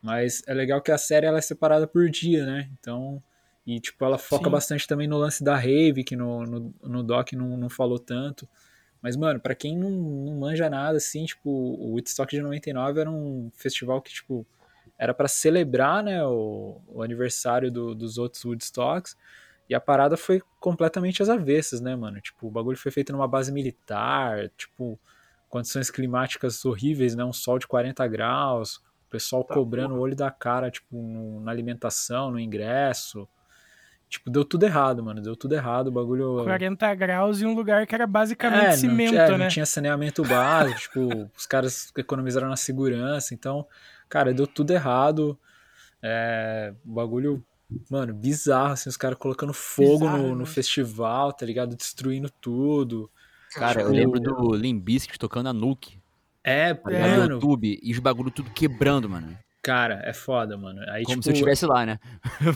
Mas 0.00 0.42
é 0.46 0.54
legal 0.54 0.80
que 0.80 0.92
a 0.92 0.98
série 0.98 1.26
ela 1.26 1.38
é 1.38 1.42
separada 1.42 1.86
por 1.86 2.08
dia, 2.08 2.46
né? 2.46 2.70
Então. 2.78 3.20
E, 3.66 3.80
tipo, 3.80 4.04
ela 4.04 4.18
foca 4.18 4.44
Sim. 4.44 4.50
bastante 4.50 4.86
também 4.86 5.08
no 5.08 5.18
lance 5.18 5.42
da 5.42 5.56
rave, 5.56 6.04
que 6.04 6.14
no, 6.14 6.44
no, 6.44 6.74
no 6.84 7.02
doc 7.02 7.32
não, 7.32 7.56
não 7.56 7.68
falou 7.68 7.98
tanto. 7.98 8.48
Mas, 9.02 9.16
mano, 9.16 9.38
pra 9.40 9.54
quem 9.54 9.76
não, 9.76 9.90
não 9.90 10.34
manja 10.36 10.68
nada, 10.68 10.96
assim, 10.96 11.24
tipo, 11.24 11.48
o 11.50 11.92
Woodstock 11.92 12.34
de 12.34 12.42
99 12.42 13.00
era 13.00 13.10
um 13.10 13.50
festival 13.54 14.00
que, 14.02 14.12
tipo, 14.12 14.44
era 14.98 15.12
pra 15.14 15.28
celebrar, 15.28 16.02
né, 16.02 16.24
o, 16.24 16.80
o 16.88 17.02
aniversário 17.02 17.70
do- 17.70 17.94
dos 17.94 18.18
outros 18.18 18.44
Woodstocks. 18.44 19.16
E 19.68 19.74
a 19.74 19.80
parada 19.80 20.16
foi 20.16 20.40
completamente 20.60 21.22
às 21.22 21.28
avessas, 21.28 21.80
né, 21.80 21.94
mano? 21.96 22.20
Tipo, 22.20 22.46
o 22.46 22.50
bagulho 22.50 22.78
foi 22.78 22.90
feito 22.92 23.12
numa 23.12 23.26
base 23.28 23.52
militar, 23.52 24.48
tipo, 24.56 24.98
condições 25.48 25.90
climáticas 25.90 26.64
horríveis, 26.64 27.14
né? 27.14 27.24
Um 27.24 27.32
sol 27.32 27.58
de 27.58 27.66
40 27.66 28.06
graus, 28.06 28.76
o 28.76 29.10
pessoal 29.10 29.42
cobrando 29.44 29.94
o 29.94 29.98
olho 30.00 30.16
da 30.16 30.30
cara, 30.30 30.70
tipo, 30.70 30.96
no- 30.96 31.40
na 31.40 31.50
alimentação, 31.50 32.30
no 32.30 32.38
ingresso. 32.40 33.28
Tipo, 34.08 34.30
deu 34.30 34.44
tudo 34.44 34.64
errado, 34.64 35.02
mano. 35.02 35.20
Deu 35.20 35.34
tudo 35.36 35.54
errado. 35.54 35.88
O 35.88 35.90
bagulho. 35.90 36.42
40 36.44 36.94
graus 36.94 37.42
em 37.42 37.46
um 37.46 37.54
lugar 37.54 37.86
que 37.86 37.94
era 37.94 38.06
basicamente 38.06 38.64
É, 38.64 38.68
não, 38.70 38.76
cimento, 38.76 39.14
é, 39.16 39.30
né? 39.32 39.36
não 39.38 39.48
tinha 39.48 39.66
saneamento 39.66 40.22
básico, 40.22 40.78
tipo, 41.08 41.30
os 41.36 41.46
caras 41.46 41.92
economizaram 41.96 42.48
na 42.48 42.56
segurança, 42.56 43.34
então, 43.34 43.66
cara, 44.08 44.32
deu 44.32 44.46
tudo 44.46 44.70
errado. 44.72 45.36
É, 46.02 46.72
o 46.84 46.92
bagulho, 46.94 47.44
mano, 47.90 48.14
bizarro, 48.14 48.72
assim, 48.74 48.88
os 48.88 48.96
caras 48.96 49.18
colocando 49.18 49.52
fogo 49.52 50.00
Bizarro, 50.06 50.22
no, 50.22 50.28
no 50.30 50.36
né? 50.40 50.46
festival, 50.46 51.32
tá 51.32 51.44
ligado? 51.44 51.74
Destruindo 51.74 52.30
tudo. 52.40 53.10
Cara, 53.54 53.80
eu 53.80 53.86
Tipo, 53.86 53.96
lembro 53.96 54.20
do 54.20 54.54
Limbiskit 54.54 55.18
tocando 55.18 55.48
a 55.48 55.52
Nuke. 55.52 55.98
É, 56.44 56.74
Tá 56.74 56.90
no 56.90 56.98
mano, 56.98 57.32
YouTube, 57.34 57.80
e 57.82 57.92
os 57.92 57.98
bagulho 57.98 58.30
tudo 58.30 58.50
quebrando, 58.50 59.08
mano. 59.08 59.36
cara, 59.62 60.00
é 60.04 60.12
foda, 60.12 60.56
mano. 60.56 60.80
Aí, 60.90 61.02
Como 61.02 61.16
tipo, 61.16 61.24
se 61.24 61.30
eu 61.30 61.32
estivesse 61.32 61.66
lá, 61.66 61.84
né? 61.84 61.98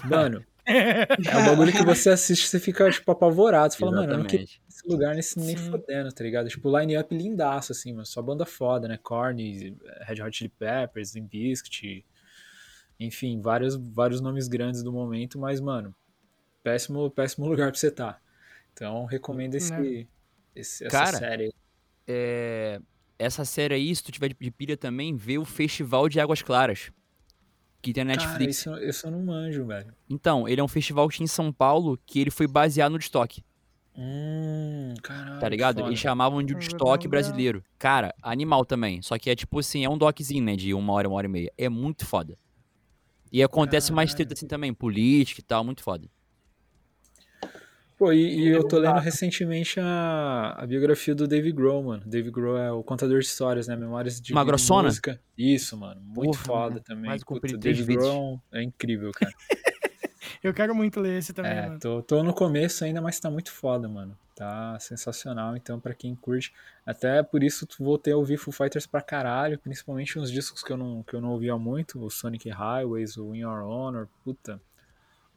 Mano, 0.08 0.44
é 0.66 1.38
um 1.38 1.46
bagulho 1.46 1.72
que 1.72 1.84
você 1.84 2.10
assiste 2.10 2.46
você 2.48 2.58
fica, 2.60 2.90
tipo, 2.90 3.10
apavorado. 3.10 3.72
Você 3.72 3.78
fala, 3.78 3.92
mano, 3.92 4.12
eu 4.12 4.18
não 4.18 4.24
queria 4.24 4.44
Exatamente. 4.44 4.62
esse 4.68 4.88
lugar 4.88 5.14
nesse, 5.14 5.38
nem 5.38 5.56
Sim. 5.56 5.70
fodendo, 5.70 6.12
tá 6.12 6.24
ligado? 6.24 6.48
Tipo, 6.48 6.78
line-up 6.78 7.14
lindaço, 7.14 7.72
assim, 7.72 7.92
mano. 7.92 8.06
Só 8.06 8.20
banda 8.22 8.44
foda, 8.46 8.86
né? 8.88 8.98
Korn, 9.02 9.76
Red 10.02 10.22
Hot 10.22 10.36
Chili 10.36 10.48
Peppers, 10.50 11.14
Limp 11.14 11.30
Bizkit, 11.30 12.04
enfim, 12.98 13.40
vários, 13.40 13.76
vários 13.76 14.20
nomes 14.20 14.46
grandes 14.48 14.82
do 14.82 14.92
momento, 14.92 15.38
mas, 15.38 15.60
mano, 15.60 15.94
péssimo, 16.62 17.10
péssimo 17.10 17.46
lugar 17.48 17.70
pra 17.70 17.78
você 17.80 17.88
estar. 17.88 18.20
Então, 18.72 19.04
recomendo 19.06 19.54
esse, 19.54 19.72
Né. 19.72 20.06
esse- 20.54 20.84
essa 20.84 20.90
Cara, 20.96 21.18
série. 21.18 21.52
É, 22.06 22.80
essa 23.18 23.44
série 23.44 23.74
aí, 23.74 23.94
se 23.94 24.02
tu 24.02 24.12
tiver 24.12 24.28
de- 24.28 24.36
de 24.38 24.50
pilha 24.50 24.76
também, 24.76 25.14
vê 25.16 25.38
o 25.38 25.44
Festival 25.44 26.08
de 26.08 26.20
Águas 26.20 26.42
Claras. 26.42 26.90
Que 27.82 27.92
tem 27.92 28.04
na 28.04 28.14
Cara, 28.14 28.26
Netflix. 28.28 28.58
isso, 28.58 28.76
isso 28.78 29.06
eu 29.06 29.10
não 29.10 29.22
manjo, 29.24 29.64
velho. 29.64 29.94
Então, 30.08 30.46
ele 30.46 30.60
é 30.60 30.64
um 30.64 30.68
festival 30.68 31.08
que 31.08 31.16
tinha 31.16 31.24
em 31.24 31.28
São 31.28 31.50
Paulo 31.52 31.98
que 32.04 32.20
ele 32.20 32.30
foi 32.30 32.46
baseado 32.46 32.90
no 32.90 32.96
Woodstock, 32.96 33.42
Hum, 33.96 34.94
caralho. 35.02 35.40
tá 35.40 35.48
ligado? 35.48 35.76
foda. 35.78 35.88
Eles 35.88 35.98
chamavam 35.98 36.42
de 36.42 36.52
Woodstock 36.54 37.06
brasileiro. 37.08 37.62
Cara, 37.78 38.14
animal 38.22 38.64
também. 38.64 39.02
Só 39.02 39.18
que 39.18 39.28
é 39.30 39.34
tipo 39.34 39.58
assim, 39.58 39.84
é 39.84 39.88
um 39.90 39.98
doczinho, 39.98 40.44
né? 40.44 40.56
De 40.56 40.72
uma 40.74 40.92
hora, 40.92 41.08
uma 41.08 41.16
hora 41.16 41.26
e 41.26 41.30
meia. 41.30 41.52
É 41.58 41.68
muito 41.68 42.06
foda. 42.06 42.36
E 43.32 43.42
acontece 43.42 43.92
mais 43.92 44.12
treta 44.14 44.34
assim 44.34 44.46
também, 44.46 44.72
política 44.74 45.40
e 45.40 45.44
tal, 45.44 45.64
muito 45.64 45.82
foda. 45.82 46.08
Pô, 48.00 48.14
e, 48.14 48.44
e 48.44 48.48
eu 48.48 48.66
tô 48.66 48.78
lendo 48.78 48.98
recentemente 48.98 49.78
a, 49.78 50.54
a 50.56 50.66
biografia 50.66 51.14
do 51.14 51.28
Dave 51.28 51.52
Grohl, 51.52 51.82
mano. 51.84 52.02
Dave 52.06 52.30
Grohl 52.30 52.56
é 52.56 52.72
o 52.72 52.82
contador 52.82 53.18
de 53.20 53.26
histórias, 53.26 53.68
né? 53.68 53.76
Memórias 53.76 54.18
de 54.18 54.32
Uma 54.32 54.42
grossona? 54.42 54.84
música. 54.88 55.20
Isso, 55.36 55.76
mano. 55.76 56.00
Muito 56.00 56.30
Porra, 56.38 56.44
foda 56.46 56.70
mano. 56.70 56.80
também. 56.80 57.20
Comprei 57.20 57.52
Puta, 57.52 57.62
Dave. 57.62 57.94
Grohl 57.94 58.40
é 58.54 58.62
incrível, 58.62 59.10
cara. 59.12 59.30
Eu 60.42 60.54
quero 60.54 60.74
muito 60.74 60.98
ler 60.98 61.18
esse 61.18 61.34
também, 61.34 61.52
É, 61.52 61.66
mano. 61.66 61.78
tô, 61.78 62.02
tô 62.02 62.22
no 62.22 62.32
começo 62.32 62.82
ainda, 62.86 63.02
mas 63.02 63.20
tá 63.20 63.30
muito 63.30 63.52
foda, 63.52 63.86
mano. 63.86 64.16
Tá 64.34 64.78
sensacional. 64.80 65.54
Então, 65.54 65.78
pra 65.78 65.92
quem 65.92 66.14
curte, 66.14 66.54
até 66.86 67.22
por 67.22 67.42
isso 67.42 67.68
voltei 67.78 68.14
a 68.14 68.16
ouvir 68.16 68.38
Foo 68.38 68.50
Fighters 68.50 68.86
pra 68.86 69.02
caralho, 69.02 69.58
principalmente 69.58 70.18
uns 70.18 70.30
discos 70.32 70.62
que 70.62 70.72
eu 70.72 70.78
não, 70.78 71.02
que 71.02 71.14
eu 71.14 71.20
não 71.20 71.32
ouvia 71.32 71.58
muito, 71.58 72.02
o 72.02 72.08
Sonic 72.08 72.48
Highways, 72.48 73.18
o 73.18 73.34
In 73.34 73.40
Your 73.40 73.62
Honor, 73.62 74.08
puta. 74.24 74.58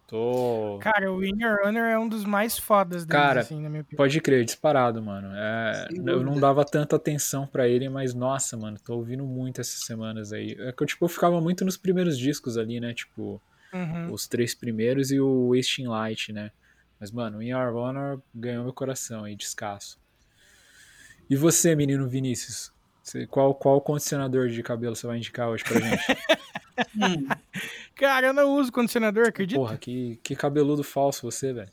Tô. 0.08 0.78
Cara, 0.82 1.12
o 1.12 1.24
In 1.24 1.42
Your 1.42 1.60
Honor 1.66 1.86
é 1.86 1.98
um 1.98 2.08
dos 2.08 2.24
mais 2.26 2.58
fodas 2.58 3.06
deles, 3.06 3.22
Cara, 3.24 3.40
assim, 3.42 3.62
na 3.62 3.70
minha 3.70 3.82
opinião. 3.82 3.98
Pode 3.98 4.20
crer, 4.22 4.44
disparado, 4.46 5.02
mano. 5.02 5.30
É, 5.34 5.88
eu 6.06 6.22
não 6.24 6.40
dava 6.40 6.64
tanta 6.66 6.96
atenção 6.98 7.48
pra 7.48 7.68
ele, 7.68 7.88
mas 7.90 8.14
nossa, 8.14 8.56
mano, 8.58 8.78
tô 8.80 8.96
ouvindo 8.96 9.24
muito 9.26 9.62
essas 9.62 9.80
semanas 9.86 10.32
aí. 10.34 10.56
É 10.60 10.72
que 10.72 10.84
eu, 10.84 10.88
tipo, 10.88 11.06
eu 11.06 11.10
ficava 11.10 11.40
muito 11.42 11.64
nos 11.66 11.78
primeiros 11.78 12.18
discos 12.18 12.58
ali, 12.58 12.80
né? 12.80 12.94
Tipo, 12.94 13.42
Uhum. 13.74 14.12
os 14.12 14.28
três 14.28 14.54
primeiros 14.54 15.10
e 15.10 15.20
o 15.20 15.50
Wasting 15.56 15.88
Light, 15.88 16.32
né? 16.32 16.52
Mas, 17.00 17.10
mano, 17.12 17.42
In 17.42 17.48
Your 17.50 17.76
Honor 17.76 18.22
ganhou 18.36 18.64
meu 18.64 18.74
coração 18.74 19.24
aí, 19.24 19.36
descasso. 19.36 19.98
E 21.30 21.36
você, 21.36 21.76
menino 21.76 22.08
Vinícius? 22.08 22.72
Você- 23.02 23.26
qual, 23.26 23.56
qual 23.56 23.82
condicionador 23.82 24.48
de 24.50 24.62
cabelo 24.62 24.96
você 24.96 25.08
vai 25.08 25.18
indicar 25.18 25.50
hoje 25.50 25.64
pra 25.64 25.80
gente? 25.80 26.04
Cara, 27.96 28.28
eu 28.28 28.34
não 28.34 28.56
uso 28.56 28.72
condicionador, 28.72 29.28
acredita? 29.28 29.60
Porra, 29.60 29.78
que, 29.78 30.20
que 30.24 30.36
cabeludo 30.36 30.84
falso 30.84 31.30
você, 31.30 31.54
velho. 31.54 31.70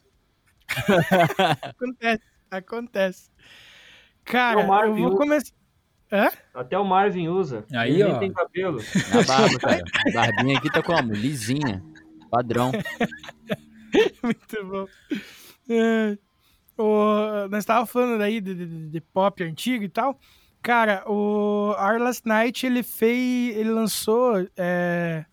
Acontece, 1.63 2.23
acontece. 2.51 3.31
Cara, 4.25 4.65
Não, 4.67 4.85
eu 4.85 4.95
vou 4.95 5.17
começar. 5.17 5.53
Hã? 6.13 6.29
Até 6.55 6.77
o 6.79 6.85
Marvin 6.85 7.29
usa. 7.29 7.65
Aí, 7.73 7.95
Ele 8.01 8.05
ó. 8.05 8.19
tem 8.19 8.33
cabelo. 8.33 8.79
Na 9.15 9.23
barba, 9.23 9.59
cara. 9.59 9.83
A 10.09 10.13
barbinha 10.13 10.59
aqui 10.59 10.71
tá 10.71 10.83
como? 10.83 11.13
Lisinha. 11.13 11.83
Padrão. 12.31 12.73
Muito 14.23 14.65
bom. 14.67 14.87
É, 15.69 16.19
o, 16.77 17.49
nós 17.49 17.61
estávamos 17.61 17.91
falando 17.91 18.21
aí 18.23 18.41
de, 18.41 18.55
de- 18.55 18.89
de 18.91 19.01
pop 19.01 19.43
antigo 19.45 19.85
e 19.85 19.89
tal. 19.89 20.19
Cara, 20.63 21.03
o 21.07 21.71
Our 21.79 21.99
Last 22.01 22.23
Night, 22.27 22.67
ele 22.67 22.83
fez. 22.83 23.57
Ele 23.57 23.71
lançou 23.71 24.47
é, 24.57 25.25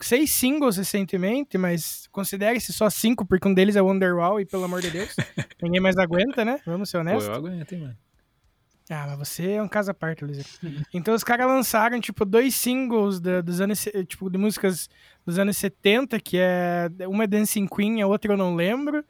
seis 0.00 0.30
singles 0.30 0.76
recentemente, 0.76 1.56
mas 1.56 2.06
considere-se 2.10 2.72
só 2.72 2.90
cinco, 2.90 3.24
porque 3.24 3.46
um 3.46 3.54
deles 3.54 3.76
é 3.76 3.82
Wonderwall, 3.82 4.40
e 4.40 4.44
pelo 4.44 4.64
amor 4.64 4.82
de 4.82 4.90
Deus, 4.90 5.14
ninguém 5.62 5.80
mais 5.80 5.96
aguenta, 5.96 6.44
né? 6.44 6.60
Vamos 6.66 6.90
ser 6.90 6.96
Pô, 6.98 7.00
honestos. 7.02 7.26
eu 7.28 7.34
aguento, 7.34 7.72
hein, 7.72 7.80
mano. 7.80 7.96
Ah, 8.88 9.04
mas 9.18 9.28
você 9.28 9.50
é 9.52 9.62
um 9.62 9.66
caso 9.66 9.90
à 9.90 9.94
parte, 9.94 10.24
Luiz. 10.24 10.60
Então 10.94 11.12
os 11.12 11.24
caras 11.24 11.46
lançaram, 11.48 12.00
tipo, 12.00 12.24
dois 12.24 12.54
singles 12.54 13.18
da- 13.18 13.40
dos 13.40 13.60
anos, 13.60 13.84
tipo, 14.06 14.30
de 14.30 14.38
músicas 14.38 14.88
dos 15.24 15.40
anos 15.40 15.56
70, 15.56 16.20
que 16.20 16.38
é 16.38 16.88
uma 17.08 17.24
é 17.24 17.26
Dancing 17.26 17.66
Queen, 17.66 18.00
a 18.00 18.06
outra 18.06 18.32
eu 18.32 18.36
não 18.36 18.54
lembro. 18.54 19.04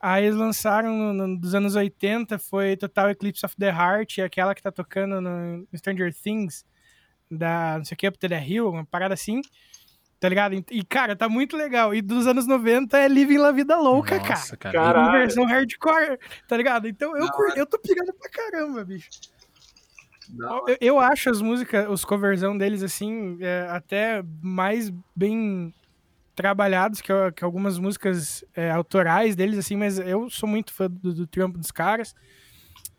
Aí 0.00 0.24
eles 0.24 0.36
lançaram 0.36 0.94
no, 0.96 1.12
no- 1.12 1.38
dos 1.38 1.54
anos 1.54 1.74
80, 1.74 2.38
foi 2.38 2.76
Total 2.76 3.10
Eclipse 3.10 3.44
of 3.46 3.56
the 3.56 3.68
Heart, 3.70 4.18
e 4.18 4.22
aquela 4.22 4.54
que 4.54 4.62
tá 4.62 4.70
tocando 4.70 5.20
no, 5.20 5.66
Stranger 5.74 6.12
Things, 6.14 6.64
da, 7.30 7.78
não 7.78 7.84
sei 7.84 7.94
o 7.94 7.98
que, 7.98 8.08
Up 8.08 8.18
to 8.18 8.28
the 8.28 8.46
Hill, 8.46 8.70
uma 8.70 8.84
parada 8.84 9.14
assim. 9.14 9.40
Tá 10.18 10.28
ligado? 10.30 10.54
E, 10.70 10.82
cara, 10.82 11.14
tá 11.14 11.28
muito 11.28 11.56
legal. 11.56 11.94
E 11.94 12.00
dos 12.00 12.26
anos 12.26 12.46
90 12.46 12.98
é 12.98 13.06
Living 13.06 13.36
La 13.36 13.52
Vida 13.52 13.76
Louca, 13.78 14.18
Nossa, 14.18 14.56
cara. 14.56 14.72
Caralho. 14.74 15.12
versão 15.12 15.44
hardcore, 15.44 16.18
tá 16.48 16.56
ligado? 16.56 16.88
Então 16.88 17.14
eu, 17.16 17.28
eu 17.54 17.66
tô 17.66 17.78
pirando 17.78 18.14
pra 18.14 18.30
caramba, 18.30 18.82
bicho. 18.84 19.10
Eu, 20.66 20.76
eu 20.80 20.98
acho 21.00 21.30
as 21.30 21.40
músicas, 21.40 21.86
os 21.88 22.04
coverzão 22.04 22.56
deles, 22.56 22.82
assim, 22.82 23.36
é, 23.40 23.66
até 23.70 24.22
mais 24.42 24.90
bem 25.14 25.72
trabalhados 26.36 27.00
que, 27.00 27.12
que 27.34 27.42
algumas 27.42 27.78
músicas 27.78 28.44
é, 28.54 28.70
autorais 28.70 29.34
deles, 29.34 29.58
assim, 29.58 29.74
mas 29.74 29.98
eu 29.98 30.28
sou 30.28 30.46
muito 30.48 30.72
fã 30.72 30.88
do, 30.88 31.12
do 31.14 31.26
trampo 31.26 31.58
dos 31.58 31.70
caras. 31.72 32.14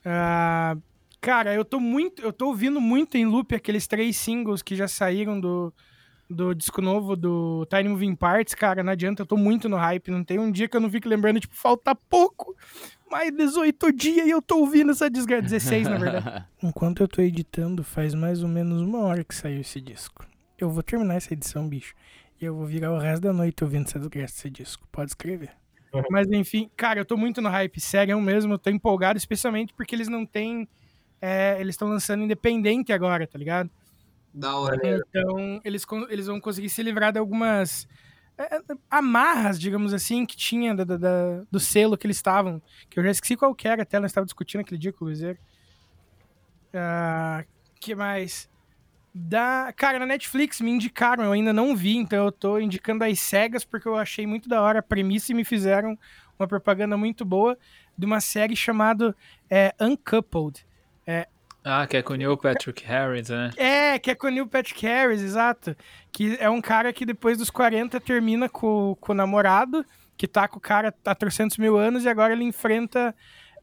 Ah, 0.03 0.75
cara, 1.21 1.53
eu 1.53 1.63
tô 1.63 1.79
muito, 1.79 2.21
eu 2.21 2.33
tô 2.33 2.47
ouvindo 2.47 2.81
muito 2.81 3.15
em 3.15 3.25
loop 3.25 3.53
aqueles 3.53 3.85
três 3.87 4.17
singles 4.17 4.63
que 4.63 4.75
já 4.75 4.87
saíram 4.87 5.39
do, 5.39 5.71
do 6.27 6.55
disco 6.55 6.81
novo 6.81 7.15
do 7.15 7.65
Tiny 7.69 7.89
Moving 7.89 8.15
Parts, 8.15 8.55
cara, 8.55 8.83
não 8.83 8.91
adianta, 8.91 9.21
eu 9.21 9.25
tô 9.25 9.37
muito 9.37 9.69
no 9.69 9.77
hype, 9.77 10.09
não 10.09 10.23
tem 10.23 10.39
um 10.39 10.51
dia 10.51 10.67
que 10.67 10.75
eu 10.75 10.81
não 10.81 10.89
fique 10.89 11.07
lembrando, 11.07 11.39
tipo, 11.39 11.55
falta 11.55 11.93
pouco, 11.93 12.55
mais 13.09 13.31
18 13.31 13.91
dias 13.93 14.25
e 14.25 14.31
eu 14.31 14.41
tô 14.41 14.57
ouvindo 14.57 14.91
essa 14.91 15.09
desgraça, 15.11 15.43
16 15.43 15.87
na 15.87 15.97
verdade. 15.97 16.45
Enquanto 16.63 17.01
eu 17.01 17.07
tô 17.07 17.21
editando, 17.21 17.83
faz 17.83 18.15
mais 18.15 18.41
ou 18.41 18.49
menos 18.49 18.81
uma 18.81 18.99
hora 18.99 19.23
que 19.23 19.35
saiu 19.35 19.61
esse 19.61 19.79
disco. 19.79 20.25
Eu 20.57 20.71
vou 20.71 20.81
terminar 20.81 21.15
essa 21.15 21.33
edição, 21.33 21.67
bicho. 21.67 21.93
E 22.39 22.45
eu 22.45 22.55
vou 22.55 22.65
virar 22.65 22.91
o 22.91 22.99
resto 22.99 23.23
da 23.23 23.33
noite 23.33 23.63
ouvindo 23.63 23.87
essa 23.87 23.97
desgraça 23.99 24.33
desse 24.35 24.49
disco. 24.49 24.87
Pode 24.91 25.11
escrever. 25.11 25.51
Mas 26.11 26.27
enfim, 26.29 26.69
cara, 26.77 26.99
eu 26.99 27.05
tô 27.05 27.17
muito 27.17 27.41
no 27.41 27.49
hype, 27.49 27.79
sério 27.79 28.19
mesmo. 28.21 28.53
Eu 28.53 28.59
tô 28.59 28.69
empolgado, 28.69 29.17
especialmente 29.17 29.73
porque 29.73 29.95
eles 29.95 30.07
não 30.07 30.25
têm. 30.25 30.67
é, 31.19 31.57
eles 31.59 31.73
estão 31.73 31.87
lançando 31.87 32.23
independente 32.23 32.93
agora, 32.93 33.25
tá 33.25 33.39
ligado? 33.39 33.69
Da 34.31 34.55
hora. 34.55 34.77
Então, 34.83 35.59
eles, 35.63 35.83
eles 36.09 36.27
vão 36.27 36.39
conseguir 36.39 36.69
se 36.69 36.83
livrar 36.83 37.11
de 37.11 37.17
algumas 37.17 37.87
é, 38.37 38.59
amarras, 38.91 39.59
digamos 39.59 39.93
assim, 39.95 40.23
que 40.27 40.37
tinha 40.37 40.75
da- 40.75 40.83
da- 40.97 41.43
do 41.49 41.59
selo 41.59 41.97
que 41.97 42.05
eles 42.05 42.17
estavam. 42.17 42.61
Que 42.87 42.99
eu 42.99 43.03
já 43.03 43.09
esqueci 43.09 43.35
qual 43.35 43.55
que 43.55 43.67
era, 43.67 43.81
até 43.81 43.99
nós 43.99 44.11
estávamos 44.11 44.27
discutindo 44.29 44.61
aquele 44.61 44.77
dia 44.79 44.93
com 44.93 45.05
o 45.05 45.07
Luizeiro. 45.07 45.39
Ah, 46.73 47.43
que 47.79 47.95
mais? 47.95 48.47
Da... 49.19 49.73
Cara, 49.75 49.99
na 49.99 50.05
Netflix 50.05 50.61
me 50.61 50.71
indicaram, 50.71 51.23
eu 51.23 51.31
ainda 51.31 51.51
não 51.51 51.75
vi, 51.75 51.97
então 51.97 52.25
eu 52.25 52.31
tô 52.31 52.59
indicando 52.59 53.03
as 53.03 53.19
cegas 53.19 53.65
porque 53.65 53.87
eu 53.87 53.95
achei 53.95 54.27
muito 54.27 54.47
da 54.47 54.61
hora 54.61 54.79
a 54.79 54.83
premissa 54.83 55.31
e 55.31 55.35
me 55.35 55.43
fizeram 55.43 55.97
uma 56.37 56.47
propaganda 56.47 56.95
muito 56.95 57.25
boa 57.25 57.57
de 57.97 58.05
uma 58.05 58.21
série 58.21 58.55
chamada 58.55 59.15
é, 59.49 59.73
Uncoupled. 59.79 60.65
Ah, 61.69 61.85
que 61.85 61.97
é 61.97 62.01
com 62.01 62.13
o 62.13 62.15
Neil 62.15 62.37
Patrick 62.37 62.85
Harris, 62.85 63.27
né? 63.27 63.51
É, 63.57 63.99
que 63.99 64.09
é 64.09 64.15
com 64.15 64.27
o 64.27 64.29
Neil 64.29 64.47
Patrick 64.47 64.85
Harris, 64.85 65.21
exato. 65.21 65.75
Que 66.13 66.37
é 66.39 66.49
um 66.49 66.61
cara 66.61 66.93
que 66.93 67.05
depois 67.05 67.37
dos 67.37 67.49
40 67.49 67.99
termina 67.99 68.47
com, 68.47 68.95
com 69.01 69.11
o 69.11 69.15
namorado, 69.15 69.85
que 70.15 70.29
tá 70.29 70.47
com 70.47 70.59
o 70.59 70.61
cara 70.61 70.95
há 71.03 71.13
300 71.13 71.57
mil 71.57 71.75
anos 71.75 72.05
e 72.05 72.09
agora 72.09 72.31
ele 72.31 72.45
enfrenta, 72.45 73.13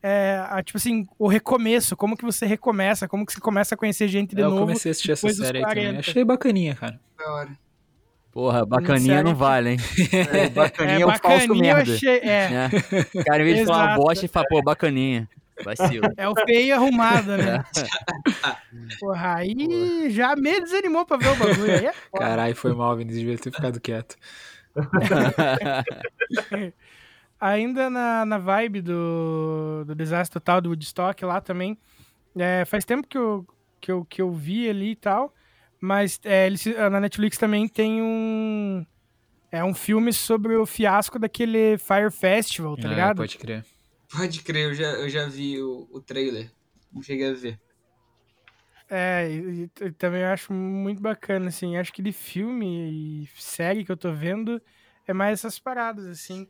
é, 0.07 0.45
a, 0.51 0.63
tipo 0.63 0.77
assim, 0.77 1.07
o 1.19 1.27
recomeço. 1.27 1.97
Como 1.97 2.15
que 2.17 2.25
você 2.25 2.45
recomeça, 2.45 3.09
como 3.09 3.25
que 3.25 3.33
você 3.33 3.41
começa 3.41 3.75
a 3.75 3.79
conhecer 3.79 4.07
gente 4.07 4.35
de 4.35 4.43
É, 4.43 4.45
eu 4.45 4.51
novo. 4.51 4.61
comecei 4.63 4.91
a 4.91 4.93
assistir 4.93 5.13
essa 5.13 5.29
série 5.31 5.59
aí 5.59 5.65
também. 5.65 5.85
40. 5.85 5.99
Achei 6.01 6.25
bacaninha, 6.25 6.75
cara. 6.75 7.01
Da 7.19 7.33
hora. 7.33 7.51
Porra, 8.31 8.67
bacaninha 8.67 9.15
sério 9.17 9.31
não 9.31 9.35
vale, 9.37 9.71
hein? 9.71 9.79
É, 10.33 10.49
bacaninha 10.51 10.99
é, 11.01 11.07
o 11.07 11.09
falso 11.09 11.23
bacaninha 11.23 11.71
eu 11.73 11.77
merda. 11.77 11.93
achei- 11.95 12.19
é. 12.19 12.49
O 13.15 13.25
cara, 13.25 13.43
em 13.43 13.45
vez 13.45 13.59
de 13.61 13.65
falar 13.67 13.97
bosta, 13.97 14.25
ele 14.25 14.29
fala, 14.33 14.47
pô, 14.51 14.61
bacaninha. 14.63 15.29
Vacilo. 15.65 16.09
É 16.19 16.29
o 16.29 16.35
feio 16.45 16.75
arrumado, 16.75 17.37
né? 17.37 17.65
Porra, 18.99 19.37
aí 19.37 20.11
já 20.11 20.35
me 20.35 20.61
desanimou 20.61 21.07
pra 21.07 21.17
ver 21.17 21.29
o 21.29 21.37
bagulho. 21.37 21.73
Aí 21.73 21.87
é. 21.87 21.93
Caralho, 22.19 22.57
foi 22.57 22.75
mal, 22.75 22.97
Vinícius. 22.97 23.21
Devia 23.23 23.39
ter 23.39 23.53
ficado 23.53 23.81
quieto. 23.81 24.17
Ainda 27.47 27.91
na, 27.91 28.25
na 28.25 28.39
vibe 28.39 28.81
do, 28.81 29.85
do 29.87 29.95
desastre 29.95 30.33
total 30.41 30.63
do 30.63 30.71
Woodstock 30.71 31.23
lá 31.27 31.43
também. 31.43 31.77
é, 32.35 32.65
faz 32.65 32.87
tempo 32.87 33.07
que 33.07 33.19
eu, 33.19 33.47
que, 33.81 33.93
eu, 33.93 34.05
que 34.07 34.23
eu 34.23 34.33
vi 34.33 34.67
ali 34.69 34.93
e 34.93 34.97
tal. 34.97 35.35
Mas 35.79 36.19
é, 36.25 36.47
eles, 36.47 36.65
na 36.65 37.01
Netflix 37.01 37.37
também 37.37 37.69
tem 37.69 38.01
um. 38.01 38.87
É 39.53 39.63
um 39.63 39.75
filme 39.75 40.11
sobre 40.13 40.57
o 40.57 40.65
fiasco 40.65 41.19
daquele 41.19 41.77
Fire 41.77 42.11
Festival, 42.11 42.77
tá 42.79 42.89
Ah, 42.89 42.91
ligado? 42.91 43.17
Pode 43.19 43.37
crer. 43.37 43.65
Pode 44.11 44.43
crer, 44.43 44.65
eu 44.71 44.75
já, 44.75 44.87
eu 44.93 45.09
já 45.11 45.27
vi 45.27 45.61
o, 45.61 45.87
o 45.93 46.01
trailer. 46.01 46.51
Não 46.91 47.03
cheguei 47.03 47.29
a 47.31 47.35
ver. 47.35 47.61
É, 48.89 49.29
e, 49.31 49.71
e 49.83 49.93
também 49.93 50.23
eu 50.23 50.29
acho 50.29 50.53
muito 50.53 51.01
bacana, 51.03 51.49
assim. 51.49 51.77
Acho 51.77 51.93
que 51.93 52.03
de 52.03 52.13
filme 52.13 53.25
e 53.25 53.29
série 53.39 53.85
que 53.85 53.93
eu 53.93 53.97
tô 53.97 54.13
vendo 54.13 54.61
é 55.07 55.13
mais 55.13 55.41
essas 55.41 55.59
paradas, 55.59 56.07
assim. 56.07 56.49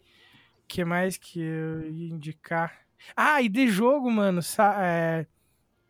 Que 0.69 0.85
mais 0.85 1.17
que 1.17 1.41
eu 1.41 1.91
ia 1.91 2.15
indicar? 2.15 2.73
Ah, 3.17 3.41
e 3.43 3.49
de 3.49 3.69
jogo, 3.69 4.11
mano. 4.11 4.43
sa- 4.43 4.77
é, 4.79 5.27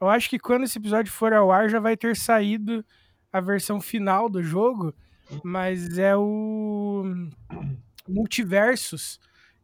eu 0.00 0.08
acho 0.08 0.28
que 0.28 0.38
quando 0.38 0.64
esse 0.64 0.78
episódio 0.78 1.12
for 1.12 1.32
ao 1.32 1.50
ar 1.52 1.68
já 1.70 1.78
vai 1.80 1.96
ter 1.96 2.16
saído 2.16 2.84
a 3.32 3.40
versão 3.40 3.80
final 3.80 4.28
do 4.28 4.42
jogo, 4.42 4.94
mas 5.42 5.98
é 5.98 6.16
o 6.16 7.04
Multiversus, 8.08 9.18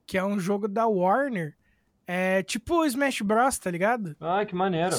que 0.06 0.16
é 0.18 0.24
um 0.24 0.38
jogo 0.38 0.66
da 0.68 0.86
Warner. 0.86 1.54
É 2.06 2.42
tipo 2.42 2.74
o 2.80 2.84
Smash 2.84 3.20
Bros, 3.20 3.58
tá 3.58 3.70
ligado? 3.70 4.16
Ah, 4.20 4.44
que 4.44 4.54
maneiro. 4.54 4.96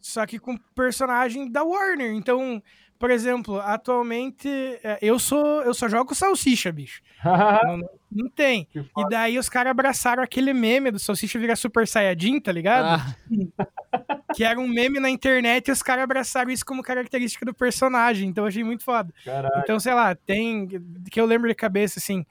Só 0.00 0.26
que 0.26 0.38
com 0.38 0.56
personagem 0.74 1.50
da 1.50 1.62
Warner. 1.62 2.12
Então, 2.12 2.62
por 3.00 3.10
exemplo, 3.10 3.58
atualmente 3.60 4.46
é, 4.84 4.98
eu 5.02 5.18
sou 5.18 5.62
eu 5.62 5.74
só 5.74 5.88
jogo 5.88 6.14
salsicha, 6.14 6.70
bicho. 6.70 7.00
não, 7.24 7.76
não- 7.78 7.88
não 8.12 8.28
tem. 8.28 8.68
E 8.74 9.08
daí 9.08 9.38
os 9.38 9.48
caras 9.48 9.70
abraçaram 9.70 10.20
aquele 10.22 10.52
meme 10.52 10.90
do 10.90 10.98
salsicha 10.98 11.38
virar 11.38 11.54
Super 11.56 11.86
Saiyajin, 11.88 12.38
tá 12.40 12.52
ligado? 12.52 13.00
Que 14.34 14.44
era 14.44 14.60
um 14.60 14.68
meme 14.68 15.00
na 15.00 15.10
internet 15.10 15.66
e 15.68 15.72
os 15.72 15.82
caras 15.82 16.04
abraçaram 16.04 16.50
isso 16.50 16.64
como 16.64 16.82
característica 16.82 17.44
do 17.44 17.52
personagem. 17.52 18.28
Então 18.28 18.44
eu 18.44 18.48
achei 18.48 18.62
muito 18.62 18.84
foda. 18.84 19.12
Caralho. 19.24 19.60
Então, 19.62 19.80
sei 19.80 19.92
lá, 19.92 20.14
tem. 20.14 20.68
Que 21.10 21.20
eu 21.20 21.26
lembro 21.26 21.48
de 21.48 21.54
cabeça, 21.54 21.98
assim. 21.98 22.24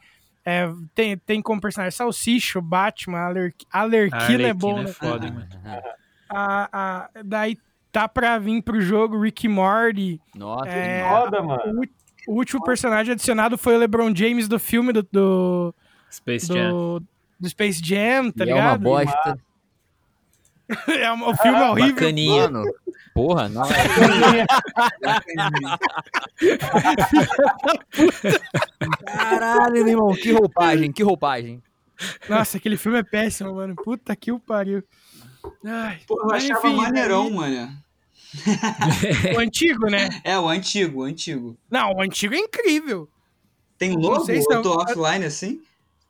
é, 0.46 0.70
tem, 0.96 1.18
tem 1.18 1.41
como 1.41 1.60
personagem 1.60 1.96
Salsicha, 1.98 2.62
Batman, 2.62 3.18
a 3.20 3.26
Aler- 3.28 3.54
Alerquina 3.70 4.48
é 4.48 4.54
bom, 4.54 4.82
né? 4.82 4.90
é 4.90 4.94
foda, 4.94 5.30
mano. 5.30 5.48
a, 6.30 6.70
a- 6.72 7.10
daí 7.26 7.58
tá 7.91 8.07
pra 8.07 8.38
vir 8.40 8.61
pro 8.61 8.80
jogo 8.82 9.20
Rick 9.22 9.48
Morty. 9.48 10.20
Nossa, 10.36 10.68
É, 10.70 11.03
que 11.03 11.10
foda, 11.10 11.41
mano. 11.44 11.82
O, 12.28 12.32
o 12.34 12.36
último 12.36 12.64
personagem 12.64 13.14
adicionado 13.14 13.57
foi 13.57 13.76
o 13.76 13.80
LeBron 13.80 14.16
James 14.16 14.48
do 14.48 14.60
filme 14.60 14.94
do, 14.94 15.02
do, 15.11 15.74
Space 16.11 16.48
Jam. 16.48 16.70
do, 16.72 17.03
do 17.40 17.49
Space 17.49 17.82
Jam, 17.84 18.32
tá 18.32 18.45
E 18.45 18.49
é 18.49 18.53
uma 18.56 18.61
ligado? 18.76 18.82
bosta. 18.82 19.40
É 20.88 21.11
um- 21.11 21.28
o 21.28 21.36
filme 21.36 21.57
é 21.57 21.70
horrível. 21.72 21.95
Bacaninha. 21.95 22.48
Mano, 22.48 22.64
porra, 23.16 23.49
não. 23.49 23.64
Caralho, 29.06 29.74
meu 29.84 29.88
irmão, 29.88 30.14
que 30.14 30.32
roupagem, 30.32 30.91
que 30.91 31.03
roupagem. 31.03 31.61
Nossa, 32.30 32.57
aquele 32.57 32.78
filme 32.78 32.99
é 32.99 33.03
péssimo, 33.03 33.53
mano. 33.56 33.76
Puta 33.76 34.16
que 34.16 34.32
o 34.32 34.40
pariu. 34.40 34.84
Ai, 35.66 35.99
Pô, 36.07 36.22
eu 36.22 36.32
achava 36.32 36.68
enfim, 36.68 36.76
maneirão, 36.78 37.24
aí- 37.28 37.34
mano. 37.34 37.78
O 39.36 39.40
antigo, 39.40 39.88
né? 39.88 40.10
É, 40.24 40.38
o 40.38 40.48
antigo, 40.48 40.99
o 41.02 41.03
antigo. 41.03 41.57
Não, 41.70 41.94
o 41.94 42.02
antigo 42.02 42.36
é 42.36 42.38
incrível. 42.38 43.10
Tem 43.78 43.98
um 43.98 44.20
sei 44.24 44.41
se 44.41 44.53
Eu 44.53 44.61
tô 44.61 44.76
offline 44.78 45.26
assim? 45.26 45.61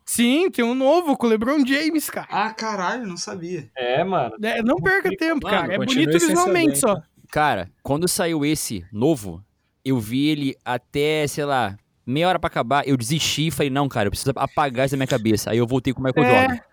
Sim, 0.06 0.50
tem 0.50 0.66
um 0.66 0.74
novo 0.74 1.16
com 1.16 1.28
o 1.28 1.30
LeBron 1.30 1.64
James, 1.66 2.10
cara. 2.10 2.28
Ah, 2.32 2.52
caralho, 2.52 3.06
não 3.06 3.16
sabia. 3.16 3.70
É, 3.78 4.04
mano. 4.04 4.36
É, 4.42 4.62
não 4.64 4.78
perca 4.78 5.10
tempo, 5.16 5.46
Mano, 5.48 5.62
cara. 5.62 5.74
É 5.74 5.78
bonito 5.78 6.12
visualmente 6.12 6.80
saber, 6.80 6.96
só. 6.98 7.02
Cara, 7.32 7.70
quando 7.84 8.08
saiu 8.08 8.44
esse 8.44 8.84
novo, 8.92 9.44
eu 9.86 10.00
vi 10.00 10.28
ele 10.30 10.56
até, 10.66 11.28
sei 11.28 11.46
lá, 11.46 11.78
meia 12.04 12.28
hora 12.28 12.40
pra 12.40 12.48
acabar, 12.48 12.88
eu 12.88 12.98
desisti 12.98 13.48
e 13.48 13.52
falei, 13.52 13.70
não, 13.70 13.88
cara, 13.88 14.08
eu 14.08 14.12
preciso 14.12 14.32
apagar 14.36 14.88
isso 14.88 14.94
da 14.96 14.98
minha 14.98 15.08
cabeça. 15.08 15.52
Aí 15.52 15.60
eu 15.60 15.68
voltei 15.68 15.94
com 15.94 16.02
o 16.02 16.04
Michael 16.04 16.26
É. 16.26 16.42
Jordan. 16.42 16.64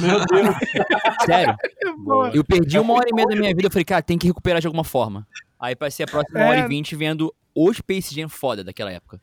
Meu 0.00 0.24
Deus. 0.26 0.56
Sério. 1.24 1.56
Boa. 1.98 2.30
Eu 2.34 2.44
perdi 2.44 2.78
uma 2.78 2.94
hora 2.94 3.06
e 3.10 3.14
meia 3.14 3.26
da 3.28 3.36
minha 3.36 3.54
vida, 3.54 3.66
eu 3.66 3.70
falei, 3.70 3.84
cara, 3.84 4.02
tem 4.02 4.18
que 4.18 4.26
recuperar 4.26 4.60
de 4.60 4.66
alguma 4.66 4.84
forma. 4.84 5.26
Aí 5.58 5.74
passei 5.76 6.04
a 6.04 6.08
próxima 6.08 6.40
hora 6.40 6.60
É. 6.60 6.64
e 6.64 6.68
vinte 6.68 6.94
vendo 6.96 7.34
o 7.54 7.72
Space 7.72 8.14
Jam 8.14 8.28
foda 8.28 8.62
daquela 8.64 8.90
época. 8.92 9.20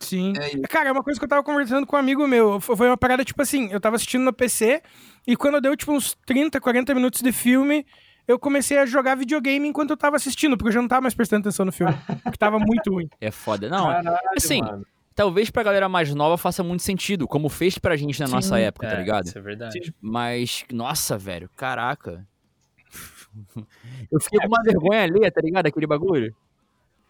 Sim. 0.00 0.32
É, 0.38 0.54
e- 0.54 0.60
Cara, 0.62 0.90
é 0.90 0.92
uma 0.92 1.02
coisa 1.02 1.18
que 1.18 1.24
eu 1.24 1.28
tava 1.28 1.42
conversando 1.42 1.86
com 1.86 1.96
um 1.96 1.98
amigo 1.98 2.26
meu. 2.26 2.60
Foi 2.60 2.86
uma 2.88 2.96
parada, 2.96 3.24
tipo 3.24 3.40
assim, 3.42 3.68
eu 3.72 3.80
tava 3.80 3.96
assistindo 3.96 4.22
no 4.24 4.32
PC 4.32 4.82
e 5.26 5.36
quando 5.36 5.60
deu, 5.60 5.76
tipo, 5.76 5.92
uns 5.92 6.16
30, 6.26 6.60
40 6.60 6.94
minutos 6.94 7.20
de 7.20 7.32
filme, 7.32 7.84
eu 8.26 8.38
comecei 8.38 8.78
a 8.78 8.86
jogar 8.86 9.16
videogame 9.16 9.66
enquanto 9.66 9.90
eu 9.90 9.96
tava 9.96 10.14
assistindo, 10.16 10.56
porque 10.56 10.68
eu 10.68 10.72
já 10.72 10.80
não 10.80 10.88
tava 10.88 11.00
mais 11.02 11.14
prestando 11.14 11.40
atenção 11.40 11.66
no 11.66 11.72
filme. 11.72 11.94
Porque 12.22 12.36
tava 12.38 12.58
muito 12.60 12.92
ruim. 12.92 13.08
É 13.20 13.30
foda. 13.30 13.68
Não, 13.68 13.86
Caralho, 13.86 14.18
assim, 14.36 14.60
mano. 14.60 14.86
Talvez 15.18 15.50
pra 15.50 15.64
galera 15.64 15.88
mais 15.88 16.14
nova 16.14 16.38
faça 16.38 16.62
muito 16.62 16.84
sentido, 16.84 17.26
como 17.26 17.48
fez 17.48 17.76
pra 17.76 17.96
gente 17.96 18.20
na 18.20 18.28
Sim. 18.28 18.34
nossa 18.34 18.56
época, 18.60 18.86
tá 18.86 18.94
É, 18.94 18.98
ligado? 19.00 19.26
Isso 19.26 19.36
é 19.36 19.40
verdade. 19.40 19.92
Mas, 20.00 20.64
nossa, 20.72 21.18
velho, 21.18 21.50
caraca. 21.56 22.24
Eu 24.12 24.20
fiquei 24.20 24.38
com 24.38 24.46
uma 24.46 24.62
vergonha 24.62 25.02
alheia, 25.02 25.28
tá 25.32 25.40
ligado? 25.40 25.66
Aquele 25.66 25.88
bagulho. 25.88 26.32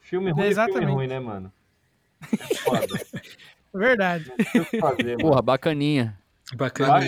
Filme 0.00 0.30
ruim 0.30 0.40
é 0.40 0.44
filme 0.46 0.50
Exatamente. 0.50 0.90
ruim, 0.90 1.06
né, 1.06 1.20
mano? 1.20 1.52
É 2.32 2.54
foda. 2.56 2.86
Verdade. 3.74 4.32
Não 4.38 4.44
tem 4.46 4.60
o 4.62 4.64
que 4.64 4.78
fazer, 4.80 5.04
mano. 5.18 5.18
Porra, 5.18 5.42
bacaninha. 5.42 6.18
Bacana. 6.56 7.00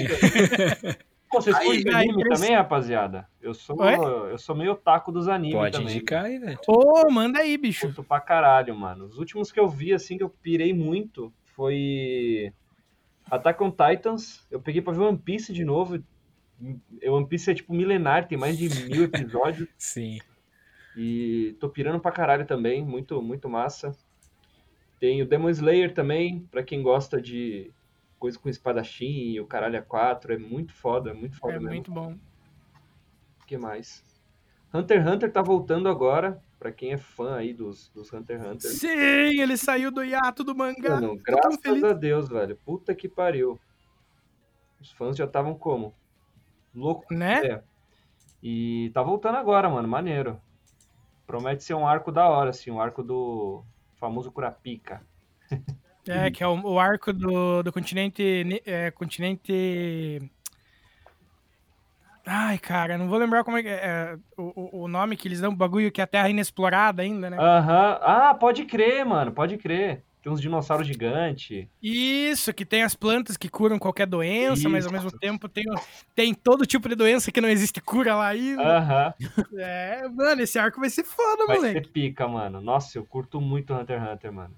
Pô, 1.30 1.40
vocês 1.40 1.54
Aí- 1.56 1.66
curtem 1.66 1.94
aí 1.94 2.08
anime 2.08 2.22
cresce- 2.24 2.42
também, 2.42 2.56
rapaziada? 2.56 3.28
Eu 3.40 3.54
sou, 3.54 3.80
Oi? 3.80 3.94
eu 4.32 4.38
sou 4.38 4.54
meio 4.56 4.74
taco 4.74 5.12
dos 5.12 5.28
animes 5.28 5.54
Pode 5.56 5.78
também. 5.78 5.94
indicar 5.96 6.24
aí, 6.24 6.38
velho. 6.38 6.58
Ô, 6.66 7.08
manda 7.10 7.38
aí, 7.38 7.56
bicho. 7.56 7.86
Curto 7.86 8.02
pra 8.02 8.20
caralho, 8.20 8.74
mano. 8.76 9.04
Os 9.06 9.16
últimos 9.16 9.52
que 9.52 9.60
eu 9.60 9.68
vi, 9.68 9.92
assim, 9.94 10.16
que 10.18 10.24
eu 10.24 10.28
pirei 10.28 10.74
muito, 10.74 11.32
foi 11.54 12.52
Attack 13.30 13.62
on 13.62 13.70
Titans. 13.70 14.44
Eu 14.50 14.60
peguei 14.60 14.82
pra 14.82 14.92
ver 14.92 15.00
One 15.02 15.18
Piece 15.18 15.52
de 15.52 15.64
novo. 15.64 16.02
One 17.06 17.26
Piece 17.26 17.50
é, 17.50 17.54
tipo, 17.54 17.72
milenar, 17.72 18.26
tem 18.26 18.36
mais 18.36 18.58
de 18.58 18.68
mil 18.90 19.04
episódios. 19.04 19.68
Sim. 19.78 20.18
E 20.96 21.56
tô 21.60 21.68
pirando 21.68 22.00
pra 22.00 22.10
caralho 22.10 22.44
também, 22.44 22.84
muito, 22.84 23.22
muito 23.22 23.48
massa. 23.48 23.96
Tem 24.98 25.22
o 25.22 25.26
Demon 25.26 25.48
Slayer 25.50 25.94
também, 25.94 26.40
pra 26.50 26.62
quem 26.64 26.82
gosta 26.82 27.22
de 27.22 27.70
coisa 28.20 28.38
com 28.38 28.50
espadachim 28.50 29.30
e 29.32 29.40
o 29.40 29.46
caralho 29.46 29.78
a 29.78 29.82
4, 29.82 30.34
é 30.34 30.38
muito 30.38 30.74
foda, 30.74 31.14
muito 31.14 31.36
foda 31.38 31.54
É 31.54 31.58
mesmo. 31.58 31.70
muito 31.70 31.90
bom. 31.90 32.16
O 33.42 33.46
que 33.46 33.56
mais? 33.56 34.04
Hunter 34.72 35.00
x 35.00 35.10
Hunter 35.10 35.32
tá 35.32 35.42
voltando 35.42 35.88
agora, 35.88 36.40
pra 36.58 36.70
quem 36.70 36.92
é 36.92 36.98
fã 36.98 37.36
aí 37.36 37.54
dos, 37.54 37.88
dos 37.88 38.12
Hunter 38.12 38.38
x 38.38 38.46
Hunter. 38.46 38.70
Sim, 38.70 39.40
ele 39.40 39.56
saiu 39.56 39.90
do 39.90 40.04
hiato 40.04 40.44
do 40.44 40.54
mangá. 40.54 41.00
Mano, 41.00 41.16
graças 41.16 41.82
a 41.82 41.92
Deus, 41.94 42.28
velho. 42.28 42.56
Puta 42.64 42.94
que 42.94 43.08
pariu. 43.08 43.58
Os 44.78 44.92
fãs 44.92 45.16
já 45.16 45.24
estavam 45.24 45.54
como? 45.54 45.94
Louco. 46.74 47.12
Né? 47.12 47.44
É. 47.46 47.62
E 48.42 48.90
tá 48.94 49.02
voltando 49.02 49.36
agora, 49.36 49.68
mano. 49.68 49.88
Maneiro. 49.88 50.40
Promete 51.26 51.64
ser 51.64 51.74
um 51.74 51.86
arco 51.86 52.12
da 52.12 52.28
hora, 52.28 52.50
assim. 52.50 52.70
Um 52.70 52.80
arco 52.80 53.02
do 53.02 53.64
famoso 53.96 54.30
Kurapika. 54.30 55.04
É, 56.10 56.30
que 56.30 56.42
é 56.42 56.46
o, 56.46 56.60
o 56.60 56.78
arco 56.78 57.12
do, 57.12 57.62
do 57.62 57.72
continente. 57.72 58.22
ne- 58.44 58.62
É, 58.66 58.90
continente. 58.90 60.20
Ai, 62.26 62.58
cara, 62.58 62.98
não 62.98 63.08
vou 63.08 63.18
lembrar 63.18 63.42
como 63.44 63.56
é 63.56 63.62
que 63.62 63.68
é, 63.68 63.72
é, 63.72 64.18
o, 64.36 64.82
o- 64.84 64.88
nome 64.88 65.16
que 65.16 65.26
eles 65.26 65.40
dão, 65.40 65.52
o 65.52 65.56
bagulho 65.56 65.90
que 65.90 66.00
é 66.00 66.04
a 66.04 66.06
terra 66.06 66.28
inexplorada 66.28 67.02
ainda, 67.02 67.30
né? 67.30 67.36
Aham. 67.40 67.98
Ah, 68.02 68.34
pode 68.34 68.64
crer, 68.66 69.04
mano. 69.04 69.32
Pode 69.32 69.56
crer. 69.56 70.02
Tem 70.22 70.30
uns 70.30 70.40
dinossauros 70.40 70.86
gigantes. 70.86 71.66
Isso, 71.82 72.52
que 72.52 72.66
tem 72.66 72.82
as 72.82 72.94
plantas 72.94 73.38
que 73.38 73.48
curam 73.48 73.78
qualquer 73.78 74.06
doença, 74.06 74.68
mas 74.68 74.84
ao 74.84 74.92
Isso. 74.92 75.02
mesmo 75.04 75.18
tempo 75.18 75.48
tem, 75.48 75.64
tem 76.14 76.34
todo 76.34 76.66
tipo 76.66 76.90
de 76.90 76.94
doença 76.94 77.32
que 77.32 77.40
não 77.40 77.48
existe 77.48 77.80
cura 77.80 78.14
lá 78.14 78.26
ainda. 78.28 78.62
Aham. 78.62 79.14
É, 79.56 80.06
mano, 80.08 80.42
esse 80.42 80.58
arco 80.58 80.78
vai 80.78 80.90
ser 80.90 81.04
foda, 81.04 81.46
Vai 81.46 81.56
moleque. 81.56 81.86
ser 81.86 81.88
pica, 81.90 82.28
mano. 82.28 82.60
Nossa, 82.60 82.98
eu 82.98 83.04
curto 83.04 83.40
muito 83.40 83.72
Hunter 83.72 83.98
x 83.98 84.12
Hunter, 84.12 84.32
mano. 84.32 84.54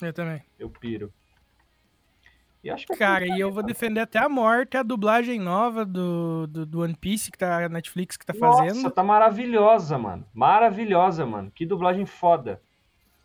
Eu 0.00 0.12
também. 0.12 0.42
Eu 0.58 0.70
piro. 0.70 1.12
E 2.62 2.70
acho 2.70 2.86
que 2.86 2.92
é 2.92 2.96
Cara, 2.96 3.26
e 3.26 3.38
eu 3.40 3.52
vou 3.52 3.62
defender 3.62 4.00
até 4.00 4.18
a 4.18 4.28
morte 4.28 4.76
a 4.76 4.82
dublagem 4.82 5.38
nova 5.38 5.84
do, 5.84 6.46
do, 6.48 6.66
do 6.66 6.80
One 6.80 6.94
Piece, 6.96 7.30
que 7.30 7.38
tá 7.38 7.64
a 7.64 7.68
Netflix 7.68 8.16
que 8.16 8.26
tá 8.26 8.34
fazendo. 8.34 8.74
Nossa, 8.76 8.90
tá 8.90 9.02
maravilhosa, 9.02 9.96
mano. 9.96 10.24
Maravilhosa, 10.34 11.24
mano. 11.24 11.50
Que 11.52 11.64
dublagem 11.64 12.04
foda. 12.04 12.60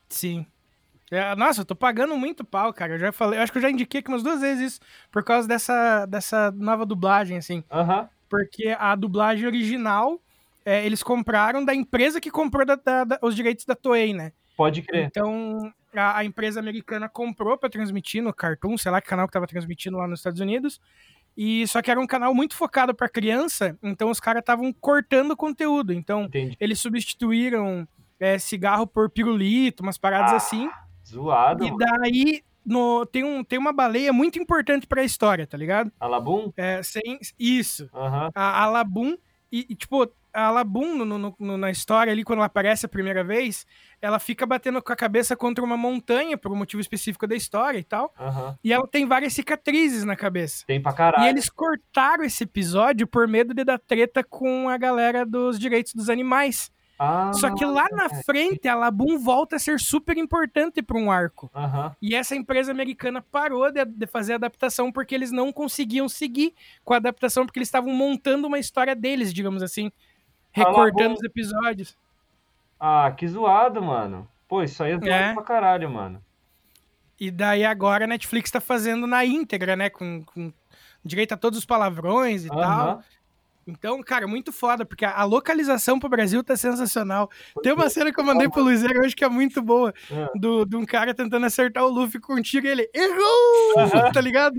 Sim. 0.07 0.45
É, 1.11 1.35
nossa, 1.35 1.61
eu 1.61 1.65
tô 1.65 1.75
pagando 1.75 2.15
muito 2.15 2.43
pau, 2.43 2.71
cara. 2.73 2.93
Eu 2.93 2.99
já 2.99 3.11
falei, 3.11 3.39
eu 3.39 3.43
acho 3.43 3.51
que 3.51 3.57
eu 3.57 3.61
já 3.61 3.69
indiquei 3.71 3.99
aqui 3.99 4.09
umas 4.09 4.23
duas 4.23 4.41
vezes 4.41 4.73
isso, 4.73 4.81
por 5.11 5.23
causa 5.23 5.47
dessa, 5.47 6.05
dessa 6.05 6.51
nova 6.51 6.85
dublagem, 6.85 7.37
assim. 7.37 7.63
Aham. 7.71 8.09
Porque 8.29 8.75
a 8.79 8.95
dublagem 8.95 9.45
original, 9.45 10.19
é, 10.65 10.83
eles 10.85 11.03
compraram 11.03 11.63
da 11.65 11.73
empresa 11.73 12.19
que 12.21 12.31
comprou 12.31 12.65
da- 12.65 12.75
da- 12.75 13.03
da- 13.03 13.19
os 13.21 13.35
direitos 13.35 13.65
da 13.65 13.75
Toei, 13.75 14.13
né? 14.13 14.31
Pode 14.55 14.81
crer. 14.83 15.05
Então, 15.05 15.71
a, 15.99 16.17
a 16.17 16.25
empresa 16.25 16.59
americana 16.59 17.07
comprou 17.09 17.57
pra 17.57 17.69
transmitir 17.69 18.21
no 18.23 18.33
Cartoon, 18.33 18.77
sei 18.77 18.91
lá 18.91 19.01
que 19.01 19.07
canal 19.07 19.27
que 19.27 19.33
tava 19.33 19.47
transmitindo 19.47 19.97
lá 19.97 20.07
nos 20.07 20.19
Estados 20.19 20.39
Unidos. 20.39 20.79
E 21.35 21.65
só 21.67 21.81
que 21.81 21.89
era 21.89 21.99
um 21.99 22.05
canal 22.05 22.33
muito 22.33 22.55
focado 22.55 22.93
pra 22.93 23.09
criança, 23.09 23.77
então 23.81 24.09
os 24.09 24.19
caras 24.19 24.41
estavam 24.41 24.71
cortando 24.71 25.35
conteúdo. 25.35 25.91
Então, 25.91 26.23
Entendi. 26.23 26.55
eles 26.59 26.79
substituíram 26.79 27.87
é, 28.19 28.37
cigarro 28.37 28.85
por 28.85 29.09
pirulito, 29.09 29.81
umas 29.83 29.97
paradas 29.97 30.33
Ah, 30.33 30.35
assim. 30.37 30.69
Zoado, 31.05 31.65
E 31.65 31.77
daí 31.77 32.43
no, 32.65 33.05
tem, 33.05 33.23
um, 33.23 33.43
tem 33.43 33.59
uma 33.59 33.73
baleia 33.73 34.13
muito 34.13 34.39
importante 34.39 34.87
pra 34.87 35.03
história, 35.03 35.45
tá 35.45 35.57
ligado? 35.57 35.91
Alabum? 35.99 36.53
É, 36.55 36.81
sem, 36.83 37.19
isso. 37.37 37.89
Aham. 37.93 38.29
A 38.33 38.63
Alabum, 38.63 39.17
e, 39.51 39.65
e, 39.69 39.75
tipo, 39.75 40.07
a 40.33 40.45
Alabum 40.47 40.95
no, 40.95 41.05
no- 41.17 41.35
no- 41.39 41.57
na 41.57 41.69
história 41.69 42.11
ali, 42.11 42.23
quando 42.23 42.39
ela 42.39 42.47
aparece 42.47 42.85
a 42.85 42.89
primeira 42.89 43.23
vez, 43.23 43.65
ela 44.01 44.17
fica 44.19 44.45
batendo 44.45 44.81
com 44.81 44.91
a 44.91 44.95
cabeça 44.95 45.35
contra 45.35 45.63
uma 45.63 45.77
montanha, 45.77 46.37
por 46.37 46.51
um 46.51 46.55
motivo 46.55 46.81
específico 46.81 47.27
da 47.27 47.35
história 47.35 47.77
e 47.77 47.83
tal. 47.83 48.13
Aham. 48.19 48.57
E 48.63 48.73
ela 48.73 48.87
tem 48.87 49.05
várias 49.05 49.33
cicatrizes 49.33 50.03
na 50.03 50.15
cabeça. 50.15 50.63
Tem 50.65 50.81
pra 50.81 50.91
caralho. 50.93 51.25
E 51.25 51.29
eles 51.29 51.49
cortaram 51.49 52.23
esse 52.23 52.43
episódio 52.43 53.05
por 53.07 53.27
medo 53.27 53.53
de 53.53 53.63
dar 53.63 53.77
treta 53.79 54.23
com 54.23 54.67
a 54.69 54.77
galera 54.77 55.25
dos 55.25 55.59
direitos 55.59 55.93
dos 55.93 56.09
animais. 56.09 56.71
Ah, 56.99 57.33
Só 57.33 57.53
que 57.53 57.65
lá 57.65 57.87
na 57.91 58.07
frente, 58.23 58.67
a 58.67 58.75
Labum 58.75 59.17
volta 59.17 59.55
a 59.55 59.59
ser 59.59 59.79
super 59.79 60.15
importante 60.15 60.81
para 60.81 60.97
um 60.97 61.11
arco. 61.11 61.49
E 62.01 62.15
essa 62.15 62.35
empresa 62.35 62.71
americana 62.71 63.19
parou 63.19 63.69
de, 63.71 63.83
de 63.83 64.05
fazer 64.07 64.33
a 64.33 64.35
adaptação 64.35 64.91
porque 64.91 65.13
eles 65.13 65.31
não 65.31 65.51
conseguiam 65.51 66.07
seguir 66.07 66.53
com 66.83 66.93
a 66.93 66.97
adaptação, 66.97 67.45
porque 67.45 67.57
eles 67.59 67.67
estavam 67.67 67.91
montando 67.91 68.47
uma 68.47 68.59
história 68.59 68.95
deles, 68.95 69.33
digamos 69.33 69.63
assim. 69.63 69.91
Recortando 70.53 70.99
Labum. 71.01 71.13
os 71.15 71.23
episódios. 71.23 71.97
Ah, 72.79 73.11
que 73.15 73.27
zoado, 73.27 73.81
mano. 73.81 74.27
Pô, 74.47 74.61
isso 74.63 74.83
aí 74.83 74.91
é 74.91 74.95
zoado 74.97 75.09
É. 75.11 75.33
pra 75.33 75.43
caralho, 75.43 75.89
mano. 75.89 76.21
E 77.19 77.31
daí 77.31 77.63
agora 77.65 78.03
a 78.05 78.07
Netflix 78.07 78.51
tá 78.51 78.59
fazendo 78.59 79.07
na 79.07 79.23
íntegra, 79.25 79.75
né? 79.75 79.89
Com, 79.89 80.23
com 80.23 80.51
direito 81.03 81.33
a 81.33 81.37
todos 81.37 81.57
os 81.59 81.65
palavrões 81.65 82.45
e 82.45 82.49
tal. 82.49 83.01
Então, 83.65 84.01
cara, 84.03 84.27
muito 84.27 84.51
foda, 84.51 84.85
porque 84.85 85.05
a 85.05 85.23
localização 85.23 85.97
pro 85.97 86.09
Brasil 86.09 86.43
tá 86.43 86.55
sensacional. 86.57 87.29
Tem 87.61 87.71
uma 87.71 87.89
cena 87.89 88.11
que 88.11 88.19
eu 88.19 88.23
mandei 88.23 88.49
pro 88.49 88.61
Luizero 88.61 88.99
hoje 89.01 89.15
que 89.15 89.23
é 89.23 89.29
muito 89.29 89.61
boa, 89.61 89.93
É. 90.11 90.29
do, 90.37 90.65
de 90.65 90.75
um 90.75 90.85
cara 90.85 91.13
tentando 91.13 91.45
acertar 91.45 91.83
o 91.85 91.89
Luffy 91.89 92.19
com 92.19 92.33
um 92.35 92.41
tiro 92.41 92.65
e 92.67 92.69
ele 92.69 92.89
errou! 92.93 93.73
Tá 94.13 94.19
ligado? 94.21 94.55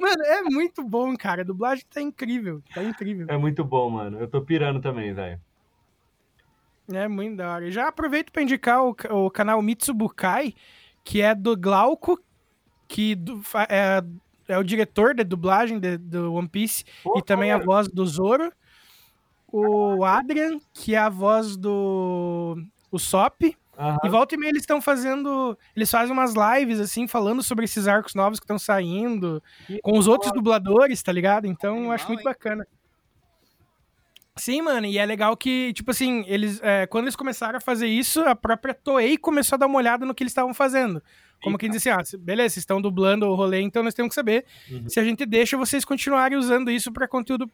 Mano, 0.00 0.22
é 0.24 0.42
muito 0.42 0.82
bom, 0.82 1.16
cara. 1.16 1.42
A 1.42 1.44
dublagem 1.44 1.84
tá 1.88 2.00
incrível, 2.02 2.60
tá 2.74 2.82
incrível. 2.82 3.26
É 3.28 3.36
muito 3.36 3.64
bom, 3.64 3.88
mano. 3.90 4.18
Eu 4.18 4.28
tô 4.28 4.40
pirando 4.42 4.80
também, 4.80 5.14
velho. 5.14 5.40
É 6.92 7.06
muito 7.06 7.36
da 7.36 7.52
hora. 7.54 7.70
Já 7.70 7.86
aproveito 7.88 8.32
pra 8.32 8.42
indicar 8.42 8.82
o, 8.84 8.96
o 9.10 9.30
canal 9.30 9.62
Mitsubukai, 9.62 10.54
que 11.04 11.20
é 11.22 11.34
do 11.36 11.56
Glauco, 11.56 12.20
que 12.88 13.16
fa- 13.44 13.66
é, 13.70 14.02
é 14.50 14.58
o 14.58 14.64
diretor 14.64 15.14
da 15.14 15.22
dublagem 15.22 15.78
de- 15.78 15.96
do 15.98 16.34
One 16.34 16.48
Piece 16.48 16.84
Pô, 17.02 17.18
e 17.18 17.22
também 17.22 17.50
a 17.50 17.54
maneiro. 17.54 17.72
voz 17.72 17.88
do 17.88 18.04
Zoro. 18.06 18.52
O 19.52 20.04
Adrian, 20.04 20.58
que 20.72 20.94
é 20.94 20.98
a 20.98 21.08
voz 21.08 21.56
do 21.56 22.56
o 22.90 22.98
Sop. 22.98 23.42
Aham. 23.78 23.98
E 24.04 24.08
volta 24.08 24.34
e 24.34 24.38
meia 24.38 24.50
eles 24.50 24.62
estão 24.62 24.80
fazendo. 24.80 25.56
Eles 25.74 25.90
fazem 25.90 26.12
umas 26.12 26.34
lives, 26.34 26.78
assim, 26.78 27.08
falando 27.08 27.42
sobre 27.42 27.64
esses 27.64 27.88
arcos 27.88 28.14
novos 28.14 28.38
que 28.38 28.44
estão 28.44 28.58
saindo, 28.58 29.42
Que 29.66 29.80
com 29.80 29.98
os 29.98 30.06
outros 30.06 30.32
dubladores, 30.32 31.02
tá 31.02 31.10
ligado? 31.10 31.46
Então 31.46 31.84
eu 31.84 31.92
acho 31.92 32.06
muito 32.06 32.20
hein? 32.20 32.24
bacana. 32.24 32.66
Sim, 34.36 34.62
mano, 34.62 34.86
e 34.86 34.96
é 34.96 35.04
legal 35.04 35.36
que, 35.36 35.72
tipo 35.74 35.90
assim, 35.90 36.24
eles, 36.26 36.60
é, 36.62 36.86
quando 36.86 37.04
eles 37.04 37.16
começaram 37.16 37.58
a 37.58 37.60
fazer 37.60 37.88
isso, 37.88 38.20
a 38.22 38.34
própria 38.34 38.72
Toei 38.72 39.18
começou 39.18 39.56
a 39.56 39.58
dar 39.58 39.66
uma 39.66 39.76
olhada 39.78 40.06
no 40.06 40.14
que 40.14 40.22
eles 40.22 40.30
estavam 40.30 40.54
fazendo. 40.54 41.02
Como 41.42 41.56
quem 41.58 41.70
diz 41.70 41.86
assim, 41.86 41.90
ah, 41.90 42.18
beleza, 42.18 42.54
vocês 42.54 42.62
estão 42.62 42.80
dublando 42.80 43.26
o 43.26 43.34
rolê, 43.34 43.60
então 43.60 43.82
nós 43.82 43.94
temos 43.94 44.10
que 44.10 44.14
saber 44.14 44.44
Uhum. 44.70 44.88
se 44.88 45.00
a 45.00 45.04
gente 45.04 45.24
deixa 45.24 45.56
vocês 45.56 45.84
continuarem 45.84 46.36
usando 46.38 46.70
isso 46.70 46.92
pra 46.92 47.08
conteúdo 47.08 47.50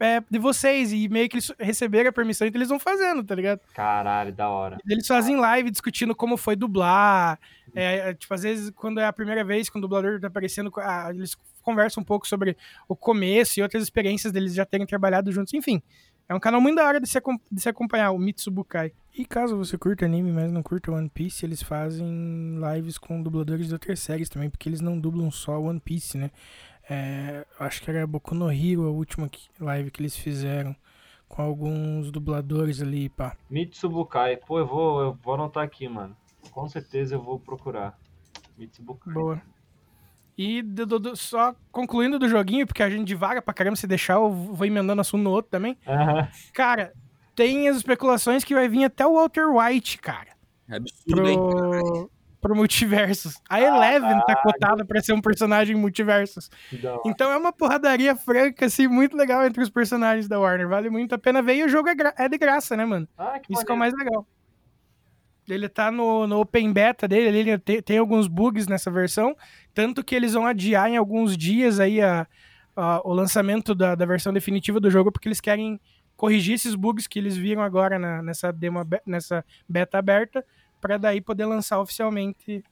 é, 0.00 0.20
de 0.28 0.38
vocês. 0.38 0.92
E 0.92 1.08
meio 1.08 1.28
que 1.28 1.36
eles 1.36 1.52
receberam 1.58 2.10
a 2.10 2.12
permissão, 2.12 2.46
então 2.46 2.58
eles 2.58 2.68
vão 2.68 2.78
fazendo, 2.80 3.22
tá 3.22 3.34
ligado? 3.34 3.60
Caralho, 3.74 4.32
da 4.32 4.48
hora. 4.48 4.78
Eles 4.88 5.06
fazem 5.06 5.36
live 5.36 5.70
discutindo 5.70 6.14
como 6.14 6.36
foi 6.36 6.56
dublar. 6.56 7.38
É, 7.74 8.10
é, 8.10 8.14
tipo, 8.14 8.32
às 8.34 8.42
vezes, 8.42 8.70
quando 8.70 9.00
é 9.00 9.06
a 9.06 9.12
primeira 9.12 9.44
vez 9.44 9.68
que 9.68 9.78
o 9.78 9.80
dublador 9.80 10.20
tá 10.20 10.26
aparecendo, 10.26 10.72
ah, 10.78 11.08
eles 11.10 11.36
conversam 11.62 12.02
um 12.02 12.04
pouco 12.04 12.26
sobre 12.26 12.56
o 12.88 12.94
começo 12.94 13.58
e 13.58 13.62
outras 13.62 13.82
experiências 13.82 14.32
deles 14.32 14.54
já 14.54 14.66
terem 14.66 14.86
trabalhado 14.86 15.32
juntos. 15.32 15.54
Enfim, 15.54 15.82
é 16.28 16.34
um 16.34 16.40
canal 16.40 16.60
muito 16.60 16.76
da 16.76 16.86
hora 16.86 17.00
de 17.00 17.08
se, 17.08 17.20
de 17.50 17.60
se 17.60 17.68
acompanhar, 17.68 18.10
o 18.10 18.18
Mitsubukai. 18.18 18.92
E 19.16 19.24
caso 19.24 19.56
você 19.56 19.76
curta 19.78 20.04
anime, 20.04 20.32
mas 20.32 20.50
não 20.50 20.62
curta 20.62 20.90
One 20.90 21.08
Piece, 21.08 21.44
eles 21.44 21.62
fazem 21.62 22.58
lives 22.74 22.98
com 22.98 23.22
dubladores 23.22 23.68
de 23.68 23.72
outras 23.72 24.00
séries 24.00 24.28
também, 24.28 24.50
porque 24.50 24.68
eles 24.68 24.80
não 24.80 24.98
dublam 24.98 25.30
só 25.30 25.60
One 25.60 25.80
Piece, 25.80 26.18
né? 26.18 26.30
É, 26.88 27.46
acho 27.58 27.82
que 27.82 27.90
era 27.90 28.06
Boku 28.06 28.34
no 28.34 28.50
Hero 28.50 28.86
a 28.86 28.90
última 28.90 29.30
live 29.60 29.90
que 29.90 30.02
eles 30.02 30.16
fizeram 30.16 30.76
com 31.28 31.42
alguns 31.42 32.10
dubladores 32.10 32.82
ali, 32.82 33.08
pá. 33.08 33.36
Mitsubukai. 33.48 34.36
Pô, 34.36 34.58
eu 34.58 34.66
vou, 34.66 35.00
eu 35.00 35.12
vou 35.14 35.34
anotar 35.34 35.64
aqui, 35.64 35.88
mano. 35.88 36.16
Com 36.50 36.68
certeza 36.68 37.14
eu 37.14 37.22
vou 37.22 37.38
procurar. 37.38 37.98
Mitsubukai. 38.56 39.14
Boa. 39.14 39.42
E 40.36 40.62
do- 40.62 40.86
do- 40.98 41.16
só 41.16 41.54
concluindo 41.70 42.18
do 42.18 42.28
joguinho, 42.28 42.66
porque 42.66 42.82
a 42.82 42.90
gente 42.90 43.04
divaga 43.06 43.40
pra 43.40 43.54
caramba, 43.54 43.76
se 43.76 43.86
deixar, 43.86 44.14
eu 44.14 44.30
vou 44.30 44.66
emendando 44.66 45.00
assunto 45.00 45.22
no 45.22 45.30
outro 45.30 45.50
também. 45.50 45.76
Aham. 45.86 46.28
Cara, 46.52 46.92
tem 47.36 47.68
as 47.68 47.76
especulações 47.76 48.42
que 48.44 48.54
vai 48.54 48.68
vir 48.68 48.84
até 48.84 49.06
o 49.06 49.14
Walter 49.14 49.46
White, 49.48 49.98
cara. 49.98 50.28
É 50.68 50.76
absurdo, 50.76 51.28
hein? 51.28 51.38
Pro, 51.38 52.10
pro 52.40 52.56
Multiversos. 52.56 53.40
A 53.48 53.60
Eleven 53.60 54.20
tá 54.26 54.34
cotada 54.36 54.84
pra 54.84 55.00
ser 55.00 55.12
um 55.12 55.20
personagem 55.20 55.76
Multiversos. 55.76 56.50
Então 57.06 57.30
é 57.30 57.36
uma 57.36 57.52
porradaria 57.52 58.16
franca, 58.16 58.66
assim, 58.66 58.88
muito 58.88 59.16
legal 59.16 59.44
entre 59.46 59.62
os 59.62 59.70
personagens 59.70 60.26
da 60.26 60.38
Warner. 60.40 60.68
Vale 60.68 60.90
muito 60.90 61.14
a 61.14 61.18
pena 61.18 61.40
ver. 61.42 61.54
E 61.56 61.64
o 61.64 61.68
jogo 61.68 61.88
é, 61.88 61.94
gra- 61.94 62.14
é 62.18 62.28
de 62.28 62.36
graça, 62.38 62.76
né, 62.76 62.84
mano? 62.84 63.06
Ah, 63.16 63.38
que 63.38 63.52
Isso 63.52 63.64
que 63.64 63.70
é 63.70 63.74
o 63.74 63.78
mais 63.78 63.94
legal. 63.94 64.26
Ele 65.48 65.68
tá 65.68 65.90
no, 65.90 66.26
no 66.26 66.40
Open 66.40 66.72
Beta 66.72 67.06
dele, 67.06 67.28
ali, 67.28 67.38
ele 67.40 67.58
tem, 67.58 67.82
tem 67.82 67.98
alguns 67.98 68.26
bugs 68.26 68.66
nessa 68.66 68.90
versão, 68.90 69.36
tanto 69.74 70.02
que 70.02 70.14
eles 70.14 70.32
vão 70.32 70.46
adiar 70.46 70.88
em 70.88 70.96
alguns 70.96 71.36
dias 71.36 71.78
aí 71.80 72.00
a, 72.00 72.26
a- 72.74 73.00
o 73.04 73.12
lançamento 73.12 73.74
da, 73.74 73.94
da 73.94 74.06
versão 74.06 74.32
definitiva 74.32 74.80
do 74.80 74.90
jogo, 74.90 75.12
porque 75.12 75.28
eles 75.28 75.40
querem 75.42 75.78
corrigir 76.16 76.54
esses 76.54 76.74
bugs 76.74 77.06
que 77.06 77.18
eles 77.18 77.36
viram 77.36 77.60
agora 77.62 77.98
na- 77.98 78.22
nessa, 78.22 78.50
demo, 78.52 78.80
nessa 79.04 79.44
beta 79.68 79.98
aberta, 79.98 80.42
para 80.80 80.96
daí 80.96 81.20
poder 81.20 81.44
lançar 81.44 81.78
oficialmente 81.78 82.64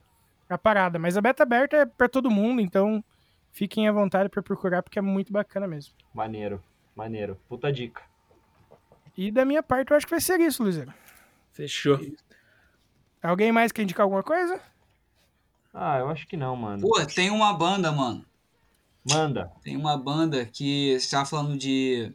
a 0.48 0.56
parada. 0.56 0.98
Mas 0.98 1.16
a 1.16 1.20
beta 1.20 1.42
aberta 1.42 1.76
é 1.76 1.84
para 1.86 2.08
todo 2.08 2.30
mundo, 2.30 2.60
então 2.62 3.04
fiquem 3.52 3.86
à 3.86 3.92
vontade 3.92 4.28
para 4.30 4.42
procurar, 4.42 4.82
porque 4.82 4.98
é 4.98 5.02
muito 5.02 5.30
bacana 5.30 5.66
mesmo. 5.66 5.92
Maneiro, 6.14 6.62
maneiro. 6.96 7.38
Puta 7.48 7.70
dica. 7.70 8.00
E 9.16 9.30
da 9.30 9.44
minha 9.44 9.62
parte, 9.62 9.90
eu 9.90 9.96
acho 9.96 10.06
que 10.06 10.10
vai 10.12 10.20
ser 10.22 10.40
isso, 10.40 10.62
Luizero. 10.62 10.92
Fechou. 11.52 12.00
Alguém 13.22 13.52
mais 13.52 13.70
quer 13.70 13.82
indicar 13.82 14.04
alguma 14.04 14.22
coisa? 14.22 14.60
Ah, 15.72 15.98
eu 15.98 16.08
acho 16.08 16.26
que 16.26 16.36
não, 16.36 16.56
mano. 16.56 16.82
Pô, 16.82 17.06
tem 17.06 17.30
uma 17.30 17.52
banda, 17.52 17.92
mano. 17.92 18.24
Manda. 19.08 19.50
Tem 19.62 19.76
uma 19.76 19.96
banda 19.96 20.44
que 20.44 20.98
você 20.98 21.10
tava 21.10 21.24
falando 21.24 21.56
de 21.56 22.12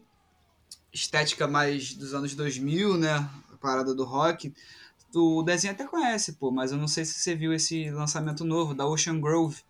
estética 0.94 1.48
mais 1.48 1.94
dos 1.94 2.14
anos 2.14 2.36
2000, 2.36 2.98
né? 2.98 3.16
A 3.54 3.58
parada 3.60 3.96
do 3.96 4.04
rock. 4.04 4.54
O 5.16 5.42
desenho 5.42 5.74
até 5.74 5.86
conhece, 5.86 6.34
pô, 6.34 6.52
mas 6.52 6.72
eu 6.72 6.78
não 6.78 6.88
sei 6.88 7.04
se 7.06 7.14
você 7.14 7.34
viu 7.34 7.54
esse 7.54 7.90
lançamento 7.90 8.44
novo 8.44 8.76
da 8.76 8.86
Ocean 8.86 9.20
Grove. 9.20 9.64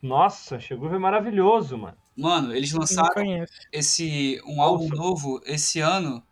Nossa, 0.00 0.60
chegou 0.60 0.94
é 0.94 0.98
maravilhoso, 0.98 1.78
mano. 1.78 1.96
Mano, 2.16 2.54
eles 2.54 2.72
lançaram 2.72 3.24
esse 3.72 4.40
um 4.46 4.62
álbum 4.62 4.88
novo 4.88 5.40
esse 5.44 5.80
ano 5.80 6.22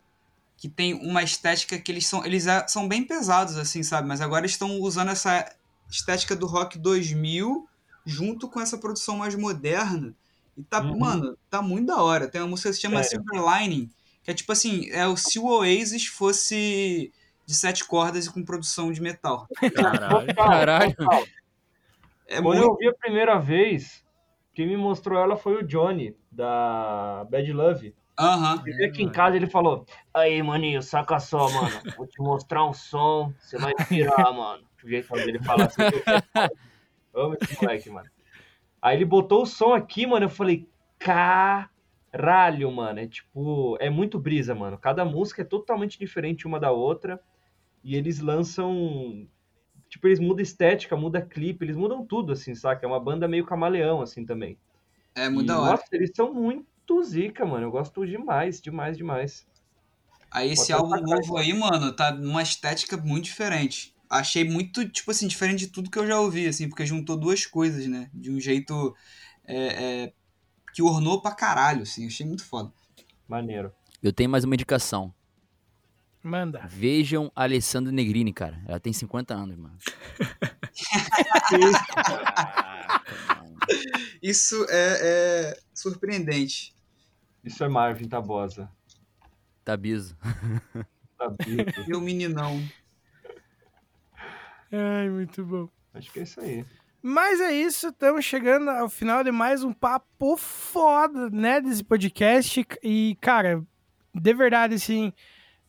que 0.63 0.69
tem 0.69 0.95
uma 0.95 1.25
estética 1.25 1.77
que 1.77 1.91
eles 1.91 2.07
são 2.07 2.25
eles 2.25 2.47
é- 2.47 2.65
são 2.69 2.87
bem 2.87 3.03
pesados 3.05 3.57
assim, 3.59 3.83
sabe? 3.83 4.07
Mas 4.07 4.21
agora 4.21 4.47
estão 4.47 4.79
usando 4.79 5.09
essa 5.11 5.53
estética 5.91 6.37
do 6.37 6.47
rock 6.47 6.79
2000 6.79 7.69
junto 8.07 8.49
com 8.49 8.61
essa 8.61 8.79
produção 8.79 9.17
mais 9.17 9.35
moderna. 9.35 10.15
E 10.57 10.63
tá, 10.63 10.81
Uhum. 10.81 10.97
mano, 11.01 11.37
tá 11.51 11.61
muito 11.61 11.89
da 11.89 12.01
hora. 12.01 12.29
Tem 12.29 12.41
uma 12.41 12.47
música 12.47 12.69
que 12.69 12.77
se 12.77 12.83
chama 12.83 13.03
Sério? 13.03 13.25
Silver 13.29 13.59
Lining, 13.59 13.91
que 14.23 14.31
é 14.31 14.35
tipo 14.35 14.53
assim, 14.53 14.89
é 14.91 15.05
o 15.05 15.17
se 15.17 15.37
o 15.41 15.47
Oasis 15.47 16.07
fosse 16.07 17.13
de 17.45 17.55
sete 17.57 17.85
cordas 17.85 18.27
e 18.27 18.31
com 18.31 18.45
produção 18.45 18.93
de 18.93 19.03
metal. 19.03 19.49
Caralho. 19.75 20.33
Caralho. 20.33 20.95
É 22.29 22.41
Quando 22.41 22.45
muito 22.59 22.63
eu 22.63 22.77
vi 22.77 22.87
a 22.87 22.95
primeira 22.95 23.37
vez, 23.41 24.05
quem 24.55 24.69
me 24.69 24.77
mostrou 24.77 25.19
ela 25.19 25.37
foi 25.37 25.57
o 25.57 25.67
Johnny, 25.67 26.17
da 26.31 27.27
Bad 27.29 27.53
Love. 27.53 27.95
Aham. 28.19 28.63
Ele 28.67 28.77
veio 28.77 28.91
aqui 28.91 29.03
em 29.03 29.11
casa 29.11 29.37
ele 29.37 29.47
falou: 29.47 29.87
Aí, 30.13 30.43
maninho, 30.43 30.83
saca 30.83 31.19
só, 31.19 31.51
mano. 31.51 31.81
Vou 31.97 32.07
te 32.07 32.21
mostrar 32.21 32.65
um 32.67 32.73
som, 32.73 33.33
você 33.39 33.59
vai 33.59 33.73
pirar, 33.89 34.33
mano. 34.35 34.65
O 34.83 34.89
jeito 34.89 35.13
dele 35.15 35.39
falar 35.41 35.67
assim. 35.67 35.83
eu 37.15 37.23
Amo 37.23 37.37
esse 37.41 37.63
moleque, 37.63 37.91
mano. 37.91 38.09
Aí 38.81 38.97
ele 38.97 39.05
botou 39.05 39.43
o 39.43 39.47
som 39.47 39.73
aqui, 39.73 40.07
mano. 40.07 40.27
Eu 40.27 40.31
falei: 40.31 40.69
Caralho, 40.99 42.71
mano. 42.71 43.01
É 43.01 43.07
tipo, 43.07 43.77
é 43.81 43.89
muito 43.89 44.19
brisa, 44.19 44.55
mano. 44.55 44.77
Cada 44.77 45.05
música 45.05 45.43
é 45.43 45.45
totalmente 45.45 45.99
diferente 45.99 46.47
uma 46.47 46.61
da 46.61 46.71
outra. 46.71 47.21
E 47.83 47.97
eles 47.97 48.21
lançam. 48.21 49.27
Tipo, 49.89 50.09
eles 50.09 50.21
mudam 50.21 50.43
estética, 50.43 50.97
muda 50.97 51.21
clipe, 51.21 51.65
eles 51.65 51.77
mudam 51.77 52.05
tudo, 52.07 52.33
assim, 52.33 52.55
saca? 52.55 52.87
É 52.87 52.89
uma 52.89 53.01
banda 53.01 53.29
meio 53.29 53.45
camaleão, 53.45 54.01
assim, 54.01 54.25
também. 54.25 54.59
É 55.15 55.29
muito 55.29 55.53
E, 55.53 55.55
hora. 55.55 55.73
Nossa, 55.73 55.85
eles 55.93 56.11
são 56.15 56.33
muito 56.33 56.72
zica, 57.03 57.45
mano. 57.45 57.67
Eu 57.67 57.71
gosto 57.71 58.07
demais, 58.07 58.61
demais, 58.61 58.97
demais. 58.97 59.47
Aí 60.31 60.53
esse 60.53 60.73
álbum 60.73 61.01
novo 61.01 61.37
aí, 61.37 61.53
mano, 61.53 61.93
tá 61.93 62.13
numa 62.13 62.43
estética 62.43 62.97
muito 62.97 63.25
diferente. 63.25 63.95
Achei 64.09 64.45
muito, 64.45 64.89
tipo 64.89 65.11
assim, 65.11 65.27
diferente 65.27 65.61
de 65.61 65.67
tudo 65.69 65.91
que 65.91 65.99
eu 65.99 66.07
já 66.07 66.21
ouvi, 66.21 66.47
assim, 66.47 66.69
porque 66.69 66.87
juntou 66.87 67.17
duas 67.17 67.47
coisas, 67.47 67.87
né? 67.87 68.11
De 68.13 68.31
um 68.31 68.41
jeito 68.41 68.95
é, 69.45 69.57
é, 69.57 70.13
que 70.75 70.83
ornou 70.83 71.21
pra 71.21 71.35
caralho, 71.35 71.83
assim. 71.83 72.07
Achei 72.07 72.27
muito 72.27 72.45
foda. 72.45 72.73
Maneiro. 73.29 73.73
Eu 74.03 74.13
tenho 74.13 74.31
mais 74.31 74.45
uma 74.45 74.55
indicação. 74.55 75.15
Manda. 76.23 76.67
Vejam 76.69 77.31
a 77.35 77.43
Alessandra 77.43 77.93
Negrini, 77.93 78.33
cara. 78.33 78.63
Ela 78.67 78.79
tem 78.79 78.93
50 78.93 79.35
anos, 79.35 79.57
mano. 79.57 79.77
Isso 84.23 84.67
é, 84.69 85.51
é 85.51 85.59
surpreendente. 85.75 86.75
Isso 87.45 87.63
é 87.65 87.69
Marvin 87.69 88.09
Tabosa. 88.09 88.71
Tabiso. 89.65 90.17
Tabiso. 91.19 91.89
Meu 91.89 92.01
meninão. 92.01 92.63
Ai, 94.71 95.09
muito 95.11 95.45
bom. 95.45 95.69
Acho 95.95 96.11
que 96.13 96.21
é 96.21 96.23
isso 96.23 96.41
aí. 96.41 96.65
Mas 97.03 97.41
é 97.41 97.53
isso, 97.53 97.89
estamos 97.89 98.25
chegando 98.25 98.71
ao 98.71 98.89
final 98.89 99.25
de 99.25 99.33
mais 99.33 99.65
um 99.65 99.73
papo 99.73 100.37
foda, 100.37 101.29
né, 101.31 101.61
desse 101.61 101.83
podcast. 101.83 102.65
E, 102.81 103.19
cara, 103.21 103.61
de 104.15 104.35
verdade, 104.35 104.75
assim, 104.77 105.13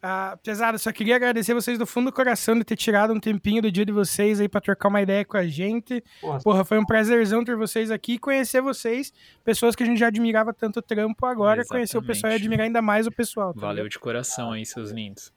ah, 0.05 0.37
pesado, 0.43 0.77
só 0.77 0.91
queria 0.91 1.15
agradecer 1.15 1.53
vocês 1.53 1.79
do 1.79 1.85
fundo 1.87 2.11
do 2.11 2.13
coração 2.13 2.55
de 2.57 2.65
ter 2.65 2.75
tirado 2.75 3.13
um 3.13 3.19
tempinho 3.21 3.61
do 3.61 3.71
dia 3.71 3.85
de 3.85 3.91
vocês 3.93 4.41
aí 4.41 4.49
pra 4.49 4.59
trocar 4.59 4.89
uma 4.89 5.01
ideia 5.01 5.23
com 5.23 5.37
a 5.37 5.47
gente. 5.47 6.03
Porra, 6.19 6.39
Porra, 6.41 6.65
foi 6.65 6.77
um 6.77 6.85
prazerzão 6.85 7.43
ter 7.43 7.55
vocês 7.55 7.89
aqui 7.89 8.13
e 8.15 8.19
conhecer 8.19 8.61
vocês, 8.61 9.13
pessoas 9.45 9.75
que 9.75 9.83
a 9.83 9.85
gente 9.85 9.97
já 9.97 10.07
admirava 10.07 10.53
tanto 10.53 10.81
trampo, 10.81 11.25
agora 11.25 11.63
conhecer 11.65 11.97
o 11.97 12.01
pessoal 12.01 12.31
e 12.31 12.35
Exatamente. 12.35 12.41
admirar 12.41 12.65
ainda 12.65 12.81
mais 12.81 13.07
o 13.07 13.11
pessoal. 13.11 13.53
tá 13.53 13.61
Valeu 13.61 13.75
ligado? 13.85 13.91
de 13.91 13.99
coração 13.99 14.51
aí, 14.51 14.65
seus 14.65 14.91
lindos. 14.91 15.31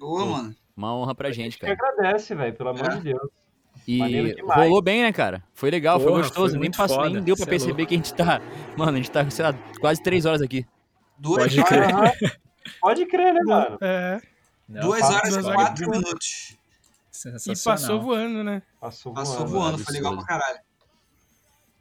Ô, 0.00 0.24
mano. 0.26 0.54
Uma 0.76 0.94
honra 0.96 1.14
pra 1.14 1.30
gente, 1.30 1.56
que 1.58 1.66
cara. 1.66 1.74
agradece, 1.74 2.34
velho, 2.34 2.54
pelo 2.54 2.70
amor 2.70 2.86
É. 2.86 2.96
de 2.96 3.00
Deus. 3.02 3.30
E 3.86 4.34
rolou 4.42 4.82
bem, 4.82 5.02
né, 5.02 5.12
cara? 5.12 5.42
Foi 5.54 5.70
legal, 5.70 5.98
foi 6.00 6.08
Porra, 6.08 6.22
gostoso. 6.22 6.52
foi 6.54 6.60
nem, 6.60 6.70
passou, 6.70 7.08
nem 7.08 7.22
deu 7.22 7.34
pra 7.36 7.44
cê 7.44 7.48
é 7.48 7.52
perceber 7.52 7.72
louco. 7.82 7.86
que 7.88 7.94
a 7.94 7.96
gente 7.98 8.14
tá. 8.14 8.40
Mano, 8.76 8.92
a 8.92 8.96
gente 8.96 9.10
tá, 9.10 9.30
sei 9.30 9.44
lá, 9.44 9.54
quase 9.80 10.02
três 10.02 10.26
horas 10.26 10.42
aqui. 10.42 10.66
Duas, 11.18 11.56
horas. 11.56 12.12
Pode 12.80 13.06
crer, 13.06 13.34
né, 13.34 13.40
mano? 13.44 13.78
É, 13.80 14.20
Não, 14.68 14.80
duas 14.82 15.02
horas 15.02 15.28
e 15.34 15.38
horas 15.38 15.46
quatro 15.54 15.84
e- 15.84 15.88
minutos. 15.90 16.56
e 17.46 17.64
passou 17.64 18.00
voando, 18.00 18.44
né? 18.44 18.62
Passou 18.80 19.12
voando. 19.12 19.28
Passou 19.28 19.46
voando, 19.46 19.78
foi 19.78 19.94
legal 19.94 20.16
pra 20.16 20.24
caralho. 20.26 20.60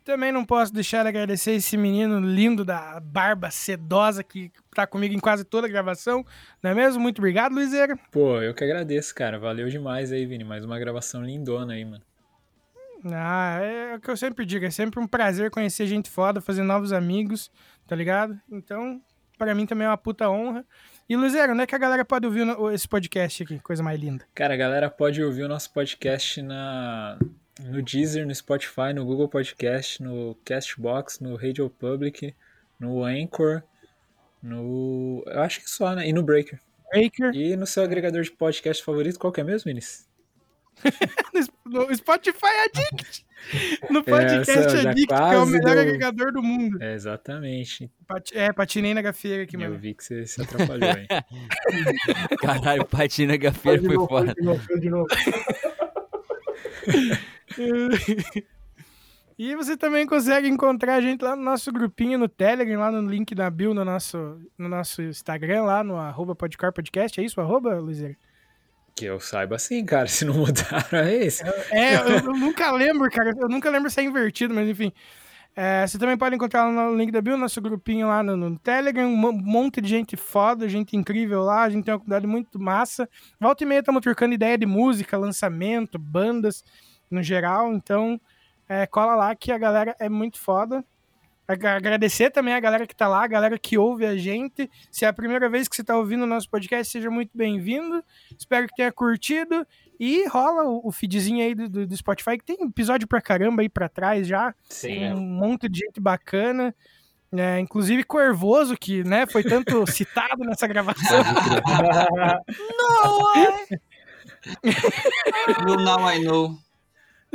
Também 0.03 0.31
não 0.31 0.45
posso 0.45 0.73
deixar 0.73 1.03
de 1.03 1.09
agradecer 1.09 1.51
esse 1.51 1.75
menino 1.75 2.21
lindo 2.21 2.63
da 2.63 2.97
barba 3.01 3.51
sedosa 3.51 4.23
que 4.23 4.49
tá 4.73 4.87
comigo 4.87 5.13
em 5.13 5.19
quase 5.19 5.43
toda 5.43 5.67
a 5.67 5.69
gravação, 5.69 6.25
não 6.63 6.71
é 6.71 6.73
mesmo? 6.73 7.01
Muito 7.01 7.17
obrigado, 7.17 7.51
Luizeira. 7.53 7.97
Pô, 8.09 8.41
eu 8.41 8.53
que 8.53 8.63
agradeço, 8.63 9.13
cara. 9.13 9.37
Valeu 9.37 9.67
demais 9.69 10.13
aí, 10.13 10.25
Vini. 10.25 10.45
Mais 10.45 10.63
uma 10.63 10.79
gravação 10.79 11.21
lindona 11.25 11.73
aí, 11.73 11.83
mano. 11.83 12.01
Ah, 13.11 13.59
é 13.61 13.95
o 13.95 13.99
que 13.99 14.09
eu 14.09 14.15
sempre 14.17 14.45
digo, 14.45 14.65
é 14.65 14.71
sempre 14.71 14.97
um 14.99 15.05
prazer 15.07 15.51
conhecer 15.51 15.85
gente 15.87 16.09
foda, 16.09 16.39
fazer 16.41 16.63
novos 16.63 16.91
amigos, 16.93 17.51
tá 17.85 17.95
ligado? 17.95 18.39
Então, 18.49 19.01
pra 19.37 19.53
mim 19.53 19.65
também 19.65 19.85
é 19.85 19.89
uma 19.89 19.97
puta 19.97 20.29
honra. 20.29 20.65
E, 21.09 21.15
Luizeira, 21.15 21.53
onde 21.53 21.61
é 21.61 21.67
que 21.67 21.75
a 21.75 21.77
galera 21.77 22.03
pode 22.03 22.25
ouvir 22.25 22.45
esse 22.73 22.87
podcast 22.87 23.43
aqui? 23.43 23.59
Coisa 23.59 23.81
mais 23.81 23.99
linda. 23.99 24.25
Cara, 24.35 24.53
a 24.53 24.57
galera 24.57 24.89
pode 24.89 25.23
ouvir 25.23 25.43
o 25.43 25.47
nosso 25.47 25.71
podcast 25.71 26.41
na, 26.41 27.17
no 27.63 27.81
Deezer, 27.81 28.25
no 28.25 28.35
Spotify, 28.35 28.93
no 28.93 29.05
Google 29.05 29.29
Podcast, 29.29 30.03
no 30.03 30.35
Castbox, 30.43 31.19
no 31.19 31.35
Radio 31.35 31.69
Public, 31.69 32.35
no 32.79 33.03
Anchor 33.03 33.63
No. 34.41 35.23
Eu 35.25 35.41
acho 35.41 35.61
que 35.61 35.69
só, 35.69 35.95
né? 35.95 36.07
E 36.07 36.13
no 36.13 36.23
Breaker. 36.23 36.59
Breaker. 36.91 37.33
E 37.33 37.55
no 37.55 37.65
seu 37.65 37.83
agregador 37.83 38.21
de 38.21 38.31
podcast 38.31 38.83
favorito, 38.83 39.19
qual 39.19 39.31
que 39.31 39.41
é 39.41 39.43
mesmo, 39.43 39.69
Vinícius? 39.69 40.06
No 41.65 41.93
Spotify 41.95 42.45
Addict. 42.65 43.25
No 43.89 44.03
podcast 44.03 44.49
Essa, 44.51 44.77
já 44.77 44.89
Addict, 44.91 45.07
que 45.13 45.13
é 45.33 45.37
o 45.37 45.45
melhor 45.45 45.73
deu- 45.73 45.81
agregador 45.81 46.31
do 46.31 46.41
mundo. 46.41 46.81
É, 46.81 46.93
exatamente. 46.93 47.91
Pati- 48.07 48.37
É, 48.37 48.51
patinei 48.53 48.93
na 48.93 49.01
gafeira 49.01 49.43
aqui, 49.43 49.55
Eu 49.55 49.59
mano. 49.61 49.77
vi 49.77 49.93
que 49.93 50.03
você 50.03 50.25
se 50.25 50.41
atrapalhou, 50.41 50.89
hein? 50.89 51.07
Caralho, 52.41 52.85
patina 52.85 53.35
gafeira 53.37 53.79
de 53.79 53.85
foi 53.87 53.95
novo, 53.95 54.07
foda. 54.07 54.33
de 54.33 54.41
novo, 54.41 54.79
de 54.79 54.89
novo. 54.89 55.07
E 59.37 59.55
você 59.55 59.77
também 59.77 60.05
consegue 60.07 60.47
encontrar 60.47 60.95
a 60.95 61.01
gente 61.01 61.21
lá 61.23 61.35
no 61.35 61.43
nosso 61.43 61.71
grupinho 61.71 62.17
no 62.17 62.27
Telegram, 62.27 62.79
lá 62.79 62.91
no 62.91 63.07
link 63.07 63.35
da 63.35 63.49
bio 63.51 63.73
no 63.73 63.85
nosso, 63.85 64.39
no 64.57 64.67
nosso 64.67 65.01
Instagram, 65.03 65.63
lá 65.63 65.83
no 65.83 65.95
arroba 65.95 66.35
podcar 66.35 66.73
podcast. 66.73 67.19
É 67.19 67.23
isso, 67.23 67.39
arroba, 67.39 67.75
Luizeira? 67.79 68.15
Que 68.97 69.05
eu 69.05 69.19
saiba 69.19 69.55
assim, 69.55 69.85
cara. 69.85 70.07
Se 70.09 70.25
não 70.25 70.33
mudaram, 70.33 70.99
é 70.99 71.13
esse. 71.13 71.43
É, 71.71 71.95
eu, 71.95 72.07
eu 72.09 72.33
nunca 72.33 72.71
lembro, 72.71 73.09
cara. 73.11 73.29
Eu 73.39 73.47
nunca 73.47 73.69
lembro 73.69 73.89
se 73.91 73.99
é 74.01 74.03
invertido, 74.03 74.53
mas 74.53 74.67
enfim. 74.67 74.91
É, 75.55 75.87
você 75.87 75.97
também 75.97 76.17
pode 76.17 76.35
encontrar 76.35 76.65
lá 76.65 76.71
no 76.91 76.95
link 76.95 77.11
da 77.11 77.21
bio, 77.21 77.35
nosso 77.37 77.59
grupinho 77.61 78.07
lá 78.07 78.21
no, 78.23 78.35
no 78.35 78.59
Telegram. 78.59 79.07
Um 79.07 79.15
mon- 79.15 79.31
monte 79.31 79.79
de 79.81 79.87
gente 79.89 80.15
foda, 80.17 80.67
gente 80.67 80.97
incrível 80.97 81.41
lá. 81.43 81.63
A 81.63 81.69
gente 81.69 81.85
tem 81.85 81.93
uma 81.93 81.99
comunidade 81.99 82.27
muito 82.27 82.59
massa. 82.59 83.07
Volta 83.39 83.63
e 83.63 83.67
meia 83.67 83.79
estamos 83.79 84.01
trocando 84.01 84.33
ideia 84.33 84.57
de 84.57 84.65
música, 84.65 85.17
lançamento, 85.17 85.97
bandas 85.99 86.63
no 87.09 87.21
geral. 87.23 87.73
Então, 87.73 88.19
é, 88.67 88.85
cola 88.87 89.15
lá 89.15 89.35
que 89.35 89.51
a 89.51 89.57
galera 89.57 89.95
é 89.99 90.09
muito 90.09 90.39
foda. 90.39 90.83
Ag- 91.47 91.65
Agradecer 91.65 92.29
também 92.29 92.53
a 92.53 92.59
galera 92.59 92.85
que 92.85 92.95
tá 92.95 93.07
lá, 93.07 93.23
a 93.23 93.27
galera 93.27 93.57
que 93.57 93.77
ouve 93.77 94.05
a 94.05 94.17
gente. 94.17 94.69
Se 94.91 95.05
é 95.05 95.07
a 95.07 95.13
primeira 95.13 95.47
vez 95.49 95.67
que 95.67 95.75
você 95.75 95.83
tá 95.83 95.95
ouvindo 95.97 96.23
o 96.23 96.27
nosso 96.27 96.49
podcast, 96.49 96.91
seja 96.91 97.09
muito 97.09 97.31
bem-vindo. 97.33 98.03
Espero 98.37 98.67
que 98.67 98.75
tenha 98.75 98.91
curtido. 98.91 99.65
E 99.99 100.27
rola 100.27 100.63
o, 100.83 100.91
feedzinho 100.91 101.43
aí 101.43 101.55
do, 101.55 101.67
do- 101.69 101.87
do 101.87 101.97
Spotify, 101.97 102.37
que 102.37 102.43
tem 102.45 102.57
episódio 102.67 103.07
pra 103.07 103.21
caramba 103.21 103.61
aí 103.61 103.69
pra 103.69 103.87
trás 103.89 104.27
já. 104.27 104.53
Tem 104.81 105.13
um 105.13 105.19
monte 105.21 105.67
de 105.69 105.79
gente 105.79 105.99
bacana. 105.99 106.75
É, 107.31 107.59
inclusive 107.59 108.03
Corvoso, 108.03 108.77
que 108.77 109.03
né, 109.03 109.25
foi 109.25 109.43
tanto 109.43 109.85
citado 109.91 110.43
nessa 110.45 110.65
gravação. 110.67 111.23
Não! 112.77 113.23
You 115.67 115.75
now 115.77 116.07
I 116.07 116.19
know. 116.23 116.57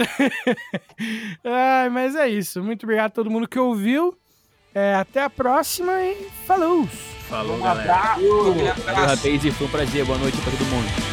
Ai, 1.45 1.89
mas 1.91 2.15
é 2.15 2.29
isso. 2.29 2.62
Muito 2.62 2.85
obrigado 2.85 3.07
a 3.07 3.15
todo 3.15 3.31
mundo 3.31 3.49
que 3.49 3.59
ouviu. 3.59 4.16
É, 4.74 4.95
até 4.95 5.23
a 5.23 5.31
próxima 5.31 5.93
e 6.03 6.29
falou! 6.47 6.87
Falou, 7.29 7.57
Um 7.57 7.61
galera. 7.61 7.93
abraço. 7.95 8.20
Valeu, 8.45 8.73
abraço. 8.73 9.23
foi 9.53 9.66
um 9.66 9.70
prazer. 9.70 10.05
Boa 10.05 10.19
noite 10.19 10.37
pra 10.39 10.51
todo 10.51 10.65
mundo. 10.66 11.11